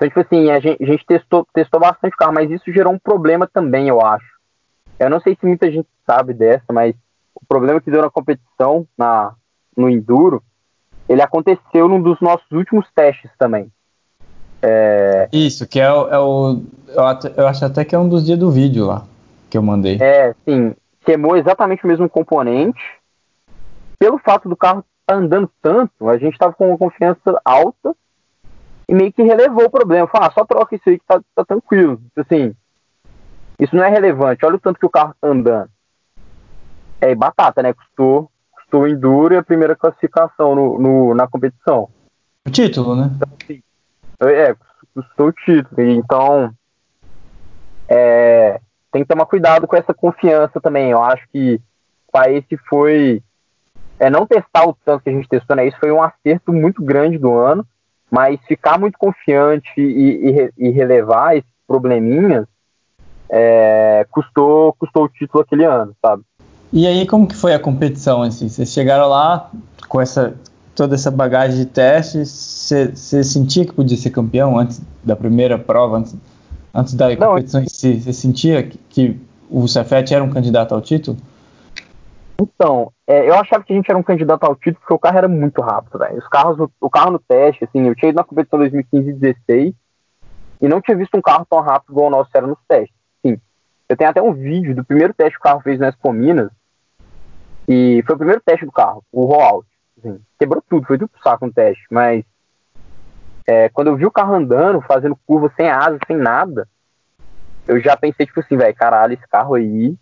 então, 0.00 0.08
tipo 0.08 0.20
assim, 0.20 0.50
a 0.50 0.58
gente, 0.60 0.82
a 0.82 0.86
gente 0.86 1.04
testou, 1.04 1.46
testou 1.52 1.78
bastante 1.78 2.14
o 2.14 2.16
carro, 2.16 2.32
mas 2.32 2.50
isso 2.50 2.72
gerou 2.72 2.92
um 2.92 2.98
problema 2.98 3.46
também, 3.46 3.88
eu 3.88 4.00
acho. 4.00 4.26
Eu 4.98 5.10
não 5.10 5.20
sei 5.20 5.36
se 5.38 5.46
muita 5.46 5.70
gente 5.70 5.88
sabe 6.06 6.32
dessa, 6.32 6.72
mas 6.72 6.94
o 7.34 7.44
problema 7.46 7.80
que 7.80 7.90
deu 7.90 8.00
na 8.00 8.10
competição, 8.10 8.86
na, 8.96 9.34
no 9.76 9.88
Enduro, 9.88 10.42
ele 11.08 11.22
aconteceu 11.22 11.88
num 11.88 12.00
dos 12.00 12.20
nossos 12.20 12.50
últimos 12.50 12.86
testes 12.94 13.30
também. 13.38 13.70
É... 14.62 15.28
Isso, 15.32 15.66
que 15.66 15.80
é 15.80 15.92
o, 15.92 16.08
é 16.08 16.18
o 16.18 16.62
eu, 17.36 17.46
acho 17.46 17.64
até 17.64 17.84
que 17.84 17.94
é 17.94 17.98
um 17.98 18.08
dos 18.08 18.24
dias 18.24 18.38
do 18.38 18.50
vídeo 18.50 18.86
lá 18.86 19.04
que 19.50 19.58
eu 19.58 19.62
mandei. 19.62 19.98
É, 20.00 20.34
sim. 20.44 20.74
Queimou 21.04 21.36
exatamente 21.36 21.84
o 21.84 21.88
mesmo 21.88 22.08
componente. 22.08 22.80
Pelo 23.98 24.18
fato 24.18 24.48
do 24.48 24.56
carro 24.56 24.84
tá 25.10 25.16
andando 25.16 25.50
tanto, 25.60 26.08
a 26.08 26.16
gente 26.16 26.34
estava 26.34 26.52
com 26.52 26.68
uma 26.68 26.78
confiança 26.78 27.40
alta 27.44 27.94
e 28.88 28.94
meio 28.94 29.12
que 29.12 29.22
relevou 29.22 29.64
o 29.64 29.70
problema. 29.70 30.06
Falou, 30.06 30.28
ah, 30.28 30.32
só 30.32 30.44
troca 30.44 30.74
isso 30.74 30.88
aí 30.88 30.98
que 30.98 31.04
tá, 31.04 31.20
tá 31.34 31.44
tranquilo. 31.44 32.00
Assim, 32.16 32.54
isso 33.58 33.74
não 33.74 33.84
é 33.84 33.88
relevante. 33.88 34.44
Olha 34.44 34.56
o 34.56 34.60
tanto 34.60 34.78
que 34.78 34.86
o 34.86 34.90
carro 34.90 35.14
tá 35.20 35.28
andando. 35.28 35.70
É 37.00 37.14
batata, 37.14 37.62
né? 37.62 37.72
Custou, 37.72 38.30
custou 38.52 38.82
o 38.82 38.88
Enduro 38.88 39.34
e 39.34 39.36
a 39.36 39.42
primeira 39.42 39.74
classificação 39.74 40.54
no, 40.54 40.78
no 40.78 41.14
na 41.14 41.26
competição. 41.26 41.88
O 42.46 42.50
título, 42.50 42.94
né? 42.94 43.10
Então, 43.14 43.28
assim, 43.42 43.62
é, 44.22 44.54
custou 44.94 45.28
o 45.28 45.32
título. 45.32 45.82
Então, 45.82 46.52
é, 47.88 48.60
tem 48.92 49.02
que 49.02 49.08
tomar 49.08 49.26
cuidado 49.26 49.66
com 49.66 49.76
essa 49.76 49.92
confiança 49.92 50.60
também. 50.60 50.90
Eu 50.90 51.02
acho 51.02 51.26
que 51.32 51.60
para 52.12 52.30
esse 52.30 52.56
foi. 52.68 53.22
É, 54.00 54.08
não 54.08 54.26
testar 54.26 54.66
o 54.66 54.74
tanto 54.84 55.04
que 55.04 55.10
a 55.10 55.12
gente 55.12 55.28
testou, 55.28 55.54
né? 55.54 55.68
Isso 55.68 55.76
foi 55.78 55.92
um 55.92 56.02
acerto 56.02 56.52
muito 56.52 56.82
grande 56.82 57.18
do 57.18 57.34
ano, 57.34 57.66
mas 58.10 58.40
ficar 58.48 58.78
muito 58.78 58.98
confiante 58.98 59.70
e, 59.76 60.50
e, 60.58 60.68
e 60.68 60.70
relevar 60.70 61.36
esses 61.36 61.50
probleminhas 61.68 62.46
é, 63.28 64.06
custou, 64.10 64.72
custou 64.78 65.04
o 65.04 65.08
título 65.08 65.42
aquele 65.42 65.64
ano, 65.64 65.94
sabe? 66.02 66.22
E 66.72 66.86
aí, 66.86 67.06
como 67.06 67.28
que 67.28 67.36
foi 67.36 67.52
a 67.52 67.58
competição? 67.58 68.22
Assim? 68.22 68.48
Vocês 68.48 68.72
chegaram 68.72 69.06
lá 69.06 69.50
com 69.88 70.00
essa 70.00 70.34
toda 70.74 70.94
essa 70.94 71.10
bagagem 71.10 71.58
de 71.58 71.66
testes, 71.66 72.30
você 72.94 73.22
sentia 73.22 73.66
que 73.66 73.72
podia 73.72 73.98
ser 73.98 74.08
campeão 74.08 74.58
antes 74.58 74.80
da 75.04 75.14
primeira 75.14 75.58
prova, 75.58 75.98
antes, 75.98 76.16
antes 76.72 76.94
da 76.94 77.08
Não, 77.10 77.32
competição 77.32 77.62
em 77.62 77.68
si? 77.68 78.00
Você 78.00 78.14
sentia 78.14 78.62
que, 78.62 78.78
que 78.88 79.20
o 79.50 79.68
Cefet 79.68 80.14
era 80.14 80.24
um 80.24 80.30
candidato 80.30 80.74
ao 80.74 80.80
título? 80.80 81.18
Então, 82.40 82.90
é, 83.06 83.28
eu 83.28 83.34
achava 83.34 83.62
que 83.62 83.72
a 83.72 83.76
gente 83.76 83.90
era 83.90 83.98
um 83.98 84.02
candidato 84.02 84.44
ao 84.44 84.56
título 84.56 84.80
porque 84.80 84.94
o 84.94 84.98
carro 84.98 85.18
era 85.18 85.28
muito 85.28 85.60
rápido, 85.60 85.98
velho. 85.98 86.16
Os 86.16 86.26
carros, 86.26 86.70
o 86.80 86.88
carro 86.88 87.10
no 87.10 87.18
teste, 87.18 87.64
assim, 87.64 87.86
eu 87.86 87.94
tinha 87.94 88.08
ido 88.08 88.16
na 88.16 88.24
competição 88.24 88.58
2015 88.58 89.10
e 89.10 89.12
2016 89.12 89.74
e 90.62 90.68
não 90.68 90.80
tinha 90.80 90.96
visto 90.96 91.16
um 91.16 91.20
carro 91.20 91.46
tão 91.48 91.60
rápido 91.60 91.92
igual 91.92 92.06
o 92.06 92.10
nosso 92.10 92.30
era 92.34 92.46
nos 92.46 92.58
testes. 92.66 92.96
Sim. 93.20 93.38
Eu 93.86 93.96
tenho 93.96 94.08
até 94.08 94.22
um 94.22 94.32
vídeo 94.32 94.74
do 94.74 94.84
primeiro 94.84 95.12
teste 95.12 95.34
que 95.34 95.40
o 95.40 95.42
carro 95.42 95.60
fez 95.60 95.78
na 95.78 95.90
Expo 95.90 96.12
Minas 96.12 96.50
e 97.68 98.02
foi 98.06 98.14
o 98.14 98.18
primeiro 98.18 98.40
teste 98.44 98.64
do 98.64 98.72
carro, 98.72 99.04
o 99.12 99.26
rollout. 99.26 99.68
Assim, 99.98 100.18
quebrou 100.38 100.62
tudo, 100.66 100.86
foi 100.86 100.96
tudo 100.96 101.10
pro 101.10 101.22
saco 101.22 101.44
no 101.44 101.52
teste, 101.52 101.84
mas 101.90 102.24
é, 103.46 103.68
quando 103.68 103.88
eu 103.88 103.96
vi 103.96 104.06
o 104.06 104.10
carro 104.10 104.34
andando, 104.34 104.80
fazendo 104.80 105.18
curva 105.26 105.52
sem 105.56 105.68
asa, 105.68 105.98
sem 106.06 106.16
nada, 106.16 106.66
eu 107.68 107.78
já 107.80 107.96
pensei, 107.98 108.24
tipo 108.24 108.40
assim, 108.40 108.56
velho, 108.56 108.74
caralho, 108.74 109.12
esse 109.12 109.28
carro 109.28 109.54
aí, 109.54 109.94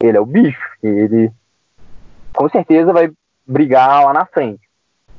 ele 0.00 0.16
é 0.16 0.20
o 0.20 0.26
bicho, 0.26 0.70
ele 0.82 1.32
com 2.34 2.48
certeza 2.48 2.92
vai 2.92 3.10
brigar 3.46 4.04
lá 4.04 4.12
na 4.12 4.26
frente. 4.26 4.68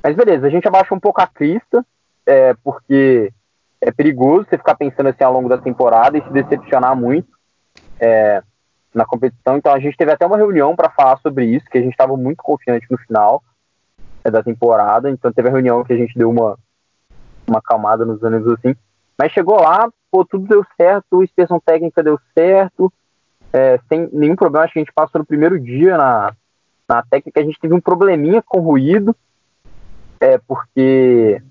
Mas 0.03 0.15
beleza, 0.15 0.47
a 0.47 0.49
gente 0.49 0.67
abaixou 0.67 0.97
um 0.97 1.01
pouco 1.01 1.21
a 1.21 1.27
crista, 1.27 1.85
é, 2.25 2.53
porque 2.63 3.31
é 3.81 3.91
perigoso 3.91 4.47
você 4.49 4.57
ficar 4.57 4.75
pensando 4.75 5.07
assim 5.07 5.23
ao 5.23 5.33
longo 5.33 5.49
da 5.49 5.57
temporada 5.57 6.17
e 6.17 6.23
se 6.23 6.29
decepcionar 6.31 6.95
muito 6.95 7.29
é, 7.99 8.41
na 8.93 9.05
competição. 9.05 9.57
Então 9.57 9.73
a 9.73 9.79
gente 9.79 9.97
teve 9.97 10.11
até 10.11 10.25
uma 10.25 10.37
reunião 10.37 10.75
para 10.75 10.89
falar 10.89 11.17
sobre 11.17 11.45
isso, 11.45 11.65
que 11.69 11.77
a 11.77 11.81
gente 11.81 11.91
estava 11.91 12.15
muito 12.15 12.43
confiante 12.43 12.87
no 12.89 12.97
final 12.97 13.43
é, 14.23 14.31
da 14.31 14.43
temporada. 14.43 15.09
Então 15.09 15.31
teve 15.31 15.49
a 15.49 15.51
reunião 15.51 15.83
que 15.83 15.93
a 15.93 15.97
gente 15.97 16.17
deu 16.17 16.29
uma, 16.29 16.57
uma 17.47 17.59
acalmada 17.59 18.05
nos 18.05 18.23
ânimos 18.23 18.47
assim. 18.53 18.75
Mas 19.17 19.31
chegou 19.31 19.59
lá, 19.61 19.89
pô, 20.09 20.23
tudo 20.23 20.47
deu 20.47 20.65
certo, 20.77 21.19
a 21.19 21.23
inspeção 21.23 21.59
técnica 21.59 22.01
deu 22.01 22.17
certo, 22.33 22.91
é, 23.51 23.79
sem 23.89 24.09
nenhum 24.13 24.35
problema. 24.35 24.63
Acho 24.63 24.73
que 24.73 24.79
a 24.79 24.83
gente 24.83 24.93
passou 24.93 25.19
no 25.19 25.25
primeiro 25.25 25.59
dia 25.59 25.97
na, 25.97 26.33
na 26.89 27.03
técnica, 27.03 27.39
a 27.39 27.43
gente 27.43 27.59
teve 27.59 27.73
um 27.73 27.79
probleminha 27.79 28.41
com 28.41 28.59
ruído, 28.59 29.15
é, 30.19 30.39
porque 30.39 31.41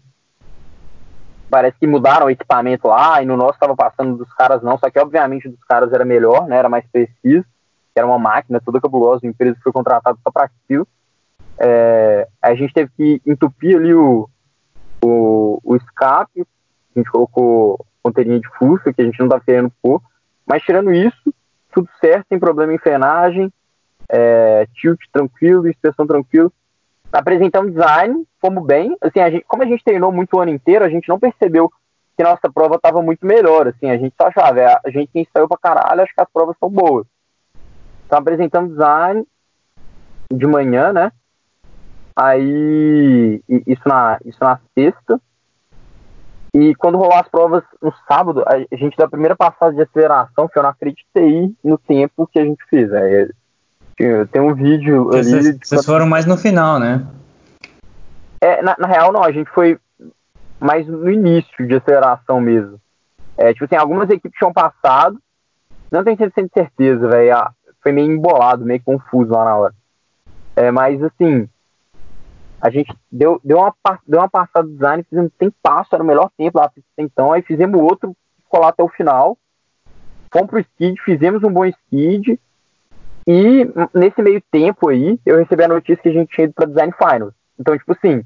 parece 1.48 1.78
que 1.78 1.86
mudaram 1.86 2.27
o 2.27 2.31
equipamento 2.31 2.89
lá, 2.89 3.23
e 3.23 3.27
no 3.27 3.36
nosso 3.36 3.55
estava 3.55 3.77
passando 3.77 4.19
dos 4.19 4.32
caras 4.35 4.62
não, 4.62 4.77
só 4.77 4.90
que 4.90 4.98
obviamente 4.98 5.48
dos 5.48 5.62
caras 5.65 5.93
era 5.93 6.05
melhor, 6.05 6.47
né, 6.47 6.56
era 6.56 6.69
mais 6.69 6.85
preciso, 6.90 7.47
era 7.94 8.06
uma 8.06 8.19
máquina 8.19 8.60
toda 8.60 8.81
cabulosa, 8.81 9.20
uma 9.23 9.31
empresa 9.31 9.59
foi 9.62 9.73
contratada 9.73 10.16
só 10.23 10.31
para 10.31 10.44
aquilo. 10.44 10.86
É, 11.59 12.28
a 12.40 12.55
gente 12.55 12.73
teve 12.73 12.90
que 12.97 13.20
entupir 13.27 13.77
ali 13.77 13.93
o, 13.93 14.28
o, 15.02 15.60
o 15.65 15.77
escape, 15.77 16.47
a 16.94 16.98
gente 16.98 17.10
colocou 17.10 17.85
ponteirinha 18.02 18.39
de 18.39 18.48
fuça, 18.56 18.93
que 18.93 19.02
a 19.02 19.05
gente 19.05 19.19
não 19.19 19.27
estava 19.27 19.43
querendo 19.44 19.73
pôr, 19.82 20.01
mas 20.47 20.62
tirando 20.62 20.93
isso, 20.93 21.35
tudo 21.73 21.89
certo, 22.01 22.27
sem 22.28 22.39
problema 22.39 22.73
em 22.73 22.78
frenagem, 22.78 23.52
é, 24.09 24.66
tilt 24.74 25.01
tranquilo, 25.12 25.68
inspeção 25.68 26.06
tranquilo. 26.06 26.52
Apresentamos 27.12 27.72
design, 27.72 28.26
fomos 28.40 28.64
bem. 28.66 28.97
Assim, 29.01 29.20
a 29.20 29.30
gente, 29.30 29.44
como 29.47 29.62
a 29.62 29.66
gente 29.66 29.85
treinou 29.85 30.12
muito 30.12 30.36
o 30.36 30.40
ano 30.40 30.51
inteiro, 30.51 30.85
a 30.85 30.89
gente 30.89 31.09
não 31.09 31.18
percebeu 31.18 31.70
que 32.16 32.24
nossa 32.24 32.51
prova 32.52 32.76
estava 32.76 33.01
muito 33.01 33.24
melhor. 33.26 33.68
Assim, 33.68 33.90
a 33.90 33.97
gente 33.97 34.14
só 34.20 34.28
achava, 34.28 34.60
é, 34.60 34.80
a 34.85 34.90
gente 34.90 35.28
saiu 35.32 35.48
pra 35.48 35.59
caralho, 35.59 36.02
acho 36.02 36.14
que 36.14 36.22
as 36.22 36.30
provas 36.30 36.56
são 36.59 36.68
boas. 36.68 37.06
Então 38.06 38.18
apresentamos 38.18 38.70
design 38.70 39.26
de 40.32 40.47
manhã, 40.47 40.93
né? 40.93 41.12
Aí, 42.16 43.40
isso 43.48 43.82
na, 43.86 44.18
isso 44.24 44.39
na 44.40 44.59
sexta. 44.74 45.20
E 46.55 46.74
quando 46.74 46.98
rolou 46.98 47.14
as 47.14 47.28
provas 47.28 47.62
no 47.80 47.93
sábado, 48.09 48.43
a 48.47 48.76
gente 48.76 48.97
da 48.97 49.09
primeira 49.09 49.36
passada 49.36 49.72
de 49.72 49.82
aceleração, 49.82 50.48
que 50.48 50.59
eu 50.59 50.62
não 50.62 50.70
acreditei 50.70 51.55
no 51.62 51.78
tempo 51.78 52.26
que 52.26 52.39
a 52.39 52.44
gente 52.44 52.64
fez. 52.68 52.90
Né? 52.90 53.28
Tem 54.30 54.40
um 54.40 54.54
vídeo 54.54 55.10
ali. 55.10 55.24
Vocês, 55.24 55.58
vocês 55.62 55.84
foram 55.84 56.06
mais 56.06 56.24
no 56.24 56.36
final, 56.36 56.78
né? 56.78 57.04
É, 58.40 58.62
na, 58.62 58.76
na, 58.78 58.86
real, 58.86 59.12
não, 59.12 59.24
a 59.24 59.32
gente 59.32 59.50
foi 59.50 59.78
mais 60.60 60.86
no 60.86 61.10
início 61.10 61.66
de 61.66 61.74
aceleração 61.74 62.40
mesmo. 62.40 62.80
É, 63.36 63.52
tipo 63.52 63.64
assim, 63.64 63.76
algumas 63.76 64.08
equipes 64.08 64.38
tinham 64.38 64.52
passado, 64.52 65.18
Não 65.90 66.04
tenho 66.04 66.16
100% 66.16 66.50
certeza, 66.52 67.08
velho. 67.08 67.36
Foi 67.82 67.92
meio 67.92 68.12
embolado, 68.12 68.64
meio 68.64 68.82
confuso 68.82 69.32
lá 69.32 69.44
na 69.44 69.56
hora. 69.56 69.74
É, 70.54 70.70
mas 70.70 71.02
assim, 71.02 71.48
a 72.60 72.70
gente 72.70 72.92
deu, 73.10 73.40
deu, 73.44 73.58
uma, 73.58 73.74
deu 74.06 74.20
uma 74.20 74.28
passada 74.28 74.66
do 74.66 74.74
design, 74.74 75.04
fizemos 75.08 75.32
tem 75.38 75.52
passo, 75.62 75.94
era 75.94 76.02
o 76.02 76.06
melhor 76.06 76.30
tempo 76.36 76.58
lá 76.58 76.70
então, 76.96 77.32
aí 77.32 77.42
fizemos 77.42 77.80
outro, 77.80 78.16
ficou 78.44 78.60
lá 78.60 78.68
até 78.68 78.82
o 78.82 78.88
final. 78.88 79.38
Fomos 80.32 80.50
pro 80.50 80.60
skid, 80.60 81.00
fizemos 81.02 81.42
um 81.42 81.52
bom 81.52 81.64
skid. 81.64 82.38
E 83.30 83.70
nesse 83.92 84.22
meio 84.22 84.42
tempo 84.50 84.88
aí, 84.88 85.20
eu 85.26 85.36
recebi 85.36 85.62
a 85.62 85.68
notícia 85.68 86.02
que 86.02 86.09
a 86.09 86.12
gente 86.12 86.34
tinha 86.34 86.46
ido 86.46 86.55
pra 86.55 86.64
Design 86.64 86.94
Finals. 86.94 87.34
Então, 87.60 87.76
tipo 87.76 87.92
assim, 87.92 88.24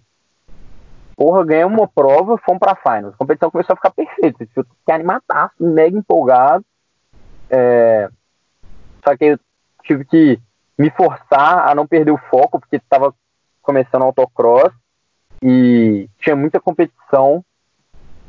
porra, 1.16 1.44
ganhamos 1.44 1.76
uma 1.76 1.88
prova, 1.88 2.38
fomos 2.38 2.60
pra 2.60 2.76
Finals. 2.76 3.12
A 3.12 3.16
competição 3.16 3.50
começou 3.50 3.74
a 3.74 3.76
ficar 3.76 3.90
perfeita. 3.90 4.44
Eu 4.54 4.64
fiquei 4.64 4.94
animadaço, 4.94 5.54
mega 5.58 5.98
empolgado. 5.98 6.64
É... 7.50 8.08
Só 9.04 9.16
que 9.16 9.24
eu 9.24 9.40
tive 9.82 10.04
que 10.04 10.38
me 10.78 10.88
forçar 10.90 11.68
a 11.68 11.74
não 11.74 11.84
perder 11.84 12.12
o 12.12 12.20
foco, 12.30 12.60
porque 12.60 12.76
estava 12.76 13.12
começando 13.60 14.04
autocross 14.04 14.72
e 15.42 16.08
tinha 16.20 16.36
muita 16.36 16.60
competição 16.60 17.44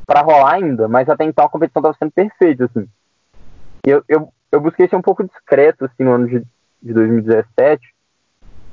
para 0.04 0.22
rolar 0.22 0.54
ainda, 0.54 0.88
mas 0.88 1.08
até 1.08 1.24
então 1.24 1.44
a 1.44 1.48
competição 1.48 1.80
estava 1.80 1.96
sendo 1.96 2.10
perfeita, 2.10 2.64
assim. 2.64 2.88
Eu, 3.86 4.02
eu, 4.08 4.32
eu 4.50 4.60
busquei 4.60 4.88
ser 4.88 4.96
um 4.96 5.02
pouco 5.02 5.22
discreto, 5.22 5.84
assim, 5.84 6.02
no 6.02 6.12
ano 6.12 6.28
de, 6.28 6.44
de 6.84 6.92
2017. 6.92 7.82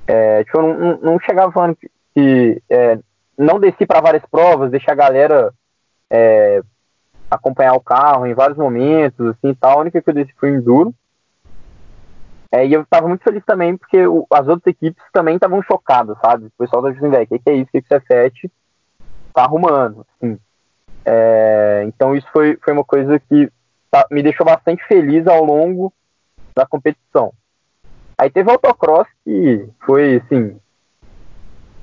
É, 0.05 0.43
tipo, 0.43 0.57
eu 0.57 0.77
não, 0.77 0.97
não 0.97 1.19
chegava 1.19 1.51
falando 1.51 1.75
que, 1.75 1.89
que 2.13 2.61
é, 2.69 2.99
não 3.37 3.59
desci 3.59 3.85
para 3.85 4.01
várias 4.01 4.25
provas, 4.25 4.69
deixei 4.69 4.91
a 4.91 4.95
galera 4.95 5.53
é, 6.09 6.61
acompanhar 7.29 7.73
o 7.73 7.81
carro 7.81 8.27
em 8.27 8.33
vários 8.33 8.57
momentos, 8.57 9.27
assim, 9.27 9.53
tal. 9.53 9.77
A 9.77 9.81
única 9.81 10.01
que 10.01 10.09
eu 10.09 10.13
desci 10.13 10.33
foi 10.37 10.49
enduro. 10.49 10.93
É, 12.51 12.67
e 12.67 12.73
eu 12.73 12.85
tava 12.85 13.07
muito 13.07 13.23
feliz 13.23 13.43
também, 13.45 13.77
porque 13.77 14.05
o, 14.05 14.27
as 14.29 14.45
outras 14.45 14.67
equipes 14.67 15.01
também 15.13 15.35
estavam 15.35 15.63
chocadas, 15.63 16.17
sabe? 16.19 16.47
O 16.47 16.51
pessoal 16.57 16.81
tava 16.81 16.93
dizendo, 16.93 17.11
velho, 17.11 17.23
o 17.23 17.39
que, 17.39 17.49
é 17.49 17.53
isso? 17.53 17.69
O 17.69 17.71
que, 17.71 17.81
que 17.81 17.95
o 17.95 18.01
C7 18.01 18.51
tá 19.33 19.43
arrumando? 19.43 20.05
Assim. 20.15 20.37
É, 21.05 21.83
então 21.87 22.13
isso 22.13 22.27
foi, 22.33 22.57
foi 22.61 22.73
uma 22.73 22.83
coisa 22.83 23.17
que 23.19 23.49
tá, 23.89 24.05
me 24.11 24.21
deixou 24.21 24.45
bastante 24.45 24.85
feliz 24.85 25.25
ao 25.25 25.45
longo 25.45 25.93
da 26.53 26.65
competição. 26.65 27.33
Aí 28.21 28.29
teve 28.29 28.49
o 28.49 28.51
autocross 28.51 29.07
que 29.23 29.67
foi, 29.83 30.17
assim, 30.17 30.55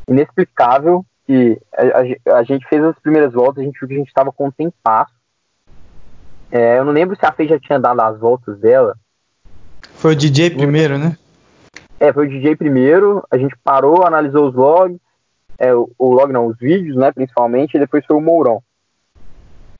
inexplicável, 0.09 1.05
que 1.27 1.60
a, 1.77 2.32
a, 2.32 2.39
a 2.39 2.43
gente 2.44 2.65
fez 2.69 2.85
as 2.85 2.97
primeiras 3.01 3.32
voltas, 3.32 3.62
a 3.62 3.66
gente 3.66 3.78
viu 3.81 3.89
que 3.89 3.94
a 3.94 3.98
gente 3.98 4.15
tava 4.15 4.31
com 4.31 4.47
um 4.47 4.51
tempasso. 4.52 5.12
É, 6.52 6.78
eu 6.78 6.85
não 6.85 6.93
lembro 6.93 7.16
se 7.16 7.27
a 7.27 7.32
Fei 7.32 7.48
já 7.48 7.59
tinha 7.59 7.81
dado 7.81 8.01
as 8.01 8.20
voltas 8.20 8.56
dela, 8.60 8.97
foi 9.98 10.12
o 10.12 10.16
DJ 10.16 10.51
primeiro, 10.51 10.97
né? 10.97 11.19
É, 11.98 12.12
foi 12.12 12.28
o 12.28 12.31
DJ 12.31 12.55
primeiro. 12.55 13.20
A 13.28 13.36
gente 13.36 13.56
parou, 13.65 14.06
analisou 14.06 14.48
os 14.48 14.55
logs, 14.55 15.01
é, 15.59 15.74
o, 15.74 15.90
o 15.98 16.12
log 16.15 16.32
não, 16.32 16.47
os 16.47 16.56
vídeos, 16.56 16.97
né, 16.97 17.10
principalmente, 17.10 17.74
e 17.74 17.81
depois 17.81 18.06
foi 18.06 18.16
o 18.16 18.20
Mourão. 18.20 18.62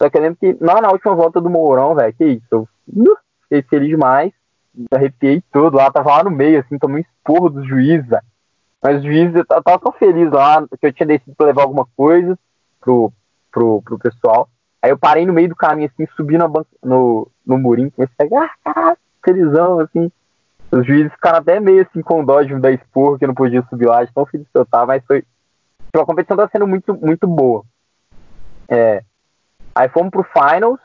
Só 0.03 0.11
que 0.11 0.17
eu 0.17 0.23
lembro 0.23 0.39
que 0.41 0.57
lá 0.61 0.81
na 0.81 0.91
última 0.91 1.15
volta 1.15 1.41
do 1.41 1.49
Mourão, 1.49 1.95
velho, 1.95 2.13
que 2.15 2.25
isso, 2.25 2.47
eu 2.51 2.69
uh, 2.89 3.17
fiquei 3.45 3.63
feliz 3.63 3.89
demais, 3.89 4.33
arrepiei 4.93 5.43
tudo 5.53 5.77
lá, 5.77 5.91
tava 5.91 6.11
lá 6.11 6.25
no 6.25 6.31
meio, 6.31 6.61
assim, 6.61 6.79
tomei 6.79 6.99
um 6.99 7.01
esporro 7.01 7.51
dos 7.51 7.67
juízes, 7.67 8.09
velho. 8.09 8.23
Mas 8.83 8.99
os 8.99 9.05
juízes, 9.05 9.35
eu 9.35 9.45
tava 9.45 9.79
tão 9.79 9.93
feliz 9.93 10.31
lá, 10.31 10.65
que 10.81 10.87
eu 10.87 10.93
tinha 10.93 11.07
decidido 11.07 11.45
levar 11.45 11.63
alguma 11.63 11.87
coisa 11.97 12.39
pro, 12.81 13.13
pro, 13.51 13.83
pro 13.83 13.99
pessoal. 13.99 14.49
Aí 14.81 14.91
eu 14.91 14.99
parei 14.99 15.27
no 15.27 15.33
meio 15.33 15.49
do 15.49 15.57
caminho, 15.57 15.91
assim, 15.93 16.07
subi 16.17 16.39
na 16.39 16.47
banca, 16.47 16.69
no, 16.83 17.29
no 17.45 17.59
murinho, 17.59 17.91
comecei 17.91 18.29
a, 18.37 18.51
ah, 18.65 18.97
felizão, 19.25 19.81
assim. 19.81 20.11
Os 20.71 20.87
juízes 20.87 21.13
ficaram 21.13 21.39
até 21.39 21.59
meio 21.59 21.83
assim 21.83 22.03
com 22.03 22.25
dó 22.25 22.43
de 22.43 22.55
me 22.55 22.61
dar 22.61 22.71
esporro, 22.71 23.19
que 23.19 23.25
eu 23.25 23.29
não 23.29 23.35
podia 23.35 23.65
subir 23.71 23.87
lá, 23.87 24.05
de 24.05 24.13
tão 24.13 24.27
feliz 24.27 24.47
que 24.47 24.59
eu 24.59 24.67
tava, 24.67 24.87
mas 24.87 25.05
foi. 25.07 25.23
Tipo, 25.87 26.01
a 26.01 26.07
competição 26.07 26.37
tá 26.37 26.49
sendo 26.53 26.67
muito, 26.67 26.95
muito 26.95 27.27
boa. 27.27 27.65
É. 28.69 29.03
Aí 29.75 29.89
fomos 29.89 30.11
pro 30.11 30.25
Finals, 30.25 30.81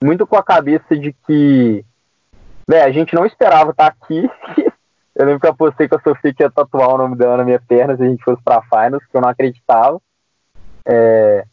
muito 0.00 0.26
com 0.26 0.36
a 0.36 0.42
cabeça 0.42 0.96
de 0.96 1.12
que. 1.26 1.84
Véi, 2.68 2.82
a 2.82 2.90
gente 2.90 3.14
não 3.14 3.24
esperava 3.24 3.70
estar 3.70 3.90
tá 3.90 3.96
aqui. 4.00 4.28
eu 5.14 5.26
lembro 5.26 5.40
que 5.40 5.46
eu 5.46 5.50
apostei 5.50 5.88
que 5.88 5.94
a 5.94 6.00
Sofia 6.00 6.34
que 6.34 6.42
ia 6.42 6.50
tatuar 6.50 6.90
o 6.90 6.98
nome 6.98 7.16
dela 7.16 7.36
na 7.36 7.44
minha 7.44 7.60
perna 7.60 7.96
se 7.96 8.02
a 8.02 8.06
gente 8.06 8.24
fosse 8.24 8.42
pra 8.42 8.62
Finals, 8.62 9.04
que 9.10 9.16
eu 9.16 9.20
não 9.20 9.28
acreditava. 9.28 10.00
É. 10.84 11.44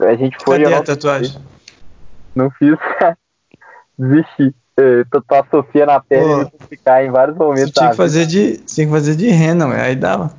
A 0.00 0.14
gente 0.14 0.36
foi. 0.42 0.62
Cadê 0.62 0.74
a 0.74 0.82
tatuagem? 0.82 1.40
Não 2.34 2.50
fiz. 2.50 2.76
Desisti 3.98 4.54
tatuar 5.10 5.44
a 5.44 5.50
Sofia 5.50 5.86
na 5.86 6.00
perna 6.00 6.50
e 6.60 6.66
ficar 6.66 7.04
em 7.04 7.10
vários 7.10 7.36
momentos. 7.36 7.64
Você 7.64 7.72
tinha 7.72 7.90
que 7.90 7.96
fazer 7.96 8.26
de, 8.26 8.56
tinha 8.58 8.86
que 8.86 8.92
fazer 8.92 9.14
de 9.14 9.28
rena, 9.28 9.66
aí 9.74 9.94
dava. 9.94 10.32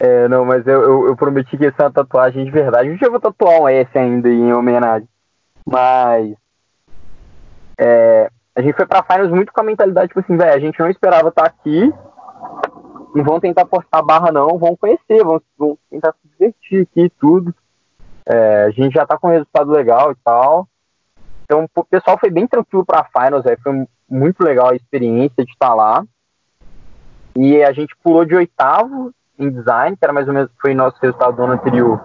É, 0.00 0.28
não, 0.28 0.44
mas 0.44 0.66
eu, 0.66 0.80
eu, 0.80 1.06
eu, 1.08 1.16
prometi 1.16 1.56
que 1.56 1.64
ia 1.64 1.72
ser 1.72 1.82
uma 1.82 1.90
tatuagem 1.90 2.44
de 2.44 2.50
verdade. 2.50 2.88
Um 2.88 2.96
dia 2.96 3.08
eu 3.08 3.10
vou 3.10 3.20
tatuar 3.20 3.60
um 3.60 3.68
S 3.68 3.90
ainda 3.98 4.28
em 4.28 4.52
homenagem. 4.52 5.08
Mas. 5.66 6.34
É, 7.76 8.30
a 8.58 8.60
gente 8.60 8.74
foi 8.74 8.86
pra 8.86 9.04
Finals 9.04 9.30
muito 9.30 9.52
com 9.52 9.60
a 9.60 9.64
mentalidade, 9.64 10.08
tipo 10.08 10.18
assim, 10.18 10.36
velho, 10.36 10.52
a 10.52 10.58
gente 10.58 10.80
não 10.80 10.90
esperava 10.90 11.28
estar 11.28 11.46
aqui. 11.46 11.94
Não 13.14 13.22
vão 13.22 13.38
tentar 13.38 13.64
postar 13.64 13.98
a 14.00 14.02
barra, 14.02 14.32
não. 14.32 14.58
Vão 14.58 14.74
conhecer, 14.74 15.22
vão, 15.22 15.40
vão 15.56 15.78
tentar 15.88 16.12
se 16.12 16.28
divertir 16.28 16.82
aqui 16.82 17.02
e 17.02 17.10
tudo. 17.10 17.54
É, 18.26 18.64
a 18.64 18.70
gente 18.70 18.94
já 18.94 19.06
tá 19.06 19.16
com 19.16 19.28
um 19.28 19.30
resultado 19.30 19.70
legal 19.70 20.10
e 20.10 20.16
tal. 20.24 20.68
Então, 21.44 21.68
o 21.72 21.84
pessoal 21.84 22.18
foi 22.18 22.30
bem 22.30 22.48
tranquilo 22.48 22.84
para 22.84 22.98
a 22.98 23.04
Finals, 23.04 23.44
véio. 23.44 23.60
foi 23.62 23.86
muito 24.10 24.42
legal 24.42 24.70
a 24.70 24.76
experiência 24.76 25.44
de 25.44 25.52
estar 25.52 25.72
lá. 25.72 26.04
E 27.36 27.62
a 27.62 27.70
gente 27.72 27.96
pulou 28.02 28.24
de 28.24 28.34
oitavo 28.34 29.14
em 29.38 29.48
design, 29.50 29.96
que 29.96 30.04
era 30.04 30.12
mais 30.12 30.26
ou 30.26 30.34
menos 30.34 30.50
foi 30.60 30.74
nosso 30.74 30.98
resultado 31.00 31.36
do 31.36 31.44
ano 31.44 31.52
anterior. 31.52 32.00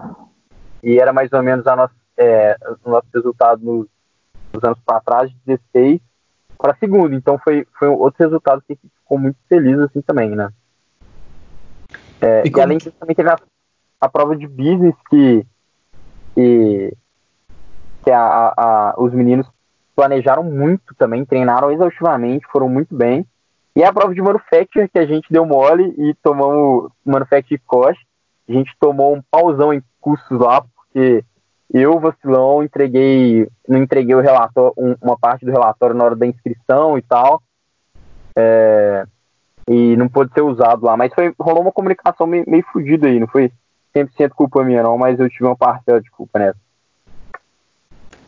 E 0.84 1.00
era 1.00 1.12
mais 1.12 1.32
ou 1.32 1.42
menos 1.42 1.66
a 1.66 1.74
nossa, 1.74 1.94
é, 2.16 2.56
o 2.84 2.90
nosso 2.90 3.08
resultado 3.12 3.60
nos, 3.60 3.88
nos 4.52 4.62
anos 4.62 4.78
para 4.86 5.00
trás, 5.00 5.28
de 5.28 5.36
16 5.44 6.13
para 6.58 6.76
segundo. 6.76 7.14
Então 7.14 7.38
foi, 7.38 7.66
foi 7.78 7.88
outro 7.88 8.22
resultado 8.22 8.62
que 8.66 8.76
ficou 8.76 9.18
muito 9.18 9.38
feliz 9.48 9.78
assim 9.78 10.00
também, 10.00 10.30
né? 10.30 10.50
É, 12.20 12.42
e, 12.46 12.50
e, 12.50 12.60
além 12.60 12.78
disso 12.78 12.94
também 12.98 13.14
teve 13.14 13.28
a, 13.28 13.36
a 14.00 14.08
prova 14.08 14.36
de 14.36 14.46
business 14.46 14.94
que, 15.10 15.44
que 16.34 16.96
que 18.04 18.10
a, 18.10 18.52
a, 18.56 18.94
os 18.98 19.12
meninos 19.12 19.48
planejaram 19.96 20.42
muito 20.42 20.94
também, 20.96 21.24
treinaram 21.24 21.70
exaustivamente, 21.70 22.46
foram 22.52 22.68
muito 22.68 22.94
bem. 22.94 23.26
E 23.74 23.82
a 23.82 23.92
prova 23.92 24.14
de 24.14 24.22
manufacture, 24.22 24.88
que 24.88 24.98
a 24.98 25.06
gente 25.06 25.26
deu 25.30 25.44
mole 25.44 25.94
e 25.98 26.14
tomamos 26.22 26.92
manufacture 27.04 27.60
cost. 27.66 28.00
A 28.48 28.52
gente 28.52 28.70
tomou 28.78 29.16
um 29.16 29.22
pausão 29.30 29.72
em 29.72 29.82
custos 30.00 30.38
lá, 30.38 30.60
porque 30.62 31.24
eu, 31.74 31.98
vacilão, 31.98 32.62
entreguei, 32.62 33.48
não 33.68 33.82
entreguei 33.82 34.14
o 34.14 34.20
relatório, 34.20 34.72
um, 34.78 34.94
uma 35.02 35.18
parte 35.18 35.44
do 35.44 35.50
relatório 35.50 35.96
na 35.96 36.04
hora 36.04 36.16
da 36.16 36.26
inscrição 36.26 36.96
e 36.96 37.02
tal. 37.02 37.42
É, 38.36 39.04
e 39.68 39.96
não 39.96 40.08
pôde 40.08 40.32
ser 40.32 40.42
usado 40.42 40.84
lá. 40.84 40.96
Mas 40.96 41.12
foi, 41.12 41.34
rolou 41.38 41.62
uma 41.62 41.72
comunicação 41.72 42.26
meio, 42.26 42.44
meio 42.46 42.64
fodida 42.72 43.08
aí, 43.08 43.18
não 43.18 43.26
foi 43.26 43.50
100% 43.94 44.30
culpa 44.30 44.62
minha 44.62 44.82
não, 44.82 44.96
mas 44.96 45.18
eu 45.18 45.28
tive 45.28 45.44
uma 45.44 45.56
parcela 45.56 46.00
de 46.00 46.10
culpa 46.10 46.38
nessa. 46.38 46.58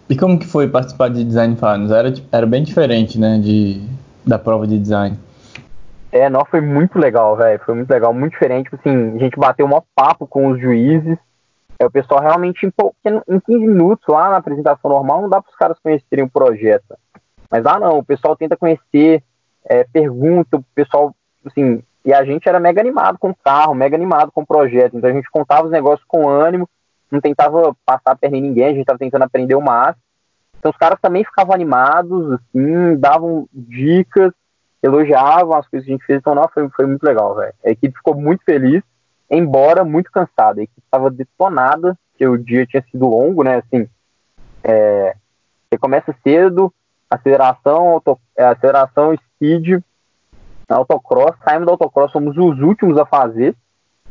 E 0.08 0.16
como 0.16 0.38
que 0.38 0.46
foi 0.46 0.68
participar 0.68 1.08
de 1.10 1.24
Design 1.24 1.56
Finals? 1.56 1.90
Era, 1.90 2.12
era 2.30 2.46
bem 2.46 2.62
diferente, 2.62 3.18
né, 3.18 3.38
de, 3.38 3.80
da 4.24 4.38
prova 4.38 4.66
de 4.66 4.78
design. 4.78 5.18
É, 6.12 6.30
não, 6.30 6.44
foi 6.44 6.60
muito 6.60 6.98
legal, 6.98 7.36
velho. 7.36 7.60
Foi 7.64 7.74
muito 7.74 7.90
legal, 7.90 8.14
muito 8.14 8.32
diferente. 8.32 8.70
Tipo 8.70 8.76
assim, 8.76 9.16
a 9.16 9.18
gente 9.18 9.38
bateu 9.38 9.66
um 9.66 9.80
papo 9.94 10.26
com 10.26 10.48
os 10.48 10.60
juízes. 10.60 11.18
É, 11.78 11.84
o 11.84 11.90
pessoal 11.90 12.20
realmente, 12.20 12.66
em 12.66 13.40
15 13.40 13.66
minutos 13.66 14.06
lá 14.08 14.30
na 14.30 14.36
apresentação 14.38 14.90
normal, 14.90 15.22
não 15.22 15.28
dá 15.28 15.42
para 15.42 15.50
os 15.50 15.56
caras 15.56 15.78
conhecerem 15.78 16.24
o 16.24 16.30
projeto. 16.30 16.96
Mas 17.50 17.64
lá 17.64 17.78
não, 17.78 17.98
o 17.98 18.04
pessoal 18.04 18.36
tenta 18.36 18.56
conhecer, 18.56 19.22
é, 19.64 19.84
pergunta, 19.84 20.56
o 20.56 20.64
pessoal, 20.74 21.14
assim, 21.44 21.82
e 22.04 22.12
a 22.12 22.24
gente 22.24 22.48
era 22.48 22.58
mega 22.58 22.80
animado 22.80 23.18
com 23.18 23.30
o 23.30 23.36
carro, 23.36 23.74
mega 23.74 23.96
animado 23.96 24.32
com 24.32 24.42
o 24.42 24.46
projeto. 24.46 24.96
Então 24.96 25.10
a 25.10 25.12
gente 25.12 25.30
contava 25.30 25.66
os 25.66 25.72
negócios 25.72 26.06
com 26.08 26.28
ânimo 26.28 26.68
não 27.10 27.20
tentava 27.20 27.74
passar 27.84 28.12
a 28.12 28.16
perna 28.16 28.36
em 28.36 28.42
ninguém, 28.42 28.66
a 28.66 28.70
gente 28.70 28.80
estava 28.80 28.98
tentando 28.98 29.22
aprender 29.22 29.54
o 29.54 29.62
máximo. 29.62 30.02
Então 30.58 30.70
os 30.70 30.76
caras 30.76 30.98
também 31.00 31.24
ficavam 31.24 31.54
animados, 31.54 32.32
assim, 32.32 32.96
davam 32.98 33.48
dicas, 33.52 34.32
elogiavam 34.82 35.54
as 35.56 35.68
coisas 35.68 35.86
que 35.86 35.92
a 35.92 35.96
gente 35.96 36.06
fez. 36.06 36.18
Então, 36.18 36.34
não, 36.34 36.48
foi, 36.48 36.68
foi 36.70 36.86
muito 36.86 37.02
legal, 37.04 37.34
velho. 37.34 37.54
A 37.64 37.70
equipe 37.70 37.96
ficou 37.96 38.14
muito 38.14 38.42
feliz, 38.44 38.82
embora 39.30 39.84
muito 39.84 40.10
cansada. 40.10 40.60
A 40.60 40.64
equipe 40.64 40.82
estava 40.84 41.10
detonada, 41.10 41.98
porque 42.10 42.26
o 42.26 42.38
dia 42.38 42.66
tinha 42.66 42.82
sido 42.90 43.08
longo, 43.08 43.42
né? 43.42 43.56
Assim, 43.56 43.88
é, 44.62 45.16
você 45.68 45.78
começa 45.78 46.14
cedo, 46.22 46.72
aceleração, 47.10 47.88
auto, 47.88 48.18
é, 48.36 48.44
aceleração, 48.44 49.16
speed, 49.16 49.82
autocross, 50.68 51.36
saímos 51.44 51.66
do 51.66 51.72
autocross, 51.72 52.12
fomos 52.12 52.36
os 52.36 52.60
últimos 52.60 52.98
a 52.98 53.06
fazer. 53.06 53.54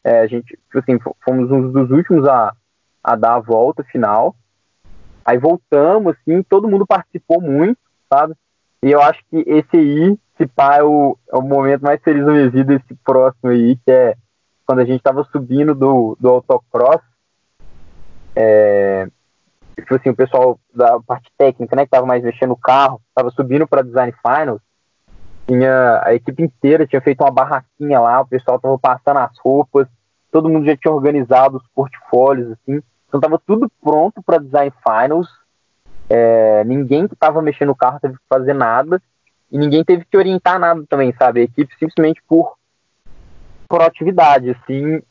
É, 0.03 0.19
a 0.19 0.27
gente, 0.27 0.47
tipo 0.47 0.79
assim, 0.79 0.99
fomos 1.23 1.51
um 1.51 1.71
dos 1.71 1.89
últimos 1.91 2.27
a, 2.27 2.53
a 3.03 3.15
dar 3.15 3.35
a 3.35 3.39
volta 3.39 3.83
final. 3.83 4.35
Aí 5.25 5.37
voltamos, 5.37 6.15
assim, 6.15 6.43
todo 6.43 6.67
mundo 6.67 6.85
participou 6.85 7.41
muito, 7.41 7.79
sabe? 8.07 8.35
E 8.83 8.91
eu 8.91 9.01
acho 9.01 9.19
que 9.29 9.37
esse 9.47 9.75
aí, 9.75 10.17
se 10.37 10.45
pá, 10.45 10.77
é 10.77 10.83
o, 10.83 11.17
é 11.27 11.35
o 11.35 11.41
momento 11.41 11.81
mais 11.81 11.99
feliz 12.03 12.23
da 12.23 12.31
minha 12.31 12.49
vida, 12.49 12.75
esse 12.75 12.93
próximo 13.03 13.49
aí, 13.49 13.75
que 13.77 13.91
é 13.91 14.15
quando 14.65 14.79
a 14.79 14.85
gente 14.85 15.01
tava 15.01 15.23
subindo 15.31 15.75
do, 15.75 16.17
do 16.19 16.29
autocross. 16.29 17.01
É, 18.35 19.07
assim, 19.91 20.09
o 20.09 20.15
pessoal 20.15 20.59
da 20.73 20.99
parte 20.99 21.31
técnica, 21.37 21.75
né, 21.75 21.85
que 21.85 21.91
tava 21.91 22.05
mais 22.05 22.23
mexendo 22.23 22.49
no 22.49 22.57
carro, 22.57 23.01
tava 23.13 23.29
subindo 23.31 23.67
para 23.67 23.83
design 23.83 24.13
finals. 24.21 24.61
Tinha 25.47 26.01
a 26.03 26.13
equipe 26.13 26.41
inteira 26.41 26.87
tinha 26.87 27.01
feito 27.01 27.21
uma 27.21 27.31
barraquinha 27.31 27.99
lá, 27.99 28.21
o 28.21 28.27
pessoal 28.27 28.59
tava 28.59 28.79
passando 28.79 29.17
as 29.17 29.37
roupas, 29.37 29.87
todo 30.31 30.49
mundo 30.49 30.65
já 30.65 30.75
tinha 30.75 30.91
organizado 30.91 31.57
os 31.57 31.67
portfólios 31.67 32.51
assim. 32.51 32.81
Então 33.07 33.19
tava 33.19 33.39
tudo 33.45 33.71
pronto 33.81 34.23
para 34.23 34.39
design 34.39 34.73
finals. 34.83 35.29
É, 36.09 36.63
ninguém 36.63 37.07
que 37.07 37.15
tava 37.15 37.41
mexendo 37.41 37.69
no 37.69 37.75
carro 37.75 37.99
teve 37.99 38.15
que 38.15 38.23
fazer 38.27 38.53
nada 38.53 39.01
e 39.51 39.57
ninguém 39.57 39.83
teve 39.83 40.05
que 40.05 40.17
orientar 40.17 40.59
nada 40.59 40.83
também, 40.89 41.13
sabe? 41.13 41.41
A 41.41 41.43
equipe 41.43 41.73
simplesmente 41.77 42.21
por 42.27 42.55
proatividade, 43.75 44.51
assim, 44.51 45.01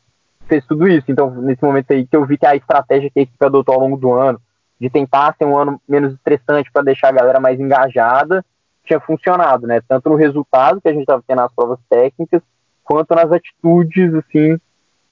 fez 0.47 0.65
tudo 0.65 0.89
isso. 0.89 1.05
Então, 1.09 1.31
nesse 1.31 1.63
momento 1.63 1.91
aí 1.91 2.07
que 2.07 2.17
eu 2.17 2.25
vi 2.25 2.39
que 2.39 2.47
a 2.47 2.57
estratégia 2.57 3.11
que 3.11 3.21
a 3.21 3.23
equipe 3.23 3.45
adotou 3.45 3.75
ao 3.75 3.81
longo 3.81 3.99
do 3.99 4.13
ano, 4.13 4.41
de 4.81 4.89
tentar 4.89 5.35
ser 5.37 5.45
um 5.45 5.59
ano 5.59 5.81
menos 5.87 6.15
estressante 6.15 6.71
para 6.73 6.83
deixar 6.83 7.09
a 7.09 7.13
galera 7.13 7.39
mais 7.39 7.61
engajada, 7.61 8.45
tinha 8.85 8.99
funcionado, 9.01 9.67
né? 9.67 9.81
Tanto 9.87 10.09
no 10.09 10.17
resultado 10.17 10.81
que 10.81 10.89
a 10.89 10.93
gente 10.93 11.03
estava 11.03 11.23
tendo 11.27 11.39
nas 11.39 11.53
provas 11.55 11.79
técnicas, 11.89 12.43
quanto 12.83 13.15
nas 13.15 13.31
atitudes, 13.31 14.15
assim, 14.15 14.59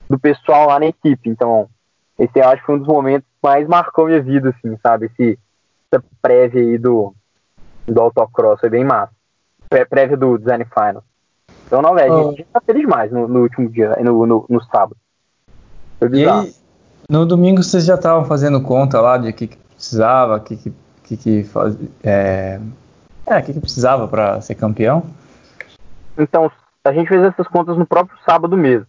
do 0.09 0.19
pessoal 0.19 0.69
lá 0.69 0.79
na 0.79 0.87
equipe. 0.87 1.29
Então, 1.29 1.69
esse 2.19 2.39
eu 2.39 2.49
acho 2.49 2.61
que 2.61 2.67
foi 2.67 2.77
um 2.77 2.79
dos 2.79 2.89
momentos 2.89 3.29
que 3.29 3.47
mais 3.47 3.69
marcou 3.69 4.07
minha 4.07 4.23
vida, 4.23 4.51
assim, 4.51 4.79
sabe? 4.83 5.07
Esse, 5.07 5.39
essa 5.91 6.03
prévia 6.23 6.63
aí 6.63 6.79
do, 6.79 7.15
do 7.87 8.01
autocross, 8.01 8.61
foi 8.61 8.71
bem 8.71 8.85
massa. 8.85 9.13
Pré 9.69 9.85
prévia 9.85 10.17
do 10.17 10.39
Design 10.39 10.65
Final. 10.67 11.05
Então, 11.67 11.81
não, 11.81 11.95
velho, 11.95 12.13
oh. 12.13 12.29
a 12.29 12.31
gente 12.31 12.47
tá 12.53 12.61
feliz 12.61 12.83
demais 12.83 13.11
no, 13.11 13.27
no 13.27 13.41
último 13.41 13.69
dia, 13.69 13.97
no, 14.03 14.27
no, 14.27 14.47
no 14.49 14.63
sábado. 14.65 14.97
Foi 15.99 16.09
bizarro. 16.09 16.45
E 16.45 16.47
aí, 16.49 16.55
no 17.09 17.27
domingo 17.27 17.63
vocês 17.63 17.85
já 17.85 17.95
estavam 17.95 18.25
fazendo 18.25 18.63
conta 18.63 19.01
lá 19.01 19.19
de 19.19 19.33
que, 19.33 19.47
que 19.47 19.57
precisava, 19.57 20.41
que 20.41 20.57
que, 20.57 20.73
que, 21.05 21.17
que 21.17 21.45
faz, 21.45 21.77
é, 22.03 22.61
é, 23.27 23.43
que, 23.43 23.53
que 23.53 23.61
precisava 23.61 24.09
para 24.09 24.41
ser 24.41 24.55
campeão? 24.55 25.05
Então, 26.17 26.51
a 26.85 26.93
gente 26.93 27.09
fez 27.09 27.23
essas 27.23 27.47
contas 27.49 27.77
no 27.77 27.87
próprio 27.87 28.19
sábado 28.25 28.57
mesmo. 28.57 28.87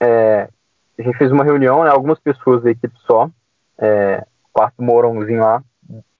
É, 0.00 0.48
a 0.98 1.02
gente 1.02 1.16
fez 1.16 1.30
uma 1.30 1.44
reunião, 1.44 1.84
né, 1.84 1.90
algumas 1.90 2.18
pessoas 2.18 2.62
da 2.62 2.70
equipe 2.70 2.94
só, 3.06 3.30
é, 3.78 4.24
quarto 4.52 4.82
Morãozinho 4.82 5.40
lá, 5.40 5.62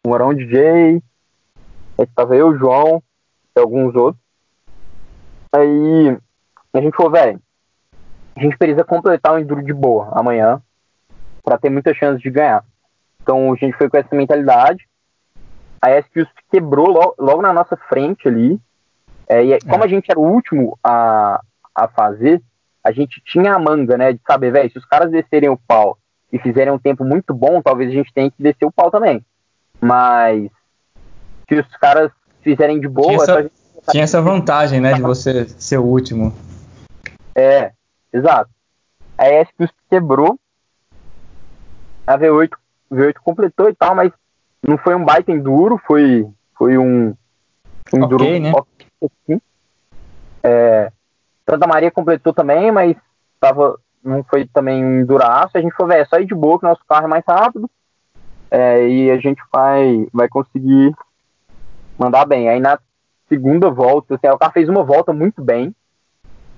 Morão 0.05 0.35
DJ, 0.35 1.02
estava 1.98 2.35
eu, 2.35 2.56
João 2.59 3.02
e 3.56 3.60
alguns 3.60 3.94
outros. 3.94 4.22
Aí 5.53 6.16
a 6.73 6.81
gente 6.81 6.97
falou, 6.97 7.12
velho, 7.12 7.41
a 8.35 8.41
gente 8.41 8.57
precisa 8.57 8.85
completar 8.85 9.35
o 9.35 9.39
Enduro 9.39 9.62
de 9.62 9.73
boa 9.73 10.11
amanhã 10.12 10.62
para 11.43 11.59
ter 11.59 11.70
muita 11.70 11.93
chance 11.93 12.23
de 12.23 12.31
ganhar. 12.31 12.65
Então 13.23 13.53
a 13.53 13.57
gente 13.57 13.77
foi 13.77 13.89
com 13.89 13.97
essa 13.97 14.15
mentalidade. 14.15 14.89
A 15.81 15.91
SQs 15.91 16.29
quebrou 16.51 16.89
logo, 16.89 17.15
logo, 17.19 17.43
na 17.43 17.53
nossa 17.53 17.77
frente 17.77 18.29
ali. 18.29 18.59
É, 19.29 19.43
e 19.43 19.59
como 19.61 19.83
é. 19.83 19.87
a 19.87 19.89
gente 19.89 20.11
era 20.11 20.19
o 20.19 20.27
último 20.27 20.79
a, 20.83 21.41
a 21.74 21.89
fazer, 21.89 22.43
a 22.83 22.93
gente 22.93 23.20
tinha 23.24 23.55
a 23.55 23.59
manga, 23.59 23.97
né, 23.97 24.12
de 24.12 24.20
saber, 24.27 24.53
velho, 24.53 24.70
se 24.70 24.79
os 24.79 24.85
caras 24.85 25.11
descerem 25.11 25.49
o 25.49 25.57
pau 25.57 25.99
e 26.33 26.39
fizerem 26.39 26.73
um 26.73 26.79
tempo 26.79 27.05
muito 27.05 27.33
bom, 27.33 27.62
talvez 27.62 27.91
a 27.91 27.95
gente 27.95 28.12
tenha 28.12 28.31
que 28.31 28.43
descer 28.43 28.65
o 28.65 28.73
pau 28.73 28.91
também. 28.91 29.24
Mas 29.81 30.51
se 31.49 31.55
os 31.55 31.77
caras 31.77 32.11
fizerem 32.43 32.81
de 32.81 32.89
boa, 32.89 33.24
tinha 33.24 33.39
essa, 33.39 33.51
tinha 33.91 34.05
essa 34.05 34.21
vantagem, 34.23 34.81
né, 34.81 34.95
de 34.95 35.03
você 35.03 35.47
ser 35.49 35.79
o 35.79 35.85
último. 35.85 36.35
É, 37.35 37.73
exato. 38.13 38.51
A 39.19 39.29
ESP 39.29 39.69
quebrou, 39.91 40.39
a 42.07 42.19
V8, 42.19 42.51
V8 42.91 43.15
completou 43.23 43.69
e 43.69 43.75
tal, 43.75 43.95
mas 43.95 44.13
não 44.63 44.79
foi 44.79 44.95
um 44.95 45.05
baita 45.05 45.33
enduro, 45.33 45.81
foi, 45.87 46.27
foi 46.57 46.79
um, 46.79 47.15
um 47.93 47.97
enduro 47.97 48.25
okay, 48.25 48.41
né? 48.41 48.53
assim. 49.03 49.41
É, 50.43 50.93
Santa 51.49 51.67
Maria 51.67 51.91
completou 51.91 52.33
também, 52.33 52.71
mas 52.71 52.97
tava, 53.41 53.79
não 54.03 54.23
foi 54.25 54.47
também 54.47 54.85
um 54.85 55.01
enduraço. 55.01 55.57
A 55.57 55.61
gente 55.61 55.75
falou, 55.75 55.93
velho, 55.93 56.03
é 56.03 56.07
só 56.07 56.19
ir 56.19 56.27
de 56.27 56.35
boa 56.35 56.59
que 56.59 56.65
nosso 56.65 56.85
carro 56.89 57.07
é 57.07 57.09
mais 57.09 57.25
rápido. 57.27 57.69
É, 58.51 58.87
e 58.87 59.11
a 59.11 59.19
gente 59.19 59.43
vai, 59.53 60.07
vai 60.13 60.29
conseguir 60.29 60.95
mandar 61.99 62.27
bem. 62.27 62.49
Aí 62.49 62.61
na 62.61 62.79
segunda 63.33 63.71
volta, 63.71 64.15
assim, 64.15 64.29
o 64.29 64.39
carro 64.39 64.53
fez 64.53 64.69
uma 64.69 64.85
volta 64.85 65.11
muito 65.11 65.43
bem. 65.43 65.75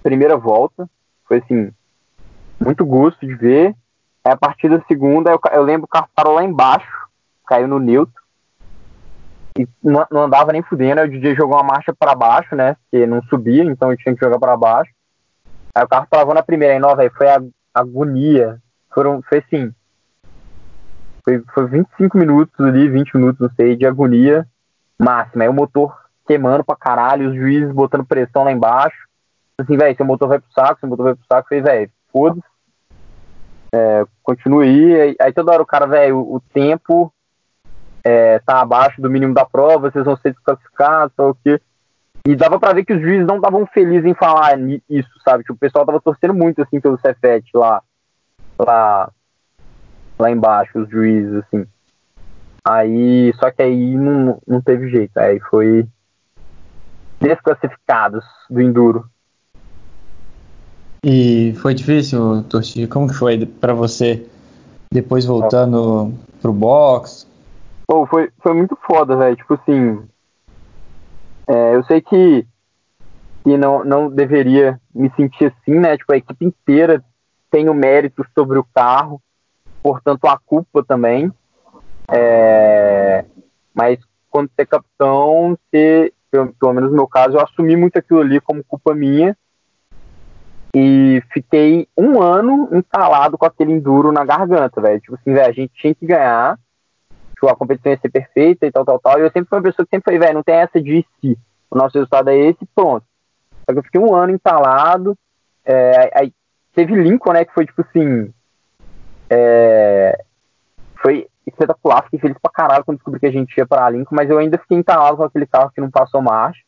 Primeira 0.03 0.37
volta, 0.37 0.91
foi 1.25 1.39
assim, 1.39 1.73
muito 2.59 2.85
gosto 2.85 3.25
de 3.25 3.35
ver. 3.35 3.77
Aí 4.25 4.33
a 4.33 4.37
partir 4.37 4.69
da 4.69 4.83
segunda, 4.89 5.31
eu, 5.31 5.41
eu 5.53 5.63
lembro 5.63 5.87
que 5.87 5.97
o 5.97 6.01
carro 6.01 6.11
parou 6.15 6.35
lá 6.35 6.43
embaixo, 6.43 6.91
caiu 7.47 7.69
no 7.69 7.79
neutro. 7.79 8.21
E 9.57 9.69
não, 9.81 10.05
não 10.11 10.23
andava 10.25 10.53
nem 10.53 10.65
fudendo, 10.65 11.01
aí 11.01 11.07
o 11.07 11.11
DJ 11.11 11.37
jogou 11.37 11.57
uma 11.57 11.63
marcha 11.63 11.95
para 11.97 12.15
baixo, 12.15 12.57
né? 12.57 12.77
Porque 12.91 13.07
não 13.07 13.23
subia, 13.25 13.63
então 13.63 13.93
eu 13.93 13.97
tinha 13.97 14.13
que 14.15 14.25
jogar 14.25 14.41
para 14.41 14.57
baixo. 14.57 14.91
Aí 15.73 15.85
o 15.85 15.89
carro 15.89 16.09
travou 16.11 16.35
na 16.35 16.43
primeira, 16.43 16.75
aí, 16.75 16.81
não, 16.81 16.97
velho, 16.97 17.13
foi 17.17 17.29
a 17.29 17.41
agonia. 17.73 18.61
Foram, 18.93 19.23
foi 19.23 19.39
assim. 19.39 19.73
Foi, 21.25 21.43
foi 21.55 21.67
25 21.69 22.19
minutos 22.19 22.59
ali, 22.59 22.89
20 22.89 23.17
minutos, 23.17 23.41
não 23.41 23.51
sei, 23.55 23.77
de 23.77 23.87
agonia 23.87 24.45
máxima. 24.99 25.45
Aí 25.45 25.49
o 25.49 25.55
motor 25.55 26.04
queimando 26.27 26.65
pra 26.65 26.77
caralho, 26.77 27.31
os 27.31 27.37
juízes 27.37 27.73
botando 27.73 28.05
pressão 28.05 28.45
lá 28.45 28.53
embaixo. 28.53 28.97
Assim, 29.59 29.77
velho, 29.77 29.97
seu 29.97 30.07
motor 30.07 30.29
vai 30.29 30.39
pro 30.39 30.53
saco, 30.53 30.81
seu 30.81 30.89
motor 30.89 31.05
vai 31.05 31.15
pro 31.15 31.27
saco. 31.27 31.49
Falei, 31.49 31.63
velho, 31.63 31.91
foda-se. 32.13 32.55
É, 33.73 34.05
continue 34.23 34.95
aí. 34.95 35.17
aí. 35.21 35.33
Toda 35.33 35.53
hora 35.53 35.63
o 35.63 35.67
cara, 35.67 35.87
velho, 35.87 36.19
o, 36.19 36.41
tempo 36.53 37.13
é, 38.05 38.39
tá 38.41 38.61
abaixo 38.61 39.01
do 39.01 39.11
mínimo 39.11 39.35
da 39.35 39.45
prova, 39.45 39.91
vocês 39.91 40.05
vão 40.05 40.17
ser 40.17 40.33
desclassificados, 40.33 41.15
tal 41.17 41.31
o 41.31 41.35
quê. 41.35 41.61
E 42.27 42.35
dava 42.35 42.59
pra 42.59 42.73
ver 42.73 42.85
que 42.85 42.95
os 42.95 43.01
juízes 43.01 43.27
não 43.27 43.37
estavam 43.37 43.67
felizes 43.67 44.07
em 44.07 44.15
falar 44.15 44.59
isso, 44.89 45.11
sabe? 45.23 45.43
Tipo, 45.43 45.55
o 45.55 45.59
pessoal 45.59 45.85
tava 45.85 46.01
torcendo 46.01 46.33
muito, 46.33 46.63
assim, 46.63 46.81
pelo 46.81 46.99
Cefete 46.99 47.51
lá, 47.55 47.83
lá, 48.59 49.11
lá 50.19 50.31
embaixo, 50.31 50.79
os 50.79 50.89
juízes, 50.89 51.45
assim. 51.45 51.67
Aí, 52.67 53.31
só 53.35 53.51
que 53.51 53.63
aí 53.63 53.95
não, 53.95 54.41
não 54.47 54.63
teve 54.63 54.89
jeito. 54.89 55.19
Aí 55.19 55.39
foi 55.39 55.87
desclassificados 57.25 58.25
do 58.51 58.61
Enduro. 58.61 59.09
E 61.03 61.55
foi 61.61 61.75
difícil, 61.75 62.45
Torti? 62.45 62.87
Como 62.87 63.09
que 63.09 63.15
foi 63.15 63.45
para 63.45 63.75
você 63.75 64.27
depois 64.93 65.25
voltando 65.25 66.09
oh. 66.09 66.41
pro 66.41 66.53
box? 66.53 67.29
Pô, 67.87 68.07
foi, 68.07 68.31
foi 68.43 68.55
muito 68.55 68.77
foda, 68.87 69.17
velho. 69.17 69.37
Tipo 69.37 69.55
assim, 69.55 70.03
é, 71.47 71.75
eu 71.75 71.85
sei 71.85 72.01
que, 72.01 72.47
que 73.43 73.57
não, 73.57 73.85
não 73.85 74.09
deveria 74.09 74.81
me 74.95 75.11
sentir 75.15 75.47
assim, 75.47 75.79
né? 75.79 75.97
Tipo, 75.97 76.13
a 76.15 76.17
equipe 76.17 76.45
inteira 76.45 77.05
tem 77.51 77.69
o 77.69 77.75
mérito 77.75 78.25
sobre 78.37 78.59
o 78.59 78.67
carro, 78.75 79.21
portanto 79.83 80.27
a 80.27 80.39
culpa 80.39 80.83
também. 80.83 81.31
É, 82.11 83.25
mas 83.75 83.99
quando 84.31 84.49
você 84.49 84.63
é 84.63 84.67
capitão, 84.67 85.59
você, 85.71 86.13
pelo, 86.59 86.73
menos 86.73 86.91
no 86.91 86.97
meu 86.97 87.07
caso, 87.07 87.37
eu 87.37 87.41
assumi 87.41 87.77
muito 87.77 87.99
aquilo 87.99 88.21
ali 88.21 88.41
como 88.41 88.65
culpa 88.65 88.95
minha 88.95 89.37
e 90.75 91.23
fiquei 91.33 91.87
um 91.97 92.21
ano 92.21 92.69
instalado 92.73 93.39
com 93.39 93.47
aquele 93.47 93.73
enduro 93.73 94.11
na 94.11 94.25
garganta, 94.25 94.81
velho. 94.81 95.01
Tipo 95.01 95.15
assim, 95.15 95.33
velho, 95.33 95.49
a 95.49 95.53
gente 95.53 95.73
tinha 95.75 95.95
que 95.95 96.05
ganhar, 96.05 96.59
tipo, 97.35 97.49
a 97.49 97.55
competição 97.55 97.93
ia 97.93 97.99
ser 97.99 98.11
perfeita 98.11 98.67
e 98.67 98.73
tal, 98.73 98.85
tal, 98.85 98.99
tal. 98.99 99.19
E 99.19 99.23
eu 99.23 99.31
sempre 99.31 99.49
fui 99.49 99.59
uma 99.59 99.65
pessoa 99.65 99.87
que 99.87 99.91
sempre 99.91 100.11
foi, 100.11 100.19
velho, 100.19 100.35
não 100.35 100.43
tem 100.43 100.57
essa 100.57 100.81
de 100.81 101.07
si. 101.21 101.39
O 101.71 101.79
nosso 101.79 101.97
resultado 101.97 102.29
é 102.29 102.37
esse, 102.37 102.67
pronto. 102.75 103.07
Só 103.65 103.73
que 103.73 103.79
eu 103.79 103.85
fiquei 103.85 104.01
um 104.01 104.15
ano 104.15 104.35
instalado. 104.35 105.17
É, 105.65 106.11
aí 106.13 106.33
teve 106.75 106.95
Lincoln, 106.95 107.33
né, 107.33 107.45
que 107.45 107.55
foi 107.55 107.67
tipo 107.67 107.81
assim. 107.83 108.33
É, 109.31 110.25
foi 111.05 111.27
espetacular, 111.47 112.05
fiquei 112.05 112.19
feliz 112.19 112.39
pra 112.41 112.51
caralho 112.51 112.85
quando 112.85 112.97
descobri 112.97 113.21
que 113.21 113.27
a 113.27 113.31
gente 113.31 113.55
ia 113.59 113.67
pra 113.67 113.91
Lincoln, 113.91 114.17
mas 114.17 114.31
eu 114.31 114.39
ainda 114.39 114.57
fiquei 114.57 114.79
entalado 114.79 115.19
com 115.19 115.25
aquele 115.25 115.47
carro 115.47 115.71
que 115.71 115.81
não 115.81 115.91
passou 115.91 116.23
marcha, 116.23 116.63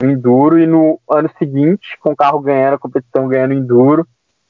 enduro, 0.00 0.60
e 0.60 0.66
no 0.66 1.00
ano 1.10 1.28
seguinte, 1.36 1.98
com 2.00 2.12
o 2.12 2.16
carro 2.16 2.38
ganhando 2.38 2.74
a 2.74 2.78
competição, 2.78 3.26
ganhando 3.26 3.54
enduro, 3.54 4.06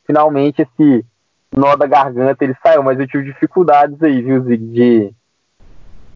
finalmente 0.06 0.60
esse 0.60 1.06
nó 1.56 1.74
da 1.74 1.86
garganta 1.86 2.44
ele 2.44 2.54
saiu, 2.62 2.82
mas 2.82 3.00
eu 3.00 3.06
tive 3.06 3.24
dificuldades 3.24 4.02
aí, 4.02 4.20
viu, 4.20 4.42
Zig, 4.42 4.66
de, 4.66 5.14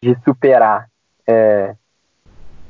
de 0.02 0.18
superar 0.24 0.88
é, 1.26 1.74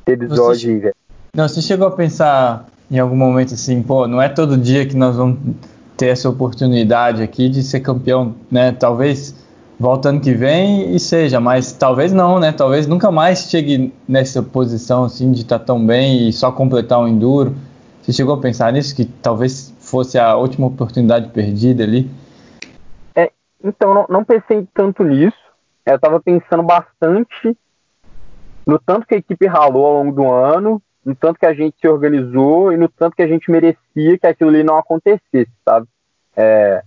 episódio 0.06 0.80
velho. 0.80 0.94
Não, 1.34 1.48
você 1.48 1.60
chegou 1.60 1.88
a 1.88 1.92
pensar 1.92 2.66
em 2.88 2.98
algum 2.98 3.16
momento 3.16 3.54
assim, 3.54 3.82
pô, 3.82 4.06
não 4.06 4.22
é 4.22 4.28
todo 4.28 4.56
dia 4.56 4.86
que 4.86 4.96
nós 4.96 5.16
vamos 5.16 5.56
ter 5.96 6.08
essa 6.08 6.28
oportunidade 6.28 7.22
aqui 7.22 7.48
de 7.48 7.62
ser 7.62 7.80
campeão, 7.80 8.36
né? 8.50 8.70
Talvez 8.72 9.34
volta 9.78 10.08
ano 10.08 10.20
que 10.20 10.34
vem 10.34 10.94
e 10.94 10.98
seja, 10.98 11.38
mas 11.38 11.72
talvez 11.72 12.12
não, 12.12 12.40
né? 12.40 12.52
Talvez 12.52 12.86
nunca 12.86 13.10
mais 13.10 13.48
chegue 13.48 13.94
nessa 14.08 14.42
posição 14.42 15.04
assim 15.04 15.30
de 15.30 15.42
estar 15.42 15.58
tá 15.58 15.64
tão 15.64 15.84
bem 15.84 16.28
e 16.28 16.32
só 16.32 16.50
completar 16.50 16.98
um 16.98 17.06
enduro. 17.06 17.54
Você 18.02 18.12
chegou 18.12 18.34
a 18.34 18.40
pensar 18.40 18.72
nisso 18.72 18.96
que 18.96 19.04
talvez 19.04 19.74
fosse 19.78 20.18
a 20.18 20.34
última 20.34 20.66
oportunidade 20.66 21.28
perdida 21.28 21.84
ali? 21.84 22.10
É, 23.14 23.30
então 23.62 23.94
não, 23.94 24.06
não 24.08 24.24
pensei 24.24 24.66
tanto 24.74 25.04
nisso. 25.04 25.36
Eu 25.86 25.96
estava 25.96 26.20
pensando 26.20 26.62
bastante 26.62 27.56
no 28.66 28.78
tanto 28.78 29.06
que 29.06 29.14
a 29.14 29.18
equipe 29.18 29.46
ralou 29.46 29.86
ao 29.86 29.94
longo 29.94 30.12
do 30.12 30.30
ano, 30.30 30.82
no 31.04 31.14
tanto 31.14 31.38
que 31.38 31.46
a 31.46 31.54
gente 31.54 31.76
se 31.80 31.88
organizou 31.88 32.72
e 32.72 32.76
no 32.76 32.88
tanto 32.88 33.16
que 33.16 33.22
a 33.22 33.26
gente 33.26 33.50
merecia 33.50 34.18
que 34.18 34.26
aquilo 34.26 34.50
ali 34.50 34.62
não 34.62 34.76
acontecesse, 34.76 35.50
sabe? 35.64 35.86
É, 36.36 36.82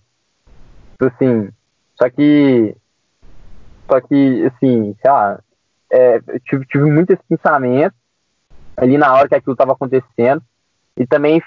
tipo 0.92 1.06
assim, 1.06 1.50
só 1.98 2.10
que 2.10 2.76
só 3.92 4.00
que, 4.00 4.46
assim, 4.46 4.96
sei 5.02 5.12
lá, 5.12 5.40
é, 5.92 6.22
eu 6.26 6.40
tive, 6.40 6.66
tive 6.66 6.86
muito 6.90 7.12
esse 7.12 7.24
pensamento 7.28 7.94
ali 8.78 8.98
na 8.98 9.14
hora 9.14 9.28
que 9.28 9.36
aquilo 9.36 9.52
estava 9.52 9.74
acontecendo. 9.74 10.42
E 10.98 11.06
também 11.06 11.42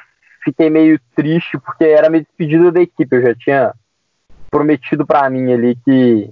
fiquei 0.44 0.68
meio 0.68 1.00
triste 1.16 1.58
porque 1.58 1.84
era 1.84 2.10
minha 2.10 2.22
despedida 2.22 2.70
da 2.70 2.82
equipe. 2.82 3.16
Eu 3.16 3.22
já 3.22 3.34
tinha 3.34 3.74
prometido 4.50 5.06
para 5.06 5.30
mim 5.30 5.50
ali 5.54 5.74
que 5.76 6.30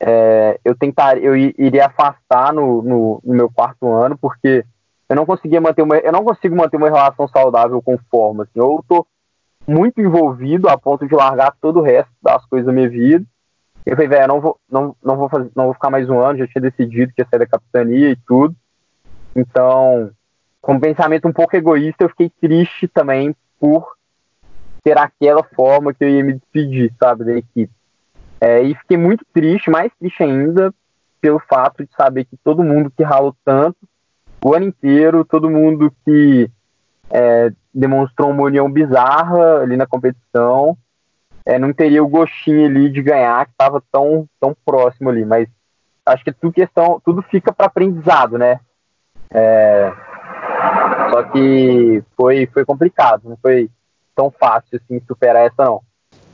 é, 0.00 0.58
eu 0.64 0.74
tentar, 0.76 1.16
eu 1.18 1.36
iria 1.36 1.86
afastar 1.86 2.52
no, 2.52 2.82
no, 2.82 3.20
no, 3.24 3.34
meu 3.34 3.48
quarto 3.48 3.86
ano 3.92 4.18
porque 4.18 4.64
eu 5.08 5.14
não 5.14 5.24
conseguia 5.24 5.60
manter 5.60 5.82
uma, 5.82 5.96
eu 5.98 6.10
não 6.10 6.24
consigo 6.24 6.56
manter 6.56 6.76
uma 6.76 6.90
relação 6.90 7.28
saudável 7.28 7.80
com 7.80 7.96
forma. 8.10 8.42
Assim, 8.42 8.58
eu 8.58 8.84
tô 8.88 9.06
muito 9.68 10.00
envolvido 10.00 10.68
a 10.68 10.76
ponto 10.76 11.06
de 11.06 11.14
largar 11.14 11.54
todo 11.60 11.78
o 11.78 11.82
resto 11.82 12.10
das 12.20 12.44
coisas 12.46 12.66
da 12.66 12.72
minha 12.72 12.88
vida 12.88 13.24
eu 13.84 13.96
falei, 13.96 14.08
velho, 14.08 14.28
não 14.28 14.40
vou, 14.40 14.58
não, 14.70 14.96
não, 15.02 15.16
vou 15.16 15.28
não 15.54 15.64
vou 15.64 15.74
ficar 15.74 15.90
mais 15.90 16.08
um 16.08 16.20
ano, 16.20 16.38
já 16.38 16.46
tinha 16.46 16.62
decidido 16.62 17.12
que 17.12 17.20
ia 17.20 17.26
sair 17.28 17.40
da 17.40 17.46
capitania 17.46 18.10
e 18.10 18.16
tudo. 18.16 18.54
Então, 19.34 20.10
com 20.60 20.74
um 20.74 20.80
pensamento 20.80 21.26
um 21.26 21.32
pouco 21.32 21.56
egoísta, 21.56 22.04
eu 22.04 22.08
fiquei 22.08 22.30
triste 22.40 22.86
também 22.86 23.34
por 23.58 23.96
ter 24.84 24.96
aquela 24.98 25.42
forma 25.42 25.92
que 25.92 26.04
eu 26.04 26.08
ia 26.08 26.24
me 26.24 26.34
despedir, 26.34 26.92
sabe, 26.98 27.24
da 27.24 27.32
equipe. 27.32 27.72
É, 28.40 28.60
e 28.62 28.74
fiquei 28.74 28.96
muito 28.96 29.24
triste, 29.32 29.70
mais 29.70 29.92
triste 29.98 30.22
ainda, 30.22 30.72
pelo 31.20 31.38
fato 31.38 31.84
de 31.84 31.90
saber 31.96 32.24
que 32.24 32.36
todo 32.36 32.64
mundo 32.64 32.92
que 32.96 33.02
ralou 33.04 33.34
tanto 33.44 33.78
o 34.44 34.54
ano 34.54 34.66
inteiro, 34.66 35.24
todo 35.24 35.50
mundo 35.50 35.92
que 36.04 36.50
é, 37.10 37.52
demonstrou 37.72 38.30
uma 38.30 38.42
união 38.42 38.70
bizarra 38.70 39.60
ali 39.60 39.76
na 39.76 39.86
competição, 39.86 40.76
é, 41.44 41.58
não 41.58 41.72
teria 41.72 42.02
o 42.02 42.08
gostinho 42.08 42.66
ali 42.66 42.90
de 42.90 43.02
ganhar 43.02 43.44
que 43.46 43.52
estava 43.52 43.82
tão, 43.90 44.26
tão 44.40 44.56
próximo 44.64 45.10
ali. 45.10 45.24
Mas 45.24 45.48
acho 46.06 46.24
que 46.24 46.32
tudo 46.32 46.52
questão, 46.52 47.00
tudo 47.04 47.22
fica 47.22 47.52
para 47.52 47.66
aprendizado, 47.66 48.38
né? 48.38 48.60
É, 49.30 49.92
só 51.10 51.22
que 51.24 52.02
foi, 52.16 52.46
foi 52.52 52.64
complicado, 52.64 53.22
não 53.24 53.36
foi 53.40 53.70
tão 54.14 54.30
fácil 54.30 54.78
assim 54.78 55.00
superar 55.06 55.46
essa 55.46 55.64
não. 55.64 55.80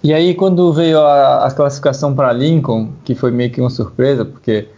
E 0.03 0.13
aí 0.13 0.35
quando 0.35 0.73
veio 0.73 1.01
a, 1.01 1.47
a 1.47 1.51
classificação 1.51 2.15
para 2.15 2.33
Lincoln, 2.33 2.93
que 3.05 3.15
foi 3.15 3.31
meio 3.31 3.51
que 3.51 3.61
uma 3.61 3.71
surpresa, 3.71 4.25
porque 4.25 4.69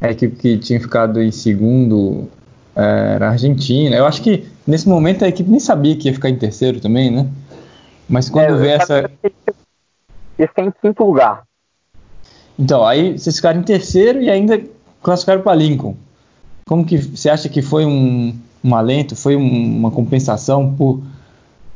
a 0.00 0.10
equipe 0.10 0.36
que 0.36 0.58
tinha 0.58 0.80
ficado 0.80 1.22
em 1.22 1.30
segundo 1.30 2.28
é, 2.76 3.14
era 3.14 3.28
a 3.28 3.30
Argentina. 3.30 3.96
Eu 3.96 4.06
acho 4.06 4.22
que 4.22 4.46
nesse 4.66 4.88
momento 4.88 5.24
a 5.24 5.28
equipe 5.28 5.50
nem 5.50 5.60
sabia 5.60 5.96
que 5.96 6.08
ia 6.08 6.14
ficar 6.14 6.28
em 6.28 6.36
terceiro 6.36 6.80
também, 6.80 7.10
né? 7.10 7.26
Mas 8.08 8.28
quando 8.28 8.54
é, 8.54 8.56
veio 8.56 8.72
essa 8.72 9.10
ia 10.38 10.48
ficar 10.48 10.62
em 10.62 10.70
quinto 10.70 11.04
lugar. 11.04 11.44
Então, 12.58 12.84
aí 12.84 13.18
vocês 13.18 13.36
ficaram 13.36 13.60
em 13.60 13.64
terceiro 13.64 14.20
e 14.20 14.30
ainda 14.30 14.62
classificaram 15.02 15.42
para 15.42 15.56
Lincoln. 15.56 15.96
Como 16.66 16.84
que 16.84 16.96
você 16.96 17.28
acha 17.28 17.48
que 17.48 17.60
foi 17.60 17.84
um, 17.84 18.38
um 18.62 18.74
alento, 18.74 19.16
foi 19.16 19.36
um, 19.36 19.78
uma 19.78 19.90
compensação 19.90 20.74
por, 20.74 21.02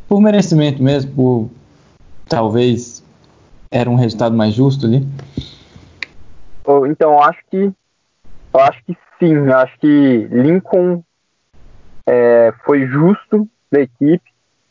por 0.08 0.20
merecimento 0.20 0.82
mesmo, 0.82 1.12
por 1.12 1.50
talvez 2.28 3.04
era 3.70 3.90
um 3.90 3.96
resultado 3.96 4.36
mais 4.36 4.54
justo 4.54 4.86
ali? 4.86 5.06
Então, 6.86 7.12
eu 7.12 7.22
acho 7.22 7.40
que 7.50 7.72
eu 8.54 8.60
acho 8.60 8.82
que 8.84 8.96
sim, 9.18 9.34
eu 9.34 9.56
acho 9.56 9.78
que 9.78 10.28
Lincoln 10.30 11.02
é, 12.06 12.52
foi 12.64 12.86
justo 12.86 13.48
da 13.70 13.80
equipe. 13.80 14.22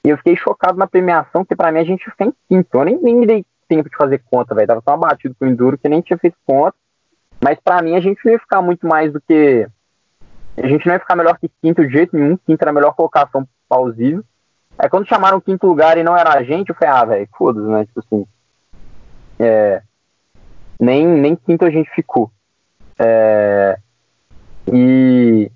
E 0.03 0.09
eu 0.09 0.17
fiquei 0.17 0.35
chocado 0.35 0.77
na 0.77 0.87
premiação, 0.87 1.43
porque 1.43 1.55
para 1.55 1.71
mim 1.71 1.79
a 1.79 1.83
gente 1.83 2.03
fica 2.05 2.25
em 2.25 2.33
quinto. 2.47 2.77
Eu 2.77 2.85
nem, 2.85 3.01
nem 3.01 3.15
me 3.15 3.27
dei 3.27 3.45
tempo 3.67 3.89
de 3.89 3.97
fazer 3.97 4.21
conta, 4.29 4.55
velho. 4.55 4.67
Tava 4.67 4.81
tão 4.81 4.93
abatido 4.93 5.35
com 5.35 5.45
o 5.45 5.47
Enduro 5.47 5.77
que 5.77 5.89
nem 5.89 6.01
tinha 6.01 6.17
feito 6.17 6.37
conta. 6.45 6.75
Mas 7.41 7.59
para 7.59 7.81
mim 7.81 7.95
a 7.95 7.99
gente 7.99 8.19
não 8.25 8.31
ia 8.31 8.39
ficar 8.39 8.61
muito 8.61 8.87
mais 8.87 9.11
do 9.11 9.21
que. 9.21 9.67
A 10.57 10.67
gente 10.67 10.87
não 10.87 10.93
ia 10.93 10.99
ficar 10.99 11.15
melhor 11.15 11.37
que 11.37 11.51
quinto 11.61 11.85
de 11.85 11.91
jeito 11.91 12.15
nenhum. 12.15 12.37
Quinto 12.37 12.61
era 12.61 12.71
a 12.71 12.73
melhor 12.73 12.93
colocação 12.93 13.47
plausível. 13.69 14.23
Aí 14.77 14.89
quando 14.89 15.07
chamaram 15.07 15.41
quinto 15.41 15.67
lugar 15.67 15.97
e 15.97 16.03
não 16.03 16.15
era 16.15 16.33
a 16.33 16.43
gente, 16.43 16.69
eu 16.69 16.75
falei, 16.75 16.93
ah, 16.93 17.05
velho, 17.05 17.29
foda-se, 17.37 17.67
né? 17.67 17.85
Tipo 17.85 17.99
assim. 17.99 18.27
É, 19.39 19.81
nem, 20.79 21.05
nem 21.05 21.35
quinto 21.35 21.65
a 21.65 21.69
gente 21.69 21.89
ficou. 21.91 22.31
É, 22.99 23.77
e, 24.71 25.51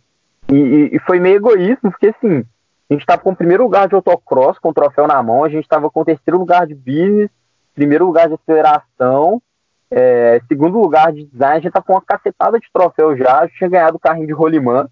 e, 0.52 0.90
e, 0.94 1.00
foi 1.00 1.20
meio 1.20 1.38
egoísmo, 1.38 1.92
porque 1.92 2.08
assim, 2.08 2.46
a 2.90 2.94
gente 2.94 3.06
tava 3.06 3.22
com 3.22 3.32
o 3.32 3.36
primeiro 3.36 3.64
lugar 3.64 3.88
de 3.88 3.96
autocross, 3.96 4.60
com 4.60 4.70
o 4.70 4.74
troféu 4.74 5.08
na 5.08 5.22
mão, 5.22 5.44
a 5.44 5.50
gente 5.50 5.68
tava 5.68 5.90
com 5.90 6.02
o 6.02 6.06
terceiro 6.06 6.38
lugar 6.38 6.68
de 6.68 6.76
business, 6.76 7.30
primeiro 7.74 8.06
lugar 8.06 8.28
de 8.28 8.36
aceleração, 8.36 9.42
é, 9.90 10.42
segundo 10.48 10.80
lugar 10.80 11.12
de 11.12 11.26
design, 11.26 11.58
a 11.58 11.60
gente 11.60 11.74
tá 11.74 11.82
com 11.82 11.94
uma 11.94 12.02
cacetada 12.02 12.60
de 12.60 12.68
troféu 12.72 13.18
já, 13.18 13.48
tinha 13.50 13.70
ganhado 13.70 13.98
o 13.98 14.00
carrinho 14.00 14.28
de 14.28 14.34
rolimã. 14.34 14.88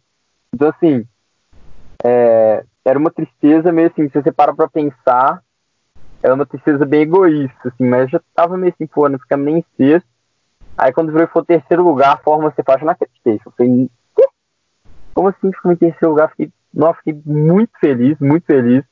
Então, 0.54 0.70
assim, 0.70 1.06
é, 2.04 2.66
era 2.84 3.00
uma 3.00 3.12
tristeza 3.12 3.72
meio 3.72 3.88
assim, 3.88 4.10
se 4.10 4.22
você 4.22 4.32
para 4.32 4.54
pra 4.54 4.68
pensar, 4.68 5.42
era 6.22 6.34
uma 6.34 6.46
tristeza 6.46 6.86
bem 6.86 7.02
egoísta, 7.02 7.70
assim, 7.70 7.86
mas 7.88 8.10
já 8.10 8.20
tava 8.36 8.58
meio 8.58 8.74
assim, 8.74 8.88
pô, 8.88 9.08
não 9.08 9.20
ficamos 9.20 9.46
nem 9.46 9.58
em 9.60 9.66
sexto. 9.78 10.08
Aí 10.78 10.92
quando 10.92 11.12
foi 11.28 11.46
terceiro 11.46 11.84
lugar, 11.84 12.22
forma 12.22 12.52
você 12.52 12.64
faz, 12.64 12.82
não 12.82 12.90
acreditei. 12.90 13.40
Eu 13.46 13.52
falei, 13.52 13.90
Quê? 14.16 14.28
como 15.14 15.30
assim 15.30 15.52
ficou 15.52 15.72
em 15.72 15.78
terceiro 15.78 16.10
lugar? 16.10 16.30
Fiquei, 16.30 16.52
nossa, 16.74 16.98
fiquei 17.04 17.22
muito 17.26 17.72
feliz, 17.80 18.18
muito 18.20 18.46
feliz. 18.46 18.84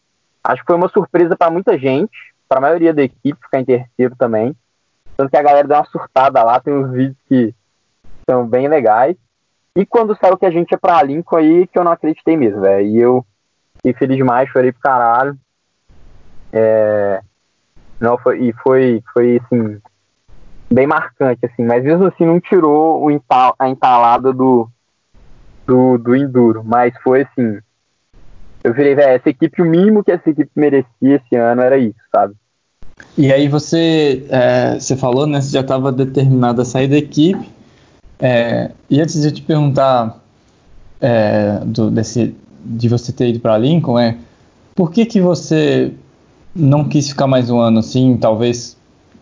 Acho 0.44 0.62
que 0.62 0.68
foi 0.68 0.76
uma 0.76 0.90
surpresa 0.90 1.36
para 1.36 1.52
muita 1.52 1.78
gente, 1.78 2.34
para 2.48 2.60
a 2.60 2.62
maioria 2.62 2.94
da 2.94 3.04
equipe 3.04 3.40
ficar 3.42 3.60
em 3.60 3.66
terceiro 3.66 4.16
também. 4.16 4.56
Tanto 5.16 5.30
que 5.30 5.38
a 5.38 5.44
galera 5.44 5.68
deu 5.68 5.78
uma 5.78 5.86
surtada 5.86 6.44
lá, 6.44 6.60
tem 6.60 6.74
uns 6.74 6.92
vídeos 6.92 7.18
que 7.28 7.54
são 8.30 8.48
bem 8.48 8.68
legais. 8.68 9.16
E 9.76 9.86
quando 9.86 10.18
saiu 10.18 10.38
que 10.38 10.46
a 10.46 10.52
gente 10.52 10.72
ia 10.72 10.78
pra 10.78 11.04
Lincoln 11.04 11.38
aí, 11.38 11.68
que 11.68 11.78
eu 11.78 11.84
não 11.84 11.92
acreditei 11.92 12.36
mesmo, 12.36 12.62
velho. 12.62 12.88
E 12.88 12.98
eu 12.98 13.26
fiquei 13.76 13.94
feliz 13.94 14.18
demais, 14.18 14.50
chorei 14.50 14.72
pro 14.72 14.82
caralho. 14.82 15.38
É... 16.52 17.22
Não, 18.00 18.18
foi, 18.18 18.42
e 18.42 18.54
foi, 18.54 19.04
foi, 19.14 19.40
assim, 19.44 19.82
bem 20.72 20.88
marcante, 20.88 21.46
assim. 21.46 21.64
Mas 21.64 21.84
mesmo 21.84 22.06
assim 22.06 22.26
não 22.26 22.40
tirou 22.40 23.04
o 23.04 23.12
ental, 23.12 23.56
a 23.58 23.70
entalada 23.70 24.32
do, 24.34 24.70
do, 25.66 25.98
do 25.98 26.16
Enduro. 26.16 26.64
Mas 26.64 26.96
foi, 27.04 27.22
assim, 27.22 27.60
eu 28.68 28.74
virei, 28.74 28.96
velho, 28.96 29.12
essa 29.12 29.30
equipe, 29.30 29.62
o 29.62 29.66
mínimo 29.66 30.04
que 30.04 30.12
essa 30.12 30.30
equipe 30.30 30.52
merecia 30.56 30.86
esse 31.02 31.36
ano 31.36 31.62
era 31.62 31.78
isso, 31.78 31.96
sabe? 32.14 32.36
E 33.18 33.32
aí 33.32 33.48
você, 33.48 34.26
é, 34.30 34.80
você 34.80 34.96
falou, 34.98 35.26
né, 35.26 35.40
você 35.40 35.52
já 35.52 35.62
estava 35.62 35.92
determinado 35.92 36.62
a 36.62 36.66
sair 36.66 36.88
da 36.88 36.98
equipe, 36.98 37.50
é, 38.20 38.72
e 38.90 39.00
antes 39.00 39.22
de 39.22 39.28
eu 39.28 39.32
te 39.32 39.42
perguntar 39.42 40.22
é, 41.00 41.60
do, 41.66 41.90
desse, 41.90 42.36
de 42.66 42.90
você 42.90 43.14
ter 43.14 43.30
ido 43.30 43.40
para 43.40 43.58
Lincoln, 43.58 43.98
é, 43.98 44.18
por 44.76 44.92
que 44.92 45.06
que 45.06 45.22
você 45.22 45.94
não 46.54 46.84
quis 46.84 47.10
ficar 47.10 47.28
mais 47.28 47.50
um 47.50 47.60
ano 47.60 47.80
assim, 47.80 48.18
talvez 48.18 48.76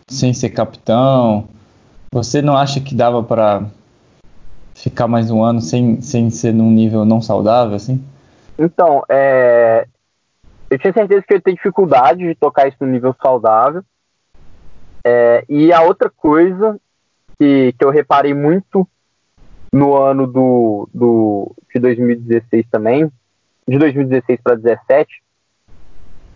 sem 0.08 0.32
ser 0.32 0.50
capitão? 0.50 1.48
Você 2.12 2.42
não 2.42 2.56
acha 2.56 2.80
que 2.80 2.94
dava 2.94 3.22
para 3.22 3.64
ficar 4.74 5.06
mais 5.06 5.30
um 5.30 5.42
ano 5.42 5.60
sem, 5.60 6.00
sem 6.00 6.30
ser 6.30 6.52
num 6.52 6.70
nível 6.70 7.04
não 7.04 7.22
saudável, 7.22 7.76
assim? 7.76 8.02
Então, 8.58 9.04
é, 9.08 9.86
eu 10.70 10.78
tinha 10.78 10.92
certeza 10.92 11.22
que 11.22 11.32
eu 11.32 11.36
ia 11.36 11.42
ter 11.42 11.54
dificuldade 11.54 12.26
de 12.26 12.34
tocar 12.34 12.66
isso 12.68 12.78
no 12.80 12.86
nível 12.86 13.14
saudável. 13.22 13.82
É, 15.04 15.44
e 15.48 15.72
a 15.72 15.82
outra 15.82 16.10
coisa 16.10 16.80
que, 17.38 17.72
que 17.78 17.84
eu 17.84 17.90
reparei 17.90 18.34
muito 18.34 18.88
no 19.72 19.94
ano 19.96 20.26
do, 20.26 20.88
do, 20.92 21.54
de 21.72 21.80
2016 21.80 22.66
também, 22.70 23.10
de 23.68 23.78
2016 23.78 24.40
para 24.42 24.54
2017, 24.54 25.22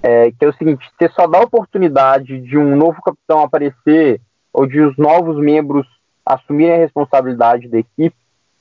é, 0.03 0.31
que 0.31 0.45
é 0.45 0.49
o 0.49 0.55
seguinte: 0.55 0.89
você 0.99 1.09
só 1.11 1.27
dá 1.27 1.39
a 1.39 1.45
oportunidade 1.45 2.41
de 2.41 2.57
um 2.57 2.77
novo 2.77 3.01
capitão 3.03 3.41
aparecer 3.41 4.21
ou 4.53 4.67
de 4.67 4.81
os 4.81 4.97
novos 4.97 5.37
membros 5.37 5.87
assumirem 6.25 6.75
a 6.75 6.79
responsabilidade 6.79 7.69
da 7.69 7.79
equipe 7.79 8.17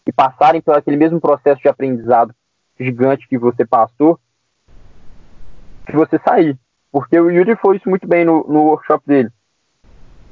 e 0.07 0.11
passarem 0.11 0.61
por 0.61 0.75
aquele 0.75 0.97
mesmo 0.97 1.19
processo 1.19 1.61
de 1.61 1.67
aprendizado 1.67 2.33
gigante 2.79 3.27
que 3.27 3.37
você 3.37 3.65
passou, 3.65 4.19
se 5.85 5.95
você 5.95 6.19
sair. 6.19 6.57
Porque 6.91 7.19
o 7.19 7.29
Yuri 7.29 7.55
foi 7.55 7.77
isso 7.77 7.89
muito 7.89 8.07
bem 8.07 8.25
no, 8.25 8.45
no 8.47 8.63
workshop 8.63 9.03
dele. 9.05 9.29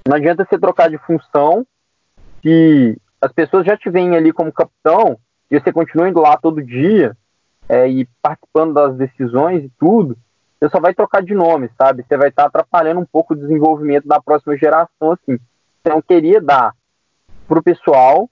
Não 0.07 0.15
adianta 0.15 0.45
você 0.45 0.57
trocar 0.57 0.89
de 0.89 0.97
função 0.99 1.65
se 2.41 2.99
as 3.21 3.31
pessoas 3.31 3.65
já 3.65 3.75
te 3.75 3.89
veem 3.89 4.15
ali 4.15 4.31
como 4.31 4.51
capitão 4.51 5.19
e 5.51 5.59
você 5.59 5.71
continua 5.71 6.09
indo 6.09 6.21
lá 6.21 6.37
todo 6.37 6.63
dia 6.63 7.15
é, 7.67 7.87
e 7.87 8.07
participando 8.21 8.73
das 8.73 8.95
decisões 8.95 9.63
e 9.63 9.71
tudo, 9.77 10.17
você 10.59 10.69
só 10.69 10.79
vai 10.79 10.93
trocar 10.93 11.21
de 11.21 11.33
nome, 11.33 11.69
sabe? 11.77 12.03
Você 12.03 12.17
vai 12.17 12.29
estar 12.29 12.45
atrapalhando 12.45 12.99
um 12.99 13.05
pouco 13.05 13.33
o 13.33 13.37
desenvolvimento 13.37 14.07
da 14.07 14.21
próxima 14.21 14.57
geração, 14.57 15.11
assim. 15.11 15.39
Então, 15.81 16.01
queria 16.01 16.41
dar 16.41 16.73
pro 17.47 17.61
pessoal 17.61 18.29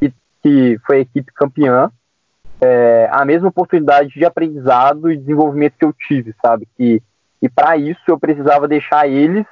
que, 0.00 0.12
que 0.42 0.78
foi 0.84 0.96
a 0.96 1.00
equipe 1.00 1.32
campeã 1.32 1.90
é, 2.60 3.08
a 3.10 3.24
mesma 3.24 3.48
oportunidade 3.48 4.10
de 4.10 4.24
aprendizado 4.24 5.10
e 5.10 5.16
desenvolvimento 5.16 5.74
que 5.78 5.84
eu 5.84 5.92
tive, 5.92 6.34
sabe? 6.40 6.66
Que, 6.76 7.02
e 7.42 7.48
para 7.48 7.76
isso 7.76 8.00
eu 8.08 8.18
precisava 8.18 8.68
deixar 8.68 9.08
eles 9.08 9.46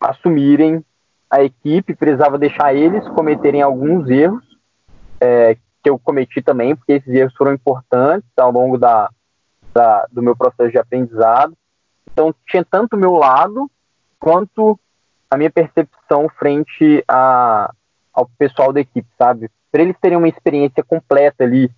assumirem 0.00 0.84
a 1.30 1.42
equipe, 1.42 1.94
precisava 1.94 2.38
deixar 2.38 2.74
eles 2.74 3.06
cometerem 3.08 3.62
alguns 3.62 4.08
erros 4.08 4.44
é, 5.20 5.56
que 5.82 5.90
eu 5.90 5.98
cometi 5.98 6.40
também, 6.40 6.74
porque 6.74 6.92
esses 6.92 7.12
erros 7.12 7.34
foram 7.34 7.52
importantes 7.52 8.30
ao 8.36 8.50
longo 8.50 8.78
da, 8.78 9.10
da, 9.74 10.06
do 10.10 10.22
meu 10.22 10.36
processo 10.36 10.70
de 10.70 10.78
aprendizado. 10.78 11.52
Então, 12.12 12.34
tinha 12.46 12.64
tanto 12.64 12.94
o 12.94 12.98
meu 12.98 13.12
lado 13.12 13.70
quanto 14.18 14.78
a 15.30 15.36
minha 15.36 15.50
percepção 15.50 16.28
frente 16.38 17.04
a, 17.06 17.70
ao 18.18 18.28
pessoal 18.36 18.72
da 18.72 18.80
equipe, 18.80 19.06
sabe? 19.16 19.48
Para 19.70 19.82
eles 19.82 19.96
terem 20.00 20.18
uma 20.18 20.28
experiência 20.28 20.82
completa 20.82 21.44
ali 21.44 21.70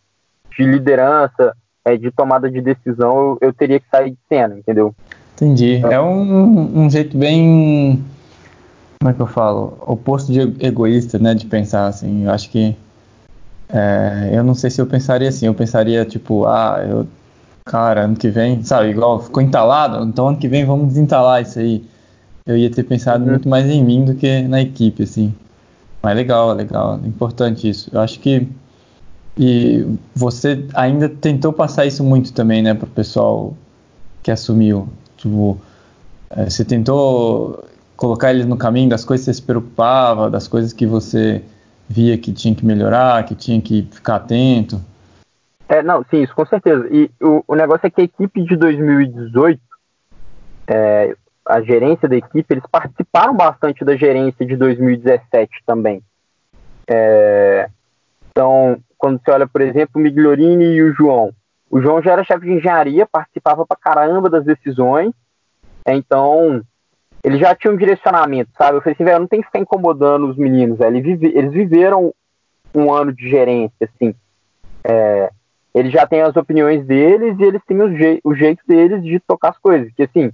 de 0.57 0.65
liderança, 0.65 1.55
é, 1.85 1.97
de 1.97 2.11
tomada 2.11 2.51
de 2.51 2.63
decisão, 2.63 3.13
eu, 3.19 3.39
eu, 3.49 3.53
teria 3.53 3.79
que 3.79 3.87
sair 3.91 4.11
de 4.13 4.19
cena, 4.29 4.59
entendeu? 4.59 4.95
Entendi. 5.35 5.83
É 5.85 6.01
um, 6.01 6.85
um 6.85 6.91
jeito 6.91 7.17
bem. 7.17 8.03
Como 8.99 9.11
é 9.11 9.15
que 9.15 9.21
eu 9.21 9.27
falo? 9.27 9.79
Oposto 9.81 10.33
de 10.33 10.41
egoísta, 10.65 11.19
né? 11.19 11.35
De 11.35 11.47
pensar 11.47 11.87
assim. 11.87 12.25
Eu 12.25 12.31
acho 12.31 12.51
que. 12.51 12.75
É, 13.69 14.31
eu 14.33 14.43
não 14.43 14.55
sei 14.55 14.71
se 14.71 14.81
eu 14.81 14.87
pensaria 14.87 15.29
assim. 15.29 15.47
Eu 15.47 15.55
pensaria, 15.55 16.05
tipo, 16.05 16.47
ah, 16.47 16.85
eu. 16.87 17.07
Cara, 17.65 18.03
ano 18.03 18.17
que 18.17 18.29
vem, 18.29 18.63
sabe, 18.65 18.89
igual 18.89 19.21
ficou 19.21 19.43
entalado, 19.43 20.03
então 20.03 20.29
ano 20.29 20.39
que 20.39 20.49
vem 20.49 20.65
vamos 20.65 20.89
desentalar 20.89 21.43
isso 21.43 21.59
aí. 21.59 21.85
Eu 22.45 22.57
ia 22.57 22.71
ter 22.71 22.83
pensado 22.83 23.23
uhum. 23.23 23.31
muito 23.31 23.49
mais 23.49 23.67
em 23.67 23.85
mim 23.85 24.05
do 24.05 24.15
que 24.15 24.43
na 24.43 24.61
equipe, 24.61 25.05
assim. 25.05 25.33
Mas 26.03 26.17
legal, 26.17 26.53
legal, 26.55 26.99
importante 27.05 27.69
isso. 27.69 27.91
Eu 27.93 28.01
acho 28.01 28.19
que 28.21 28.49
e 29.39 29.87
você 30.15 30.67
ainda 30.75 31.09
tentou 31.09 31.53
passar 31.53 31.87
isso 31.87 32.05
muito 32.05 32.33
também, 32.33 32.63
né, 32.63 32.75
para 32.75 32.87
o 32.87 32.91
pessoal 32.91 33.57
que 34.23 34.31
assumiu. 34.31 34.89
Tipo, 35.17 35.59
é, 36.31 36.49
você 36.49 36.65
tentou 36.65 37.65
colocar 37.97 38.31
eles 38.33 38.47
no 38.47 38.57
caminho 38.57 38.89
das 38.89 39.05
coisas 39.05 39.25
que 39.25 39.33
você 39.33 39.41
se 39.41 39.47
preocupava, 39.47 40.31
das 40.31 40.49
coisas 40.49 40.73
que 40.73 40.87
você 40.87 41.43
via 41.89 42.17
que 42.19 42.33
tinha 42.33 42.55
que 42.55 42.65
melhorar, 42.65 43.25
que 43.25 43.35
tinha 43.35 43.61
que 43.61 43.89
ficar 43.91 44.17
atento. 44.17 44.81
É, 45.69 45.83
não, 45.83 46.05
sim, 46.11 46.23
isso 46.23 46.35
com 46.35 46.45
certeza. 46.47 46.87
E 46.91 47.11
o, 47.21 47.45
o 47.47 47.55
negócio 47.55 47.87
é 47.87 47.91
que 47.91 48.01
a 48.01 48.05
equipe 48.05 48.43
de 48.43 48.57
2018, 48.57 49.61
é, 50.67 51.17
a 51.51 51.61
gerência 51.63 52.09
da 52.09 52.17
equipe, 52.17 52.47
eles 52.55 52.65
participaram 52.71 53.35
bastante 53.35 53.85
da 53.85 53.97
gerência 53.97 54.47
de 54.47 54.57
2017 54.57 55.51
também. 55.67 56.03
É, 56.89 57.69
então, 58.31 58.79
quando 58.97 59.21
você 59.21 59.31
olha, 59.31 59.47
por 59.47 59.61
exemplo, 59.61 59.93
o 59.97 60.01
Migliorini 60.01 60.65
e 60.65 60.83
o 60.83 60.93
João. 60.95 61.33
O 61.71 61.81
João 61.81 62.03
já 62.03 62.13
era 62.13 62.25
chefe 62.25 62.47
de 62.47 62.53
engenharia, 62.53 63.07
participava 63.07 63.67
pra 63.67 63.77
caramba 63.77 64.29
das 64.29 64.45
decisões, 64.45 65.13
é, 65.85 65.95
então 65.95 66.63
ele 67.23 67.39
já 67.39 67.55
tinha 67.55 67.73
um 67.73 67.77
direcionamento, 67.77 68.51
sabe? 68.57 68.79
Eu 68.79 68.83
falei 68.83 68.95
assim, 68.95 69.05
velho, 69.05 69.21
não 69.21 69.27
tem 69.27 69.41
que 69.41 69.47
ficar 69.47 69.59
incomodando 69.59 70.27
os 70.27 70.37
meninos, 70.37 70.79
velho. 70.79 70.97
Eles, 70.97 71.05
vive, 71.05 71.39
eles 71.39 71.53
viveram 71.53 72.15
um 72.75 72.93
ano 72.93 73.13
de 73.13 73.29
gerência, 73.29 73.75
assim. 73.83 74.15
É, 74.83 75.31
eles 75.75 75.93
já 75.93 76.07
têm 76.07 76.23
as 76.23 76.35
opiniões 76.35 76.85
deles 76.87 77.39
e 77.39 77.43
eles 77.43 77.63
têm 77.67 77.81
o, 77.83 77.97
je 77.97 78.21
o 78.25 78.35
jeito 78.35 78.63
deles 78.67 79.03
de 79.03 79.21
tocar 79.21 79.51
as 79.51 79.59
coisas. 79.59 79.89
Porque, 79.89 80.05
assim, 80.05 80.33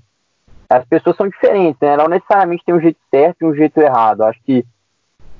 as 0.69 0.85
pessoas 0.87 1.17
são 1.17 1.29
diferentes, 1.29 1.81
né? 1.81 1.97
Não 1.97 2.09
necessariamente 2.09 2.65
tem 2.65 2.75
um 2.75 2.81
jeito 2.81 2.99
certo 3.11 3.43
e 3.43 3.45
um 3.45 3.55
jeito 3.55 3.79
errado. 3.81 4.23
Acho 4.23 4.41
que 4.43 4.65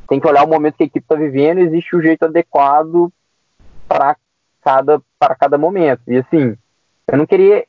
tem 0.09 0.21
que 0.21 0.27
olhar 0.27 0.45
o 0.45 0.49
momento 0.49 0.77
que 0.77 0.85
a 0.85 0.87
equipe 0.87 1.05
está 1.05 1.17
vivendo, 1.17 1.59
existe 1.59 1.97
o 1.97 2.03
jeito 2.03 2.25
adequado 2.25 3.13
para 3.89 4.17
cada, 4.63 5.01
para 5.19 5.35
cada 5.35 5.59
momento. 5.59 6.03
E 6.07 6.19
assim, 6.19 6.57
eu 7.09 7.19
não 7.19 7.27
queria 7.27 7.65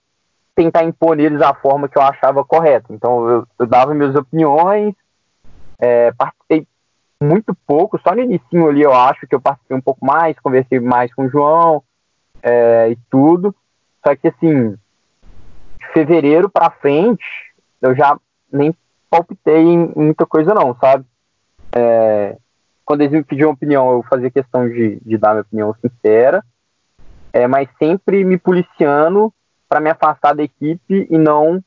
tentar 0.55 0.83
impor 0.83 1.15
neles 1.15 1.41
a 1.41 1.53
forma 1.53 1.87
que 1.87 1.97
eu 1.97 2.01
achava 2.01 2.43
correta. 2.43 2.91
Então 2.91 3.29
eu, 3.29 3.47
eu 3.59 3.65
dava 3.65 3.93
minhas 3.93 4.15
opiniões, 4.15 4.93
é, 5.79 6.11
participei 6.11 6.67
muito 7.21 7.55
pouco, 7.65 7.99
só 7.99 8.13
no 8.13 8.21
início 8.21 8.67
ali 8.67 8.81
eu 8.81 8.93
acho 8.93 9.25
que 9.27 9.33
eu 9.33 9.41
participei 9.41 9.75
um 9.75 9.81
pouco 9.81 10.05
mais, 10.05 10.39
conversei 10.39 10.79
mais 10.79 11.13
com 11.13 11.25
o 11.25 11.29
João 11.29 11.83
é, 12.41 12.89
e 12.89 12.95
tudo. 13.09 13.55
Só 14.05 14.15
que 14.15 14.27
assim, 14.27 14.71
de 14.71 15.87
fevereiro 15.93 16.49
para 16.49 16.69
frente, 16.69 17.46
eu 17.81 17.95
já 17.95 18.17
nem 18.51 18.73
palpitei 19.09 19.61
em 19.61 19.91
muita 19.95 20.25
coisa 20.25 20.53
não, 20.53 20.75
sabe? 20.75 21.05
É, 21.75 22.37
quando 22.85 23.01
eles 23.01 23.13
me 23.13 23.23
pediam 23.23 23.51
opinião, 23.51 23.91
eu 23.91 24.03
fazia 24.03 24.31
questão 24.31 24.67
de, 24.67 24.99
de 25.05 25.17
dar 25.17 25.31
minha 25.31 25.41
opinião 25.41 25.75
sincera, 25.81 26.43
é, 27.33 27.47
mas 27.47 27.69
sempre 27.77 28.23
me 28.23 28.37
policiando 28.37 29.33
para 29.67 29.79
me 29.79 29.89
afastar 29.89 30.33
da 30.33 30.43
equipe 30.43 31.07
e 31.09 31.17
não 31.17 31.61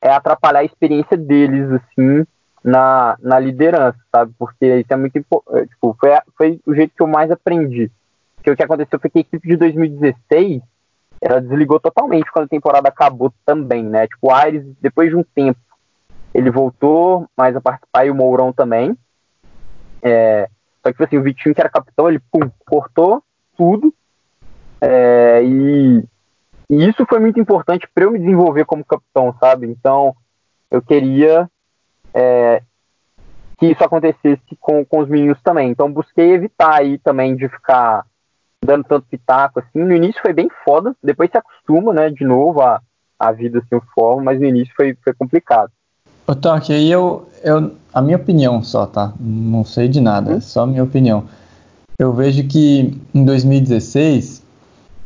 é, 0.00 0.10
atrapalhar 0.10 0.60
a 0.60 0.64
experiência 0.64 1.16
deles, 1.16 1.70
assim, 1.72 2.24
na, 2.62 3.16
na 3.20 3.38
liderança, 3.38 3.98
sabe? 4.10 4.32
Porque 4.38 4.78
isso 4.78 4.92
é 4.92 4.96
muito. 4.96 5.16
É, 5.18 5.66
tipo, 5.66 5.96
foi, 5.98 6.10
foi 6.36 6.60
o 6.66 6.74
jeito 6.74 6.94
que 6.94 7.02
eu 7.02 7.08
mais 7.08 7.30
aprendi. 7.30 7.90
Porque 8.36 8.50
o 8.50 8.56
que 8.56 8.62
aconteceu 8.62 8.98
foi 8.98 9.10
que 9.10 9.18
a 9.18 9.20
equipe 9.20 9.48
de 9.48 9.56
2016 9.56 10.62
ela 11.22 11.40
desligou 11.40 11.78
totalmente 11.78 12.30
quando 12.32 12.46
a 12.46 12.48
temporada 12.48 12.88
acabou 12.88 13.32
também, 13.46 13.84
né? 13.84 14.08
Tipo, 14.08 14.26
o 14.26 14.34
Aires, 14.34 14.64
depois 14.80 15.08
de 15.08 15.14
um 15.14 15.22
tempo, 15.22 15.60
ele 16.34 16.50
voltou 16.50 17.28
mais 17.36 17.54
a 17.54 17.60
participar 17.60 18.04
e 18.04 18.10
o 18.10 18.14
Mourão 18.14 18.52
também. 18.52 18.98
É, 20.02 20.48
só 20.82 20.88
que, 20.88 20.92
tipo 20.94 21.04
assim, 21.04 21.18
o 21.18 21.22
Vitinho, 21.22 21.54
que 21.54 21.60
era 21.60 21.70
capitão, 21.70 22.08
ele 22.08 22.18
pum, 22.18 22.50
cortou 22.68 23.22
tudo. 23.56 23.94
É, 24.80 25.44
e, 25.44 26.04
e, 26.68 26.88
isso 26.88 27.06
foi 27.08 27.20
muito 27.20 27.38
importante 27.38 27.88
para 27.94 28.02
eu 28.02 28.10
me 28.10 28.18
desenvolver 28.18 28.64
como 28.64 28.84
capitão, 28.84 29.32
sabe? 29.38 29.68
Então, 29.68 30.16
eu 30.72 30.82
queria 30.82 31.48
é, 32.12 32.62
que 33.58 33.66
isso 33.66 33.84
acontecesse 33.84 34.56
com, 34.58 34.84
com 34.84 34.98
os 34.98 35.08
meninos 35.08 35.40
também. 35.40 35.70
Então, 35.70 35.92
busquei 35.92 36.32
evitar 36.32 36.80
aí 36.80 36.98
também 36.98 37.36
de 37.36 37.48
ficar 37.48 38.04
dando 38.64 38.84
tanto 38.84 39.06
pitaco 39.10 39.60
assim. 39.60 39.84
No 39.84 39.92
início 39.92 40.20
foi 40.22 40.32
bem 40.32 40.48
foda, 40.64 40.94
depois 41.02 41.30
se 41.30 41.38
acostuma, 41.38 41.92
né, 41.92 42.10
de 42.10 42.24
novo 42.24 42.60
a, 42.60 42.80
a 43.18 43.32
vida 43.32 43.58
assim, 43.58 43.82
forma, 43.94 44.24
mas 44.24 44.40
no 44.40 44.46
início 44.46 44.72
foi, 44.76 44.96
foi 45.02 45.12
complicado. 45.12 45.70
Ô, 46.26 46.34
Toque, 46.34 46.72
aí 46.72 46.90
eu, 46.90 47.28
eu, 47.42 47.72
a 47.92 48.00
minha 48.00 48.16
opinião 48.16 48.62
só, 48.62 48.86
tá? 48.86 49.12
Não 49.18 49.64
sei 49.64 49.88
de 49.88 50.00
nada, 50.00 50.34
é 50.34 50.40
só 50.40 50.62
a 50.62 50.66
minha 50.66 50.84
opinião. 50.84 51.24
Eu 51.98 52.12
vejo 52.12 52.46
que 52.46 52.98
em 53.14 53.24
2016 53.24 54.42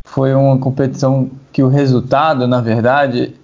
foi 0.07 0.35
uma 0.35 0.59
competição 0.59 1.31
que 1.53 1.63
o 1.63 1.69
resultado, 1.69 2.47
na 2.47 2.61
verdade, 2.61 3.35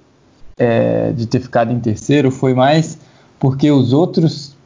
é, 0.59 1.13
de 1.13 1.27
ter 1.27 1.41
ficado 1.41 1.73
em 1.73 1.81
terceiro 1.81 2.31
foi 2.31 2.55
mais 2.55 2.99
porque 3.39 3.71
os 3.71 3.93
outros 3.93 4.57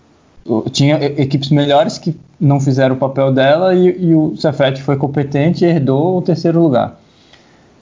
tinha 0.70 1.02
equipes 1.20 1.50
melhores 1.50 1.98
que 1.98 2.16
não 2.40 2.60
fizeram 2.60 2.94
o 2.94 2.98
papel 2.98 3.32
dela 3.32 3.74
e, 3.74 4.08
e 4.08 4.14
o 4.14 4.36
Cefet 4.36 4.82
foi 4.82 4.96
competente 4.96 5.64
e 5.64 5.68
herdou 5.68 6.18
o 6.18 6.22
terceiro 6.22 6.60
lugar. 6.60 6.98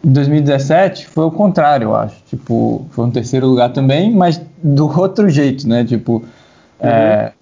Em 0.05 0.13
2017 0.13 1.07
foi 1.07 1.25
o 1.25 1.31
contrário, 1.31 1.87
eu 1.87 1.97
acho. 1.97 2.17
Tipo, 2.29 2.87
foi 2.91 3.07
um 3.07 3.11
terceiro 3.11 3.47
lugar 3.47 3.73
também, 3.73 4.13
mas 4.13 4.41
do 4.63 4.87
outro 5.01 5.29
jeito, 5.29 5.69
né? 5.69 5.85
Tipo, 5.85 6.17
uhum. 6.17 6.23
é, 6.81 7.33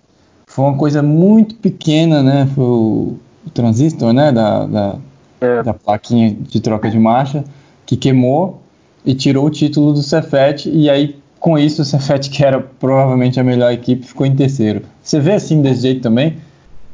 foi 0.46 0.64
uma 0.64 0.76
coisa 0.76 1.02
muito 1.02 1.54
pequena, 1.56 2.22
né? 2.22 2.48
Foi 2.54 2.64
o, 2.64 3.16
o 3.46 3.50
transistor, 3.52 4.12
né? 4.12 4.30
Da, 4.30 4.66
da, 4.66 4.96
é. 5.40 5.62
da, 5.62 5.74
plaquinha 5.74 6.34
de 6.34 6.60
troca 6.60 6.88
de 6.88 6.98
marcha 6.98 7.44
que 7.84 7.96
queimou 7.96 8.62
e 9.04 9.14
tirou 9.14 9.46
o 9.46 9.50
título 9.50 9.92
do 9.92 10.02
Cefet 10.02 10.70
e 10.70 10.88
aí 10.88 11.16
com 11.40 11.58
isso 11.58 11.82
o 11.82 11.84
Cefet, 11.84 12.30
que 12.30 12.44
era 12.44 12.60
provavelmente 12.60 13.40
a 13.40 13.44
melhor 13.44 13.72
equipe, 13.72 14.06
ficou 14.06 14.24
em 14.24 14.36
terceiro. 14.36 14.82
Você 15.02 15.18
vê 15.18 15.32
assim 15.32 15.60
desse 15.60 15.82
jeito 15.82 16.00
também? 16.00 16.36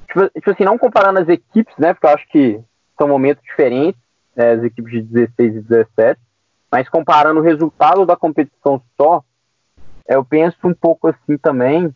Tipo, 0.08 0.28
tipo 0.30 0.50
assim, 0.50 0.64
não 0.64 0.78
comparando 0.78 1.20
as 1.20 1.28
equipes, 1.28 1.74
né? 1.78 1.92
Porque 1.92 2.06
eu 2.06 2.10
acho 2.10 2.28
que 2.28 2.60
são 2.98 3.06
momentos 3.06 3.44
diferentes 3.44 4.00
né, 4.38 4.52
as 4.52 4.62
equipes 4.62 4.92
de 4.92 5.02
16 5.02 5.56
e 5.56 5.60
17, 5.60 6.20
mas 6.70 6.88
comparando 6.88 7.40
o 7.40 7.42
resultado 7.42 8.06
da 8.06 8.16
competição 8.16 8.80
só, 8.96 9.24
eu 10.06 10.24
penso 10.24 10.56
um 10.64 10.72
pouco 10.72 11.08
assim 11.08 11.36
também, 11.36 11.94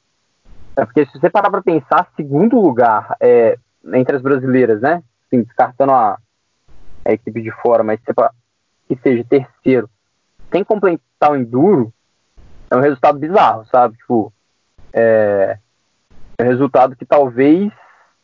é 0.76 0.84
porque 0.84 1.06
se 1.06 1.18
você 1.18 1.30
parar 1.30 1.50
para 1.50 1.62
pensar, 1.62 2.10
segundo 2.16 2.60
lugar 2.60 3.16
é, 3.20 3.56
entre 3.94 4.16
as 4.16 4.22
brasileiras, 4.22 4.80
né, 4.80 5.02
assim, 5.26 5.42
descartando 5.42 5.92
a, 5.92 6.18
a 7.04 7.12
equipe 7.12 7.40
de 7.40 7.50
fora, 7.62 7.82
mas 7.82 8.00
que 8.00 8.98
seja 9.02 9.24
terceiro, 9.24 9.88
sem 10.50 10.64
completar 10.64 11.30
o 11.30 11.36
enduro, 11.36 11.92
é 12.70 12.76
um 12.76 12.80
resultado 12.80 13.18
bizarro, 13.18 13.66
sabe? 13.66 13.96
Tipo, 13.98 14.32
é, 14.92 15.58
é 16.38 16.44
um 16.44 16.48
resultado 16.48 16.96
que 16.96 17.04
talvez 17.04 17.72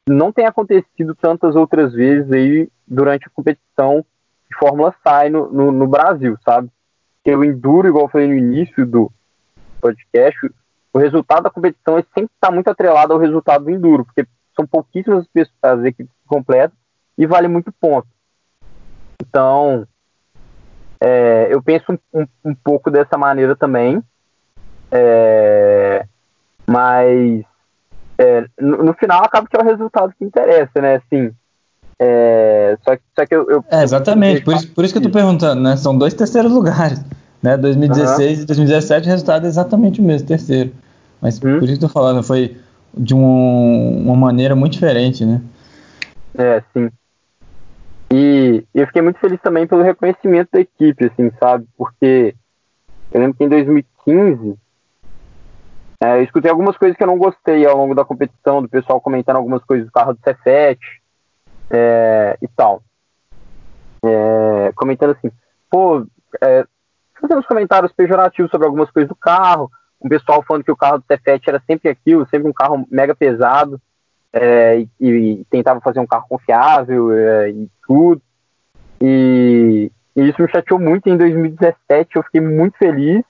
não 0.08 0.32
tem 0.32 0.46
acontecido 0.46 1.14
tantas 1.14 1.54
outras 1.56 1.92
vezes 1.92 2.30
aí 2.32 2.68
durante 2.86 3.26
a 3.26 3.30
competição 3.30 4.04
de 4.50 4.56
Fórmula 4.58 4.94
SAI 5.02 5.30
no, 5.30 5.50
no, 5.52 5.72
no 5.72 5.86
Brasil, 5.86 6.36
sabe? 6.44 6.68
Porque 7.16 7.36
o 7.36 7.44
Enduro, 7.44 7.88
igual 7.88 8.04
eu 8.04 8.10
falei 8.10 8.28
no 8.28 8.34
início 8.34 8.86
do 8.86 9.10
podcast, 9.80 10.38
o 10.92 10.98
resultado 10.98 11.42
da 11.44 11.50
competição 11.50 11.98
é 11.98 12.02
sempre 12.14 12.30
está 12.34 12.50
muito 12.50 12.68
atrelado 12.68 13.12
ao 13.12 13.18
resultado 13.18 13.64
do 13.64 13.70
Enduro, 13.70 14.04
porque 14.04 14.26
são 14.56 14.66
pouquíssimas 14.66 15.26
as 15.62 15.84
equipes 15.84 16.12
completas 16.26 16.76
e 17.16 17.26
vale 17.26 17.48
muito 17.48 17.72
ponto. 17.72 18.08
Então, 19.20 19.86
é, 21.00 21.48
eu 21.50 21.62
penso 21.62 21.92
um, 21.92 21.98
um, 22.20 22.26
um, 22.44 22.54
pouco 22.54 22.90
dessa 22.90 23.16
maneira 23.16 23.54
também, 23.54 24.02
é, 24.90 26.06
mas 26.66 27.44
é, 28.18 28.44
no, 28.60 28.84
no, 28.84 28.94
final 28.94 29.24
acaba 29.24 29.46
que 29.46 29.56
é 29.56 29.60
o 29.60 29.64
resultado 29.64 30.12
que 30.18 30.24
interessa, 30.24 30.80
né? 30.80 30.96
Assim, 30.96 31.30
é, 31.98 32.76
só, 32.84 32.96
que, 32.96 33.02
só 33.16 33.26
que 33.26 33.34
eu, 33.34 33.48
eu 33.48 33.64
é, 33.70 33.82
exatamente, 33.82 34.42
por 34.42 34.54
isso, 34.54 34.68
por 34.72 34.84
isso 34.84 34.92
que 34.92 34.98
eu 34.98 35.02
tô 35.02 35.10
perguntando, 35.10 35.62
né? 35.62 35.76
São 35.76 35.96
dois 35.96 36.14
terceiros 36.14 36.50
lugares, 36.52 37.00
né? 37.42 37.56
2016 37.56 38.38
uhum. 38.38 38.42
e 38.42 38.46
2017 38.46 39.06
o 39.06 39.10
resultado 39.10 39.44
é 39.44 39.48
exatamente 39.48 40.00
o 40.00 40.04
mesmo, 40.04 40.26
terceiro. 40.26 40.72
Mas 41.20 41.40
uhum. 41.40 41.58
por 41.58 41.68
isso 41.68 41.78
que 41.78 41.84
eu 41.84 41.88
tô 41.88 41.92
falando, 41.92 42.22
foi 42.22 42.56
de 42.92 43.14
um, 43.14 44.02
uma 44.04 44.16
maneira 44.16 44.56
muito 44.56 44.72
diferente, 44.72 45.24
né? 45.24 45.40
É, 46.36 46.62
sim. 46.72 46.90
E 48.12 48.64
eu 48.74 48.86
fiquei 48.86 49.02
muito 49.02 49.20
feliz 49.20 49.40
também 49.40 49.66
pelo 49.66 49.82
reconhecimento 49.82 50.48
da 50.52 50.60
equipe, 50.60 51.04
assim, 51.04 51.30
sabe? 51.38 51.66
Porque 51.76 52.34
eu 53.12 53.20
lembro 53.20 53.36
que 53.36 53.44
em 53.44 53.48
2015 53.48 54.56
é, 56.00 56.18
eu 56.18 56.22
escutei 56.22 56.50
algumas 56.50 56.76
coisas 56.76 56.96
que 56.96 57.02
eu 57.02 57.08
não 57.08 57.18
gostei 57.18 57.66
ao 57.66 57.76
longo 57.76 57.94
da 57.94 58.04
competição, 58.04 58.62
do 58.62 58.68
pessoal 58.68 59.00
comentando 59.00 59.36
algumas 59.36 59.64
coisas 59.64 59.86
do 59.86 59.92
carro 59.92 60.14
do 60.14 60.20
Cefete 60.22 61.02
é, 61.70 62.38
e 62.40 62.46
tal. 62.48 62.82
É, 64.04 64.72
comentando 64.76 65.10
assim, 65.10 65.30
pô, 65.68 66.06
é, 66.40 66.64
fazendo 67.20 67.40
uns 67.40 67.46
comentários 67.46 67.92
pejorativos 67.92 68.50
sobre 68.50 68.66
algumas 68.66 68.90
coisas 68.92 69.08
do 69.08 69.16
carro, 69.16 69.70
um 70.00 70.08
pessoal 70.08 70.44
falando 70.46 70.62
que 70.62 70.70
o 70.70 70.76
carro 70.76 70.98
do 70.98 71.04
Cefete 71.04 71.48
era 71.48 71.60
sempre 71.66 71.88
aquilo, 71.88 72.28
sempre 72.28 72.48
um 72.48 72.52
carro 72.52 72.86
mega 72.88 73.14
pesado, 73.14 73.80
é, 74.32 74.80
e, 74.80 74.88
e, 75.00 75.44
tentava 75.50 75.80
fazer 75.80 75.98
um 75.98 76.06
carro 76.06 76.26
confiável 76.28 77.12
é, 77.12 77.50
e 77.50 77.68
tudo. 77.84 78.22
E, 79.00 79.90
e, 80.14 80.28
isso 80.28 80.40
me 80.40 80.48
chateou 80.48 80.78
muito 80.78 81.08
em 81.08 81.16
2017, 81.16 82.16
eu 82.16 82.22
fiquei 82.22 82.40
muito 82.40 82.78
feliz 82.78 83.24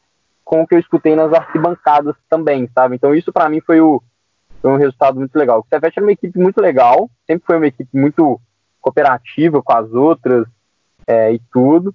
com 0.49 0.63
o 0.63 0.67
que 0.67 0.75
eu 0.75 0.79
escutei 0.79 1.15
nas 1.15 1.31
arquibancadas 1.31 2.17
também, 2.27 2.67
sabe? 2.75 2.97
Então 2.97 3.15
isso 3.15 3.31
para 3.31 3.51
mim 3.51 3.61
foi, 3.61 3.83
o, 3.83 4.03
foi 4.63 4.71
um 4.71 4.79
resultado 4.79 5.19
muito 5.19 5.37
legal. 5.37 5.61
O 5.61 5.67
Cefete 5.69 5.99
era 5.99 6.07
uma 6.07 6.13
equipe 6.13 6.39
muito 6.39 6.59
legal, 6.59 7.11
sempre 7.27 7.45
foi 7.47 7.59
uma 7.59 7.67
equipe 7.67 7.91
muito 7.93 8.41
cooperativa 8.81 9.63
com 9.63 9.73
as 9.75 9.93
outras 9.93 10.47
é, 11.07 11.35
e 11.35 11.39
tudo. 11.53 11.95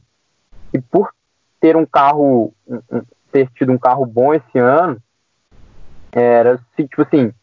E 0.72 0.80
por 0.80 1.12
ter 1.60 1.76
um 1.76 1.84
carro, 1.84 2.54
ter 3.32 3.50
tido 3.56 3.72
um 3.72 3.78
carro 3.80 4.06
bom 4.06 4.36
esse 4.36 4.60
ano, 4.60 5.02
era 6.12 6.60
tipo 6.78 7.02
assim, 7.02 7.34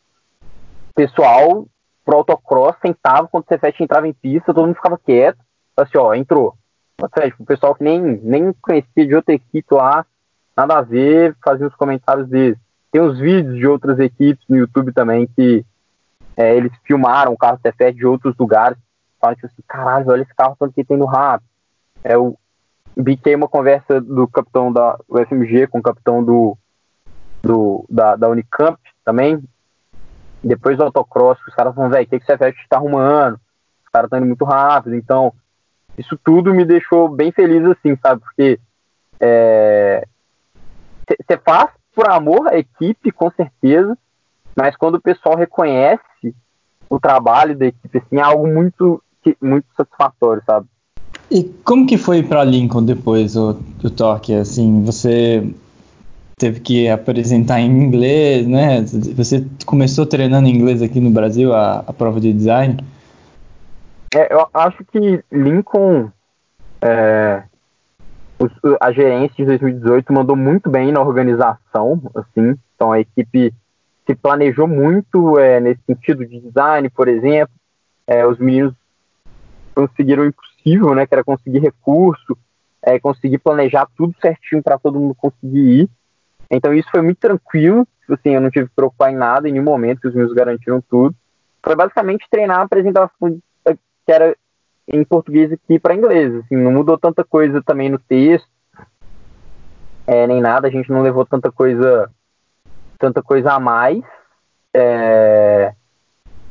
pessoal 0.95 1.67
pro 2.05 2.19
autocross 2.19 2.77
sentava 2.81 3.27
quando 3.27 3.43
o 3.43 3.49
Cefete 3.49 3.83
entrava 3.83 4.07
em 4.07 4.13
pista, 4.13 4.55
todo 4.55 4.65
mundo 4.65 4.77
ficava 4.77 4.97
quieto, 4.97 5.41
assim, 5.77 5.99
ó, 5.99 6.15
entrou. 6.15 6.55
o 7.01 7.45
pessoal 7.45 7.75
que 7.75 7.83
nem, 7.83 8.01
nem 8.01 8.53
conhecia 8.63 9.05
de 9.05 9.17
outra 9.17 9.35
equipe 9.35 9.75
lá, 9.75 10.07
nada 10.57 10.79
a 10.79 10.83
ver, 10.83 11.37
fazia 11.43 11.67
os 11.67 11.75
comentários 11.75 12.29
deles. 12.29 12.59
Tem 12.91 13.01
uns 13.01 13.19
vídeos 13.19 13.57
de 13.57 13.67
outras 13.67 13.99
equipes 13.99 14.45
no 14.49 14.57
YouTube 14.57 14.93
também 14.93 15.27
que 15.27 15.65
é, 16.37 16.57
eles 16.57 16.73
filmaram 16.85 17.33
o 17.33 17.39
carro 17.39 17.59
Cefete 17.63 17.99
de 17.99 18.07
outros 18.07 18.35
lugares, 18.39 18.79
falam 19.21 19.35
tipo 19.35 19.47
assim, 19.47 19.63
caralho, 19.67 20.11
olha 20.11 20.23
esse 20.23 20.35
carro 20.35 20.57
que 20.75 20.85
tem 20.85 20.97
no 20.97 21.07
rápido. 21.07 21.49
É, 22.03 22.17
o 22.17 22.37
biquei 22.97 23.35
uma 23.35 23.49
conversa 23.49 24.01
do 24.01 24.27
capitão 24.27 24.73
da 24.73 24.99
UFMG 25.09 25.67
com 25.67 25.79
o 25.79 25.83
capitão 25.83 26.25
do, 26.25 26.57
do 27.43 27.85
da, 27.89 28.17
da 28.17 28.29
Unicamp 28.29 28.79
também, 29.05 29.43
depois 30.43 30.77
do 30.77 30.85
autocross, 30.85 31.39
os 31.47 31.55
caras 31.55 31.75
falam, 31.75 31.91
velho, 31.91 32.07
o 32.07 32.09
que, 32.09 32.19
que 32.19 32.25
você 32.25 32.33
está 32.33 32.77
arrumando? 32.77 33.35
Os 33.85 33.91
caras 33.93 34.07
estão 34.07 34.19
indo 34.19 34.27
muito 34.27 34.45
rápido. 34.45 34.95
Então, 34.97 35.33
isso 35.99 36.19
tudo 36.25 36.55
me 36.55 36.65
deixou 36.65 37.09
bem 37.09 37.31
feliz, 37.31 37.63
assim, 37.67 37.97
sabe? 38.03 38.23
Porque 38.23 38.59
você 41.19 41.39
faz 41.39 41.71
por 41.95 42.09
amor 42.09 42.49
à 42.49 42.59
equipe, 42.59 43.11
com 43.11 43.31
certeza, 43.31 43.97
mas 44.57 44.77
quando 44.77 44.97
o 44.97 45.01
pessoal 45.01 45.37
reconhece 45.37 46.35
o 46.89 46.99
trabalho 46.99 47.57
da 47.57 47.67
equipe, 47.67 47.99
assim, 47.99 48.17
é 48.17 48.23
algo 48.23 48.47
muito, 48.47 49.03
muito 49.41 49.67
satisfatório, 49.77 50.43
sabe? 50.45 50.67
E 51.31 51.45
como 51.65 51.87
que 51.87 51.97
foi 51.97 52.23
para 52.23 52.43
Lincoln 52.43 52.85
depois 52.85 53.37
o, 53.37 53.61
o 53.83 53.91
toque? 53.91 54.35
Assim, 54.35 54.83
você 54.85 55.49
teve 56.37 56.59
que 56.61 56.89
apresentar 56.89 57.61
em 57.61 57.71
inglês, 57.71 58.47
né? 58.47 58.83
Você 59.15 59.47
começou 59.65 60.07
treinando 60.07 60.49
inglês 60.49 60.83
aqui 60.83 60.99
no 60.99 61.11
Brasil, 61.11 61.55
a, 61.55 61.85
a 61.87 61.93
prova 61.93 62.21
de 62.21 62.33
design? 62.33 62.83
É, 64.13 64.33
eu 64.35 64.49
acho 64.53 64.85
que 64.87 65.23
Lincoln, 65.31 66.11
é, 66.83 67.45
a 68.81 68.93
gerência 68.93 69.37
de 69.37 69.45
2018 69.45 70.13
mandou 70.13 70.35
muito 70.35 70.71
bem 70.71 70.91
na 70.91 71.01
organização, 71.01 72.01
assim, 72.15 72.55
então 72.75 72.91
a 72.91 73.01
equipe 73.01 73.53
se 74.07 74.15
planejou 74.15 74.67
muito 74.67 75.39
é, 75.39 75.61
nesse 75.61 75.83
sentido 75.87 76.25
de 76.25 76.41
design, 76.41 76.89
por 76.89 77.07
exemplo, 77.07 77.55
é, 78.07 78.27
os 78.27 78.39
meninos 78.39 78.75
conseguiram 79.75 80.23
o 80.23 80.27
impossível, 80.27 80.95
né, 80.95 81.07
que 81.07 81.15
era 81.15 81.23
conseguir 81.23 81.59
recurso, 81.59 82.37
é, 82.83 82.99
conseguir 82.99 83.39
planejar 83.39 83.87
tudo 83.97 84.15
certinho 84.21 84.63
para 84.63 84.79
todo 84.79 84.99
mundo 84.99 85.15
conseguir 85.15 85.83
ir. 85.83 85.91
Então 86.51 86.73
isso 86.73 86.89
foi 86.91 87.03
muito 87.03 87.19
tranquilo, 87.19 87.87
tipo 88.01 88.15
assim, 88.15 88.31
eu 88.31 88.41
não 88.41 88.51
tive 88.51 88.69
que 88.69 88.75
preocupar 88.75 89.13
em 89.13 89.17
nada 89.17 89.49
em 89.49 89.53
nenhum 89.53 89.65
momento, 89.65 90.09
os 90.09 90.15
meus 90.15 90.33
garantiram 90.33 90.83
tudo. 90.89 91.15
Foi 91.63 91.77
basicamente 91.77 92.27
treinar 92.31 92.61
a 92.61 92.63
apresentação 92.63 93.39
que 93.65 94.13
era 94.13 94.35
em 94.93 95.05
português 95.05 95.53
aqui 95.53 95.79
para 95.79 95.95
inglês, 95.95 96.35
assim, 96.35 96.57
não 96.57 96.73
mudou 96.73 96.99
tanta 96.99 97.25
coisa 97.25 97.63
também 97.63 97.89
no 97.89 97.99
texto, 97.99 98.49
é, 100.07 100.27
nem 100.27 100.41
nada, 100.41 100.67
a 100.67 100.71
gente 100.71 100.91
não 100.91 101.03
levou 101.03 101.25
tanta 101.25 101.53
coisa, 101.53 102.11
tanta 102.99 103.23
coisa 103.23 103.53
a 103.53 103.61
mais. 103.61 104.03
É, 104.75 105.73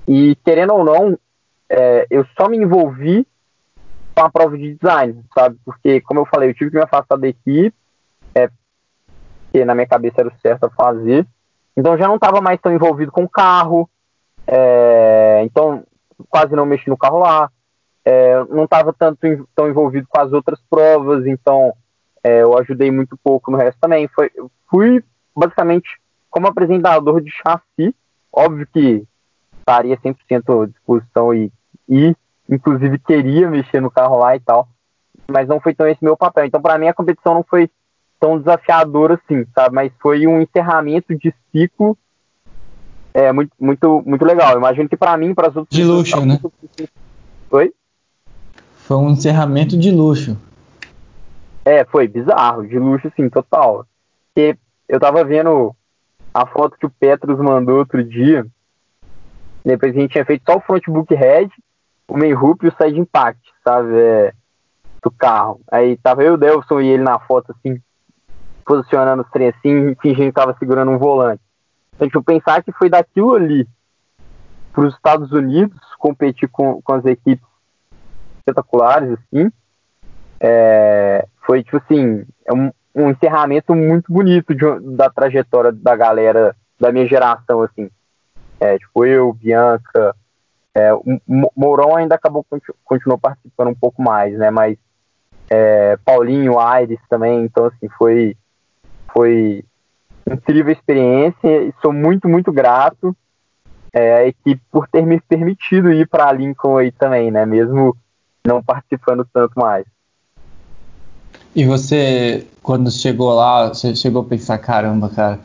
e 0.08 0.36
querendo 0.46 0.74
ou 0.74 0.84
não, 0.86 1.20
é, 1.70 2.08
eu 2.10 2.26
só 2.40 2.48
me 2.48 2.58
envolvi 2.58 3.28
com 4.16 4.24
a 4.24 4.30
prova 4.32 4.58
de 4.58 4.76
design, 4.76 5.24
sabe? 5.34 5.58
Porque, 5.66 6.00
como 6.02 6.22
eu 6.22 6.26
falei, 6.26 6.50
eu 6.50 6.54
tive 6.54 6.72
que 6.72 6.78
me 6.78 6.84
afastar 6.84 7.18
da 7.18 7.28
equipe, 7.28 7.76
é, 8.34 8.50
que 9.52 9.66
na 9.66 9.76
minha 9.76 9.88
cabeça 9.88 10.22
era 10.22 10.30
o 10.30 10.40
certo 10.40 10.66
a 10.66 10.70
fazer. 10.70 11.28
Então 11.76 11.98
já 11.98 12.08
não 12.08 12.16
estava 12.16 12.40
mais 12.40 12.62
tão 12.62 12.74
envolvido 12.74 13.12
com 13.12 13.24
o 13.24 13.30
carro, 13.30 13.90
é, 14.48 15.42
então 15.44 15.84
quase 16.30 16.56
não 16.56 16.66
mexi 16.66 16.90
no 16.90 16.98
carro 16.98 17.20
lá. 17.20 17.52
É, 18.12 18.44
não 18.46 18.64
estava 18.64 18.92
tanto 18.92 19.20
tão 19.56 19.70
envolvido 19.70 20.08
com 20.10 20.20
as 20.20 20.34
outras 20.34 20.60
provas, 20.68 21.28
então 21.28 21.72
é, 22.24 22.42
eu 22.42 22.58
ajudei 22.58 22.90
muito 22.90 23.16
pouco 23.24 23.52
no 23.52 23.58
resto 23.58 23.78
também. 23.80 24.08
Foi, 24.08 24.32
fui 24.68 25.04
basicamente 25.36 25.88
como 26.28 26.48
apresentador 26.48 27.22
de 27.22 27.30
chassi, 27.30 27.94
óbvio 28.34 28.66
que 28.74 29.04
estaria 29.60 29.96
100% 29.96 30.64
à 30.64 30.66
disposição 30.66 31.36
e, 31.36 31.52
e 31.88 32.16
inclusive 32.50 32.98
queria 32.98 33.48
mexer 33.48 33.80
no 33.80 33.92
carro 33.92 34.18
lá 34.18 34.36
e 34.36 34.40
tal, 34.40 34.68
mas 35.30 35.48
não 35.48 35.60
foi 35.60 35.76
tão 35.76 35.88
esse 35.88 36.04
meu 36.04 36.18
papel. 36.18 36.46
Então 36.46 36.60
para 36.60 36.80
mim 36.80 36.88
a 36.88 36.96
competição 36.96 37.36
não 37.36 37.44
foi 37.44 37.70
tão 38.20 38.40
desafiador 38.40 39.12
assim, 39.12 39.46
sabe? 39.54 39.76
Mas 39.76 39.92
foi 40.02 40.26
um 40.26 40.42
encerramento 40.42 41.16
de 41.16 41.32
ciclo 41.52 41.96
é, 43.14 43.32
muito, 43.32 43.52
muito, 43.60 44.04
muito 44.04 44.26
legal. 44.26 44.54
Eu 44.54 44.58
imagino 44.58 44.90
que 44.90 44.98
para 44.98 45.16
mim, 45.16 45.36
para 45.36 45.50
as 45.50 45.56
outras 45.56 45.78
De 45.78 45.84
luxo, 45.84 46.20
pessoas, 46.20 46.26
né? 46.26 46.88
Oi? 47.52 47.74
Foi 48.90 48.98
um 48.98 49.12
encerramento 49.12 49.78
de 49.78 49.92
luxo. 49.92 50.36
É, 51.64 51.86
foi 51.86 52.08
bizarro, 52.08 52.68
de 52.68 52.80
luxo, 52.80 53.12
sim, 53.16 53.30
total. 53.30 53.86
Porque 54.34 54.58
eu 54.88 55.00
tava 55.00 55.24
vendo 55.24 55.76
a 56.34 56.48
foto 56.48 56.76
que 56.76 56.88
o 56.88 56.90
Petros 56.90 57.38
mandou 57.38 57.78
outro 57.78 58.04
dia. 58.04 58.48
Depois 59.64 59.96
a 59.96 60.00
gente 60.00 60.14
tinha 60.14 60.26
feito 60.26 60.42
só 60.44 60.58
o 60.58 60.62
frontbook 60.62 61.14
head, 61.14 61.52
o 62.08 62.18
main 62.18 62.34
hoop 62.34 62.66
e 62.66 62.70
o 62.70 62.76
side 62.82 63.00
impact, 63.00 63.40
sabe? 63.64 63.96
É, 63.96 64.34
do 65.04 65.12
carro. 65.12 65.62
Aí 65.72 65.96
tava 65.98 66.24
eu, 66.24 66.34
o 66.34 66.38
Delson 66.38 66.82
e 66.82 66.88
ele 66.88 67.04
na 67.04 67.20
foto, 67.20 67.52
assim, 67.56 67.80
posicionando 68.66 69.22
os 69.22 69.30
trem 69.30 69.50
assim, 69.50 69.96
fingindo 70.02 70.34
que 70.34 70.40
estava 70.40 70.56
segurando 70.58 70.90
um 70.90 70.98
volante. 70.98 71.44
Então, 71.94 72.08
tipo, 72.08 72.24
pensar 72.24 72.64
que 72.64 72.72
foi 72.72 72.90
daquilo 72.90 73.36
ali 73.36 73.68
para 74.74 74.84
os 74.84 74.96
Estados 74.96 75.32
Unidos 75.32 75.80
competir 76.00 76.50
com, 76.50 76.82
com 76.82 76.94
as 76.94 77.06
equipes 77.06 77.49
espetaculares, 78.40 79.12
assim, 79.12 79.52
é, 80.40 81.28
foi, 81.46 81.64
tipo 81.64 81.78
assim, 81.78 82.26
é 82.46 82.54
um, 82.54 82.72
um 82.96 83.10
encerramento 83.12 83.76
muito 83.76 84.12
bonito 84.12 84.56
de, 84.56 84.96
da 84.96 85.10
trajetória 85.10 85.72
da 85.72 85.96
galera 85.96 86.56
da 86.80 86.92
minha 86.92 87.08
geração, 87.08 87.62
assim. 87.62 87.90
É, 88.60 88.78
tipo, 88.78 89.06
eu, 89.06 89.34
Bianca, 89.34 90.16
É, 90.76 90.92
Mourão 91.58 91.96
ainda 91.96 92.16
acabou 92.16 92.46
continuou 92.86 93.18
participando 93.18 93.70
um 93.70 93.76
pouco 93.76 94.02
mais, 94.02 94.38
né? 94.38 94.52
Mas 94.52 94.78
é, 95.50 95.98
Paulinho, 96.06 96.60
Aires 96.60 97.00
também, 97.10 97.44
então 97.44 97.66
assim 97.66 97.90
foi 97.98 98.38
foi 99.12 99.64
incrível 100.32 100.72
experiência 100.72 101.64
e 101.64 101.74
sou 101.82 101.92
muito 101.92 102.30
muito 102.30 102.52
grato 102.52 103.16
é, 103.92 104.14
à 104.14 104.28
equipe 104.28 104.62
por 104.72 104.88
ter 104.88 105.04
me 105.06 105.20
permitido 105.20 105.92
ir 105.92 106.08
para 106.08 106.32
Lincoln 106.32 106.78
aí 106.78 106.92
também, 106.92 107.32
né? 107.32 107.46
Mesmo 107.46 107.98
não 108.50 108.64
participando 108.64 109.26
tanto 109.32 109.54
mais. 109.56 109.86
E 111.56 111.66
você, 111.66 112.48
quando 112.64 112.92
chegou 112.92 113.34
lá, 113.34 113.70
você 113.70 113.96
chegou 113.96 114.24
a 114.24 114.26
pensar, 114.26 114.58
caramba, 114.58 115.10
cara, 115.10 115.40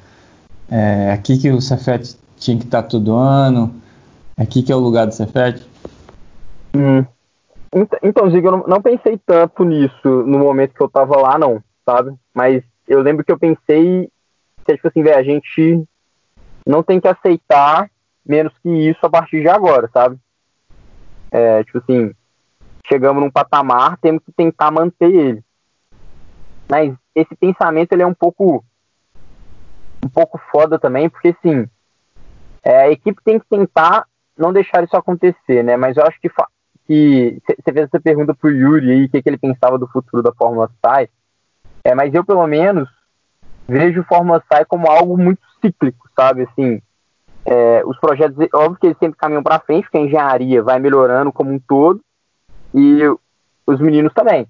é 0.70 1.12
aqui 1.12 1.38
que 1.38 1.50
o 1.50 1.60
Cefet 1.60 2.16
tinha 2.38 2.58
que 2.58 2.64
estar 2.64 2.82
tá 2.82 2.88
todo 2.88 3.14
ano, 3.14 3.74
aqui 4.36 4.62
que 4.62 4.72
é 4.72 4.76
o 4.76 4.80
lugar 4.80 5.06
do 5.06 5.14
Cefet? 5.14 5.62
Hum. 6.74 7.04
Então, 8.02 8.30
Ziga, 8.30 8.48
eu 8.48 8.64
não, 8.68 8.80
pensei 8.80 9.18
tanto 9.26 9.64
nisso 9.64 10.08
no 10.08 10.38
momento 10.38 10.74
que 10.74 10.82
eu 10.82 10.88
tava 10.88 11.16
lá, 11.16 11.38
não, 11.38 11.62
sabe? 11.84 12.14
Mas 12.32 12.62
eu 12.86 13.02
lembro 13.02 13.24
que 13.24 13.32
eu 13.32 13.38
pensei 13.38 14.08
que, 14.64 14.74
tipo 14.76 14.88
assim, 14.88 15.02
velho, 15.02 15.18
a 15.18 15.22
gente 15.22 15.84
não 16.64 16.82
tem 16.82 17.00
que 17.00 17.08
aceitar 17.08 17.90
menos 18.24 18.52
que 18.62 18.68
isso 18.68 19.04
a 19.04 19.10
partir 19.10 19.40
de 19.40 19.48
agora, 19.48 19.90
sabe? 19.92 20.16
É, 21.32 21.64
tipo 21.64 21.78
assim, 21.78 22.14
chegamos 22.86 23.22
num 23.22 23.30
patamar, 23.30 23.96
temos 23.98 24.22
que 24.24 24.32
tentar 24.32 24.70
manter 24.70 25.10
ele. 25.10 25.44
Mas 26.68 26.94
esse 27.14 27.34
pensamento 27.36 27.92
ele 27.92 28.02
é 28.02 28.06
um 28.06 28.14
pouco 28.14 28.64
um 30.04 30.08
pouco 30.08 30.38
foda 30.52 30.78
também, 30.78 31.08
porque 31.08 31.34
sim, 31.40 31.66
é, 32.62 32.82
a 32.82 32.90
equipe 32.90 33.22
tem 33.24 33.38
que 33.38 33.46
tentar 33.48 34.06
não 34.36 34.52
deixar 34.52 34.84
isso 34.84 34.96
acontecer, 34.96 35.62
né? 35.62 35.76
Mas 35.76 35.96
eu 35.96 36.04
acho 36.04 36.20
que 36.20 36.28
que 36.86 37.40
você 37.46 37.72
fez 37.72 37.86
essa 37.86 37.98
pergunta 37.98 38.34
pro 38.34 38.50
Yuri 38.50 38.90
aí, 38.90 39.04
o 39.04 39.08
que, 39.08 39.22
que 39.22 39.28
ele 39.28 39.38
pensava 39.38 39.78
do 39.78 39.88
futuro 39.88 40.22
da 40.22 40.34
Fórmula 40.34 40.70
Sai, 40.84 41.08
é, 41.82 41.94
mas 41.94 42.12
eu 42.12 42.22
pelo 42.22 42.46
menos 42.46 42.86
vejo 43.66 44.02
o 44.02 44.04
Fórmula 44.04 44.42
Sai 44.52 44.66
como 44.66 44.90
algo 44.90 45.16
muito 45.16 45.40
cíclico, 45.62 46.06
sabe? 46.14 46.42
Assim, 46.42 46.82
é, 47.46 47.82
os 47.86 47.98
projetos, 47.98 48.36
óbvio 48.52 48.78
que 48.78 48.86
eles 48.88 48.98
sempre 48.98 49.18
caminham 49.18 49.42
para 49.42 49.60
frente, 49.60 49.84
porque 49.84 49.96
a 49.96 50.02
engenharia 50.02 50.62
vai 50.62 50.78
melhorando 50.78 51.32
como 51.32 51.50
um 51.50 51.58
todo 51.58 52.02
e 52.74 53.00
os 53.66 53.80
meninos 53.80 54.12
também. 54.12 54.46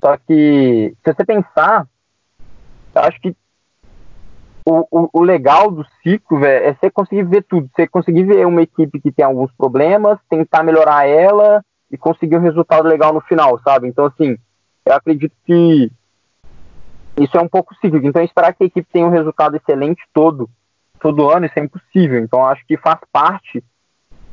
Só 0.00 0.16
que, 0.16 0.94
se 1.04 1.12
você 1.12 1.24
pensar, 1.24 1.86
eu 2.94 3.02
acho 3.02 3.20
que 3.20 3.36
o, 4.64 4.86
o, 4.90 5.10
o 5.12 5.22
legal 5.22 5.70
do 5.70 5.84
ciclo 6.02 6.38
véio, 6.38 6.64
é 6.64 6.74
você 6.74 6.90
conseguir 6.90 7.24
ver 7.24 7.42
tudo. 7.44 7.68
Você 7.74 7.86
conseguir 7.86 8.24
ver 8.24 8.46
uma 8.46 8.62
equipe 8.62 9.00
que 9.00 9.12
tem 9.12 9.24
alguns 9.24 9.52
problemas, 9.52 10.18
tentar 10.28 10.62
melhorar 10.62 11.08
ela 11.08 11.64
e 11.90 11.96
conseguir 11.96 12.36
um 12.36 12.40
resultado 12.40 12.88
legal 12.88 13.12
no 13.12 13.20
final, 13.20 13.60
sabe? 13.60 13.88
Então, 13.88 14.06
assim, 14.06 14.36
eu 14.84 14.92
acredito 14.92 15.34
que 15.44 15.90
isso 17.18 17.36
é 17.36 17.40
um 17.40 17.48
pouco 17.48 17.74
cíclico. 17.76 18.06
Então, 18.06 18.22
esperar 18.22 18.52
que 18.54 18.64
a 18.64 18.66
equipe 18.66 18.88
tenha 18.92 19.06
um 19.06 19.10
resultado 19.10 19.56
excelente 19.56 20.02
todo, 20.12 20.50
todo 21.00 21.30
ano, 21.30 21.46
isso 21.46 21.58
é 21.58 21.62
impossível. 21.62 22.20
Então, 22.20 22.44
acho 22.44 22.64
que 22.66 22.76
faz 22.76 22.98
parte. 23.12 23.62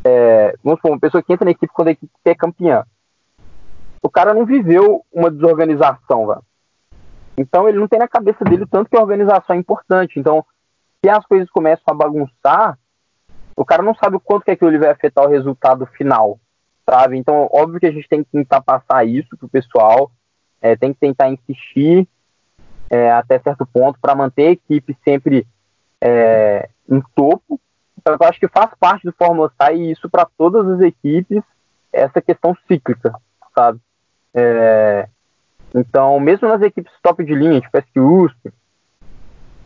É, 0.04 0.56
vamos 0.64 0.80
supor, 0.80 0.92
uma 0.92 1.00
pessoa 1.00 1.24
que 1.24 1.32
entra 1.32 1.46
na 1.46 1.52
equipe 1.52 1.72
quando 1.74 1.88
a 1.90 1.92
equipe 1.92 2.12
é 2.26 2.36
campeã 2.36 2.84
o 4.04 4.10
cara 4.10 4.34
não 4.34 4.46
viveu 4.46 5.04
uma 5.12 5.32
desorganização, 5.32 6.28
velho. 6.28 6.44
Então 7.38 7.68
ele 7.68 7.80
não 7.80 7.88
tem 7.88 7.98
na 7.98 8.08
cabeça 8.08 8.44
dele 8.44 8.66
tanto 8.70 8.90
que 8.90 8.98
a 8.98 9.02
organização 9.02 9.56
é 9.56 9.60
importante. 9.60 10.20
Então, 10.20 10.46
se 11.04 11.10
as 11.10 11.26
coisas 11.26 11.50
começam 11.50 11.86
a 11.88 11.94
bagunçar, 11.94 12.78
o 13.56 13.64
cara 13.64 13.82
não 13.82 13.96
sabe 13.96 14.18
o 14.18 14.20
quanto 14.20 14.44
que 14.44 14.52
aquilo 14.52 14.78
vai 14.78 14.90
afetar 14.90 15.26
o 15.26 15.30
resultado 15.30 15.86
final, 15.86 16.38
sabe? 16.88 17.18
Então, 17.18 17.50
óbvio 17.52 17.80
que 17.80 17.86
a 17.86 17.92
gente 17.92 18.08
tem 18.10 18.24
que 18.24 18.32
tentar 18.32 18.62
passar 18.62 19.06
isso 19.08 19.38
pro 19.38 19.48
pessoal, 19.48 20.12
é, 20.62 20.76
tem 20.76 20.94
que 20.94 21.00
tentar 21.00 21.30
insistir 21.30 22.08
é, 22.90 23.12
até 23.12 23.40
certo 23.40 23.66
ponto 23.66 23.98
para 24.02 24.16
manter 24.16 24.48
a 24.48 24.52
equipe 24.52 24.98
sempre 25.04 25.48
é, 26.02 26.70
em 26.90 27.02
topo. 27.16 27.60
Então, 27.98 28.18
eu 28.20 28.28
acho 28.28 28.40
que 28.40 28.50
faz 28.50 28.70
parte 28.80 29.06
do 29.06 29.14
Fórmula 29.14 29.52
e 29.74 29.92
isso 29.92 30.10
para 30.10 30.28
todas 30.38 30.68
as 30.68 30.82
equipes, 30.82 31.42
essa 31.92 32.22
questão 32.22 32.56
cíclica, 32.68 33.14
sabe? 33.56 33.80
É, 34.34 35.08
então, 35.74 36.20
mesmo 36.20 36.48
nas 36.48 36.62
equipes 36.62 36.92
top 37.02 37.24
de 37.24 37.34
linha, 37.34 37.62
tipo 37.62 37.78
a 37.78 38.02
USP, 38.02 38.54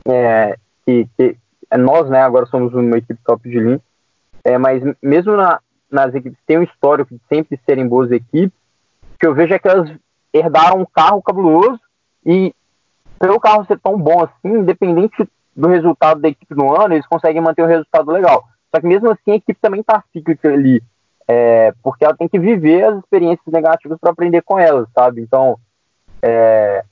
é, 0.08 0.58
que, 0.86 1.08
que 1.18 1.38
é 1.70 1.78
nós, 1.78 2.10
né, 2.10 2.22
agora 2.22 2.46
somos 2.46 2.74
uma 2.74 2.98
equipe 2.98 3.20
top 3.26 3.50
de 3.50 3.60
linha, 3.60 3.82
é, 4.44 4.58
mas 4.58 4.82
mesmo 5.02 5.36
na, 5.36 5.60
nas 5.92 6.16
equipes 6.16 6.40
que 6.40 6.46
têm 6.46 6.60
um 6.60 6.64
histórico 6.64 7.14
de 7.14 7.22
sempre 7.28 7.60
serem 7.66 7.88
boas 7.88 8.12
equipes, 8.12 8.58
o 9.16 9.18
que 9.20 9.28
eu 9.28 9.34
vejo 9.34 9.54
é 9.54 9.60
que 9.60 9.68
elas 9.68 9.92
herdaram 10.34 10.82
um 10.82 10.86
carro 10.86 11.22
cabuloso 11.22 11.80
e 12.26 12.54
pelo 13.20 13.40
carro 13.40 13.66
ser 13.66 13.80
tão 13.80 13.98
bom 13.98 14.24
assim, 14.24 14.60
independente 14.60 15.28
do 15.56 15.68
resultado 15.68 16.22
da 16.22 16.30
equipe 16.30 16.54
no 16.56 16.74
ano, 16.80 16.94
eles 16.94 17.08
conseguem 17.08 17.42
manter 17.42 17.64
um 17.64 17.68
resultado 17.68 18.12
legal. 18.12 18.48
Só 18.74 18.80
que 18.80 18.88
mesmo 18.88 19.10
assim 19.10 19.32
a 19.32 19.36
equipe 19.36 19.60
também 19.60 19.82
está 19.82 20.04
cíclica 20.14 20.50
ali 20.50 20.84
é, 21.28 21.74
porque 21.84 22.06
ela 22.06 22.16
tem 22.16 22.28
que 22.28 22.40
viver 22.40 22.86
as 22.86 23.00
experiências 23.00 23.46
negativas 23.48 23.98
para 24.00 24.12
aprender 24.12 24.42
com 24.42 24.58
elas, 24.58 24.88
sabe? 24.94 25.22
Então, 25.22 25.60
é, 26.22 26.84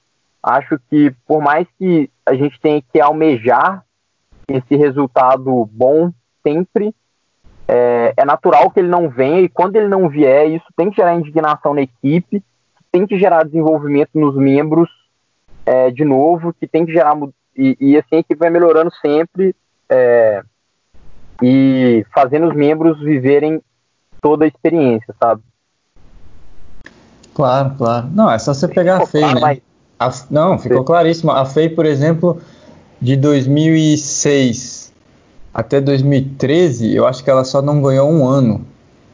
acho 0.43 0.79
que 0.89 1.11
por 1.25 1.41
mais 1.41 1.67
que 1.79 2.09
a 2.25 2.33
gente 2.33 2.59
tenha 2.59 2.81
que 2.81 2.99
almejar 2.99 3.83
esse 4.47 4.75
resultado 4.75 5.67
bom 5.71 6.11
sempre, 6.43 6.93
é, 7.67 8.13
é, 8.15 8.25
natural 8.25 8.69
que 8.69 8.79
ele 8.79 8.89
não 8.89 9.09
venha 9.09 9.41
e 9.41 9.49
quando 9.49 9.75
ele 9.75 9.87
não 9.87 10.07
vier, 10.07 10.49
isso 10.49 10.65
tem 10.75 10.89
que 10.89 10.97
gerar 10.97 11.15
indignação 11.15 11.73
na 11.73 11.81
equipe, 11.81 12.43
tem 12.91 13.07
que 13.07 13.17
gerar 13.17 13.43
desenvolvimento 13.43 14.11
nos 14.13 14.35
membros 14.35 14.89
é, 15.65 15.89
de 15.89 16.05
novo, 16.05 16.53
que 16.53 16.67
tem 16.67 16.85
que 16.85 16.93
gerar 16.93 17.17
e, 17.57 17.75
e 17.79 17.97
assim 17.97 18.17
a 18.17 18.19
equipe 18.19 18.35
vai 18.35 18.49
melhorando 18.49 18.91
sempre 19.01 19.55
é, 19.89 20.43
e 21.41 22.05
fazendo 22.13 22.47
os 22.47 22.55
membros 22.55 22.99
viverem 22.99 23.61
toda 24.21 24.45
a 24.45 24.47
experiência, 24.47 25.13
sabe? 25.21 25.41
Claro, 27.33 27.75
claro. 27.77 28.07
Não, 28.13 28.31
é 28.31 28.39
só 28.39 28.53
você 28.53 28.67
pegar 28.67 29.01
ficou 29.01 29.07
a 29.07 29.11
FEI, 29.11 29.21
claro, 29.21 29.35
né? 29.35 29.41
Mas... 29.41 29.61
A, 29.97 30.25
não, 30.29 30.57
ficou 30.57 30.79
Sim. 30.79 30.85
claríssimo. 30.85 31.31
A 31.31 31.45
FEI, 31.45 31.69
por 31.69 31.85
exemplo, 31.85 32.41
de 33.01 33.15
2006 33.15 34.85
até 35.53 35.79
2013, 35.79 36.93
eu 36.93 37.07
acho 37.07 37.23
que 37.23 37.29
ela 37.29 37.45
só 37.45 37.61
não 37.61 37.81
ganhou 37.81 38.11
um 38.11 38.27
ano. 38.27 38.65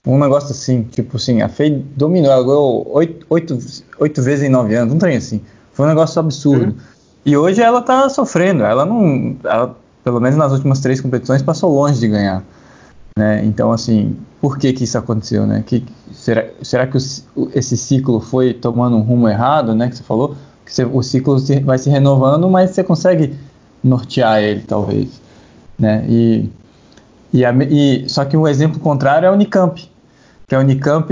Um 0.08 0.18
negócio 0.18 0.50
assim, 0.52 0.82
tipo 0.82 1.18
assim, 1.18 1.44
a 1.44 1.48
FEI 1.48 1.86
dominou, 1.96 2.32
ela 2.32 2.44
ganhou 2.44 2.88
oito, 2.92 3.26
oito, 3.30 3.60
oito 4.00 4.22
vezes 4.24 4.44
em 4.44 4.50
nove 4.50 4.74
anos, 4.74 4.92
não 4.94 5.00
tem 5.00 5.18
assim. 5.18 5.42
Foi 5.72 5.86
um 5.86 5.90
negócio 5.90 6.20
absurdo. 6.20 6.74
Uhum. 6.74 6.78
E 7.24 7.38
hoje 7.38 7.62
ela 7.62 7.82
tá 7.82 8.10
sofrendo, 8.10 8.64
ela 8.64 8.84
não. 8.84 9.36
Ela, 9.44 9.76
pelo 10.04 10.20
menos 10.20 10.36
nas 10.36 10.52
últimas 10.52 10.80
três 10.80 11.00
competições, 11.00 11.44
passou 11.44 11.72
longe 11.72 12.00
de 12.00 12.08
ganhar. 12.08 12.44
Né? 13.18 13.44
Então, 13.46 13.72
assim, 13.72 14.18
por 14.40 14.58
que, 14.58 14.74
que 14.74 14.84
isso 14.84 14.98
aconteceu? 14.98 15.46
Né? 15.46 15.64
Que, 15.66 15.84
será, 16.12 16.46
será 16.62 16.88
que 16.88 16.98
o, 16.98 17.50
esse 17.54 17.78
ciclo 17.78 18.20
foi 18.20 18.54
tomando 18.54 18.96
um 18.96 19.02
rumo 19.02 19.28
errado, 19.28 19.76
né? 19.76 19.90
Que 19.90 19.98
você 19.98 20.04
falou? 20.04 20.36
Que 20.66 20.74
você, 20.74 20.86
o 20.86 21.02
ciclo 21.02 21.40
se, 21.40 21.60
vai 21.60 21.78
se 21.78 21.90
renovando, 21.90 22.50
mas 22.50 22.72
você 22.72 22.84
consegue 22.84 23.36
nortear 23.84 24.42
ele, 24.42 24.62
talvez. 24.62 25.22
Né? 25.78 26.06
E, 26.08 26.50
e, 27.34 27.46
a, 27.46 27.52
e, 27.52 28.06
só 28.08 28.26
que 28.26 28.38
o 28.38 28.42
um 28.42 28.48
exemplo 28.48 28.80
contrário 28.80 29.26
é 29.26 29.30
a 29.30 29.32
Unicamp. 29.32 29.90
Que 30.48 30.56
a 30.56 30.60
Unicamp, 30.60 31.12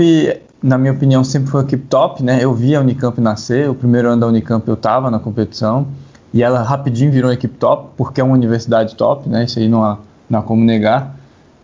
na 0.62 0.78
minha 0.78 0.92
opinião, 0.92 1.22
sempre 1.24 1.50
foi 1.50 1.60
a 1.60 1.64
equipe 1.64 1.86
top. 1.86 2.22
Né? 2.22 2.42
Eu 2.42 2.54
vi 2.54 2.74
a 2.74 2.80
Unicamp 2.80 3.20
nascer, 3.20 3.68
o 3.68 3.74
primeiro 3.74 4.08
ano 4.08 4.20
da 4.20 4.26
Unicamp 4.26 4.66
eu 4.66 4.74
estava 4.74 5.10
na 5.10 5.18
competição. 5.18 5.86
E 6.32 6.42
ela 6.42 6.62
rapidinho 6.62 7.10
virou 7.10 7.32
equipe 7.32 7.56
top, 7.56 7.90
porque 7.96 8.20
é 8.20 8.24
uma 8.24 8.34
universidade 8.34 8.94
top, 8.94 9.28
né? 9.28 9.44
Isso 9.44 9.58
aí 9.58 9.68
não 9.68 9.84
há, 9.84 9.98
não 10.28 10.38
há 10.38 10.42
como 10.42 10.64
negar. 10.64 11.16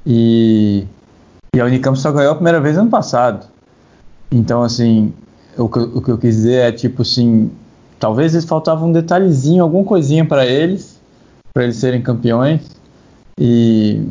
E, 0.07 0.87
e 1.55 1.61
a 1.61 1.65
Unicamp 1.65 1.99
só 1.99 2.13
ganhou 2.13 2.33
a 2.33 2.37
primeira 2.37 2.61
vez 2.61 2.79
ano 2.79 2.89
passado. 2.89 3.47
Então, 4.31 4.63
assim, 4.63 5.13
o 5.59 5.69
que, 5.69 5.79
o 5.79 6.01
que 6.01 6.11
eu 6.11 6.19
quis 6.19 6.37
dizer 6.37 6.69
é 6.69 6.73
tipo 6.73 7.03
assim, 7.03 7.51
talvez 7.99 8.35
eles 8.35 8.45
faltava 8.45 8.85
um 8.85 8.93
detalhezinho, 8.93 9.63
alguma 9.63 9.85
coisinha 9.85 10.25
para 10.25 10.47
eles, 10.47 11.01
para 11.53 11.65
eles 11.65 11.77
serem 11.77 12.01
campeões. 12.03 12.77
E 13.39 14.03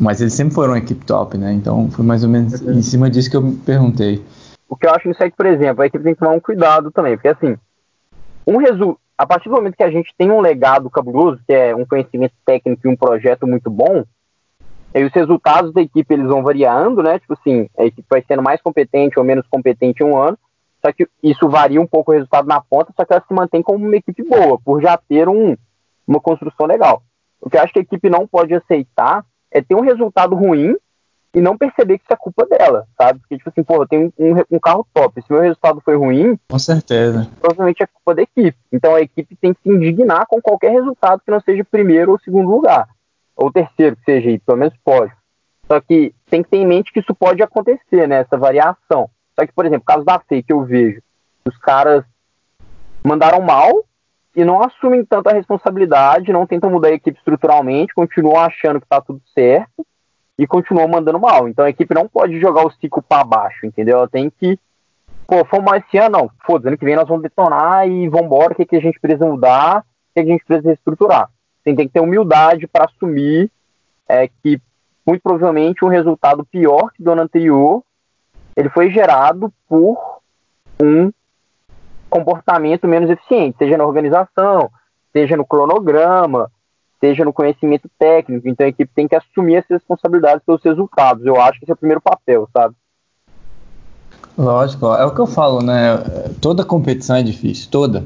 mas 0.00 0.20
eles 0.20 0.32
sempre 0.32 0.54
foram 0.54 0.72
uma 0.72 0.78
equipe 0.78 1.04
top, 1.04 1.36
né? 1.38 1.52
Então 1.52 1.90
foi 1.90 2.04
mais 2.04 2.24
ou 2.24 2.30
menos 2.30 2.60
em 2.62 2.82
cima 2.82 3.10
disso 3.10 3.30
que 3.30 3.36
eu 3.36 3.42
me 3.42 3.56
perguntei. 3.56 4.24
O 4.68 4.76
que 4.76 4.86
eu 4.86 4.90
acho 4.90 5.06
nisso 5.06 5.22
é 5.22 5.30
que, 5.30 5.36
por 5.36 5.46
exemplo, 5.46 5.82
a 5.82 5.86
equipe 5.86 6.02
tem 6.02 6.14
que 6.14 6.20
tomar 6.20 6.32
um 6.32 6.40
cuidado 6.40 6.90
também, 6.90 7.14
porque 7.14 7.28
assim, 7.28 7.56
um 8.46 8.56
resu 8.56 8.98
a 9.16 9.26
partir 9.26 9.48
do 9.48 9.54
momento 9.54 9.76
que 9.76 9.82
a 9.82 9.90
gente 9.90 10.12
tem 10.16 10.30
um 10.30 10.40
legado 10.40 10.90
cabuloso, 10.90 11.40
que 11.46 11.52
é 11.52 11.76
um 11.76 11.84
conhecimento 11.84 12.34
técnico 12.44 12.88
e 12.88 12.90
um 12.90 12.96
projeto 12.96 13.46
muito 13.46 13.70
bom, 13.70 14.04
e 14.94 15.04
os 15.04 15.12
resultados 15.12 15.72
da 15.72 15.80
equipe 15.80 16.12
eles 16.12 16.26
vão 16.26 16.42
variando, 16.42 17.02
né? 17.02 17.18
Tipo 17.18 17.34
assim, 17.34 17.68
a 17.78 17.84
equipe 17.84 18.06
vai 18.08 18.22
sendo 18.26 18.42
mais 18.42 18.60
competente 18.60 19.18
ou 19.18 19.24
menos 19.24 19.46
competente 19.48 20.02
em 20.02 20.06
um 20.06 20.18
ano. 20.18 20.38
Só 20.84 20.92
que 20.92 21.08
isso 21.22 21.48
varia 21.48 21.80
um 21.80 21.86
pouco 21.86 22.10
o 22.10 22.14
resultado 22.14 22.46
na 22.46 22.60
ponta, 22.60 22.92
só 22.96 23.04
que 23.04 23.12
ela 23.12 23.24
se 23.26 23.32
mantém 23.32 23.62
como 23.62 23.86
uma 23.86 23.96
equipe 23.96 24.22
boa, 24.24 24.58
por 24.58 24.82
já 24.82 24.96
ter 24.96 25.28
um, 25.28 25.56
uma 26.06 26.20
construção 26.20 26.66
legal. 26.66 27.02
O 27.40 27.48
que 27.48 27.56
eu 27.56 27.62
acho 27.62 27.72
que 27.72 27.78
a 27.78 27.82
equipe 27.82 28.10
não 28.10 28.26
pode 28.26 28.52
aceitar 28.52 29.24
é 29.50 29.62
ter 29.62 29.74
um 29.76 29.80
resultado 29.80 30.34
ruim 30.34 30.76
e 31.34 31.40
não 31.40 31.56
perceber 31.56 31.98
que 31.98 32.04
isso 32.04 32.12
é 32.12 32.16
culpa 32.16 32.44
dela, 32.46 32.86
sabe? 32.98 33.20
Porque, 33.20 33.38
tipo 33.38 33.48
assim, 33.48 33.62
pô, 33.62 33.76
eu 33.76 33.88
tenho 33.88 34.12
um, 34.18 34.56
um, 34.56 34.58
carro 34.58 34.86
top, 34.92 35.22
se 35.22 35.32
meu 35.32 35.40
resultado 35.40 35.80
foi 35.80 35.96
ruim, 35.96 36.38
com 36.48 36.58
certeza. 36.58 37.28
Provavelmente 37.40 37.82
é 37.82 37.86
culpa 37.86 38.14
da 38.14 38.22
equipe. 38.22 38.58
Então 38.70 38.94
a 38.94 39.00
equipe 39.00 39.36
tem 39.36 39.54
que 39.54 39.62
se 39.62 39.70
indignar 39.70 40.26
com 40.26 40.42
qualquer 40.42 40.72
resultado 40.72 41.22
que 41.24 41.30
não 41.30 41.40
seja 41.40 41.64
primeiro 41.64 42.12
ou 42.12 42.20
segundo 42.20 42.50
lugar, 42.50 42.88
ou 43.42 43.52
terceiro, 43.52 43.96
que 43.96 44.04
seja, 44.04 44.40
pelo 44.46 44.58
menos 44.58 44.74
pode. 44.84 45.12
Só 45.66 45.80
que 45.80 46.14
tem 46.30 46.42
que 46.42 46.50
ter 46.50 46.58
em 46.58 46.66
mente 46.66 46.92
que 46.92 47.00
isso 47.00 47.14
pode 47.14 47.42
acontecer, 47.42 48.06
né? 48.06 48.20
Essa 48.20 48.36
variação. 48.36 49.10
Só 49.34 49.44
que, 49.44 49.52
por 49.52 49.66
exemplo, 49.66 49.84
caso 49.84 50.04
da 50.04 50.20
FEI 50.20 50.42
que 50.42 50.52
eu 50.52 50.62
vejo, 50.62 51.02
os 51.44 51.56
caras 51.58 52.04
mandaram 53.04 53.40
mal 53.40 53.84
e 54.36 54.44
não 54.44 54.62
assumem 54.62 55.04
tanta 55.04 55.32
responsabilidade, 55.32 56.32
não 56.32 56.46
tentam 56.46 56.70
mudar 56.70 56.88
a 56.88 56.92
equipe 56.92 57.18
estruturalmente, 57.18 57.94
continuam 57.94 58.38
achando 58.38 58.80
que 58.80 58.86
tá 58.86 59.00
tudo 59.00 59.20
certo 59.34 59.84
e 60.38 60.46
continuam 60.46 60.86
mandando 60.86 61.18
mal. 61.18 61.48
Então 61.48 61.64
a 61.64 61.70
equipe 61.70 61.94
não 61.94 62.06
pode 62.06 62.38
jogar 62.40 62.64
o 62.64 62.70
ciclo 62.70 63.02
para 63.02 63.24
baixo, 63.24 63.66
entendeu? 63.66 63.98
Ela 63.98 64.08
tem 64.08 64.30
que, 64.30 64.56
pô, 65.26 65.44
fomos 65.46 65.64
mal 65.64 65.74
esse 65.76 65.98
ano, 65.98 66.18
não. 66.18 66.30
Foda-se, 66.46 66.68
ano 66.68 66.78
que 66.78 66.84
vem 66.84 66.96
nós 66.96 67.08
vamos 67.08 67.22
detonar 67.22 67.88
e 67.88 68.08
vambora, 68.08 68.52
o 68.52 68.56
que, 68.56 68.66
que 68.66 68.76
a 68.76 68.80
gente 68.80 69.00
precisa 69.00 69.26
mudar, 69.26 69.80
o 69.80 69.82
que, 70.14 70.22
que 70.22 70.30
a 70.30 70.32
gente 70.32 70.44
precisa 70.44 70.68
reestruturar. 70.68 71.28
Tem, 71.64 71.76
que 71.76 71.88
ter 71.88 72.00
humildade 72.00 72.66
para 72.66 72.86
assumir 72.86 73.50
é, 74.08 74.28
que 74.28 74.60
muito 75.06 75.22
provavelmente 75.22 75.84
um 75.84 75.88
resultado 75.88 76.44
pior 76.44 76.90
que 76.92 77.02
do 77.02 77.10
ano 77.12 77.22
anterior 77.22 77.82
ele 78.56 78.68
foi 78.68 78.90
gerado 78.90 79.52
por 79.68 79.98
um 80.80 81.10
comportamento 82.10 82.86
menos 82.86 83.08
eficiente, 83.08 83.56
seja 83.58 83.76
na 83.76 83.86
organização, 83.86 84.70
seja 85.12 85.36
no 85.36 85.46
cronograma, 85.46 86.50
seja 87.00 87.24
no 87.24 87.32
conhecimento 87.32 87.88
técnico. 87.98 88.48
Então 88.48 88.66
a 88.66 88.68
equipe 88.68 88.92
tem 88.94 89.08
que 89.08 89.16
assumir 89.16 89.56
essas 89.56 89.70
responsabilidades 89.70 90.44
pelos 90.44 90.62
resultados. 90.62 91.24
Eu 91.24 91.40
acho 91.40 91.58
que 91.58 91.64
esse 91.64 91.72
é 91.72 91.74
o 91.74 91.78
primeiro 91.78 92.00
papel, 92.00 92.48
sabe? 92.52 92.74
Lógico, 94.36 94.86
é 94.94 95.04
o 95.04 95.14
que 95.14 95.20
eu 95.20 95.26
falo, 95.26 95.62
né? 95.62 95.98
Toda 96.40 96.64
competição 96.64 97.16
é 97.16 97.22
difícil, 97.22 97.70
toda. 97.70 98.04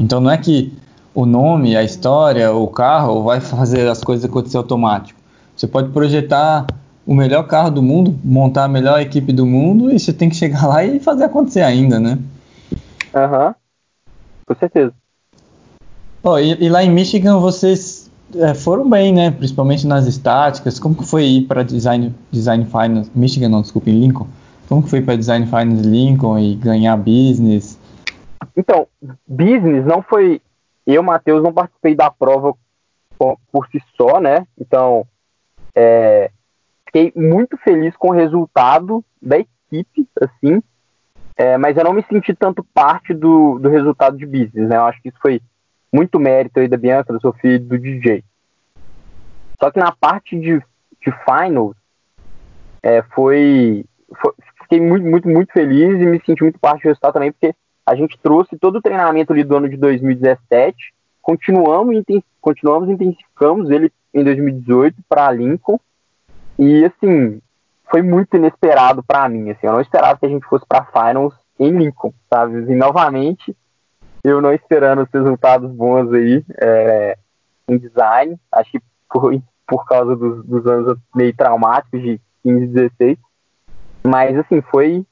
Então 0.00 0.20
não 0.20 0.30
é 0.30 0.38
que 0.38 0.72
o 1.20 1.26
nome, 1.26 1.76
a 1.76 1.82
história, 1.82 2.52
o 2.52 2.68
carro 2.68 3.24
vai 3.24 3.40
fazer 3.40 3.88
as 3.88 4.04
coisas 4.04 4.24
acontecer 4.24 4.56
automático. 4.56 5.18
Você 5.56 5.66
pode 5.66 5.90
projetar 5.90 6.64
o 7.04 7.12
melhor 7.12 7.42
carro 7.48 7.72
do 7.72 7.82
mundo, 7.82 8.16
montar 8.22 8.64
a 8.64 8.68
melhor 8.68 9.00
equipe 9.00 9.32
do 9.32 9.44
mundo 9.44 9.90
e 9.90 9.98
você 9.98 10.12
tem 10.12 10.28
que 10.28 10.36
chegar 10.36 10.68
lá 10.68 10.84
e 10.84 11.00
fazer 11.00 11.24
acontecer 11.24 11.62
ainda, 11.62 11.98
né? 11.98 12.20
Aham, 13.12 13.48
uhum. 13.48 13.54
com 14.46 14.54
certeza. 14.54 14.92
Oh, 16.22 16.38
e, 16.38 16.52
e, 16.62 16.68
lá 16.68 16.84
em 16.84 16.90
Michigan 16.90 17.38
vocês 17.38 18.08
é, 18.36 18.54
foram 18.54 18.88
bem, 18.88 19.12
né? 19.12 19.32
Principalmente 19.32 19.88
nas 19.88 20.06
estáticas. 20.06 20.78
Como 20.78 20.94
que 20.94 21.04
foi 21.04 21.24
ir 21.24 21.42
para 21.48 21.64
design, 21.64 22.14
design 22.30 22.64
Finance? 22.64 23.10
Michigan, 23.12 23.48
não, 23.48 23.62
desculpa, 23.62 23.90
em 23.90 23.98
Lincoln. 23.98 24.28
Como 24.68 24.84
que 24.84 24.90
foi 24.90 25.00
para 25.00 25.16
Design 25.16 25.46
Finance 25.46 25.82
Lincoln 25.82 26.38
e 26.38 26.54
ganhar 26.54 26.96
business? 26.96 27.76
Então, 28.56 28.86
business 29.26 29.84
não 29.84 30.00
foi. 30.02 30.40
Eu, 30.90 31.02
Matheus, 31.02 31.42
não 31.42 31.52
participei 31.52 31.94
da 31.94 32.10
prova 32.10 32.54
por 33.18 33.68
si 33.68 33.82
só, 33.96 34.20
né? 34.20 34.46
Então, 34.58 35.06
é, 35.74 36.30
fiquei 36.86 37.12
muito 37.14 37.56
feliz 37.58 37.94
com 37.96 38.08
o 38.08 38.14
resultado 38.14 39.04
da 39.20 39.38
equipe, 39.38 40.08
assim, 40.20 40.62
é, 41.36 41.58
mas 41.58 41.76
eu 41.76 41.84
não 41.84 41.92
me 41.92 42.02
senti 42.08 42.34
tanto 42.34 42.64
parte 42.64 43.12
do, 43.12 43.58
do 43.58 43.68
resultado 43.68 44.16
de 44.16 44.24
business, 44.24 44.68
né? 44.68 44.76
Eu 44.76 44.84
acho 44.84 45.02
que 45.02 45.10
isso 45.10 45.18
foi 45.20 45.42
muito 45.92 46.18
mérito 46.18 46.58
aí 46.58 46.68
da 46.68 46.76
Bianca, 46.76 47.12
da 47.12 47.20
Sofia 47.20 47.56
e 47.56 47.58
do 47.58 47.78
DJ. 47.78 48.24
Só 49.60 49.70
que 49.70 49.78
na 49.78 49.92
parte 49.92 50.38
de, 50.38 50.58
de 51.00 51.12
finals, 51.26 51.76
é, 52.82 53.02
foi, 53.02 53.84
foi, 54.20 54.32
Fiquei 54.68 54.80
muito, 54.82 55.06
muito, 55.06 55.26
muito 55.26 55.50
feliz 55.50 55.98
e 55.98 56.04
me 56.04 56.20
senti 56.24 56.42
muito 56.42 56.58
parte 56.58 56.82
do 56.82 56.88
resultado 56.88 57.14
também, 57.14 57.32
porque 57.32 57.54
a 57.88 57.94
gente 57.94 58.18
trouxe 58.18 58.58
todo 58.58 58.76
o 58.76 58.82
treinamento 58.82 59.32
ali 59.32 59.42
do 59.42 59.56
ano 59.56 59.68
de 59.68 59.76
2017, 59.78 60.76
continuamos, 61.22 62.04
continuamos 62.38 62.90
intensificamos 62.90 63.70
ele 63.70 63.90
em 64.12 64.22
2018 64.22 64.96
para 65.08 65.32
Lincoln, 65.32 65.80
e 66.58 66.84
assim, 66.84 67.40
foi 67.90 68.02
muito 68.02 68.36
inesperado 68.36 69.02
para 69.02 69.26
mim, 69.26 69.50
assim, 69.50 69.66
eu 69.66 69.72
não 69.72 69.80
esperava 69.80 70.18
que 70.18 70.26
a 70.26 70.28
gente 70.28 70.44
fosse 70.44 70.66
para 70.66 70.84
finals 70.84 71.34
em 71.58 71.70
Lincoln, 71.70 72.12
sabe? 72.28 72.70
E 72.70 72.74
novamente, 72.74 73.56
eu 74.22 74.42
não 74.42 74.52
esperando 74.52 75.02
os 75.02 75.10
resultados 75.10 75.70
bons 75.70 76.12
aí 76.12 76.44
é, 76.60 77.16
em 77.66 77.78
design, 77.78 78.38
acho 78.52 78.70
que 78.70 78.80
foi 79.10 79.42
por 79.66 79.86
causa 79.86 80.14
dos, 80.14 80.44
dos 80.44 80.66
anos 80.66 80.98
meio 81.14 81.34
traumáticos 81.34 82.02
de 82.02 82.20
15 82.42 82.64
e 82.64 82.66
16, 82.66 83.18
mas 84.04 84.36
assim, 84.36 84.60
foi 84.60 85.06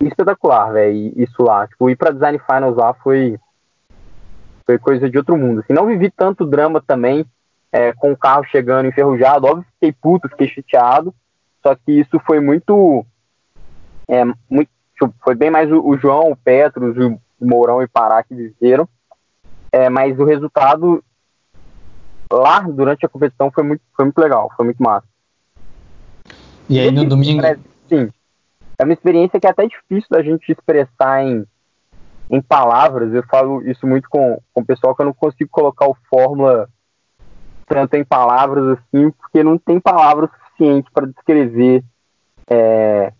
espetacular, 0.00 0.72
velho, 0.72 1.12
isso 1.16 1.42
lá. 1.42 1.66
Tipo, 1.66 1.90
ir 1.90 1.96
pra 1.96 2.10
Design 2.10 2.38
Finals 2.38 2.76
lá 2.76 2.94
foi 2.94 3.38
foi 4.64 4.78
coisa 4.78 5.10
de 5.10 5.18
outro 5.18 5.36
mundo. 5.36 5.60
Assim, 5.60 5.72
não 5.72 5.86
vivi 5.86 6.10
tanto 6.10 6.46
drama 6.46 6.80
também, 6.80 7.26
é, 7.72 7.92
com 7.92 8.12
o 8.12 8.16
carro 8.16 8.44
chegando 8.44 8.86
enferrujado. 8.86 9.46
Óbvio 9.46 9.64
que 9.64 9.72
fiquei 9.72 9.92
puto, 9.92 10.28
fiquei 10.28 10.48
chateado. 10.48 11.14
Só 11.62 11.74
que 11.74 11.92
isso 11.92 12.20
foi 12.26 12.40
muito. 12.40 13.04
É, 14.08 14.24
muito 14.48 14.70
tipo, 14.94 15.12
foi 15.22 15.34
bem 15.34 15.50
mais 15.50 15.70
o, 15.70 15.80
o, 15.80 15.96
João, 15.98 16.30
o 16.30 16.36
Petros, 16.36 16.96
o 16.96 17.18
Mourão 17.40 17.82
e 17.82 17.88
Pará 17.88 18.22
que 18.22 18.34
viveram. 18.34 18.88
É, 19.72 19.88
mas 19.88 20.18
o 20.18 20.24
resultado 20.24 21.02
lá 22.32 22.60
durante 22.60 23.04
a 23.04 23.08
competição 23.08 23.50
foi 23.50 23.64
muito, 23.64 23.82
foi 23.94 24.04
muito 24.04 24.18
legal, 24.18 24.50
foi 24.56 24.64
muito 24.64 24.82
massa. 24.82 25.06
E 26.68 26.78
aí 26.78 26.90
no 26.90 27.04
domingo. 27.04 27.42
Sim. 27.88 28.10
É 28.80 28.84
uma 28.84 28.94
experiência 28.94 29.38
que 29.38 29.46
é 29.46 29.50
até 29.50 29.66
difícil 29.66 30.08
da 30.10 30.22
gente 30.22 30.50
expressar 30.50 31.22
em, 31.22 31.44
em 32.30 32.40
palavras. 32.40 33.12
Eu 33.12 33.22
falo 33.24 33.60
isso 33.68 33.86
muito 33.86 34.08
com, 34.08 34.40
com 34.54 34.62
o 34.62 34.64
pessoal 34.64 34.96
que 34.96 35.02
eu 35.02 35.06
não 35.06 35.12
consigo 35.12 35.50
colocar 35.50 35.86
o 35.86 35.94
fórmula 36.08 36.66
tanto 37.68 37.94
em 37.96 38.04
palavras 38.04 38.78
assim, 38.78 39.10
porque 39.10 39.44
não 39.44 39.58
tem 39.58 39.78
palavras 39.78 40.30
suficientes 40.30 40.90
para 40.94 41.06
descrever 41.06 41.84
é, 42.48 43.12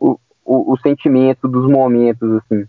o, 0.00 0.18
o, 0.42 0.72
o, 0.72 0.78
sentimento 0.78 1.46
dos 1.46 1.70
momentos, 1.70 2.40
assim. 2.42 2.64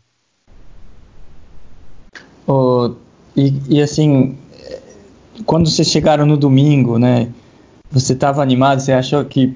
Oh, 2.45 2.93
e, 3.37 3.77
e 3.77 3.81
assim, 3.81 4.37
quando 5.45 5.69
vocês 5.69 5.87
chegaram 5.87 6.25
no 6.25 6.35
domingo, 6.35 6.99
né? 6.99 7.31
Você 7.89 8.11
estava 8.11 8.43
animado? 8.43 8.81
Você 8.81 8.91
achou 8.91 9.23
que 9.23 9.55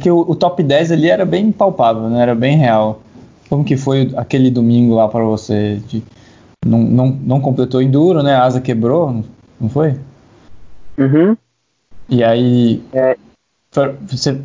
que 0.00 0.10
o, 0.10 0.20
o, 0.20 0.34
top 0.34 0.62
10 0.62 0.92
ali 0.92 1.10
era 1.10 1.24
bem 1.24 1.52
palpável, 1.52 2.08
né? 2.08 2.22
Era 2.22 2.34
bem 2.34 2.56
real. 2.56 3.00
Como 3.48 3.64
que 3.64 3.76
foi 3.76 4.12
aquele 4.16 4.50
domingo 4.50 4.94
lá 4.94 5.08
para 5.08 5.24
você? 5.24 5.76
De, 5.86 6.02
não, 6.64 6.80
não, 6.80 7.08
não 7.08 7.40
completou 7.40 7.82
enduro, 7.82 8.22
né? 8.22 8.34
A 8.34 8.44
asa 8.44 8.60
quebrou, 8.60 9.24
não 9.60 9.68
foi? 9.68 9.98
Uhum. 10.98 11.36
E 12.08 12.24
aí. 12.24 12.82
É. 12.92 13.16
Você, 14.06 14.40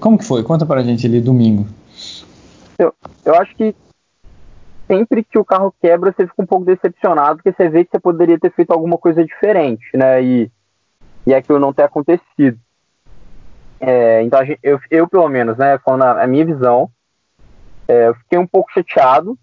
como 0.00 0.18
que 0.18 0.24
foi? 0.24 0.42
Conta 0.42 0.64
pra 0.64 0.82
gente 0.82 1.06
ali 1.06 1.20
domingo. 1.20 1.66
Eu, 2.78 2.94
eu 3.24 3.34
acho 3.34 3.54
que 3.54 3.74
sempre 4.86 5.22
que 5.24 5.38
o 5.38 5.44
carro 5.44 5.74
quebra, 5.80 6.12
você 6.12 6.26
fica 6.26 6.42
um 6.42 6.46
pouco 6.46 6.64
decepcionado, 6.64 7.36
porque 7.36 7.52
você 7.52 7.68
vê 7.68 7.84
que 7.84 7.90
você 7.90 8.00
poderia 8.00 8.38
ter 8.38 8.52
feito 8.52 8.72
alguma 8.72 8.98
coisa 8.98 9.24
diferente, 9.24 9.84
né? 9.94 10.22
E, 10.22 10.50
e 11.26 11.34
aquilo 11.34 11.58
não 11.58 11.72
ter 11.72 11.84
acontecido. 11.84 12.58
É, 13.84 14.22
então, 14.22 14.46
gente, 14.46 14.60
eu, 14.62 14.78
eu, 14.88 15.08
pelo 15.08 15.28
menos, 15.28 15.58
né, 15.58 15.76
falando 15.78 16.04
a, 16.04 16.22
a 16.22 16.26
minha 16.28 16.46
visão, 16.46 16.88
é, 17.88 18.06
eu 18.06 18.14
fiquei 18.14 18.38
um 18.38 18.46
pouco 18.46 18.70
chateado 18.72 19.36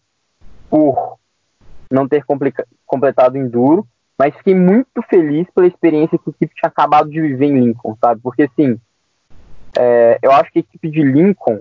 por 0.69 1.17
não 1.91 2.07
ter 2.07 2.23
completado 2.85 3.35
o 3.35 3.37
Enduro, 3.37 3.85
mas 4.17 4.33
fiquei 4.37 4.55
muito 4.55 5.01
feliz 5.09 5.45
pela 5.53 5.67
experiência 5.67 6.17
que 6.17 6.29
a 6.29 6.31
equipe 6.31 6.55
tinha 6.55 6.69
acabado 6.69 7.09
de 7.09 7.19
viver 7.19 7.47
em 7.47 7.59
Lincoln, 7.59 7.97
sabe? 7.99 8.21
Porque, 8.21 8.43
assim, 8.43 8.79
é, 9.77 10.17
eu 10.21 10.31
acho 10.31 10.49
que 10.53 10.59
a 10.59 10.61
equipe 10.61 10.89
de 10.89 11.03
Lincoln, 11.03 11.59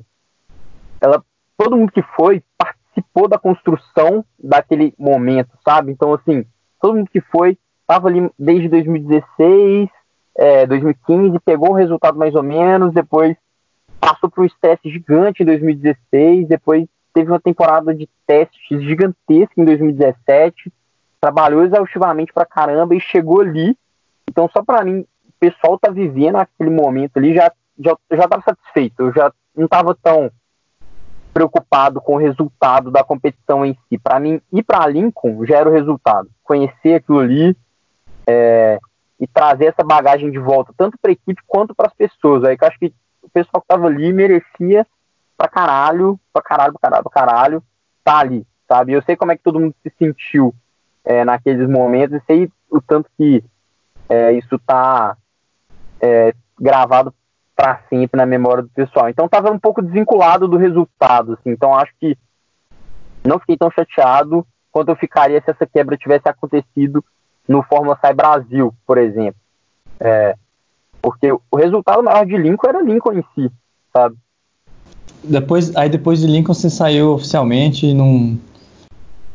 ela, 1.01 1.25
todo 1.57 1.77
mundo 1.77 1.91
que 1.91 2.03
foi 2.15 2.45
participou 2.57 3.27
da 3.27 3.39
construção 3.39 4.25
daquele 4.39 4.95
momento, 4.97 5.51
sabe? 5.65 5.91
Então, 5.91 6.15
assim, 6.15 6.47
todo 6.81 6.95
mundo 6.95 7.11
que 7.11 7.21
foi 7.21 7.59
estava 7.81 8.07
ali 8.07 8.31
desde 8.39 8.69
2016, 8.69 9.89
é, 10.39 10.65
2015, 10.67 11.37
pegou 11.41 11.71
o 11.71 11.75
resultado 11.75 12.17
mais 12.17 12.35
ou 12.37 12.45
menos, 12.45 12.95
depois 12.95 13.37
passou 14.01 14.31
por 14.31 14.43
um 14.43 14.47
estresse 14.47 14.89
gigante 14.89 15.43
em 15.43 15.47
2016, 15.47 16.47
depois 16.47 16.87
teve 17.13 17.31
uma 17.31 17.41
temporada 17.41 17.93
de 17.93 18.09
testes 18.25 18.81
gigantesca 18.83 19.55
em 19.57 19.65
2017, 19.65 20.73
trabalhou 21.21 21.65
exaustivamente 21.65 22.33
pra 22.33 22.47
caramba 22.47 22.95
e 22.95 23.01
chegou 23.01 23.41
ali. 23.41 23.77
Então, 24.31 24.49
só 24.53 24.63
para 24.63 24.85
mim, 24.85 25.01
o 25.01 25.33
pessoal 25.41 25.77
tá 25.77 25.91
vivendo 25.91 26.37
aquele 26.37 26.71
momento 26.71 27.17
ali, 27.17 27.35
já, 27.35 27.51
já, 27.77 27.97
já 28.13 28.29
tava 28.29 28.43
satisfeito, 28.43 29.03
eu 29.03 29.13
já 29.13 29.33
não 29.57 29.67
tava 29.67 29.97
tão 30.01 30.31
preocupado 31.35 32.01
com 32.01 32.15
o 32.15 32.19
resultado 32.19 32.93
da 32.93 33.03
competição 33.03 33.67
em 33.67 33.77
si. 33.89 33.99
Para 33.99 34.21
mim, 34.21 34.41
ir 34.53 34.63
para 34.63 34.87
Lincoln 34.87 35.45
já 35.45 35.59
era 35.59 35.69
o 35.69 35.73
resultado. 35.73 36.29
Conhecer 36.45 36.95
aquilo 36.95 37.19
ali, 37.19 37.57
é, 38.27 38.79
e 39.21 39.27
trazer 39.27 39.67
essa 39.67 39.85
bagagem 39.85 40.31
de 40.31 40.39
volta, 40.39 40.73
tanto 40.77 40.97
para 41.01 41.11
a 41.11 41.13
equipe 41.13 41.43
quanto 41.47 41.75
para 41.75 41.89
as 41.89 41.95
pessoas. 41.95 42.45
Aí 42.45 42.57
que 42.57 42.65
eu 42.65 42.69
acho 42.69 42.79
que 42.79 42.95
o 43.23 43.29
pessoal 43.31 43.61
que 43.61 43.69
tava 43.69 43.87
ali 43.87 44.13
merecia 44.13 44.87
pra 45.37 45.49
caralho, 45.49 46.19
pra 46.33 46.43
caralho, 46.43 46.73
pra 46.73 46.81
caralho, 46.81 47.03
pra 47.05 47.13
caralho, 47.13 47.63
tá 48.05 48.19
ali, 48.19 48.47
sabe? 48.67 48.93
Eu 48.93 49.03
sei 49.03 49.17
como 49.17 49.33
é 49.33 49.37
que 49.37 49.43
todo 49.43 49.61
mundo 49.61 49.75
se 49.83 49.93
sentiu 49.99 50.55
é, 51.05 51.25
naqueles 51.25 51.69
momentos 51.69 52.17
e 52.17 52.23
sei 52.27 52.53
o 52.71 52.81
tanto 52.81 53.11
que 53.17 53.43
é, 54.09 54.33
isso 54.33 54.59
tá 54.59 55.17
é, 56.01 56.33
gravado 56.59 57.13
para 57.55 57.81
sempre 57.89 58.19
na 58.19 58.27
memória 58.27 58.63
do 58.63 58.69
pessoal. 58.69 59.09
Então 59.09 59.29
tava 59.29 59.51
um 59.51 59.59
pouco 59.59 59.83
desvinculado 59.83 60.47
do 60.47 60.57
resultado, 60.57 61.33
assim. 61.33 61.51
Então 61.51 61.75
acho 61.75 61.93
que 61.99 62.17
não 63.25 63.39
fiquei 63.39 63.57
tão 63.57 63.71
chateado 63.71 64.47
quanto 64.71 64.91
eu 64.91 64.97
ficaria 64.97 65.41
se 65.41 65.51
essa 65.51 65.67
quebra 65.67 65.97
tivesse 65.97 66.29
acontecido 66.29 67.05
no 67.49 67.63
Fórmula 67.63 67.99
Sai 68.01 68.13
Brasil, 68.13 68.75
por 68.87 68.99
exemplo. 68.99 69.41
É, 69.99 70.37
porque 71.01 71.33
o 71.33 71.57
resultado 71.57 72.03
maior 72.03 72.27
de 72.27 72.37
Lincoln 72.37 72.69
era 72.69 72.83
Lincoln 72.83 73.15
em 73.15 73.25
si, 73.35 73.51
sabe? 73.93 74.17
Depois, 75.25 75.75
aí 75.75 75.89
depois 75.89 76.21
de 76.21 76.27
Lincoln 76.27 76.55
você 76.55 76.71
saiu 76.71 77.15
oficialmente 77.15 77.87
e 77.87 77.95
não, 77.95 78.39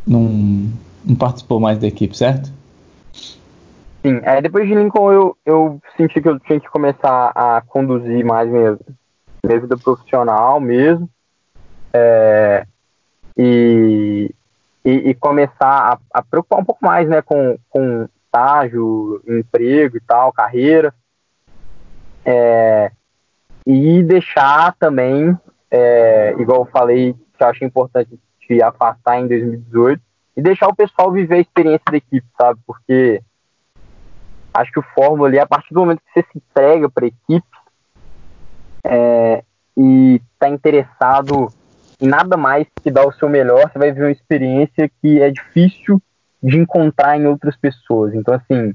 não, 0.08 0.72
não 1.04 1.16
participou 1.16 1.60
mais 1.60 1.80
da 1.80 1.88
equipe, 1.88 2.16
certo? 2.16 2.52
Sim, 4.02 4.20
é, 4.24 4.42
depois 4.42 4.68
de 4.68 4.76
Lincoln 4.76 5.12
eu, 5.12 5.38
eu 5.46 5.82
senti 5.98 6.22
que 6.22 6.30
eu 6.30 6.40
tinha 6.42 6.60
que 6.60 6.70
começar 6.70 7.32
a 7.34 7.62
conduzir 7.62 8.24
mais 8.24 8.50
minha, 8.50 8.78
minha 9.44 9.60
vida 9.60 9.78
profissional 9.78 10.60
mesmo. 10.60 11.10
É, 11.94 12.66
e, 13.38 14.34
e, 14.84 15.10
e, 15.10 15.14
começar 15.14 15.94
a, 15.94 16.00
a, 16.14 16.22
preocupar 16.22 16.60
um 16.60 16.66
pouco 16.66 16.86
mais 16.86 17.08
né, 17.08 17.22
com, 17.22 17.58
com 17.70 18.08
estágio, 18.26 19.22
emprego 19.28 19.98
e 19.98 20.02
tal, 20.02 20.34
carreira. 20.34 20.94
É, 22.26 22.92
e 23.66 24.04
deixar 24.04 24.76
também, 24.78 25.38
é, 25.72 26.36
igual 26.38 26.62
eu 26.62 26.66
falei, 26.66 27.14
que 27.14 27.44
eu 27.44 27.48
acho 27.48 27.64
importante 27.64 28.20
te 28.40 28.62
afastar 28.62 29.20
em 29.20 29.28
2018, 29.28 30.02
e 30.36 30.42
deixar 30.42 30.68
o 30.68 30.76
pessoal 30.76 31.12
viver 31.12 31.36
a 31.36 31.40
experiência 31.40 31.86
da 31.90 31.98
equipe, 31.98 32.28
sabe? 32.38 32.60
Porque 32.66 33.22
acho 34.54 34.72
que 34.72 34.80
o 34.80 34.86
Fórmula 34.96 35.30
ali, 35.30 35.40
a 35.40 35.46
partir 35.46 35.74
do 35.74 35.80
momento 35.80 36.02
que 36.02 36.22
você 36.22 36.28
se 36.32 36.38
entrega 36.38 36.90
para 36.90 37.06
a 37.06 37.08
equipe 37.08 37.48
é, 38.84 39.44
e 39.78 40.22
está 40.34 40.50
interessado 40.50 41.48
nada 42.04 42.38
mais 42.38 42.68
que 42.82 42.92
dar 42.92 43.08
o 43.08 43.14
seu 43.14 43.30
melhor, 43.30 43.72
você 43.72 43.80
vai 43.80 43.92
ver 43.92 44.04
uma 44.04 44.12
experiência 44.12 44.90
que 45.02 45.22
é 45.22 45.32
difícil 45.32 46.02
de 46.42 46.58
encontrar 46.58 47.18
em 47.18 47.26
outras 47.26 47.56
pessoas. 47.56 48.14
Então, 48.14 48.34
assim, 48.34 48.74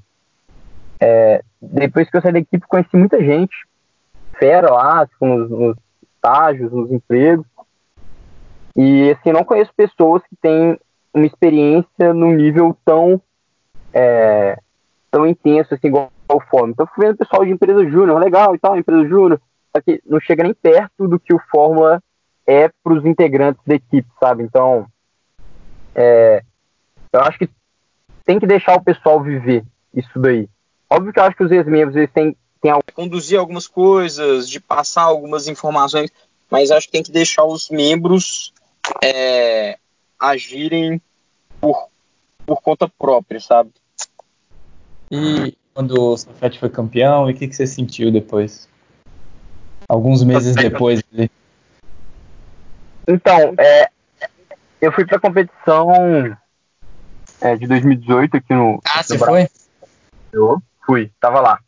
é, 1.00 1.42
depois 1.60 2.10
que 2.10 2.16
eu 2.16 2.22
saí 2.22 2.32
da 2.32 2.38
equipe, 2.38 2.66
conheci 2.66 2.96
muita 2.96 3.22
gente, 3.22 3.55
fera 4.38 4.70
lá, 4.70 5.06
tipo, 5.06 5.26
nos, 5.26 5.50
nos 5.50 5.76
estágios, 6.02 6.72
nos 6.72 6.90
empregos, 6.90 7.46
e 8.74 9.10
assim, 9.10 9.32
não 9.32 9.44
conheço 9.44 9.72
pessoas 9.76 10.22
que 10.22 10.36
têm 10.40 10.78
uma 11.12 11.26
experiência 11.26 12.14
num 12.14 12.32
nível 12.32 12.76
tão 12.84 13.20
é, 13.92 14.56
tão 15.10 15.26
intenso 15.26 15.74
assim, 15.74 15.88
igual 15.88 16.10
o 16.28 16.40
Fórmula. 16.40 16.72
Então, 16.72 16.86
fui 16.94 17.06
vendo 17.06 17.16
pessoal 17.16 17.44
de 17.44 17.50
empresa 17.50 17.84
júnior, 17.88 18.20
legal 18.20 18.55
e 18.55 18.59
tal, 18.59 18.76
empresa 18.76 19.09
júnior, 19.09 19.40
só 19.74 19.82
que 19.82 20.00
não 20.06 20.20
chega 20.20 20.42
nem 20.42 20.55
perto 20.55 21.09
do 21.09 21.18
que 21.18 21.34
o 21.34 21.40
Fórmula 21.50 22.00
é 22.49 22.70
para 22.83 22.95
os 22.95 23.05
integrantes 23.05 23.62
da 23.66 23.75
equipe, 23.75 24.09
sabe? 24.19 24.43
Então, 24.43 24.87
é, 25.95 26.43
eu 27.12 27.20
acho 27.20 27.39
que 27.39 27.51
tem 28.25 28.41
que 28.41 28.47
deixar 28.47 28.75
o 28.75 28.83
pessoal 28.83 29.23
viver 29.23 29.62
isso 29.95 30.19
daí. 30.19 30.49
Óbvio 30.89 31.12
que 31.12 31.20
eu 31.20 31.25
acho 31.25 31.37
que 31.37 31.45
os 31.45 31.53
ex-membros 31.53 31.95
eles 31.95 32.11
têm, 32.11 32.35
têm 32.62 32.73
conduzir 32.95 33.39
algumas 33.39 33.66
coisas, 33.66 34.49
de 34.49 34.61
passar 34.61 35.03
algumas 35.03 35.47
informações, 35.47 36.11
mas 36.51 36.70
acho 36.70 36.87
que 36.87 36.93
tem 36.93 37.03
que 37.03 37.12
deixar 37.12 37.45
os 37.45 37.69
membros 37.69 38.55
é, 39.05 39.79
agirem 40.19 41.03
por, 41.61 41.89
por 42.47 42.62
conta 42.62 42.89
própria, 42.89 43.41
sabe? 43.41 43.70
E 45.11 45.55
quando 45.75 46.01
o 46.01 46.16
Safety 46.16 46.59
foi 46.59 46.70
campeão, 46.70 47.29
e 47.29 47.35
o 47.35 47.37
que, 47.37 47.47
que 47.47 47.55
você 47.55 47.66
sentiu 47.66 48.11
depois? 48.11 48.66
Alguns 49.87 50.25
meses 50.25 50.55
depois. 50.55 51.03
Então, 53.09 53.55
é, 53.59 53.89
eu 54.82 54.93
fui 54.93 55.06
pra 55.06 55.18
competição 55.18 55.90
é, 57.40 57.56
de 57.56 57.66
2018 57.66 58.36
aqui 58.36 58.52
no. 58.52 58.78
Ah, 58.85 58.98
no 58.98 59.05
você 59.05 59.16
Brasil. 59.16 59.48
foi? 59.48 59.48
Eu 60.30 60.62
fui, 60.85 61.10
tava 61.18 61.40
lá. 61.40 61.59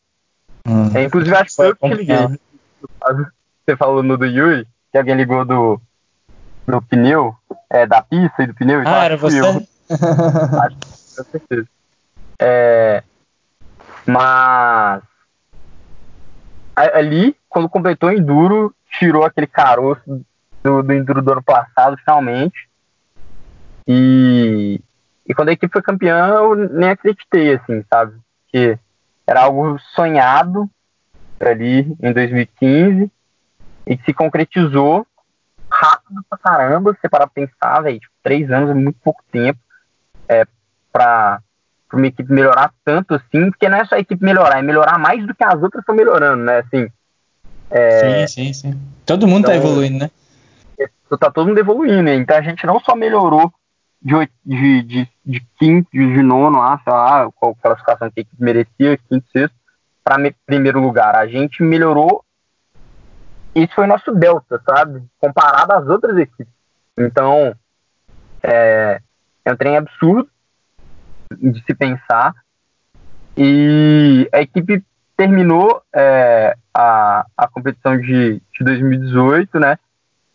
Hum. 0.69 0.95
É, 0.95 1.03
inclusive, 1.05 1.35
acho 1.35 1.49
que 1.49 1.57
foi 1.57 1.69
eu 1.71 1.77
que 1.77 1.89
te 1.89 1.95
liguei. 1.95 2.39
Você 3.65 3.77
falou 3.77 4.03
no 4.03 4.19
do 4.19 4.27
Yuri, 4.27 4.69
que 4.93 4.99
alguém 4.99 5.15
ligou 5.15 5.45
do, 5.47 5.81
do 6.67 6.83
pneu, 6.83 7.35
é, 7.71 7.87
da 7.87 8.03
pista 8.03 8.43
e 8.43 8.47
do 8.47 8.55
pneu. 8.55 8.83
Ah, 8.85 9.05
era 9.07 9.17
você? 9.17 9.41
Eu. 9.41 9.47
acho, 9.47 10.77
com 11.17 11.25
certeza. 11.25 11.67
É, 12.39 13.03
mas 14.07 15.03
ali, 16.75 17.35
quando 17.49 17.69
completou 17.69 18.11
o 18.11 18.13
Enduro, 18.13 18.75
tirou 18.99 19.25
aquele 19.25 19.47
caroço 19.47 20.23
do, 20.63 20.83
do 20.83 20.93
Enduro 20.93 21.23
do 21.23 21.33
ano 21.33 21.43
passado, 21.43 21.97
finalmente. 21.99 22.69
E, 23.87 24.81
e 25.27 25.35
quando 25.35 25.49
a 25.49 25.53
equipe 25.53 25.73
foi 25.73 25.83
campeã, 25.83 26.29
eu 26.29 26.55
nem 26.55 26.91
acreditei, 26.91 27.55
assim, 27.55 27.85
sabe? 27.89 28.17
Que 28.49 28.79
era 29.27 29.43
algo 29.43 29.79
sonhado 29.95 30.69
ali 31.41 31.97
em 32.03 32.13
2015 32.13 33.11
e 33.87 33.97
que 33.97 34.05
se 34.05 34.13
concretizou 34.13 35.07
rápido 35.71 36.23
pra 36.29 36.39
caramba, 36.39 36.93
você 36.93 37.09
parar 37.09 37.27
pra 37.29 37.47
pensar, 37.47 37.81
velho, 37.81 38.01
tipo, 38.01 38.13
três 38.23 38.51
anos 38.51 38.71
é 38.71 38.75
muito 38.75 38.99
pouco 39.03 39.23
tempo 39.31 39.59
é, 40.29 40.45
pra, 40.93 41.41
para 41.89 41.97
uma 41.97 42.07
equipe 42.07 42.33
melhorar 42.33 42.73
tanto 42.85 43.15
assim, 43.15 43.51
porque 43.51 43.69
não 43.69 43.79
é 43.79 43.85
só 43.85 43.95
a 43.95 44.01
equipe 44.01 44.23
melhorar, 44.25 44.59
é 44.59 44.63
melhorar 44.63 44.99
mais 44.99 45.25
do 45.27 45.35
que 45.35 45.45
as 45.45 45.63
outras 45.63 45.83
estão 45.83 45.95
melhorando, 45.95 46.43
né? 46.43 46.59
Assim, 46.59 46.89
é... 47.71 48.27
Sim, 48.27 48.53
sim, 48.53 48.53
sim. 48.53 48.81
Todo 49.07 49.29
mundo 49.29 49.47
tá 49.47 49.55
então, 49.55 49.63
tá 49.63 49.69
evoluindo, 49.69 49.99
né? 49.99 50.11
É, 51.11 51.19
tá 51.19 51.31
todo 51.31 51.49
mundo 51.49 51.59
evoluindo? 51.59 52.11
Então 52.11 52.37
a 52.37 52.43
gente 52.43 52.67
não 52.67 52.81
só 52.81 52.95
melhorou 52.95 53.53
de, 54.03 54.15
de, 54.45 54.83
de, 54.83 55.09
de 55.25 55.41
quinto, 55.59 55.91
de 55.93 56.23
nono 56.23 56.59
lá, 56.59 56.81
sei 56.83 56.93
lá, 56.93 57.31
qual 57.33 57.55
classificação 57.55 58.11
que 58.11 58.27
merecia, 58.39 58.99
quinto, 59.09 59.27
sexto, 59.31 59.55
para 60.03 60.33
primeiro 60.47 60.81
lugar. 60.81 61.17
A 61.17 61.27
gente 61.27 61.63
melhorou. 61.63 62.25
Isso 63.55 63.75
foi 63.75 63.87
nosso 63.87 64.13
delta, 64.13 64.63
sabe? 64.69 65.03
Comparado 65.19 65.73
às 65.73 65.87
outras 65.89 66.17
equipes. 66.17 66.53
Então, 66.97 67.55
é, 68.43 69.01
é 69.45 69.53
um 69.53 69.57
trem 69.57 69.77
absurdo 69.77 70.31
de 71.37 71.63
se 71.65 71.75
pensar. 71.75 72.35
E 73.37 74.29
a 74.33 74.41
equipe 74.41 74.85
terminou 75.17 75.83
é, 75.95 76.57
a, 76.73 77.27
a 77.37 77.49
competição 77.49 78.01
de, 78.01 78.41
de 78.53 78.65
2018, 78.65 79.59
né? 79.59 79.79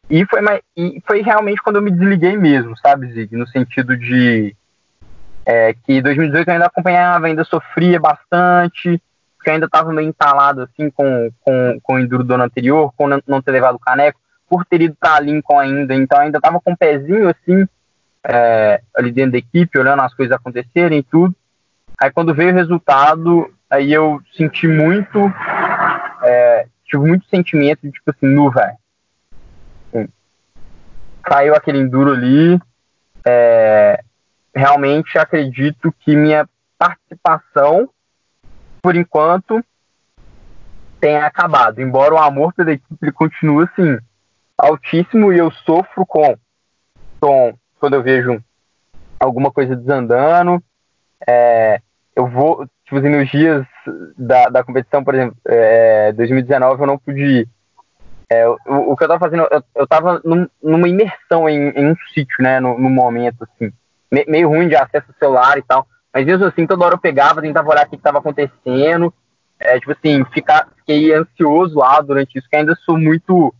E 0.10 0.26
foi, 0.26 0.40
e 0.78 1.02
foi 1.06 1.22
realmente 1.22 1.62
quando 1.62 1.78
eu 1.78 1.82
me 1.82 1.92
desliguei 1.92 2.38
mesmo, 2.38 2.78
sabe, 2.78 3.12
Zig? 3.12 3.36
No 3.36 3.48
sentido 3.48 3.98
de 3.98 4.56
é, 5.46 5.74
que 5.74 6.02
2018 6.02 6.48
eu 6.48 6.54
ainda 6.54 6.66
acompanhava, 6.68 7.28
ainda 7.28 7.44
sofria 7.44 8.00
bastante, 8.00 9.02
porque 9.36 9.50
eu 9.50 9.54
ainda 9.54 9.66
estava 9.66 9.92
meio 9.92 10.08
entalado 10.08 10.62
assim 10.62 10.90
com, 10.90 11.30
com, 11.42 11.80
com 11.82 11.94
o 11.96 12.00
Enduro 12.00 12.24
do 12.24 12.34
ano 12.34 12.44
anterior, 12.44 12.94
com 12.96 13.08
não 13.08 13.42
ter 13.42 13.52
levado 13.52 13.76
o 13.76 13.80
caneco, 13.80 14.20
por 14.48 14.66
ter 14.66 14.82
ido 14.82 14.96
para 15.00 15.20
Lincoln 15.20 15.60
ainda, 15.60 15.96
então 15.96 16.20
ainda 16.20 16.38
estava 16.38 16.60
com 16.60 16.72
o 16.72 16.74
um 16.74 16.76
pezinho 16.78 17.30
assim 17.30 17.68
é, 18.24 18.82
ali 18.96 19.12
dentro 19.12 19.34
da 19.34 19.38
equipe, 19.38 19.80
olhando 19.80 20.02
as 20.02 20.14
coisas 20.14 20.36
acontecerem 20.36 21.00
e 21.00 21.04
tudo. 21.04 21.36
Aí 22.00 22.12
quando 22.12 22.34
veio 22.34 22.52
o 22.52 22.56
resultado, 22.56 23.52
aí 23.70 23.94
eu 23.94 24.22
senti 24.36 24.68
muito, 24.68 25.32
é, 26.24 26.68
tive 26.86 27.04
muito 27.06 27.28
sentimento 27.28 27.82
de 27.84 27.92
tipo 27.92 28.12
assim, 28.12 28.28
nu, 28.28 28.52
velho. 28.52 28.76
Caiu 31.26 31.56
aquele 31.56 31.80
enduro 31.80 32.14
ali. 32.14 32.60
É, 33.28 34.00
realmente 34.56 35.18
acredito 35.18 35.94
que 36.00 36.16
minha 36.16 36.48
participação, 36.78 37.90
por 38.82 38.96
enquanto, 38.96 39.64
tenha 41.00 41.26
acabado. 41.26 41.82
Embora 41.82 42.14
o 42.14 42.18
amor 42.18 42.54
pela 42.54 42.72
equipe 42.72 43.12
continue 43.12 43.66
assim, 43.66 43.98
altíssimo 44.58 45.34
e 45.34 45.38
eu 45.38 45.52
sofro 45.52 46.06
com, 46.06 46.38
com 47.20 47.58
quando 47.80 47.96
eu 47.96 48.04
vejo 48.04 48.42
alguma 49.20 49.52
coisa 49.52 49.76
desandando. 49.76 50.64
É, 51.28 51.82
eu 52.16 52.28
vou, 52.28 52.68
tipo 52.86 53.00
nos 53.02 53.30
dias 53.30 53.66
da, 54.18 54.50
da 54.50 54.64
competição, 54.64 55.04
por 55.04 55.16
exemplo, 55.16 55.38
é, 55.46 56.12
2019 56.14 56.82
eu 56.82 56.88
não 56.88 56.98
pude 56.98 57.22
ir. 57.22 57.50
É, 58.30 58.48
o, 58.48 58.92
o, 58.92 58.96
que 58.96 59.04
eu 59.04 59.08
tava 59.08 59.20
fazendo, 59.20 59.48
eu, 59.52 59.64
eu 59.76 59.88
tava 59.88 60.22
num, 60.24 60.48
numa 60.62 60.90
imersão 60.90 61.48
em, 61.48 61.70
em, 61.70 61.92
um 61.92 61.96
sítio, 62.14 62.44
né, 62.44 62.60
no, 62.60 62.80
no 62.80 62.90
momento, 62.90 63.44
assim, 63.44 63.72
me, 64.12 64.26
meio 64.28 64.50
ruim 64.50 64.68
de 64.68 64.76
acesso 64.76 65.06
ao 65.10 65.20
celular 65.20 65.58
e 65.58 65.62
tal, 65.62 65.88
mas 66.14 66.26
mesmo 66.26 66.46
assim, 66.46 66.66
toda 66.66 66.86
hora 66.86 66.96
eu 66.96 67.00
pegava, 67.00 67.42
tentava 67.42 67.70
olhar 67.70 67.86
o 67.86 67.90
que 67.90 67.96
estava 67.96 68.18
acontecendo, 68.18 69.14
é, 69.60 69.80
tipo 69.80 69.92
assim, 69.92 70.26
ficar, 70.34 70.68
fiquei 70.78 71.14
ansioso 71.14 71.78
lá 71.78 72.02
durante 72.02 72.38
isso, 72.38 72.50
que 72.50 72.56
ainda 72.56 72.76
sou 72.84 72.98
muito 72.98 73.54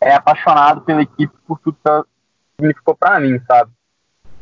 é, 0.00 0.14
apaixonado 0.14 0.82
pela 0.82 1.02
equipe 1.02 1.32
por 1.46 1.58
tudo 1.58 1.76
que 1.82 2.04
significou 2.56 2.94
para 2.94 3.18
mim, 3.18 3.40
sabe? 3.46 3.70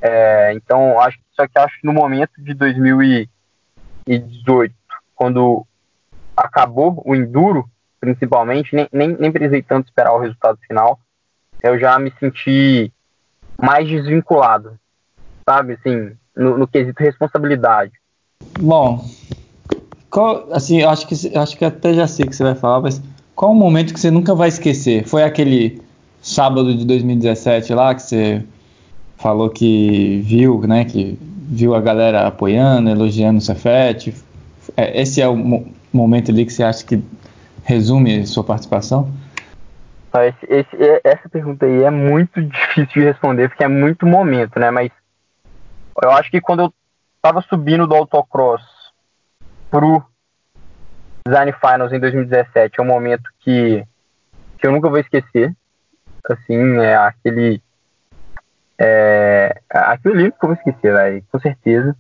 É, 0.03 0.53
então, 0.55 1.01
acho 1.01 1.19
só 1.41 1.49
que 1.49 1.59
acho 1.59 1.81
que 1.81 1.87
no 1.87 1.95
momento 1.95 2.33
de 2.39 2.53
2018, 2.53 4.75
quando 5.15 5.67
acabou 6.37 7.01
o 7.05 7.17
enduro, 7.17 7.65
principalmente, 8.01 8.75
nem, 8.75 8.89
nem, 8.93 9.17
nem 9.19 9.31
precisei 9.31 9.63
tanto 9.63 9.87
esperar 9.87 10.15
o 10.15 10.19
resultado 10.19 10.59
final, 10.67 10.99
eu 11.63 11.79
já 11.79 11.99
me 11.99 12.13
senti 12.19 12.91
mais 13.61 13.87
desvinculado, 13.87 14.79
sabe? 15.49 15.75
Assim, 15.75 16.13
no, 16.35 16.57
no 16.57 16.67
quesito 16.67 17.03
responsabilidade. 17.03 17.93
Bom, 18.59 19.05
qual, 20.11 20.49
assim, 20.51 20.83
acho 20.83 21.07
que 21.07 21.37
acho 21.37 21.57
que 21.57 21.65
até 21.65 21.93
já 21.93 22.07
sei 22.07 22.25
o 22.25 22.29
que 22.29 22.37
você 22.37 22.43
vai 22.43 22.55
falar, 22.55 22.81
mas 22.81 23.01
qual 23.37 23.53
o 23.53 23.55
momento 23.55 23.93
que 23.93 24.01
você 24.01 24.11
nunca 24.11 24.35
vai 24.35 24.49
esquecer? 24.49 25.07
Foi 25.07 25.23
aquele 25.23 25.81
sábado 26.23 26.75
de 26.75 26.85
2017 26.85 27.75
lá 27.75 27.95
que 27.95 28.03
você 28.03 28.45
falou 29.17 29.51
que 29.51 30.23
viu, 30.25 30.61
né, 30.63 30.85
que 30.85 31.19
viu 31.21 31.75
a 31.75 31.81
galera 31.81 32.27
apoiando, 32.27 32.89
elogiando 32.89 33.39
o 33.39 33.43
Cefete. 33.43 34.15
É, 34.77 35.01
esse 35.01 35.21
é 35.21 35.29
o 35.29 35.37
mo 35.37 35.67
momento 35.93 36.31
ali 36.31 36.47
que 36.47 36.53
você 36.53 36.63
acha 36.63 36.85
que 36.85 37.03
resume 37.65 38.27
sua 38.27 38.45
participação? 38.45 39.13
Esse, 40.13 40.47
esse, 40.49 41.01
essa 41.05 41.29
pergunta 41.29 41.67
aí 41.67 41.85
é 41.85 41.91
muito 41.91 42.43
difícil 42.43 43.03
de 43.03 43.05
responder, 43.05 43.49
porque 43.49 43.63
é 43.63 43.69
muito 43.69 44.07
momento, 44.07 44.59
né? 44.59 44.71
Mas 44.71 44.91
eu 46.03 46.11
acho 46.11 46.31
que 46.31 46.41
quando 46.41 46.63
eu 46.63 46.75
tava 47.23 47.41
subindo 47.43 47.87
do 47.87 47.95
autocross 47.95 48.63
pro 49.71 50.03
Design 51.27 51.53
Finals 51.53 51.93
em 51.93 52.01
2017, 52.01 52.81
é 52.81 52.83
um 52.83 52.87
momento 52.87 53.31
que, 53.41 53.85
que 54.59 54.67
eu 54.67 54.73
nunca 54.73 54.89
vou 54.89 54.99
esquecer. 54.99 55.55
Assim, 56.29 56.79
é 56.79 56.97
aquele. 56.97 57.63
É, 58.79 59.61
aquilo 59.69 60.15
ali 60.15 60.33
que 60.33 60.45
eu 60.45 60.49
vou 60.49 60.55
esquecer, 60.55 60.93
véio, 60.93 61.25
com 61.31 61.39
certeza. 61.39 61.97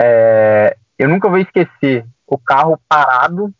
É, 0.00 0.76
eu 0.98 1.08
nunca 1.08 1.28
vou 1.28 1.38
esquecer 1.38 2.06
o 2.26 2.38
carro 2.38 2.80
parado 2.88 3.52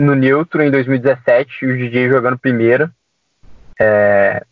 no 0.00 0.14
neutro 0.14 0.62
em 0.62 0.70
2017, 0.70 1.66
o 1.66 1.76
DJ 1.76 2.08
jogando 2.08 2.38
primeira. 2.38 2.90
É, 3.78 4.44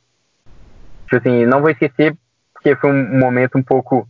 tipo 1.05 1.17
assim, 1.17 1.47
não 1.47 1.61
vou 1.61 1.71
esquecer 1.71 2.17
porque 2.53 2.77
foi 2.77 2.91
um 2.91 3.19
momento 3.19 3.57
um 3.57 3.63
pouco 3.63 4.07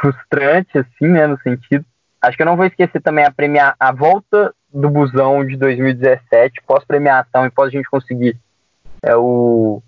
frustrante, 0.00 0.78
assim, 0.78 1.08
né, 1.08 1.26
no 1.26 1.38
sentido. 1.40 1.84
Acho 2.22 2.36
que 2.36 2.42
eu 2.42 2.46
não 2.46 2.56
vou 2.56 2.64
esquecer 2.64 3.00
também 3.00 3.24
a 3.24 3.30
premiar 3.30 3.76
a 3.78 3.92
volta 3.92 4.54
do 4.72 4.88
busão 4.88 5.44
de 5.44 5.56
2017, 5.56 6.62
pós-premiação 6.66 7.46
e 7.46 7.50
pós 7.50 7.68
a 7.68 7.70
gente 7.70 7.90
conseguir 7.90 8.38
é, 9.02 9.14
o, 9.16 9.82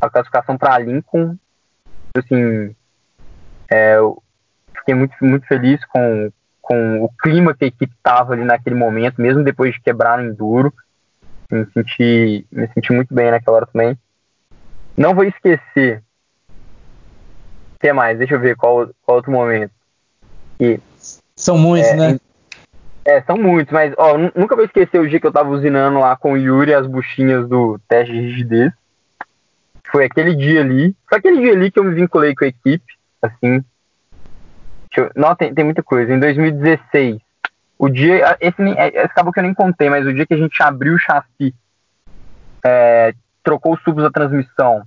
a 0.00 0.08
classificação 0.08 0.56
para 0.56 0.78
Lincoln. 0.78 1.36
Assim, 2.16 2.74
é, 3.70 3.96
eu 3.96 4.22
fiquei 4.76 4.94
muito, 4.94 5.14
muito 5.20 5.46
feliz 5.46 5.82
com, 5.86 6.30
com 6.70 7.02
o 7.02 7.08
clima 7.20 7.52
que 7.52 7.64
a 7.64 7.66
equipe 7.66 7.92
estava 7.92 8.32
ali 8.32 8.44
naquele 8.44 8.76
momento, 8.76 9.20
mesmo 9.20 9.42
depois 9.42 9.74
de 9.74 9.80
quebrar 9.80 10.18
no 10.18 10.30
enduro. 10.30 10.72
Me 11.50 11.66
senti, 11.72 12.46
me 12.48 12.68
senti 12.68 12.92
muito 12.92 13.12
bem 13.12 13.28
naquela 13.28 13.56
hora 13.56 13.66
também. 13.66 13.98
Não 14.96 15.12
vou 15.12 15.24
esquecer. 15.24 16.00
O 17.74 17.80
que 17.80 17.92
mais? 17.92 18.16
Deixa 18.16 18.34
eu 18.34 18.38
ver 18.38 18.54
qual, 18.54 18.88
qual 19.02 19.16
outro 19.16 19.32
momento. 19.32 19.72
E, 20.60 20.78
são 21.34 21.58
muitos, 21.58 21.90
é, 21.90 21.96
né? 21.96 22.20
É, 23.04 23.20
são 23.22 23.36
muitos, 23.36 23.72
mas 23.72 23.92
ó, 23.98 24.16
nunca 24.16 24.54
vou 24.54 24.64
esquecer 24.64 25.00
o 25.00 25.08
dia 25.08 25.18
que 25.18 25.26
eu 25.26 25.32
tava 25.32 25.50
usinando 25.50 25.98
lá 25.98 26.14
com 26.14 26.34
o 26.34 26.38
Yuri 26.38 26.72
as 26.72 26.86
buchinhas 26.86 27.48
do 27.48 27.80
teste 27.88 28.12
de 28.12 28.20
rigidez. 28.20 28.72
Foi 29.90 30.04
aquele 30.04 30.36
dia 30.36 30.60
ali. 30.60 30.94
Foi 31.08 31.18
aquele 31.18 31.40
dia 31.40 31.50
ali 31.50 31.68
que 31.68 31.80
eu 31.80 31.84
me 31.84 31.96
vinculei 31.96 32.32
com 32.32 32.44
a 32.44 32.48
equipe. 32.48 32.94
Assim, 33.20 33.60
eu, 34.96 35.10
não, 35.14 35.34
tem, 35.34 35.54
tem 35.54 35.64
muita 35.64 35.82
coisa. 35.82 36.12
Em 36.12 36.18
2016, 36.18 37.18
o 37.78 37.88
dia. 37.88 38.36
Esse, 38.40 38.62
esse 38.62 38.96
é, 38.96 39.04
acabou 39.04 39.32
que 39.32 39.38
eu 39.38 39.44
nem 39.44 39.54
contei, 39.54 39.88
mas 39.88 40.06
o 40.06 40.12
dia 40.12 40.26
que 40.26 40.34
a 40.34 40.38
gente 40.38 40.62
abriu 40.62 40.94
o 40.94 40.98
chassi, 40.98 41.54
é, 42.64 43.14
trocou 43.42 43.74
os 43.74 43.82
tubos 43.82 44.02
da 44.02 44.10
transmissão, 44.10 44.82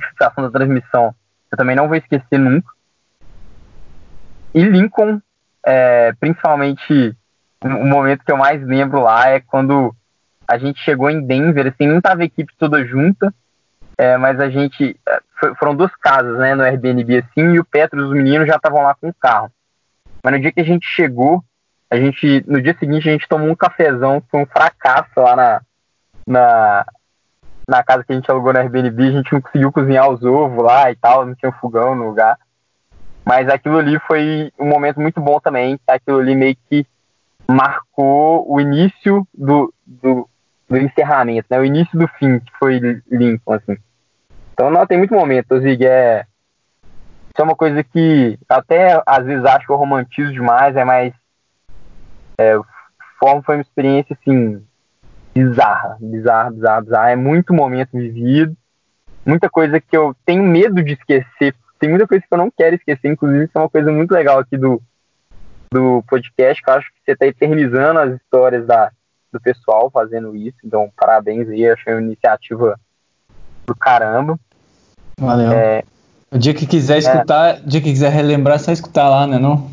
fixação 0.00 0.44
da 0.44 0.50
transmissão, 0.50 1.14
eu 1.50 1.58
também 1.58 1.76
não 1.76 1.88
vou 1.88 1.96
esquecer 1.96 2.38
nunca. 2.38 2.68
E 4.52 4.62
Lincoln, 4.62 5.20
é, 5.64 6.12
principalmente, 6.18 7.16
o 7.62 7.86
momento 7.86 8.24
que 8.24 8.32
eu 8.32 8.36
mais 8.36 8.60
lembro 8.66 9.02
lá 9.02 9.28
é 9.28 9.40
quando 9.40 9.94
a 10.48 10.58
gente 10.58 10.80
chegou 10.80 11.08
em 11.08 11.24
Denver, 11.24 11.68
assim, 11.68 11.86
não 11.86 12.00
tava 12.00 12.22
a 12.22 12.24
equipe 12.24 12.52
toda 12.58 12.84
junta, 12.84 13.32
é, 13.96 14.16
mas 14.16 14.40
a 14.40 14.48
gente. 14.48 14.98
É, 15.08 15.20
foram 15.58 15.74
duas 15.74 15.94
casas, 15.96 16.38
né, 16.38 16.54
no 16.54 16.62
Airbnb 16.62 17.18
assim, 17.18 17.54
e 17.54 17.60
o 17.60 17.64
Petro 17.64 18.00
e 18.00 18.02
os 18.02 18.10
meninos 18.10 18.46
já 18.46 18.56
estavam 18.56 18.82
lá 18.82 18.94
com 18.94 19.08
o 19.08 19.14
carro. 19.14 19.50
Mas 20.22 20.34
no 20.34 20.40
dia 20.40 20.52
que 20.52 20.60
a 20.60 20.64
gente 20.64 20.86
chegou, 20.86 21.42
a 21.90 21.96
gente. 21.96 22.44
No 22.46 22.60
dia 22.62 22.76
seguinte 22.78 23.08
a 23.08 23.12
gente 23.12 23.28
tomou 23.28 23.48
um 23.48 23.54
cafezão, 23.54 24.22
foi 24.30 24.40
um 24.40 24.46
fracasso 24.46 25.10
lá 25.16 25.34
na, 25.34 25.60
na, 26.26 26.86
na 27.68 27.82
casa 27.82 28.04
que 28.04 28.12
a 28.12 28.16
gente 28.16 28.30
alugou 28.30 28.52
no 28.52 28.58
Airbnb, 28.58 29.08
a 29.08 29.10
gente 29.10 29.32
não 29.32 29.40
conseguiu 29.40 29.72
cozinhar 29.72 30.08
os 30.08 30.22
ovos 30.22 30.62
lá 30.62 30.90
e 30.90 30.96
tal, 30.96 31.26
não 31.26 31.34
tinha 31.34 31.52
fogão 31.52 31.94
no 31.94 32.08
lugar. 32.08 32.38
Mas 33.24 33.48
aquilo 33.48 33.78
ali 33.78 33.98
foi 34.06 34.52
um 34.58 34.66
momento 34.66 35.00
muito 35.00 35.20
bom 35.20 35.38
também, 35.40 35.78
aquilo 35.86 36.20
ali 36.20 36.34
meio 36.34 36.56
que 36.68 36.86
marcou 37.50 38.50
o 38.50 38.60
início 38.60 39.26
do, 39.34 39.74
do, 39.86 40.28
do 40.70 40.78
encerramento, 40.78 41.48
né? 41.50 41.58
O 41.58 41.64
início 41.64 41.98
do 41.98 42.06
fim, 42.06 42.38
que 42.38 42.52
foi 42.58 42.78
Lincoln, 43.10 43.54
assim. 43.54 43.76
Então, 44.52 44.70
não, 44.70 44.86
tem 44.86 44.96
muito 44.96 45.12
momento, 45.12 45.60
Zig. 45.60 45.84
É, 45.84 46.24
isso 46.80 47.40
é 47.40 47.42
uma 47.42 47.56
coisa 47.56 47.82
que 47.82 48.38
até 48.48 49.02
às 49.04 49.26
vezes 49.26 49.44
acho 49.44 49.66
que 49.66 49.72
eu 49.72 49.76
romantizo 49.76 50.32
demais, 50.32 50.76
é 50.76 50.84
mais. 50.84 51.12
É, 52.38 52.54
forma 53.18 53.42
foi 53.42 53.56
uma 53.56 53.62
experiência 53.62 54.16
assim 54.18 54.64
bizarra, 55.34 55.96
bizarra, 56.00 56.50
bizarra, 56.50 56.80
bizarra. 56.82 57.10
É 57.10 57.16
muito 57.16 57.52
momento 57.52 57.90
vivido, 57.92 58.56
muita 59.26 59.50
coisa 59.50 59.80
que 59.80 59.96
eu 59.96 60.14
tenho 60.24 60.42
medo 60.42 60.82
de 60.84 60.92
esquecer. 60.92 61.54
Tem 61.78 61.90
muita 61.90 62.06
coisa 62.06 62.24
que 62.26 62.32
eu 62.32 62.38
não 62.38 62.50
quero 62.50 62.76
esquecer, 62.76 63.08
inclusive 63.08 63.44
isso 63.44 63.56
é 63.56 63.58
uma 63.58 63.68
coisa 63.68 63.90
muito 63.90 64.12
legal 64.12 64.38
aqui 64.38 64.56
do, 64.56 64.80
do 65.72 66.02
podcast, 66.06 66.62
que 66.62 66.70
eu 66.70 66.74
acho 66.74 66.88
que 66.92 67.00
você 67.04 67.12
está 67.12 67.26
eternizando 67.26 68.00
as 68.00 68.14
histórias 68.14 68.66
da, 68.66 68.92
do 69.32 69.40
pessoal 69.40 69.90
fazendo 69.90 70.34
isso. 70.34 70.56
Então, 70.64 70.92
parabéns 70.96 71.48
aí, 71.48 71.68
achei 71.68 71.92
uma 71.92 72.02
iniciativa 72.02 72.78
do 73.66 73.74
caramba. 73.74 74.38
Valeu. 75.18 75.52
É, 75.52 75.84
o 76.30 76.38
dia 76.38 76.54
que 76.54 76.66
quiser 76.66 76.96
é. 76.96 76.98
escutar, 76.98 77.56
é, 77.56 77.60
dia 77.60 77.80
que 77.80 77.90
quiser 77.90 78.10
relembrar, 78.10 78.56
é 78.56 78.58
só 78.58 78.72
escutar 78.72 79.08
lá, 79.08 79.26
né 79.26 79.38
não? 79.38 79.70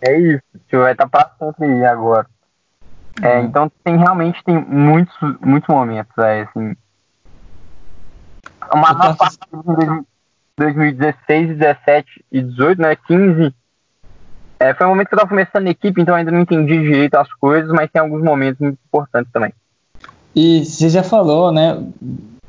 É 0.00 0.18
isso, 0.18 0.42
vai 0.72 0.92
estar 0.92 1.08
pra 1.08 1.30
sempre 1.38 1.64
aí 1.64 1.84
agora. 1.84 2.26
É, 3.22 3.38
uhum. 3.38 3.44
Então 3.44 3.72
tem 3.82 3.96
realmente 3.96 4.42
tem 4.44 4.56
muitos, 4.56 5.14
muitos 5.40 5.68
momentos, 5.68 6.16
é, 6.18 6.42
assim. 6.42 6.76
Uma 8.72 8.94
parte 9.16 9.38
de 9.52 10.04
2016, 10.58 11.58
17 11.58 12.24
e 12.30 12.42
18, 12.42 12.82
né? 12.82 12.96
15. 12.96 13.54
É, 14.58 14.72
foi 14.74 14.86
um 14.86 14.90
momento 14.90 15.08
que 15.08 15.14
eu 15.14 15.18
tava 15.18 15.28
começando 15.28 15.66
a 15.66 15.70
equipe, 15.70 16.00
então 16.00 16.14
ainda 16.14 16.30
não 16.30 16.40
entendi 16.40 16.80
direito 16.80 17.14
as 17.16 17.32
coisas, 17.34 17.70
mas 17.70 17.90
tem 17.90 18.00
alguns 18.00 18.22
momentos 18.22 18.60
muito 18.60 18.78
importantes 18.86 19.30
também. 19.32 19.52
E 20.34 20.64
você 20.64 20.88
já 20.88 21.02
falou, 21.02 21.52
né? 21.52 21.82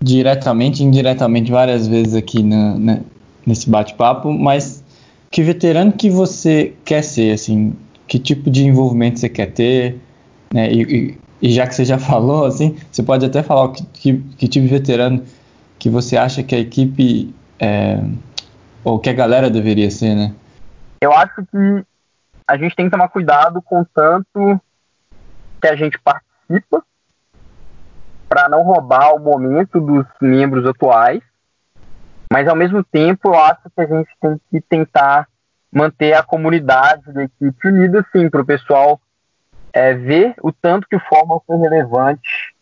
diretamente 0.01 0.83
e 0.83 0.85
indiretamente 0.85 1.51
várias 1.51 1.87
vezes 1.87 2.13
aqui 2.13 2.43
na, 2.43 2.75
né, 2.75 3.01
nesse 3.45 3.69
bate-papo, 3.69 4.31
mas 4.31 4.83
que 5.31 5.41
veterano 5.41 5.91
que 5.91 6.09
você 6.09 6.73
quer 6.85 7.03
ser, 7.03 7.33
assim, 7.33 7.75
que 8.07 8.19
tipo 8.19 8.49
de 8.49 8.65
envolvimento 8.65 9.19
você 9.19 9.29
quer 9.29 9.47
ter, 9.47 9.99
né, 10.53 10.71
e, 10.71 10.81
e, 10.81 11.17
e 11.41 11.51
já 11.51 11.65
que 11.65 11.75
você 11.75 11.85
já 11.85 11.97
falou, 11.99 12.45
assim, 12.45 12.75
você 12.91 13.01
pode 13.03 13.25
até 13.25 13.41
falar 13.41 13.69
que, 13.69 13.83
que, 13.85 14.17
que 14.37 14.47
tipo 14.47 14.65
de 14.65 14.71
veterano 14.71 15.23
que 15.79 15.89
você 15.89 16.17
acha 16.17 16.43
que 16.43 16.55
a 16.55 16.59
equipe 16.59 17.33
é, 17.59 17.99
ou 18.83 18.99
que 18.99 19.09
a 19.09 19.13
galera 19.13 19.49
deveria 19.49 19.89
ser, 19.91 20.15
né? 20.15 20.33
Eu 21.01 21.13
acho 21.13 21.45
que 21.51 21.85
a 22.47 22.57
gente 22.57 22.75
tem 22.75 22.85
que 22.85 22.91
tomar 22.91 23.09
cuidado 23.09 23.61
com 23.61 23.83
tanto 23.83 24.61
que 25.61 25.67
a 25.67 25.75
gente 25.75 25.99
participa 25.99 26.83
para 28.29 28.47
não 28.47 28.61
roubar 28.61 29.13
o 29.13 29.19
momento 29.19 29.79
dos 29.79 30.05
membros 30.21 30.65
atuais, 30.65 31.21
mas 32.31 32.47
ao 32.47 32.55
mesmo 32.55 32.83
tempo 32.83 33.29
eu 33.29 33.35
acho 33.35 33.69
que 33.73 33.81
a 33.81 33.85
gente 33.85 34.09
tem 34.21 34.41
que 34.49 34.61
tentar 34.61 35.27
manter 35.71 36.13
a 36.13 36.23
comunidade 36.23 37.11
da 37.11 37.23
equipe 37.23 37.67
unida, 37.67 38.05
sim, 38.11 38.29
para 38.29 38.41
o 38.41 38.45
pessoal 38.45 38.99
é, 39.73 39.93
ver 39.93 40.33
o 40.41 40.51
tanto 40.51 40.87
que 40.87 40.95
o 40.95 41.01
Fórmula 41.07 41.41
foi 41.45 41.57
relevante 41.57 42.55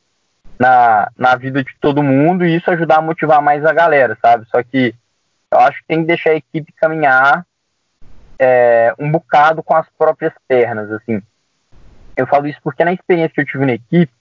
na, 0.60 1.10
na 1.18 1.36
vida 1.36 1.64
de 1.64 1.76
todo 1.80 2.04
mundo 2.04 2.46
e 2.46 2.56
isso 2.56 2.70
ajudar 2.72 2.98
a 2.98 3.02
motivar 3.02 3.42
mais 3.42 3.64
a 3.66 3.74
galera, 3.74 4.18
sabe? 4.22 4.46
Só 4.50 4.62
que 4.64 4.96
eu 5.52 5.60
acho 5.60 5.80
que 5.80 5.88
tem 5.88 6.02
que 6.02 6.08
deixar 6.08 6.32
a 6.32 6.36
equipe 6.36 6.74
caminhar 6.74 7.46
é, 8.40 8.94
um 9.00 9.12
bocado 9.12 9.64
com 9.64 9.76
as 9.76 9.88
próprias 9.98 10.34
pernas, 10.48 10.92
assim. 10.92 11.22
Eu 12.16 12.28
falo 12.28 12.48
isso 12.48 12.60
porque 12.64 12.84
na 12.84 12.94
experiência 12.94 13.34
que 13.34 13.42
eu 13.42 13.46
tive 13.46 13.66
na 13.66 13.74
equipe, 13.74 14.12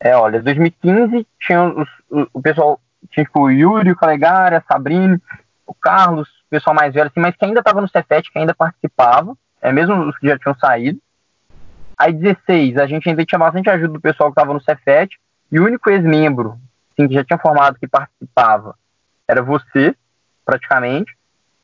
é, 0.00 0.16
olha, 0.16 0.42
2015 0.42 1.26
tinha 1.40 1.62
os, 1.64 1.88
o, 2.10 2.26
o, 2.34 2.42
pessoal, 2.42 2.80
tinha 3.10 3.24
tipo, 3.24 3.40
o 3.40 3.50
Yuri, 3.50 3.90
o 3.90 3.96
Calegari, 3.96 4.56
a 4.56 4.62
Sabrina, 4.62 5.20
o 5.66 5.74
Carlos, 5.74 6.28
o 6.28 6.50
pessoal 6.50 6.74
mais 6.74 6.92
velho, 6.92 7.06
assim, 7.06 7.20
mas 7.20 7.34
que 7.36 7.44
ainda 7.44 7.60
estava 7.60 7.80
no 7.80 7.88
Cefet, 7.88 8.30
que 8.30 8.38
ainda 8.38 8.54
participava, 8.54 9.36
é 9.62 9.72
mesmo 9.72 9.94
os 10.08 10.18
que 10.18 10.28
já 10.28 10.38
tinham 10.38 10.54
saído. 10.56 11.00
Aí 11.96 12.12
16, 12.12 12.76
a 12.76 12.86
gente 12.86 13.08
ainda 13.08 13.24
tinha 13.24 13.38
bastante 13.38 13.70
ajuda 13.70 13.94
do 13.94 14.00
pessoal 14.00 14.30
que 14.30 14.38
estava 14.38 14.52
no 14.52 14.60
Cefet, 14.60 15.18
e 15.50 15.58
o 15.58 15.64
único 15.64 15.88
ex-membro 15.88 16.58
assim, 16.92 17.08
que 17.08 17.14
já 17.14 17.24
tinha 17.24 17.38
formado 17.38 17.78
que 17.78 17.88
participava 17.88 18.76
era 19.26 19.42
você, 19.42 19.94
praticamente. 20.44 21.16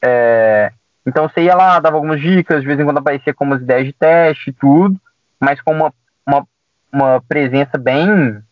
É, 0.02 0.72
então 1.06 1.28
você 1.28 1.42
ia 1.42 1.54
lá, 1.54 1.80
dava 1.80 1.96
algumas 1.96 2.20
dicas, 2.20 2.60
de 2.60 2.66
vez 2.66 2.78
em 2.78 2.84
quando 2.84 2.98
aparecia 2.98 3.34
com 3.34 3.44
umas 3.44 3.62
ideias 3.62 3.86
de 3.86 3.92
teste 3.92 4.50
e 4.50 4.52
tudo, 4.52 5.00
mas 5.38 5.60
com 5.60 5.72
uma, 5.72 5.92
uma, 6.26 6.46
uma 6.92 7.22
presença 7.22 7.78
bem 7.78 8.42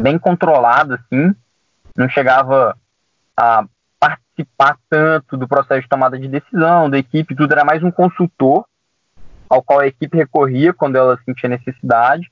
bem 0.00 0.18
controlada, 0.18 0.94
assim, 0.94 1.34
não 1.94 2.08
chegava 2.08 2.74
a 3.36 3.64
participar 3.98 4.78
tanto 4.88 5.36
do 5.36 5.46
processo 5.46 5.82
de 5.82 5.88
tomada 5.88 6.18
de 6.18 6.26
decisão 6.26 6.88
da 6.88 6.98
equipe, 6.98 7.34
tudo 7.34 7.52
era 7.52 7.64
mais 7.64 7.82
um 7.82 7.90
consultor 7.90 8.64
ao 9.48 9.62
qual 9.62 9.80
a 9.80 9.86
equipe 9.86 10.16
recorria 10.16 10.72
quando 10.72 10.96
ela 10.96 11.18
sentia 11.24 11.48
necessidade. 11.48 12.30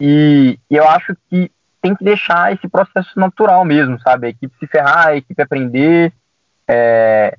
E, 0.00 0.58
e 0.68 0.76
eu 0.76 0.86
acho 0.88 1.16
que 1.30 1.50
tem 1.80 1.94
que 1.94 2.04
deixar 2.04 2.52
esse 2.52 2.66
processo 2.68 3.18
natural 3.18 3.64
mesmo, 3.64 4.00
sabe? 4.00 4.26
A 4.26 4.30
equipe 4.30 4.54
se 4.58 4.66
ferrar, 4.66 5.08
a 5.08 5.16
equipe 5.16 5.40
aprender, 5.40 6.12
é, 6.66 7.38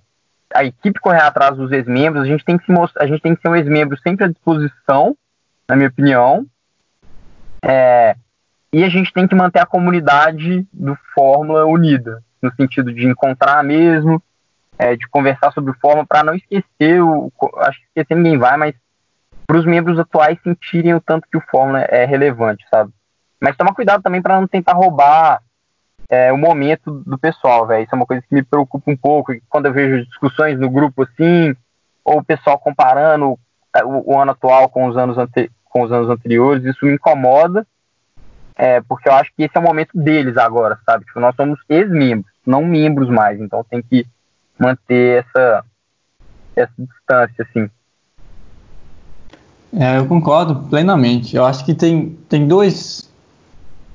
a 0.56 0.64
equipe 0.64 1.00
correr 1.00 1.22
atrás 1.22 1.58
dos 1.58 1.72
ex-membros, 1.72 2.24
a 2.24 2.28
gente 2.28 2.46
tem 2.46 2.58
que 2.58 2.66
se 2.66 2.72
mostrar, 2.72 3.04
a 3.04 3.08
gente 3.08 3.22
tem 3.22 3.36
que 3.36 3.42
ser 3.42 3.50
um 3.50 3.56
ex-membro 3.56 3.98
sempre 4.00 4.26
à 4.26 4.28
disposição, 4.28 5.16
na 5.68 5.76
minha 5.76 5.90
opinião. 5.90 6.46
É, 7.62 8.16
e 8.72 8.84
a 8.84 8.90
gente 8.90 9.12
tem 9.12 9.28
que 9.28 9.36
manter 9.36 9.60
a 9.60 9.66
comunidade 9.66 10.66
do 10.72 10.98
Fórmula 11.14 11.66
unida, 11.66 12.24
no 12.42 12.54
sentido 12.56 12.94
de 12.94 13.06
encontrar 13.06 13.64
mesmo, 13.64 14.22
é, 14.78 14.96
de 14.96 15.08
conversar 15.10 15.52
sobre 15.52 15.72
o 15.72 15.78
Fórmula, 15.82 16.06
para 16.06 16.24
não 16.24 16.36
esquecer, 16.36 17.02
o, 17.02 17.32
acho 17.60 17.80
que 17.80 17.86
esquecer 17.88 18.16
ninguém 18.16 18.38
vai, 18.38 18.56
mas 18.56 18.76
para 19.46 19.58
os 19.58 19.66
membros 19.66 20.00
atuais 20.00 20.38
sentirem 20.42 20.94
o 20.94 21.02
tanto 21.02 21.28
que 21.30 21.38
o 21.38 21.44
Fórmula 21.52 21.82
é 21.82 22.06
relevante, 22.06 22.66
sabe? 22.70 22.92
Mas 23.42 23.58
tomar 23.58 23.74
cuidado 23.74 24.02
também 24.02 24.22
para 24.22 24.40
não 24.40 24.48
tentar 24.48 24.74
roubar 24.74 25.42
é, 26.10 26.32
o 26.32 26.38
momento 26.38 27.04
do 27.06 27.18
pessoal, 27.18 27.66
velho. 27.66 27.84
Isso 27.84 27.94
é 27.94 27.98
uma 27.98 28.06
coisa 28.06 28.22
que 28.22 28.34
me 28.34 28.44
preocupa 28.44 28.92
um 28.92 28.98
pouco. 28.98 29.34
Quando 29.50 29.66
eu 29.66 29.74
vejo 29.74 30.06
discussões 30.06 30.60
no 30.60 30.70
grupo 30.70 31.04
assim, 31.04 31.56
ou 32.04 32.20
o 32.20 32.24
pessoal 32.24 32.60
comparando 32.60 33.38
o, 33.84 34.14
o 34.14 34.20
ano 34.20 34.32
atual 34.32 34.70
com 34.70 34.86
os 34.86 34.98
anos, 34.98 35.18
ante, 35.18 35.52
com 35.66 35.84
os 35.84 35.92
anos 35.92 36.10
anteriores, 36.10 36.64
isso 36.64 36.86
me 36.86 36.94
incomoda. 36.94 37.66
É, 38.56 38.80
porque 38.82 39.10
eu 39.10 39.14
acho 39.14 39.32
que 39.36 39.44
esse 39.44 39.58
é 39.58 39.60
o 39.60 39.64
momento 39.64 39.92
deles 39.94 40.38
agora, 40.38 40.80
sabe? 40.86 41.04
Tipo, 41.06 41.20
nós 41.20 41.36
somos 41.36 41.60
ex-membros, 41.68 42.32
não 42.46 42.64
membros 42.64 43.10
mais, 43.10 43.40
então 43.42 43.66
tem 43.70 43.82
que 43.82 44.08
manter 44.58 45.26
essa, 45.26 45.66
essa 46.56 46.74
distância, 46.78 47.46
assim. 47.50 47.70
É, 49.78 49.98
eu 49.98 50.08
concordo 50.08 50.70
plenamente. 50.70 51.36
Eu 51.36 51.44
acho 51.44 51.66
que 51.66 51.74
tem, 51.74 52.12
tem 52.30 52.48
dois, 52.48 53.12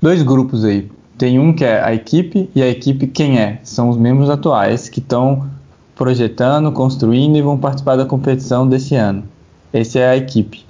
dois 0.03 0.23
grupos 0.23 0.63
aí. 0.63 0.91
Tem 1.21 1.39
um 1.39 1.53
que 1.53 1.67
é 1.67 1.85
a 1.85 1.93
equipe 1.93 2.49
e 2.55 2.63
a 2.63 2.67
equipe 2.67 3.07
quem 3.07 3.39
é? 3.39 3.59
São 3.63 3.91
os 3.91 3.99
membros 3.99 4.31
atuais 4.31 4.89
que 4.89 5.01
estão 5.01 5.51
projetando, 5.95 6.73
construindo 6.73 7.37
e 7.37 7.43
vão 7.43 7.59
participar 7.59 7.97
da 7.97 8.07
competição 8.07 8.67
desse 8.67 8.95
ano. 8.95 9.25
Esse 9.71 9.99
é 9.99 10.09
a 10.09 10.17
equipe. 10.17 10.65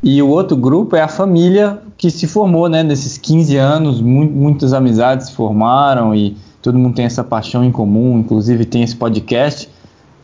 E 0.00 0.22
o 0.22 0.28
outro 0.28 0.56
grupo 0.56 0.94
é 0.94 1.00
a 1.00 1.08
família 1.08 1.82
que 1.96 2.08
se 2.08 2.28
formou, 2.28 2.68
né? 2.68 2.84
Nesses 2.84 3.18
15 3.18 3.56
anos, 3.56 4.00
mu 4.00 4.26
muitas 4.26 4.72
amizades 4.72 5.26
se 5.26 5.32
formaram 5.32 6.14
e 6.14 6.36
todo 6.62 6.78
mundo 6.78 6.94
tem 6.94 7.06
essa 7.06 7.24
paixão 7.24 7.64
em 7.64 7.72
comum. 7.72 8.16
Inclusive 8.16 8.64
tem 8.64 8.84
esse 8.84 8.94
podcast. 8.94 9.68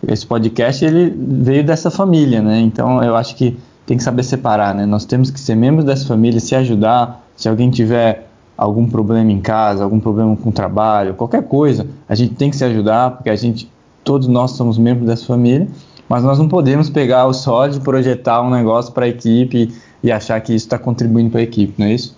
Esse 0.07 0.25
podcast 0.25 0.85
ele 0.85 1.13
veio 1.13 1.65
dessa 1.65 1.91
família, 1.91 2.41
né? 2.41 2.61
Então 2.61 3.03
eu 3.03 3.17
acho 3.17 3.35
que 3.35 3.59
tem 3.85 3.97
que 3.97 4.05
saber 4.05 4.23
separar, 4.23 4.73
né? 4.77 4.87
Nós 4.87 5.05
temos 5.05 5.29
que 5.29 5.41
ser 5.41 5.57
membros 5.57 5.85
dessa 5.85 6.07
família, 6.07 6.39
se 6.39 6.55
ajudar. 6.55 7.21
Se 7.37 7.49
alguém 7.49 7.69
tiver 7.69 8.29
algum 8.57 8.89
problema 8.89 9.31
em 9.31 9.41
casa, 9.41 9.83
algum 9.83 9.99
problema 10.01 10.37
com 10.37 10.51
o 10.51 10.53
trabalho, 10.53 11.15
qualquer 11.15 11.43
coisa, 11.43 11.87
a 12.09 12.15
gente 12.15 12.35
tem 12.35 12.51
que 12.51 12.57
se 12.57 12.65
ajudar, 12.65 13.13
porque 13.13 13.31
a 13.31 13.37
gente, 13.37 13.71
todos 14.03 14.29
nós 14.29 14.53
somos 14.53 14.79
membros 14.79 15.07
dessa 15.07 15.27
família, 15.27 15.69
mas 16.09 16.23
nós 16.23 16.39
não 16.39 16.49
podemos 16.49 16.89
pegar 16.89 17.27
o 17.27 17.33
sólido 17.33 17.79
e 17.79 17.81
projetar 17.81 18.43
um 18.43 18.51
negócio 18.51 18.93
para 18.93 19.07
a 19.07 19.09
equipe 19.09 19.75
e 20.03 20.13
achar 20.13 20.41
que 20.41 20.55
isso 20.55 20.67
está 20.67 20.79
contribuindo 20.79 21.31
para 21.31 21.41
a 21.41 21.45
equipe, 21.45 21.75
não 21.79 21.87
é 21.87 21.93
isso? 21.93 22.17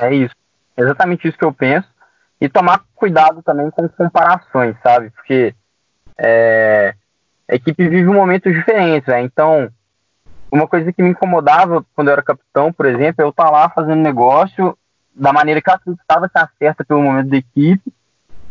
É 0.00 0.14
isso, 0.14 0.34
exatamente 0.76 1.26
isso 1.26 1.38
que 1.38 1.44
eu 1.44 1.52
penso, 1.52 1.88
e 2.40 2.48
tomar 2.48 2.82
cuidado 2.94 3.42
também 3.42 3.70
com 3.70 3.88
comparações, 3.88 4.76
sabe, 4.82 5.10
porque 5.10 5.54
é, 6.18 6.94
a 7.48 7.54
equipe 7.54 7.88
vive 7.88 8.08
um 8.08 8.14
momento 8.14 8.52
diferente, 8.52 9.08
né? 9.08 9.22
então 9.22 9.70
uma 10.52 10.66
coisa 10.66 10.92
que 10.92 11.02
me 11.02 11.10
incomodava 11.10 11.84
quando 11.94 12.08
eu 12.08 12.12
era 12.12 12.22
capitão, 12.22 12.72
por 12.72 12.86
exemplo, 12.86 13.22
é 13.22 13.24
eu 13.24 13.30
estar 13.30 13.44
tá 13.44 13.50
lá 13.50 13.70
fazendo 13.70 14.02
negócio 14.02 14.76
da 15.20 15.32
maneira 15.32 15.60
que 15.60 15.68
eu 15.68 15.74
acreditava 15.74 16.28
ser 16.28 16.48
certa 16.58 16.84
pelo 16.84 17.02
momento 17.02 17.28
da 17.28 17.36
equipe, 17.36 17.92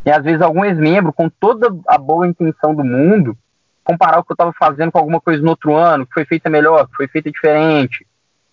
e 0.06 0.12
às 0.12 0.24
vezes 0.24 0.42
algum 0.42 0.64
ex-membro, 0.64 1.12
com 1.12 1.28
toda 1.28 1.68
a 1.88 1.98
boa 1.98 2.28
intenção 2.28 2.76
do 2.76 2.84
mundo, 2.84 3.36
comparar 3.84 4.20
o 4.20 4.24
que 4.24 4.32
eu 4.32 4.36
estava 4.36 4.54
fazendo 4.54 4.92
com 4.92 5.00
alguma 5.00 5.20
coisa 5.20 5.42
no 5.42 5.50
outro 5.50 5.76
ano, 5.76 6.06
que 6.06 6.14
foi 6.14 6.26
feita 6.26 6.50
melhor, 6.50 6.88
que 6.88 6.96
foi 6.96 7.08
feita 7.08 7.32
diferente, 7.32 8.06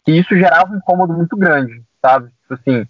e 0.06 0.18
isso 0.18 0.36
gerava 0.36 0.72
um 0.72 0.78
incômodo 0.78 1.12
muito 1.12 1.36
grande, 1.36 1.82
sabe? 2.00 2.30
Tipo 2.40 2.54
assim, 2.54 2.88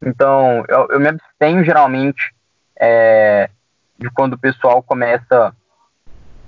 então 0.00 0.64
eu, 0.68 0.88
eu 0.90 1.00
me 1.00 1.08
abstenho 1.08 1.64
geralmente 1.64 2.32
é, 2.78 3.50
de 3.98 4.08
quando 4.10 4.34
o 4.34 4.38
pessoal 4.38 4.80
começa 4.80 5.52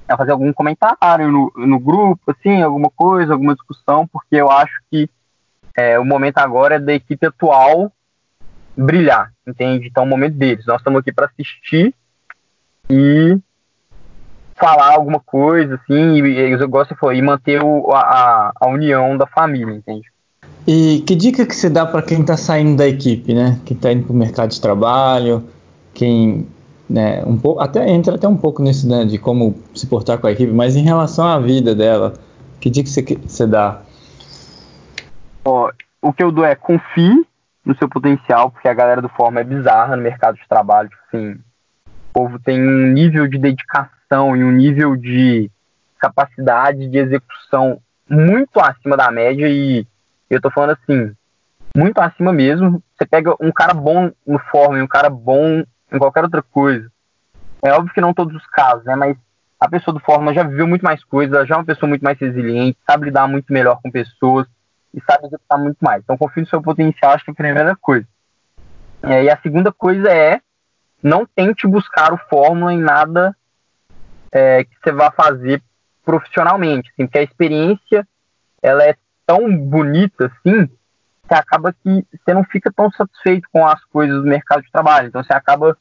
a 0.08 0.16
fazer 0.16 0.30
algum 0.30 0.52
comentário 0.52 1.30
no, 1.30 1.52
no 1.56 1.78
grupo, 1.80 2.30
assim, 2.30 2.62
alguma 2.62 2.90
coisa, 2.90 3.32
alguma 3.32 3.54
discussão, 3.54 4.06
porque 4.06 4.36
eu 4.36 4.50
acho 4.50 4.74
que 4.90 5.10
é, 5.76 5.98
o 5.98 6.04
momento 6.04 6.38
agora 6.38 6.76
é 6.76 6.78
da 6.78 6.92
equipe 6.92 7.26
atual 7.26 7.92
brilhar, 8.80 9.32
entende? 9.46 9.88
Então, 9.88 10.04
é 10.04 10.06
o 10.06 10.08
momento 10.08 10.34
deles. 10.34 10.66
Nós 10.66 10.78
estamos 10.78 11.00
aqui 11.00 11.12
para 11.12 11.26
assistir 11.26 11.94
e 12.88 13.38
falar 14.56 14.94
alguma 14.94 15.20
coisa, 15.20 15.76
assim, 15.76 16.22
e, 16.22 16.52
eu 16.52 16.68
gosto 16.68 16.94
de 16.94 17.16
e 17.16 17.22
manter 17.22 17.62
o, 17.62 17.90
a, 17.92 18.52
a 18.60 18.68
união 18.68 19.16
da 19.16 19.26
família, 19.26 19.74
entende? 19.74 20.06
E 20.66 21.02
que 21.06 21.14
dica 21.14 21.46
que 21.46 21.54
você 21.54 21.70
dá 21.70 21.86
para 21.86 22.02
quem 22.02 22.20
está 22.20 22.36
saindo 22.36 22.76
da 22.76 22.86
equipe, 22.86 23.32
né? 23.32 23.58
Quem 23.64 23.76
está 23.76 23.90
indo 23.90 24.04
para 24.04 24.12
o 24.12 24.16
mercado 24.16 24.50
de 24.50 24.60
trabalho, 24.60 25.48
quem 25.94 26.46
né, 26.88 27.22
um 27.24 27.38
pouco, 27.38 27.60
até 27.60 27.88
entra 27.88 28.16
até 28.16 28.26
um 28.26 28.36
pouco 28.36 28.62
nisso, 28.62 28.88
né, 28.88 29.04
de 29.04 29.16
como 29.16 29.54
se 29.74 29.86
portar 29.86 30.18
com 30.18 30.26
a 30.26 30.32
equipe, 30.32 30.52
mas 30.52 30.74
em 30.74 30.82
relação 30.82 31.24
à 31.24 31.38
vida 31.38 31.72
dela, 31.72 32.14
que 32.60 32.68
dica 32.68 32.88
você, 32.88 33.02
você 33.02 33.46
dá? 33.46 33.80
Ó, 35.44 35.70
o 36.02 36.12
que 36.12 36.22
eu 36.22 36.32
dou 36.32 36.44
é 36.44 36.56
confie 36.56 37.24
no 37.64 37.76
seu 37.76 37.88
potencial, 37.88 38.50
porque 38.50 38.68
a 38.68 38.74
galera 38.74 39.02
do 39.02 39.08
Forma 39.08 39.40
é 39.40 39.44
bizarra 39.44 39.96
no 39.96 40.02
mercado 40.02 40.36
de 40.36 40.48
trabalho. 40.48 40.88
Tipo 40.88 41.02
assim, 41.08 41.32
o 41.32 42.12
povo 42.12 42.38
tem 42.38 42.60
um 42.60 42.92
nível 42.92 43.26
de 43.26 43.38
dedicação 43.38 44.36
e 44.36 44.42
um 44.42 44.50
nível 44.50 44.96
de 44.96 45.50
capacidade 45.98 46.88
de 46.88 46.98
execução 46.98 47.80
muito 48.08 48.58
acima 48.58 48.96
da 48.96 49.10
média 49.10 49.48
e 49.48 49.86
eu 50.28 50.40
tô 50.40 50.50
falando 50.50 50.76
assim, 50.82 51.14
muito 51.76 51.98
acima 51.98 52.32
mesmo. 52.32 52.82
Você 52.96 53.06
pega 53.06 53.34
um 53.40 53.52
cara 53.52 53.74
bom 53.74 54.10
no 54.26 54.38
Forma 54.50 54.78
e 54.78 54.82
um 54.82 54.86
cara 54.86 55.10
bom 55.10 55.62
em 55.92 55.98
qualquer 55.98 56.24
outra 56.24 56.42
coisa. 56.42 56.90
É 57.62 57.72
óbvio 57.72 57.92
que 57.92 58.00
não 58.00 58.14
todos 58.14 58.34
os 58.34 58.46
casos, 58.46 58.84
né? 58.84 58.96
Mas 58.96 59.16
a 59.60 59.68
pessoa 59.68 59.94
do 59.94 60.00
Forma 60.00 60.32
já 60.32 60.42
viveu 60.42 60.66
muito 60.66 60.82
mais 60.82 61.04
coisas, 61.04 61.46
já 61.46 61.54
é 61.54 61.58
uma 61.58 61.64
pessoa 61.64 61.88
muito 61.88 62.02
mais 62.02 62.18
resiliente, 62.18 62.78
sabe 62.88 63.06
lidar 63.06 63.28
muito 63.28 63.52
melhor 63.52 63.78
com 63.82 63.90
pessoas 63.90 64.46
e 64.94 65.00
sabe 65.02 65.26
executar 65.26 65.58
muito 65.58 65.78
mais. 65.80 66.02
Então 66.02 66.16
confie 66.16 66.40
no 66.40 66.48
seu 66.48 66.60
potencial, 66.60 67.12
acho 67.12 67.24
que 67.24 67.30
é 67.30 67.32
a 67.32 67.36
primeira 67.36 67.76
coisa. 67.76 68.06
E 69.02 69.30
a 69.30 69.40
segunda 69.40 69.72
coisa 69.72 70.10
é 70.10 70.40
não 71.02 71.24
tente 71.24 71.66
buscar 71.66 72.12
o 72.12 72.18
fórmula 72.28 72.72
em 72.72 72.78
nada 72.78 73.34
é, 74.30 74.64
que 74.64 74.76
você 74.82 74.92
vá 74.92 75.10
fazer 75.10 75.62
profissionalmente, 76.04 76.90
assim, 76.90 77.06
porque 77.06 77.18
a 77.18 77.22
experiência 77.22 78.06
ela 78.62 78.84
é 78.84 78.94
tão 79.26 79.56
bonita 79.56 80.26
assim 80.26 80.66
que 80.66 81.34
acaba 81.34 81.72
que 81.72 82.04
você 82.12 82.34
não 82.34 82.44
fica 82.44 82.72
tão 82.72 82.90
satisfeito 82.90 83.48
com 83.52 83.66
as 83.66 83.82
coisas 83.86 84.20
do 84.20 84.28
mercado 84.28 84.62
de 84.62 84.70
trabalho. 84.70 85.08
Então 85.08 85.22
você 85.22 85.32
acaba 85.32 85.76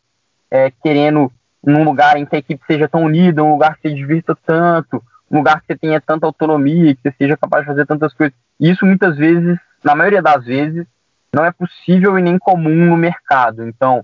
é, 0.49 0.71
querendo 0.71 1.31
num 1.63 1.83
lugar 1.83 2.15
em 2.17 2.25
que 2.25 2.35
a 2.35 2.39
equipe 2.39 2.63
seja 2.65 2.87
tão 2.87 3.03
unida, 3.03 3.43
um 3.43 3.51
lugar 3.51 3.75
que 3.75 3.89
se 3.89 3.95
divirta 3.95 4.37
tanto, 4.45 5.03
um 5.29 5.37
lugar 5.37 5.61
que 5.61 5.67
você 5.67 5.77
tenha 5.77 6.01
tanta 6.01 6.25
autonomia, 6.25 6.95
que 6.95 7.01
você 7.01 7.13
seja 7.17 7.37
capaz 7.37 7.63
de 7.63 7.67
fazer 7.67 7.85
tantas 7.85 8.13
coisas. 8.13 8.35
E 8.59 8.69
isso 8.69 8.85
muitas 8.85 9.15
vezes, 9.15 9.57
na 9.83 9.95
maioria 9.95 10.21
das 10.21 10.45
vezes, 10.45 10.85
não 11.33 11.45
é 11.45 11.51
possível 11.51 12.17
e 12.17 12.21
nem 12.21 12.37
comum 12.39 12.87
no 12.87 12.97
mercado. 12.97 13.67
Então, 13.67 14.03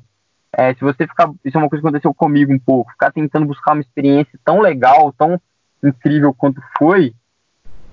é, 0.53 0.73
se 0.73 0.81
você 0.81 1.07
ficar, 1.07 1.29
isso 1.43 1.57
é 1.57 1.59
uma 1.59 1.69
coisa 1.69 1.81
que 1.81 1.87
aconteceu 1.87 2.13
comigo 2.13 2.53
um 2.53 2.59
pouco, 2.59 2.91
ficar 2.91 3.11
tentando 3.11 3.45
buscar 3.45 3.73
uma 3.73 3.81
experiência 3.81 4.39
tão 4.43 4.61
legal, 4.61 5.11
tão 5.13 5.39
incrível 5.83 6.33
quanto 6.33 6.61
foi, 6.77 7.13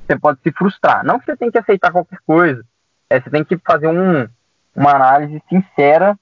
você 0.07 0.19
pode 0.19 0.41
se 0.43 0.53
frustrar. 0.53 1.05
Não 1.05 1.19
que 1.19 1.27
você 1.27 1.37
tem 1.37 1.51
que 1.51 1.59
aceitar 1.59 1.91
qualquer 1.91 2.19
coisa, 2.27 2.65
é, 3.11 3.21
você 3.21 3.31
tem 3.31 3.45
que 3.45 3.59
fazer 3.59 3.89
um, 3.89 4.29
uma 4.77 4.95
análise 4.95 5.43
sincera 5.49 6.19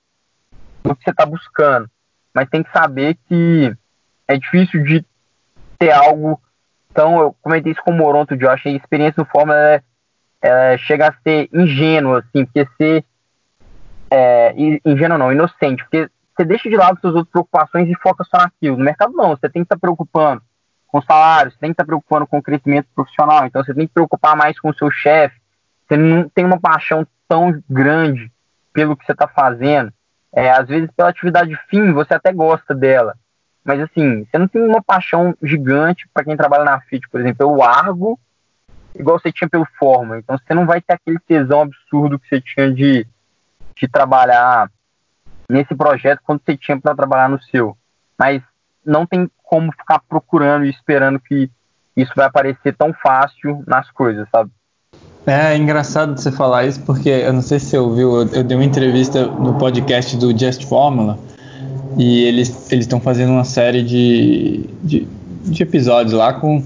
do 0.82 0.97
que 0.97 1.05
você 1.05 1.11
está 1.11 1.27
buscando, 1.27 1.91
mas 2.35 2.49
tem 2.49 2.62
que 2.62 2.73
saber 2.73 3.19
que 3.28 3.77
é 4.27 4.39
difícil 4.39 4.82
de 4.85 5.05
ter 5.78 5.91
algo 5.91 6.41
tão. 6.95 7.21
Eu 7.21 7.37
comentei 7.41 7.73
isso 7.73 7.83
com 7.83 7.91
o 7.93 7.97
Moronto 7.97 8.35
achei 8.49 8.73
a 8.73 8.77
experiência 8.77 9.23
do 9.23 9.29
Fórmula 9.31 9.59
é, 9.59 9.83
é, 10.43 10.79
chega 10.79 11.09
a 11.09 11.15
ser 11.23 11.49
ingênua, 11.53 12.21
assim, 12.21 12.45
porque 12.45 12.67
ser. 12.77 13.05
É, 14.12 14.53
ingênuo 14.85 15.17
não, 15.17 15.33
inocente, 15.33 15.85
porque 15.85 16.11
você 16.37 16.45
deixa 16.45 16.69
de 16.69 16.77
lado 16.77 16.99
suas 17.01 17.15
outras 17.15 17.31
preocupações 17.31 17.89
e 17.89 17.95
foca 17.97 18.25
só 18.25 18.39
naquilo. 18.39 18.77
No 18.77 18.85
mercado, 18.85 19.12
não, 19.12 19.31
você 19.31 19.49
tem 19.49 19.62
que 19.62 19.67
estar 19.67 19.77
tá 19.77 19.81
preocupando 19.81 20.43
com 20.89 21.01
salário, 21.03 21.53
você 21.53 21.59
tem 21.59 21.71
que 21.71 21.75
estar 21.75 21.85
tá 21.85 21.87
preocupando 21.87 22.27
com 22.27 22.39
o 22.39 22.43
crescimento 22.43 22.89
profissional, 22.93 23.47
então 23.47 23.62
você 23.62 23.73
tem 23.73 23.87
que 23.87 23.95
preocupar 23.95 24.37
mais 24.37 24.59
com 24.59 24.71
o 24.71 24.75
seu 24.75 24.91
chefe. 24.91 25.37
Você 25.87 25.97
não 25.97 26.29
tem 26.29 26.45
uma 26.45 26.59
paixão 26.59 27.07
tão 27.29 27.62
grande 27.69 28.33
pelo 28.73 28.97
que 28.97 29.05
você 29.05 29.12
está 29.12 29.29
fazendo. 29.29 29.93
É, 30.33 30.51
às 30.51 30.67
vezes, 30.67 30.91
pela 30.97 31.11
atividade 31.11 31.57
fim, 31.69 31.93
você 31.93 32.15
até 32.15 32.33
gosta 32.33 32.75
dela. 32.75 33.15
Mas, 33.65 33.81
assim, 33.81 34.24
você 34.24 34.39
não 34.39 34.49
tem 34.49 34.62
uma 34.62 34.82
paixão 34.82 35.35
gigante 35.43 36.09
para 36.12 36.24
quem 36.24 36.37
trabalha 36.37 36.65
na 36.65 36.81
FIT, 36.81 37.09
por 37.09 37.20
exemplo. 37.20 37.47
Eu 37.47 37.55
largo 37.55 38.19
igual 38.95 39.19
você 39.19 39.31
tinha 39.31 39.49
pelo 39.49 39.66
Forma. 39.78 40.19
Então, 40.19 40.39
você 40.39 40.55
não 40.55 40.66
vai 40.66 40.81
ter 40.81 40.95
aquele 40.95 41.19
tesão 41.19 41.62
absurdo 41.62 42.19
que 42.19 42.28
você 42.28 42.41
tinha 42.41 42.73
de, 42.73 43.07
de 43.77 43.89
trabalhar 43.89 44.70
nesse 45.49 45.74
projeto 45.74 46.20
quando 46.24 46.41
você 46.45 46.57
tinha 46.57 46.81
para 46.81 46.95
trabalhar 46.95 47.28
no 47.28 47.41
seu. 47.43 47.77
Mas 48.19 48.43
não 48.85 49.07
tem 49.07 49.31
como 49.43 49.73
ficar 49.73 50.01
procurando 50.09 50.65
e 50.65 50.70
esperando 50.70 51.20
que 51.20 51.51
isso 51.97 52.12
vai 52.16 52.27
aparecer 52.27 52.74
tão 52.77 52.93
fácil 52.93 53.62
nas 53.66 53.91
coisas, 53.91 54.28
sabe? 54.31 54.51
É, 55.27 55.53
é 55.53 55.57
engraçado 55.57 56.19
você 56.19 56.32
falar 56.32 56.65
isso 56.65 56.82
porque 56.85 57.09
eu 57.09 57.32
não 57.32 57.43
sei 57.43 57.59
se 57.59 57.66
você 57.66 57.78
ouviu, 57.78 58.23
eu, 58.23 58.28
eu 58.28 58.45
dei 58.45 58.57
uma 58.57 58.65
entrevista 58.65 59.27
no 59.27 59.59
podcast 59.59 60.16
do 60.16 60.37
Just 60.37 60.65
Formula 60.65 61.19
e 61.97 62.25
eles 62.25 62.71
estão 62.71 63.01
fazendo 63.01 63.31
uma 63.31 63.45
série 63.45 63.83
de, 63.83 64.65
de, 64.83 65.09
de, 65.45 65.62
episódios 65.62 66.12
lá 66.12 66.33
com 66.33 66.62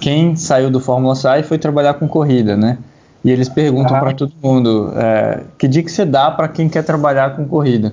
quem 0.00 0.36
saiu 0.36 0.70
do 0.70 0.80
Fórmula 0.80 1.14
Sai 1.14 1.40
e 1.40 1.42
foi 1.42 1.58
trabalhar 1.58 1.94
com 1.94 2.08
corrida, 2.08 2.56
né? 2.56 2.78
E 3.24 3.30
eles 3.30 3.48
perguntam 3.48 3.98
para 3.98 4.12
todo 4.12 4.32
mundo 4.42 4.92
é, 4.94 5.40
que 5.58 5.66
dica 5.66 5.88
você 5.88 6.04
dá 6.04 6.30
para 6.30 6.48
quem 6.48 6.68
quer 6.68 6.84
trabalhar 6.84 7.34
com 7.34 7.44
corrida. 7.46 7.92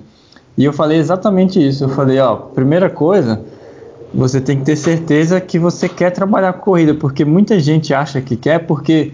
E 0.58 0.64
eu 0.64 0.72
falei 0.72 1.00
exatamente 1.00 1.66
isso. 1.66 1.86
Eu 1.86 1.90
falei, 1.90 2.20
ó, 2.20 2.36
primeira 2.36 2.90
coisa, 2.90 3.42
você 4.14 4.40
tem 4.40 4.60
que 4.60 4.66
ter 4.66 4.76
certeza 4.76 5.42
que 5.42 5.58
você 5.58 5.90
quer 5.90 6.12
trabalhar 6.12 6.54
com 6.54 6.62
corrida, 6.62 6.94
porque 6.94 7.26
muita 7.26 7.60
gente 7.60 7.94
acha 7.94 8.22
que 8.22 8.36
quer 8.36 8.60
porque 8.60 9.14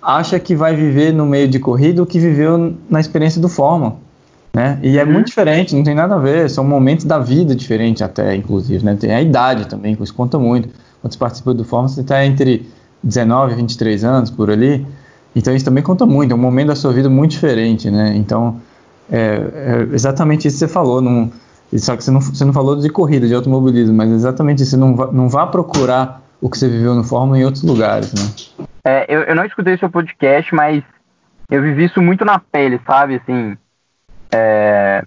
acha 0.00 0.38
que 0.38 0.56
vai 0.56 0.74
viver 0.74 1.12
no 1.12 1.26
meio 1.26 1.46
de 1.46 1.58
corrida 1.58 2.02
o 2.02 2.06
que 2.06 2.18
viveu 2.18 2.74
na 2.88 3.00
experiência 3.00 3.40
do 3.40 3.48
Fórmula. 3.48 3.96
Né? 4.52 4.78
E 4.82 4.98
é 4.98 5.04
uhum. 5.04 5.12
muito 5.12 5.26
diferente, 5.26 5.76
não 5.76 5.84
tem 5.84 5.94
nada 5.94 6.16
a 6.16 6.18
ver, 6.18 6.50
são 6.50 6.64
momentos 6.64 7.04
da 7.04 7.18
vida 7.18 7.54
diferentes 7.54 8.02
até, 8.02 8.34
inclusive, 8.34 8.84
né? 8.84 8.96
Tem 8.98 9.14
a 9.14 9.22
idade 9.22 9.68
também, 9.68 9.94
que 9.94 10.02
isso 10.02 10.14
conta 10.14 10.38
muito. 10.38 10.68
Quando 11.00 11.12
você 11.12 11.18
participa 11.18 11.54
do 11.54 11.64
Fórmula, 11.64 11.88
você 11.88 12.00
está 12.00 12.24
entre 12.24 12.68
19 13.02 13.52
e 13.52 13.56
23 13.56 14.04
anos, 14.04 14.30
por 14.30 14.50
ali, 14.50 14.84
então 15.36 15.54
isso 15.54 15.64
também 15.64 15.82
conta 15.82 16.04
muito, 16.04 16.32
é 16.32 16.34
um 16.34 16.38
momento 16.38 16.68
da 16.68 16.74
sua 16.74 16.92
vida 16.92 17.08
muito 17.08 17.30
diferente, 17.30 17.90
né? 17.90 18.12
Então, 18.16 18.60
é, 19.10 19.40
é 19.90 19.94
exatamente 19.94 20.48
isso 20.48 20.56
que 20.56 20.66
você 20.66 20.68
falou, 20.68 21.00
não, 21.00 21.30
só 21.78 21.96
que 21.96 22.02
você 22.02 22.10
não, 22.10 22.20
você 22.20 22.44
não 22.44 22.52
falou 22.52 22.74
de 22.74 22.88
corrida, 22.90 23.28
de 23.28 23.34
automobilismo, 23.34 23.94
mas 23.94 24.10
exatamente 24.10 24.62
isso, 24.62 24.72
você 24.72 24.76
não, 24.76 24.96
vá, 24.96 25.12
não 25.12 25.28
vá 25.28 25.46
procurar 25.46 26.22
o 26.40 26.50
que 26.50 26.58
você 26.58 26.68
viveu 26.68 26.94
no 26.94 27.04
Fórmula 27.04 27.38
em 27.38 27.44
outros 27.44 27.62
lugares, 27.62 28.12
né? 28.12 28.66
É, 28.84 29.06
eu, 29.08 29.20
eu 29.22 29.36
não 29.36 29.44
escutei 29.44 29.76
seu 29.78 29.88
podcast, 29.88 30.52
mas 30.54 30.82
eu 31.50 31.62
vivi 31.62 31.84
isso 31.84 32.02
muito 32.02 32.24
na 32.24 32.38
pele, 32.38 32.80
sabe? 32.86 33.16
Assim, 33.16 33.56
é, 34.32 35.04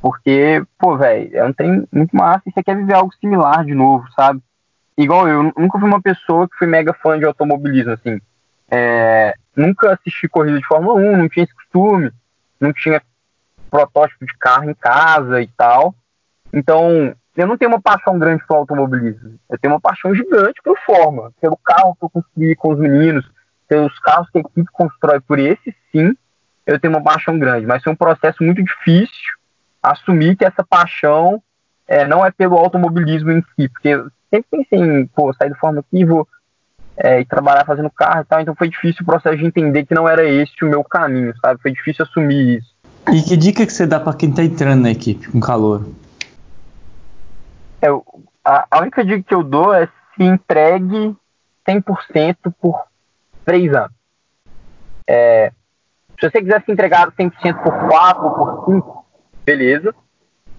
porque, 0.00 0.62
pô, 0.78 0.96
velho, 0.96 1.36
é 1.36 1.44
um 1.44 1.52
trem 1.52 1.86
muito 1.92 2.14
massa 2.14 2.42
e 2.46 2.52
você 2.52 2.62
quer 2.62 2.76
viver 2.76 2.94
algo 2.94 3.12
similar 3.14 3.64
de 3.64 3.74
novo, 3.74 4.06
sabe? 4.14 4.40
Igual 4.96 5.28
eu, 5.28 5.42
nunca 5.56 5.78
fui 5.78 5.88
uma 5.88 6.00
pessoa 6.00 6.48
que 6.48 6.56
fui 6.56 6.66
mega 6.66 6.94
fã 6.94 7.18
de 7.18 7.24
automobilismo, 7.24 7.92
assim. 7.92 8.20
É, 8.70 9.34
nunca 9.54 9.92
assisti 9.92 10.28
corrida 10.28 10.58
de 10.58 10.66
Fórmula 10.66 10.94
1, 10.94 11.16
não 11.16 11.28
tinha 11.28 11.44
esse 11.44 11.54
costume, 11.54 12.10
não 12.60 12.72
tinha 12.72 13.02
protótipo 13.70 14.24
de 14.24 14.32
carro 14.38 14.70
em 14.70 14.74
casa 14.74 15.42
e 15.42 15.48
tal. 15.48 15.94
Então, 16.52 17.14
eu 17.36 17.46
não 17.46 17.58
tenho 17.58 17.70
uma 17.70 17.80
paixão 17.80 18.18
grande 18.18 18.46
pelo 18.46 18.60
automobilismo. 18.60 19.38
Eu 19.50 19.58
tenho 19.58 19.74
uma 19.74 19.80
paixão 19.80 20.14
gigante 20.14 20.60
pelo 20.62 20.76
Fórmula, 20.86 21.32
pelo 21.40 21.56
carro 21.58 21.94
que 21.96 22.04
eu 22.04 22.10
construí 22.10 22.56
com 22.56 22.72
os 22.72 22.78
meninos, 22.78 23.28
pelos 23.68 23.98
carros 23.98 24.30
que 24.30 24.38
a 24.38 24.40
equipe 24.40 24.68
constrói 24.72 25.20
por 25.20 25.38
esse, 25.38 25.74
sim, 25.92 26.16
eu 26.66 26.80
tenho 26.80 26.92
uma 26.94 27.02
paixão 27.02 27.38
grande. 27.38 27.66
Mas 27.66 27.82
foi 27.82 27.92
um 27.92 27.96
processo 27.96 28.42
muito 28.42 28.62
difícil 28.62 29.34
assumir 29.82 30.36
que 30.36 30.44
essa 30.44 30.64
paixão 30.64 31.40
é, 31.86 32.06
não 32.06 32.26
é 32.26 32.30
pelo 32.30 32.56
automobilismo 32.56 33.30
em 33.30 33.42
si, 33.42 33.68
porque 33.68 33.88
eu 33.88 34.10
sempre 34.28 34.46
pensei 34.50 34.78
em, 34.78 35.06
pô, 35.06 35.32
sair 35.32 35.50
do 35.50 35.56
Fórmula 35.56 35.84
aqui, 35.86 36.04
vou 36.04 36.26
é, 36.96 37.20
e 37.20 37.24
trabalhar 37.24 37.64
fazendo 37.64 37.90
carro 37.90 38.22
e 38.22 38.24
tal, 38.24 38.40
então 38.40 38.54
foi 38.54 38.68
difícil 38.68 39.02
o 39.02 39.06
processo 39.06 39.36
de 39.36 39.44
entender 39.44 39.84
que 39.84 39.94
não 39.94 40.08
era 40.08 40.24
esse 40.24 40.64
o 40.64 40.68
meu 40.68 40.82
caminho, 40.82 41.34
sabe? 41.40 41.60
Foi 41.60 41.70
difícil 41.70 42.04
assumir 42.04 42.58
isso. 42.58 42.74
E 43.12 43.22
que 43.22 43.36
dica 43.36 43.64
que 43.64 43.72
você 43.72 43.86
dá 43.86 44.00
para 44.00 44.16
quem 44.16 44.32
tá 44.32 44.42
entrando 44.42 44.82
na 44.82 44.90
equipe 44.90 45.30
com 45.30 45.38
calor? 45.38 45.86
É, 47.80 47.88
a, 48.44 48.66
a 48.70 48.80
única 48.80 49.04
dica 49.04 49.22
que 49.22 49.34
eu 49.34 49.44
dou 49.44 49.72
é 49.72 49.86
se 50.16 50.24
entregue 50.24 51.14
100% 51.68 52.36
por 52.60 52.84
três 53.44 53.72
anos. 53.72 53.92
É, 55.06 55.52
se 56.18 56.30
você 56.30 56.40
quiser 56.40 56.62
se 56.64 56.72
entregar 56.72 57.10
100% 57.12 57.62
por 57.62 57.88
4 57.88 58.24
ou 58.24 58.34
por 58.34 58.64
5, 58.66 59.06
beleza. 59.44 59.94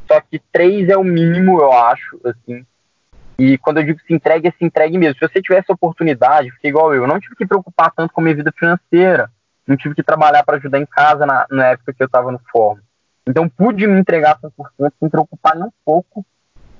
Só 0.08 0.22
que 0.22 0.40
3 0.52 0.90
é 0.90 0.98
o 0.98 1.04
mínimo, 1.04 1.60
eu 1.60 1.72
acho, 1.74 2.20
assim. 2.24 2.66
E 3.38 3.58
quando 3.58 3.78
eu 3.78 3.84
digo 3.84 4.00
se 4.02 4.14
entregue, 4.14 4.48
é 4.48 4.52
se 4.52 4.66
entregue 4.66 4.98
mesmo. 4.98 5.20
Se 5.20 5.28
você 5.28 5.42
tiver 5.42 5.60
essa 5.60 5.74
oportunidade, 5.74 6.52
fique 6.52 6.70
igual 6.70 6.94
eu. 6.94 7.04
Eu 7.04 7.08
não 7.08 7.20
tive 7.20 7.36
que 7.36 7.46
preocupar 7.46 7.92
tanto 7.92 8.14
com 8.14 8.22
a 8.22 8.24
minha 8.24 8.36
vida 8.36 8.52
financeira. 8.58 9.30
Não 9.68 9.76
tive 9.76 9.94
que 9.94 10.02
trabalhar 10.02 10.44
para 10.44 10.58
ajudar 10.58 10.80
em 10.80 10.86
casa 10.86 11.26
na, 11.26 11.46
na 11.52 11.68
época 11.68 11.94
que 11.94 12.02
eu 12.02 12.08
estava 12.08 12.32
no 12.32 12.40
fórum. 12.52 12.80
Então 13.28 13.48
pude 13.50 13.86
me 13.86 14.00
entregar 14.00 14.40
100% 14.40 14.94
sem 15.00 15.10
preocupar 15.10 15.56
nem 15.56 15.66
um 15.66 15.72
pouco 15.86 16.26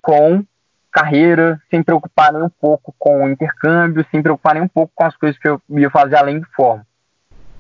com 0.02 0.44
carreira, 0.90 1.62
sem 1.70 1.84
preocupar 1.84 2.32
nem 2.32 2.42
um 2.42 2.50
pouco 2.50 2.96
com 2.98 3.30
intercâmbio, 3.30 4.06
sem 4.10 4.24
preocupar 4.24 4.56
nem 4.56 4.64
um 4.64 4.68
pouco 4.68 4.92
com 4.96 5.04
as 5.04 5.16
coisas 5.16 5.38
que 5.38 5.48
eu 5.48 5.62
ia 5.70 5.92
fazer 5.92 6.16
além 6.16 6.40
de 6.40 6.48
fórum. 6.56 6.82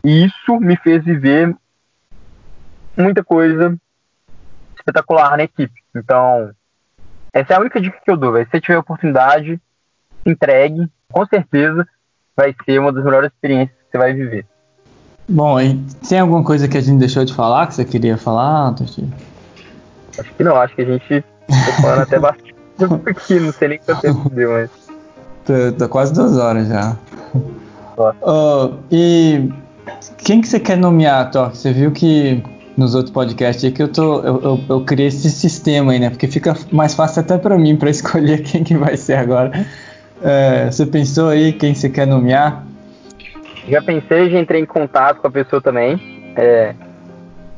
E 0.08 0.24
isso 0.24 0.58
me 0.58 0.78
fez 0.78 1.04
viver 1.04 1.54
muita 2.96 3.26
coisa 3.26 3.78
espetacular 4.78 5.36
na 5.36 5.44
equipe. 5.44 5.84
Então, 5.94 6.50
essa 7.34 7.52
é 7.52 7.58
a 7.58 7.60
única 7.60 7.82
dica 7.82 8.00
que 8.02 8.10
eu 8.10 8.16
dou. 8.16 8.32
Véio. 8.32 8.46
Se 8.46 8.52
você 8.52 8.62
tiver 8.62 8.78
oportunidade, 8.78 9.60
entregue. 10.26 10.90
Com 11.12 11.26
certeza 11.26 11.86
vai 12.38 12.56
ser 12.64 12.80
uma 12.80 12.94
das 12.94 13.04
melhores 13.04 13.34
experiências 13.34 13.78
que 13.78 13.92
você 13.92 13.98
vai 13.98 14.14
viver. 14.14 14.46
Bom, 15.28 15.60
e 15.60 15.78
tem 16.08 16.22
alguma 16.22 16.42
coisa 16.42 16.70
que 16.70 16.78
a 16.78 16.82
gente 16.82 17.00
deixou 17.00 17.26
de 17.26 17.34
falar 17.34 17.68
que 17.68 17.76
você 17.76 17.84
queria 17.84 18.18
falar, 18.18 18.76
Toshi? 18.76 19.06
Acho 20.18 20.34
que 20.36 20.44
não, 20.44 20.56
acho 20.56 20.74
que 20.74 20.84
a 20.84 20.86
gente 20.86 21.22
tá 21.22 21.82
falando 21.82 22.04
até 22.04 22.18
bastante 22.18 22.56
aqui, 23.06 23.42
não 23.42 23.52
sei 23.52 23.68
nem 23.68 23.80
quanto 23.80 24.00
tempo 24.00 24.30
deu, 24.30 24.52
mas. 24.54 24.72
Tá 25.78 25.90
quase 25.90 26.14
duas 26.14 26.38
horas 26.38 26.70
já. 26.70 26.96
Uh, 27.98 28.80
e 28.90 29.52
quem 30.18 30.42
que 30.42 30.48
você 30.48 30.60
quer 30.60 30.78
nomear, 30.78 31.32
Thor? 31.32 31.50
Você 31.50 31.72
viu 31.72 31.92
que 31.92 32.44
nos 32.78 32.94
outros 32.94 33.12
podcasts 33.12 33.64
aí 33.66 33.72
que 33.72 33.82
eu 33.82 33.88
tô 33.88 34.22
eu, 34.22 34.42
eu, 34.42 34.60
eu, 34.70 34.82
criei 34.82 35.08
esse 35.08 35.30
sistema 35.32 35.92
aí, 35.92 36.00
né? 36.00 36.10
Porque 36.10 36.28
fica 36.28 36.56
mais 36.72 36.94
fácil 36.94 37.22
até 37.22 37.38
para 37.38 37.58
mim 37.58 37.76
para 37.76 37.90
escolher 37.92 38.44
quem 38.44 38.64
que 38.64 38.76
vai 38.76 38.96
ser 38.96 39.16
agora. 39.16 39.52
É, 40.22 40.66
você 40.72 40.86
pensou 40.86 41.30
aí 41.30 41.54
quem 41.54 41.74
você 41.74 41.90
quer 41.90 42.06
nomear? 42.08 42.64
Já 43.68 43.82
pensei, 43.82 44.30
já 44.30 44.40
entrei 44.40 44.62
em 44.62 44.66
contato 44.66 45.20
com 45.20 45.28
a 45.28 45.32
pessoa 45.32 45.62
também. 45.62 46.34
É, 46.36 46.74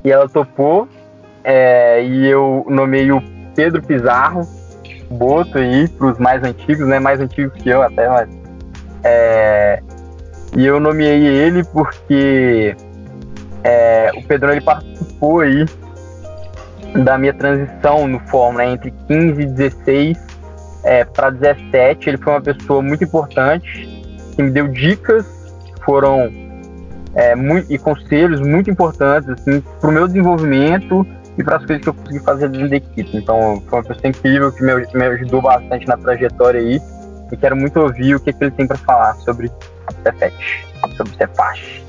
e 0.04 0.12
ela 0.12 0.28
topou. 0.28 0.88
É, 1.44 2.04
e 2.04 2.28
eu 2.28 2.66
nomeei 2.70 3.12
o 3.12 3.22
Pedro 3.56 3.82
Pizarro, 3.82 4.48
Boto 5.10 5.58
aí, 5.58 5.88
para 5.88 6.08
os 6.08 6.20
mais 6.20 6.44
antigos, 6.44 6.88
né? 6.88 7.00
Mais 7.00 7.20
antigos 7.20 7.54
que 7.62 7.70
eu 7.70 7.82
até, 7.82 8.08
mas. 8.08 8.30
É, 9.04 9.82
e 10.56 10.66
eu 10.66 10.80
nomeei 10.80 11.26
ele 11.26 11.64
porque 11.64 12.76
é, 13.64 14.12
o 14.16 14.24
Pedro 14.24 14.52
ele 14.52 14.62
participou 14.62 15.42
aí 15.42 15.66
da 17.04 17.18
minha 17.18 17.34
transição 17.34 18.08
no 18.08 18.20
Fórmula 18.22 18.66
né, 18.66 18.72
entre 18.72 18.92
15 19.08 19.42
e 19.42 19.46
16 19.46 20.18
é, 20.84 21.06
para 21.06 21.30
17. 21.30 22.10
Ele 22.10 22.18
foi 22.18 22.34
uma 22.34 22.42
pessoa 22.42 22.82
muito 22.82 23.04
importante 23.04 23.88
que 24.36 24.42
me 24.42 24.52
deu 24.52 24.68
dicas 24.68 25.26
foram 25.86 26.32
é, 27.16 27.36
muito, 27.36 27.72
e 27.72 27.78
conselhos 27.78 28.40
muito 28.42 28.70
importantes 28.70 29.30
assim, 29.30 29.62
para 29.80 29.90
o 29.90 29.94
meu 29.94 30.08
desenvolvimento 30.08 31.06
e 31.38 31.44
para 31.44 31.58
as 31.58 31.66
coisas 31.66 31.84
que 31.84 31.90
eu 31.90 31.94
consegui 31.94 32.20
fazer 32.20 32.50
dentro 32.50 32.70
da 32.70 32.76
equipe. 32.76 33.18
Então, 33.18 33.62
foi 33.68 33.80
uma 33.80 33.86
pessoa 33.86 34.08
incrível 34.08 34.52
que 34.52 34.62
me, 34.64 34.74
me 34.76 35.04
ajudou 35.06 35.42
bastante 35.42 35.88
na 35.88 35.98
trajetória 35.98 36.60
aí 36.60 36.80
e 37.32 37.38
quero 37.38 37.56
muito 37.56 37.80
ouvir 37.80 38.16
o 38.16 38.20
que, 38.20 38.34
que 38.34 38.44
ele 38.44 38.52
tem 38.52 38.68
para 38.68 38.78
falar 38.78 39.16
sobre 39.16 39.52
Cefet, 40.04 40.66
sobre 40.96 41.16
Cefache. 41.16 41.84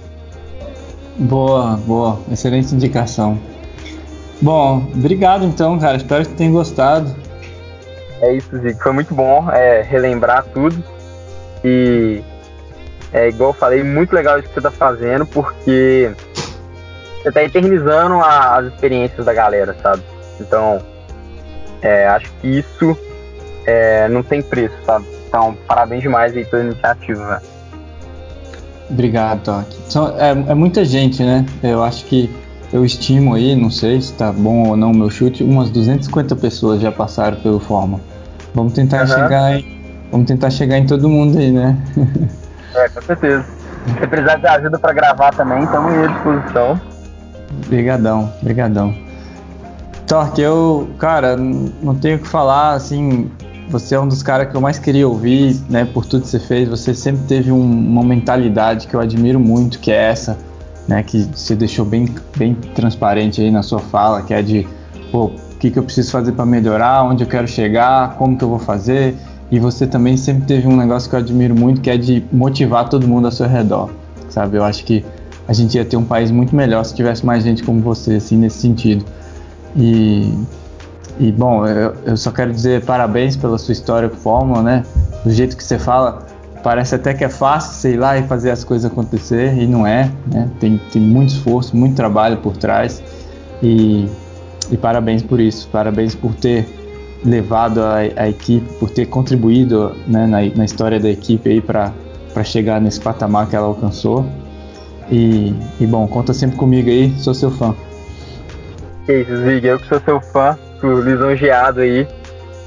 Boa, 1.16 1.76
boa, 1.86 2.18
excelente 2.30 2.74
indicação. 2.74 3.38
Bom, 4.40 4.88
obrigado 4.94 5.44
então, 5.44 5.78
cara. 5.78 5.96
Espero 5.96 6.24
que 6.24 6.34
tenha 6.34 6.50
gostado. 6.50 7.14
É 8.22 8.32
isso, 8.32 8.58
Zico. 8.58 8.82
Foi 8.82 8.92
muito 8.92 9.14
bom 9.14 9.50
é, 9.50 9.82
relembrar 9.82 10.44
tudo. 10.52 10.82
E 11.62 12.22
é 13.12 13.28
igual 13.28 13.50
eu 13.50 13.54
falei, 13.54 13.82
muito 13.82 14.14
legal 14.14 14.38
isso 14.38 14.48
que 14.48 14.54
você 14.54 14.60
está 14.60 14.70
fazendo, 14.70 15.26
porque 15.26 16.10
você 17.20 17.28
está 17.28 17.42
eternizando 17.42 18.14
a, 18.14 18.56
as 18.56 18.66
experiências 18.66 19.26
da 19.26 19.32
galera, 19.34 19.76
sabe? 19.82 20.02
Então, 20.40 20.82
é, 21.82 22.06
acho 22.06 22.32
que 22.40 22.48
isso 22.58 22.96
é, 23.66 24.08
não 24.08 24.22
tem 24.22 24.40
preço, 24.40 24.76
sabe? 24.86 25.06
Então, 25.28 25.56
parabéns 25.66 26.02
demais 26.02 26.36
aí 26.36 26.44
pela 26.44 26.62
iniciativa, 26.62 27.42
Obrigado, 28.90 29.42
Toque. 29.42 29.76
É, 30.18 30.30
é 30.52 30.54
muita 30.54 30.84
gente, 30.84 31.22
né? 31.22 31.46
Eu 31.62 31.82
acho 31.82 32.04
que 32.06 32.28
eu 32.72 32.84
estimo 32.84 33.34
aí, 33.34 33.54
não 33.56 33.70
sei 33.70 34.00
se 34.00 34.12
tá 34.12 34.32
bom 34.32 34.68
ou 34.68 34.76
não 34.76 34.92
o 34.92 34.96
meu 34.96 35.10
chute, 35.10 35.42
umas 35.42 35.70
250 35.70 36.36
pessoas 36.36 36.80
já 36.80 36.90
passaram 36.90 37.36
pelo 37.38 37.60
Forma. 37.60 38.00
Vamos 38.54 38.72
tentar 38.72 39.02
uhum. 39.02 39.06
chegar 39.06 39.58
em, 39.58 39.80
vamos 40.10 40.26
tentar 40.26 40.50
chegar 40.50 40.78
em 40.78 40.86
todo 40.86 41.08
mundo 41.08 41.38
aí, 41.38 41.50
né? 41.50 41.76
é, 42.74 42.88
com 42.88 43.02
certeza. 43.02 43.44
Se 43.98 44.06
precisar 44.06 44.36
de 44.36 44.46
ajuda 44.46 44.78
para 44.78 44.92
gravar 44.92 45.30
também, 45.34 45.62
estamos 45.64 45.92
à 45.92 46.06
disposição. 46.06 46.80
Obrigadão, 47.66 48.32
obrigadão. 48.40 48.94
Torque, 50.06 50.40
eu, 50.40 50.90
cara, 50.98 51.36
não 51.36 51.94
tenho 51.94 52.16
o 52.16 52.20
que 52.20 52.28
falar, 52.28 52.74
assim, 52.74 53.30
você 53.70 53.94
é 53.94 54.00
um 54.00 54.08
dos 54.08 54.22
caras 54.22 54.50
que 54.50 54.56
eu 54.56 54.60
mais 54.60 54.78
queria 54.78 55.06
ouvir, 55.06 55.56
né, 55.68 55.84
por 55.84 56.04
tudo 56.04 56.22
que 56.22 56.28
você 56.28 56.40
fez. 56.40 56.68
Você 56.68 56.94
sempre 56.94 57.22
teve 57.26 57.52
um, 57.52 57.60
uma 57.60 58.02
mentalidade 58.02 58.86
que 58.86 58.94
eu 58.94 59.00
admiro 59.00 59.38
muito, 59.38 59.78
que 59.78 59.90
é 59.90 60.10
essa, 60.10 60.36
né, 60.88 61.02
que 61.02 61.28
você 61.34 61.54
deixou 61.54 61.84
bem, 61.84 62.08
bem 62.36 62.54
transparente 62.74 63.40
aí 63.40 63.50
na 63.50 63.62
sua 63.62 63.78
fala, 63.78 64.22
que 64.22 64.34
é 64.34 64.42
de, 64.42 64.66
pô, 65.12 65.26
o 65.26 65.56
que, 65.58 65.70
que 65.70 65.78
eu 65.78 65.82
preciso 65.82 66.10
fazer 66.10 66.32
para 66.32 66.44
melhorar, 66.44 67.04
onde 67.04 67.22
eu 67.22 67.28
quero 67.28 67.46
chegar, 67.46 68.16
como 68.16 68.36
que 68.36 68.42
eu 68.42 68.48
vou 68.48 68.58
fazer. 68.58 69.16
E 69.50 69.58
você 69.58 69.86
também 69.86 70.16
sempre 70.16 70.46
teve 70.46 70.66
um 70.66 70.76
negócio 70.76 71.08
que 71.08 71.14
eu 71.14 71.20
admiro 71.20 71.54
muito, 71.54 71.80
que 71.80 71.90
é 71.90 71.96
de 71.96 72.24
motivar 72.32 72.88
todo 72.88 73.06
mundo 73.06 73.26
ao 73.26 73.32
seu 73.32 73.46
redor, 73.46 73.90
sabe? 74.28 74.56
Eu 74.56 74.64
acho 74.64 74.84
que 74.84 75.04
a 75.46 75.52
gente 75.52 75.76
ia 75.76 75.84
ter 75.84 75.96
um 75.96 76.04
país 76.04 76.30
muito 76.30 76.54
melhor 76.54 76.84
se 76.84 76.94
tivesse 76.94 77.26
mais 77.26 77.42
gente 77.42 77.62
como 77.62 77.80
você, 77.80 78.14
assim, 78.14 78.36
nesse 78.36 78.58
sentido. 78.58 79.04
E 79.76 80.32
e 81.20 81.30
bom, 81.30 81.66
eu, 81.66 81.94
eu, 82.06 82.16
só 82.16 82.30
quero 82.30 82.50
dizer 82.50 82.82
parabéns 82.82 83.36
pela 83.36 83.58
sua 83.58 83.72
história 83.72 84.08
com 84.08 84.16
Fórmula, 84.16 84.62
né? 84.62 84.84
Do 85.22 85.30
jeito 85.30 85.54
que 85.54 85.62
você 85.62 85.78
fala, 85.78 86.26
parece 86.62 86.94
até 86.94 87.12
que 87.12 87.22
é 87.22 87.28
fácil, 87.28 87.74
sei 87.74 87.98
lá, 87.98 88.16
e 88.16 88.22
fazer 88.22 88.50
as 88.50 88.64
coisas 88.64 88.90
acontecer, 88.90 89.52
e 89.52 89.66
não 89.66 89.86
é, 89.86 90.10
né? 90.32 90.48
Tem, 90.58 90.80
tem 90.90 91.02
muito 91.02 91.34
esforço, 91.34 91.76
muito 91.76 91.94
trabalho 91.94 92.38
por 92.38 92.56
trás, 92.56 93.02
e, 93.62 94.08
e 94.70 94.78
parabéns 94.78 95.22
por 95.22 95.38
isso, 95.38 95.68
parabéns 95.68 96.14
por 96.14 96.34
ter 96.34 96.66
levado 97.22 97.82
a, 97.82 97.96
a 97.98 98.28
equipe, 98.30 98.66
por 98.78 98.88
ter 98.88 99.04
contribuído 99.04 99.94
né, 100.06 100.26
na, 100.26 100.38
na 100.56 100.64
história 100.64 100.98
da 100.98 101.10
equipe 101.10 101.50
aí 101.50 101.60
para 101.60 101.92
chegar 102.44 102.80
nesse 102.80 102.98
patamar 102.98 103.46
que 103.46 103.54
ela 103.54 103.66
alcançou. 103.66 104.24
E, 105.10 105.54
e 105.78 105.86
bom, 105.86 106.08
conta 106.08 106.32
sempre 106.32 106.56
comigo 106.56 106.88
aí, 106.88 107.12
sou 107.18 107.34
seu 107.34 107.50
fã. 107.50 107.74
Isso, 109.06 109.36
Zig, 109.36 109.66
eu 109.66 109.78
que 109.78 109.86
sou 109.86 110.00
seu 110.00 110.18
fã, 110.18 110.56
fico 110.80 111.00
lisonjeado 111.00 111.80
aí. 111.80 112.08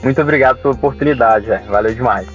Muito 0.04 0.22
obrigado 0.22 0.58
pela 0.58 0.74
oportunidade, 0.74 1.48
véio. 1.48 1.66
valeu 1.66 1.94
demais. 1.94 2.28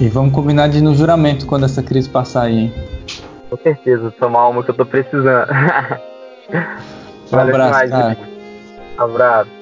E 0.00 0.08
vamos 0.08 0.34
combinar 0.34 0.68
de 0.68 0.78
ir 0.78 0.82
no 0.82 0.94
juramento 0.94 1.46
quando 1.46 1.64
essa 1.64 1.82
crise 1.82 2.08
passar 2.08 2.42
aí, 2.42 2.58
hein? 2.58 2.74
Com 3.48 3.56
certeza, 3.58 4.10
tomar 4.18 4.48
uma 4.48 4.62
que 4.62 4.70
eu 4.70 4.74
tô 4.74 4.84
precisando. 4.84 5.48
um 7.32 7.38
abraço, 7.38 7.88
demais, 7.88 7.90
cara. 7.90 8.18
Um 8.98 9.02
abraço. 9.02 9.55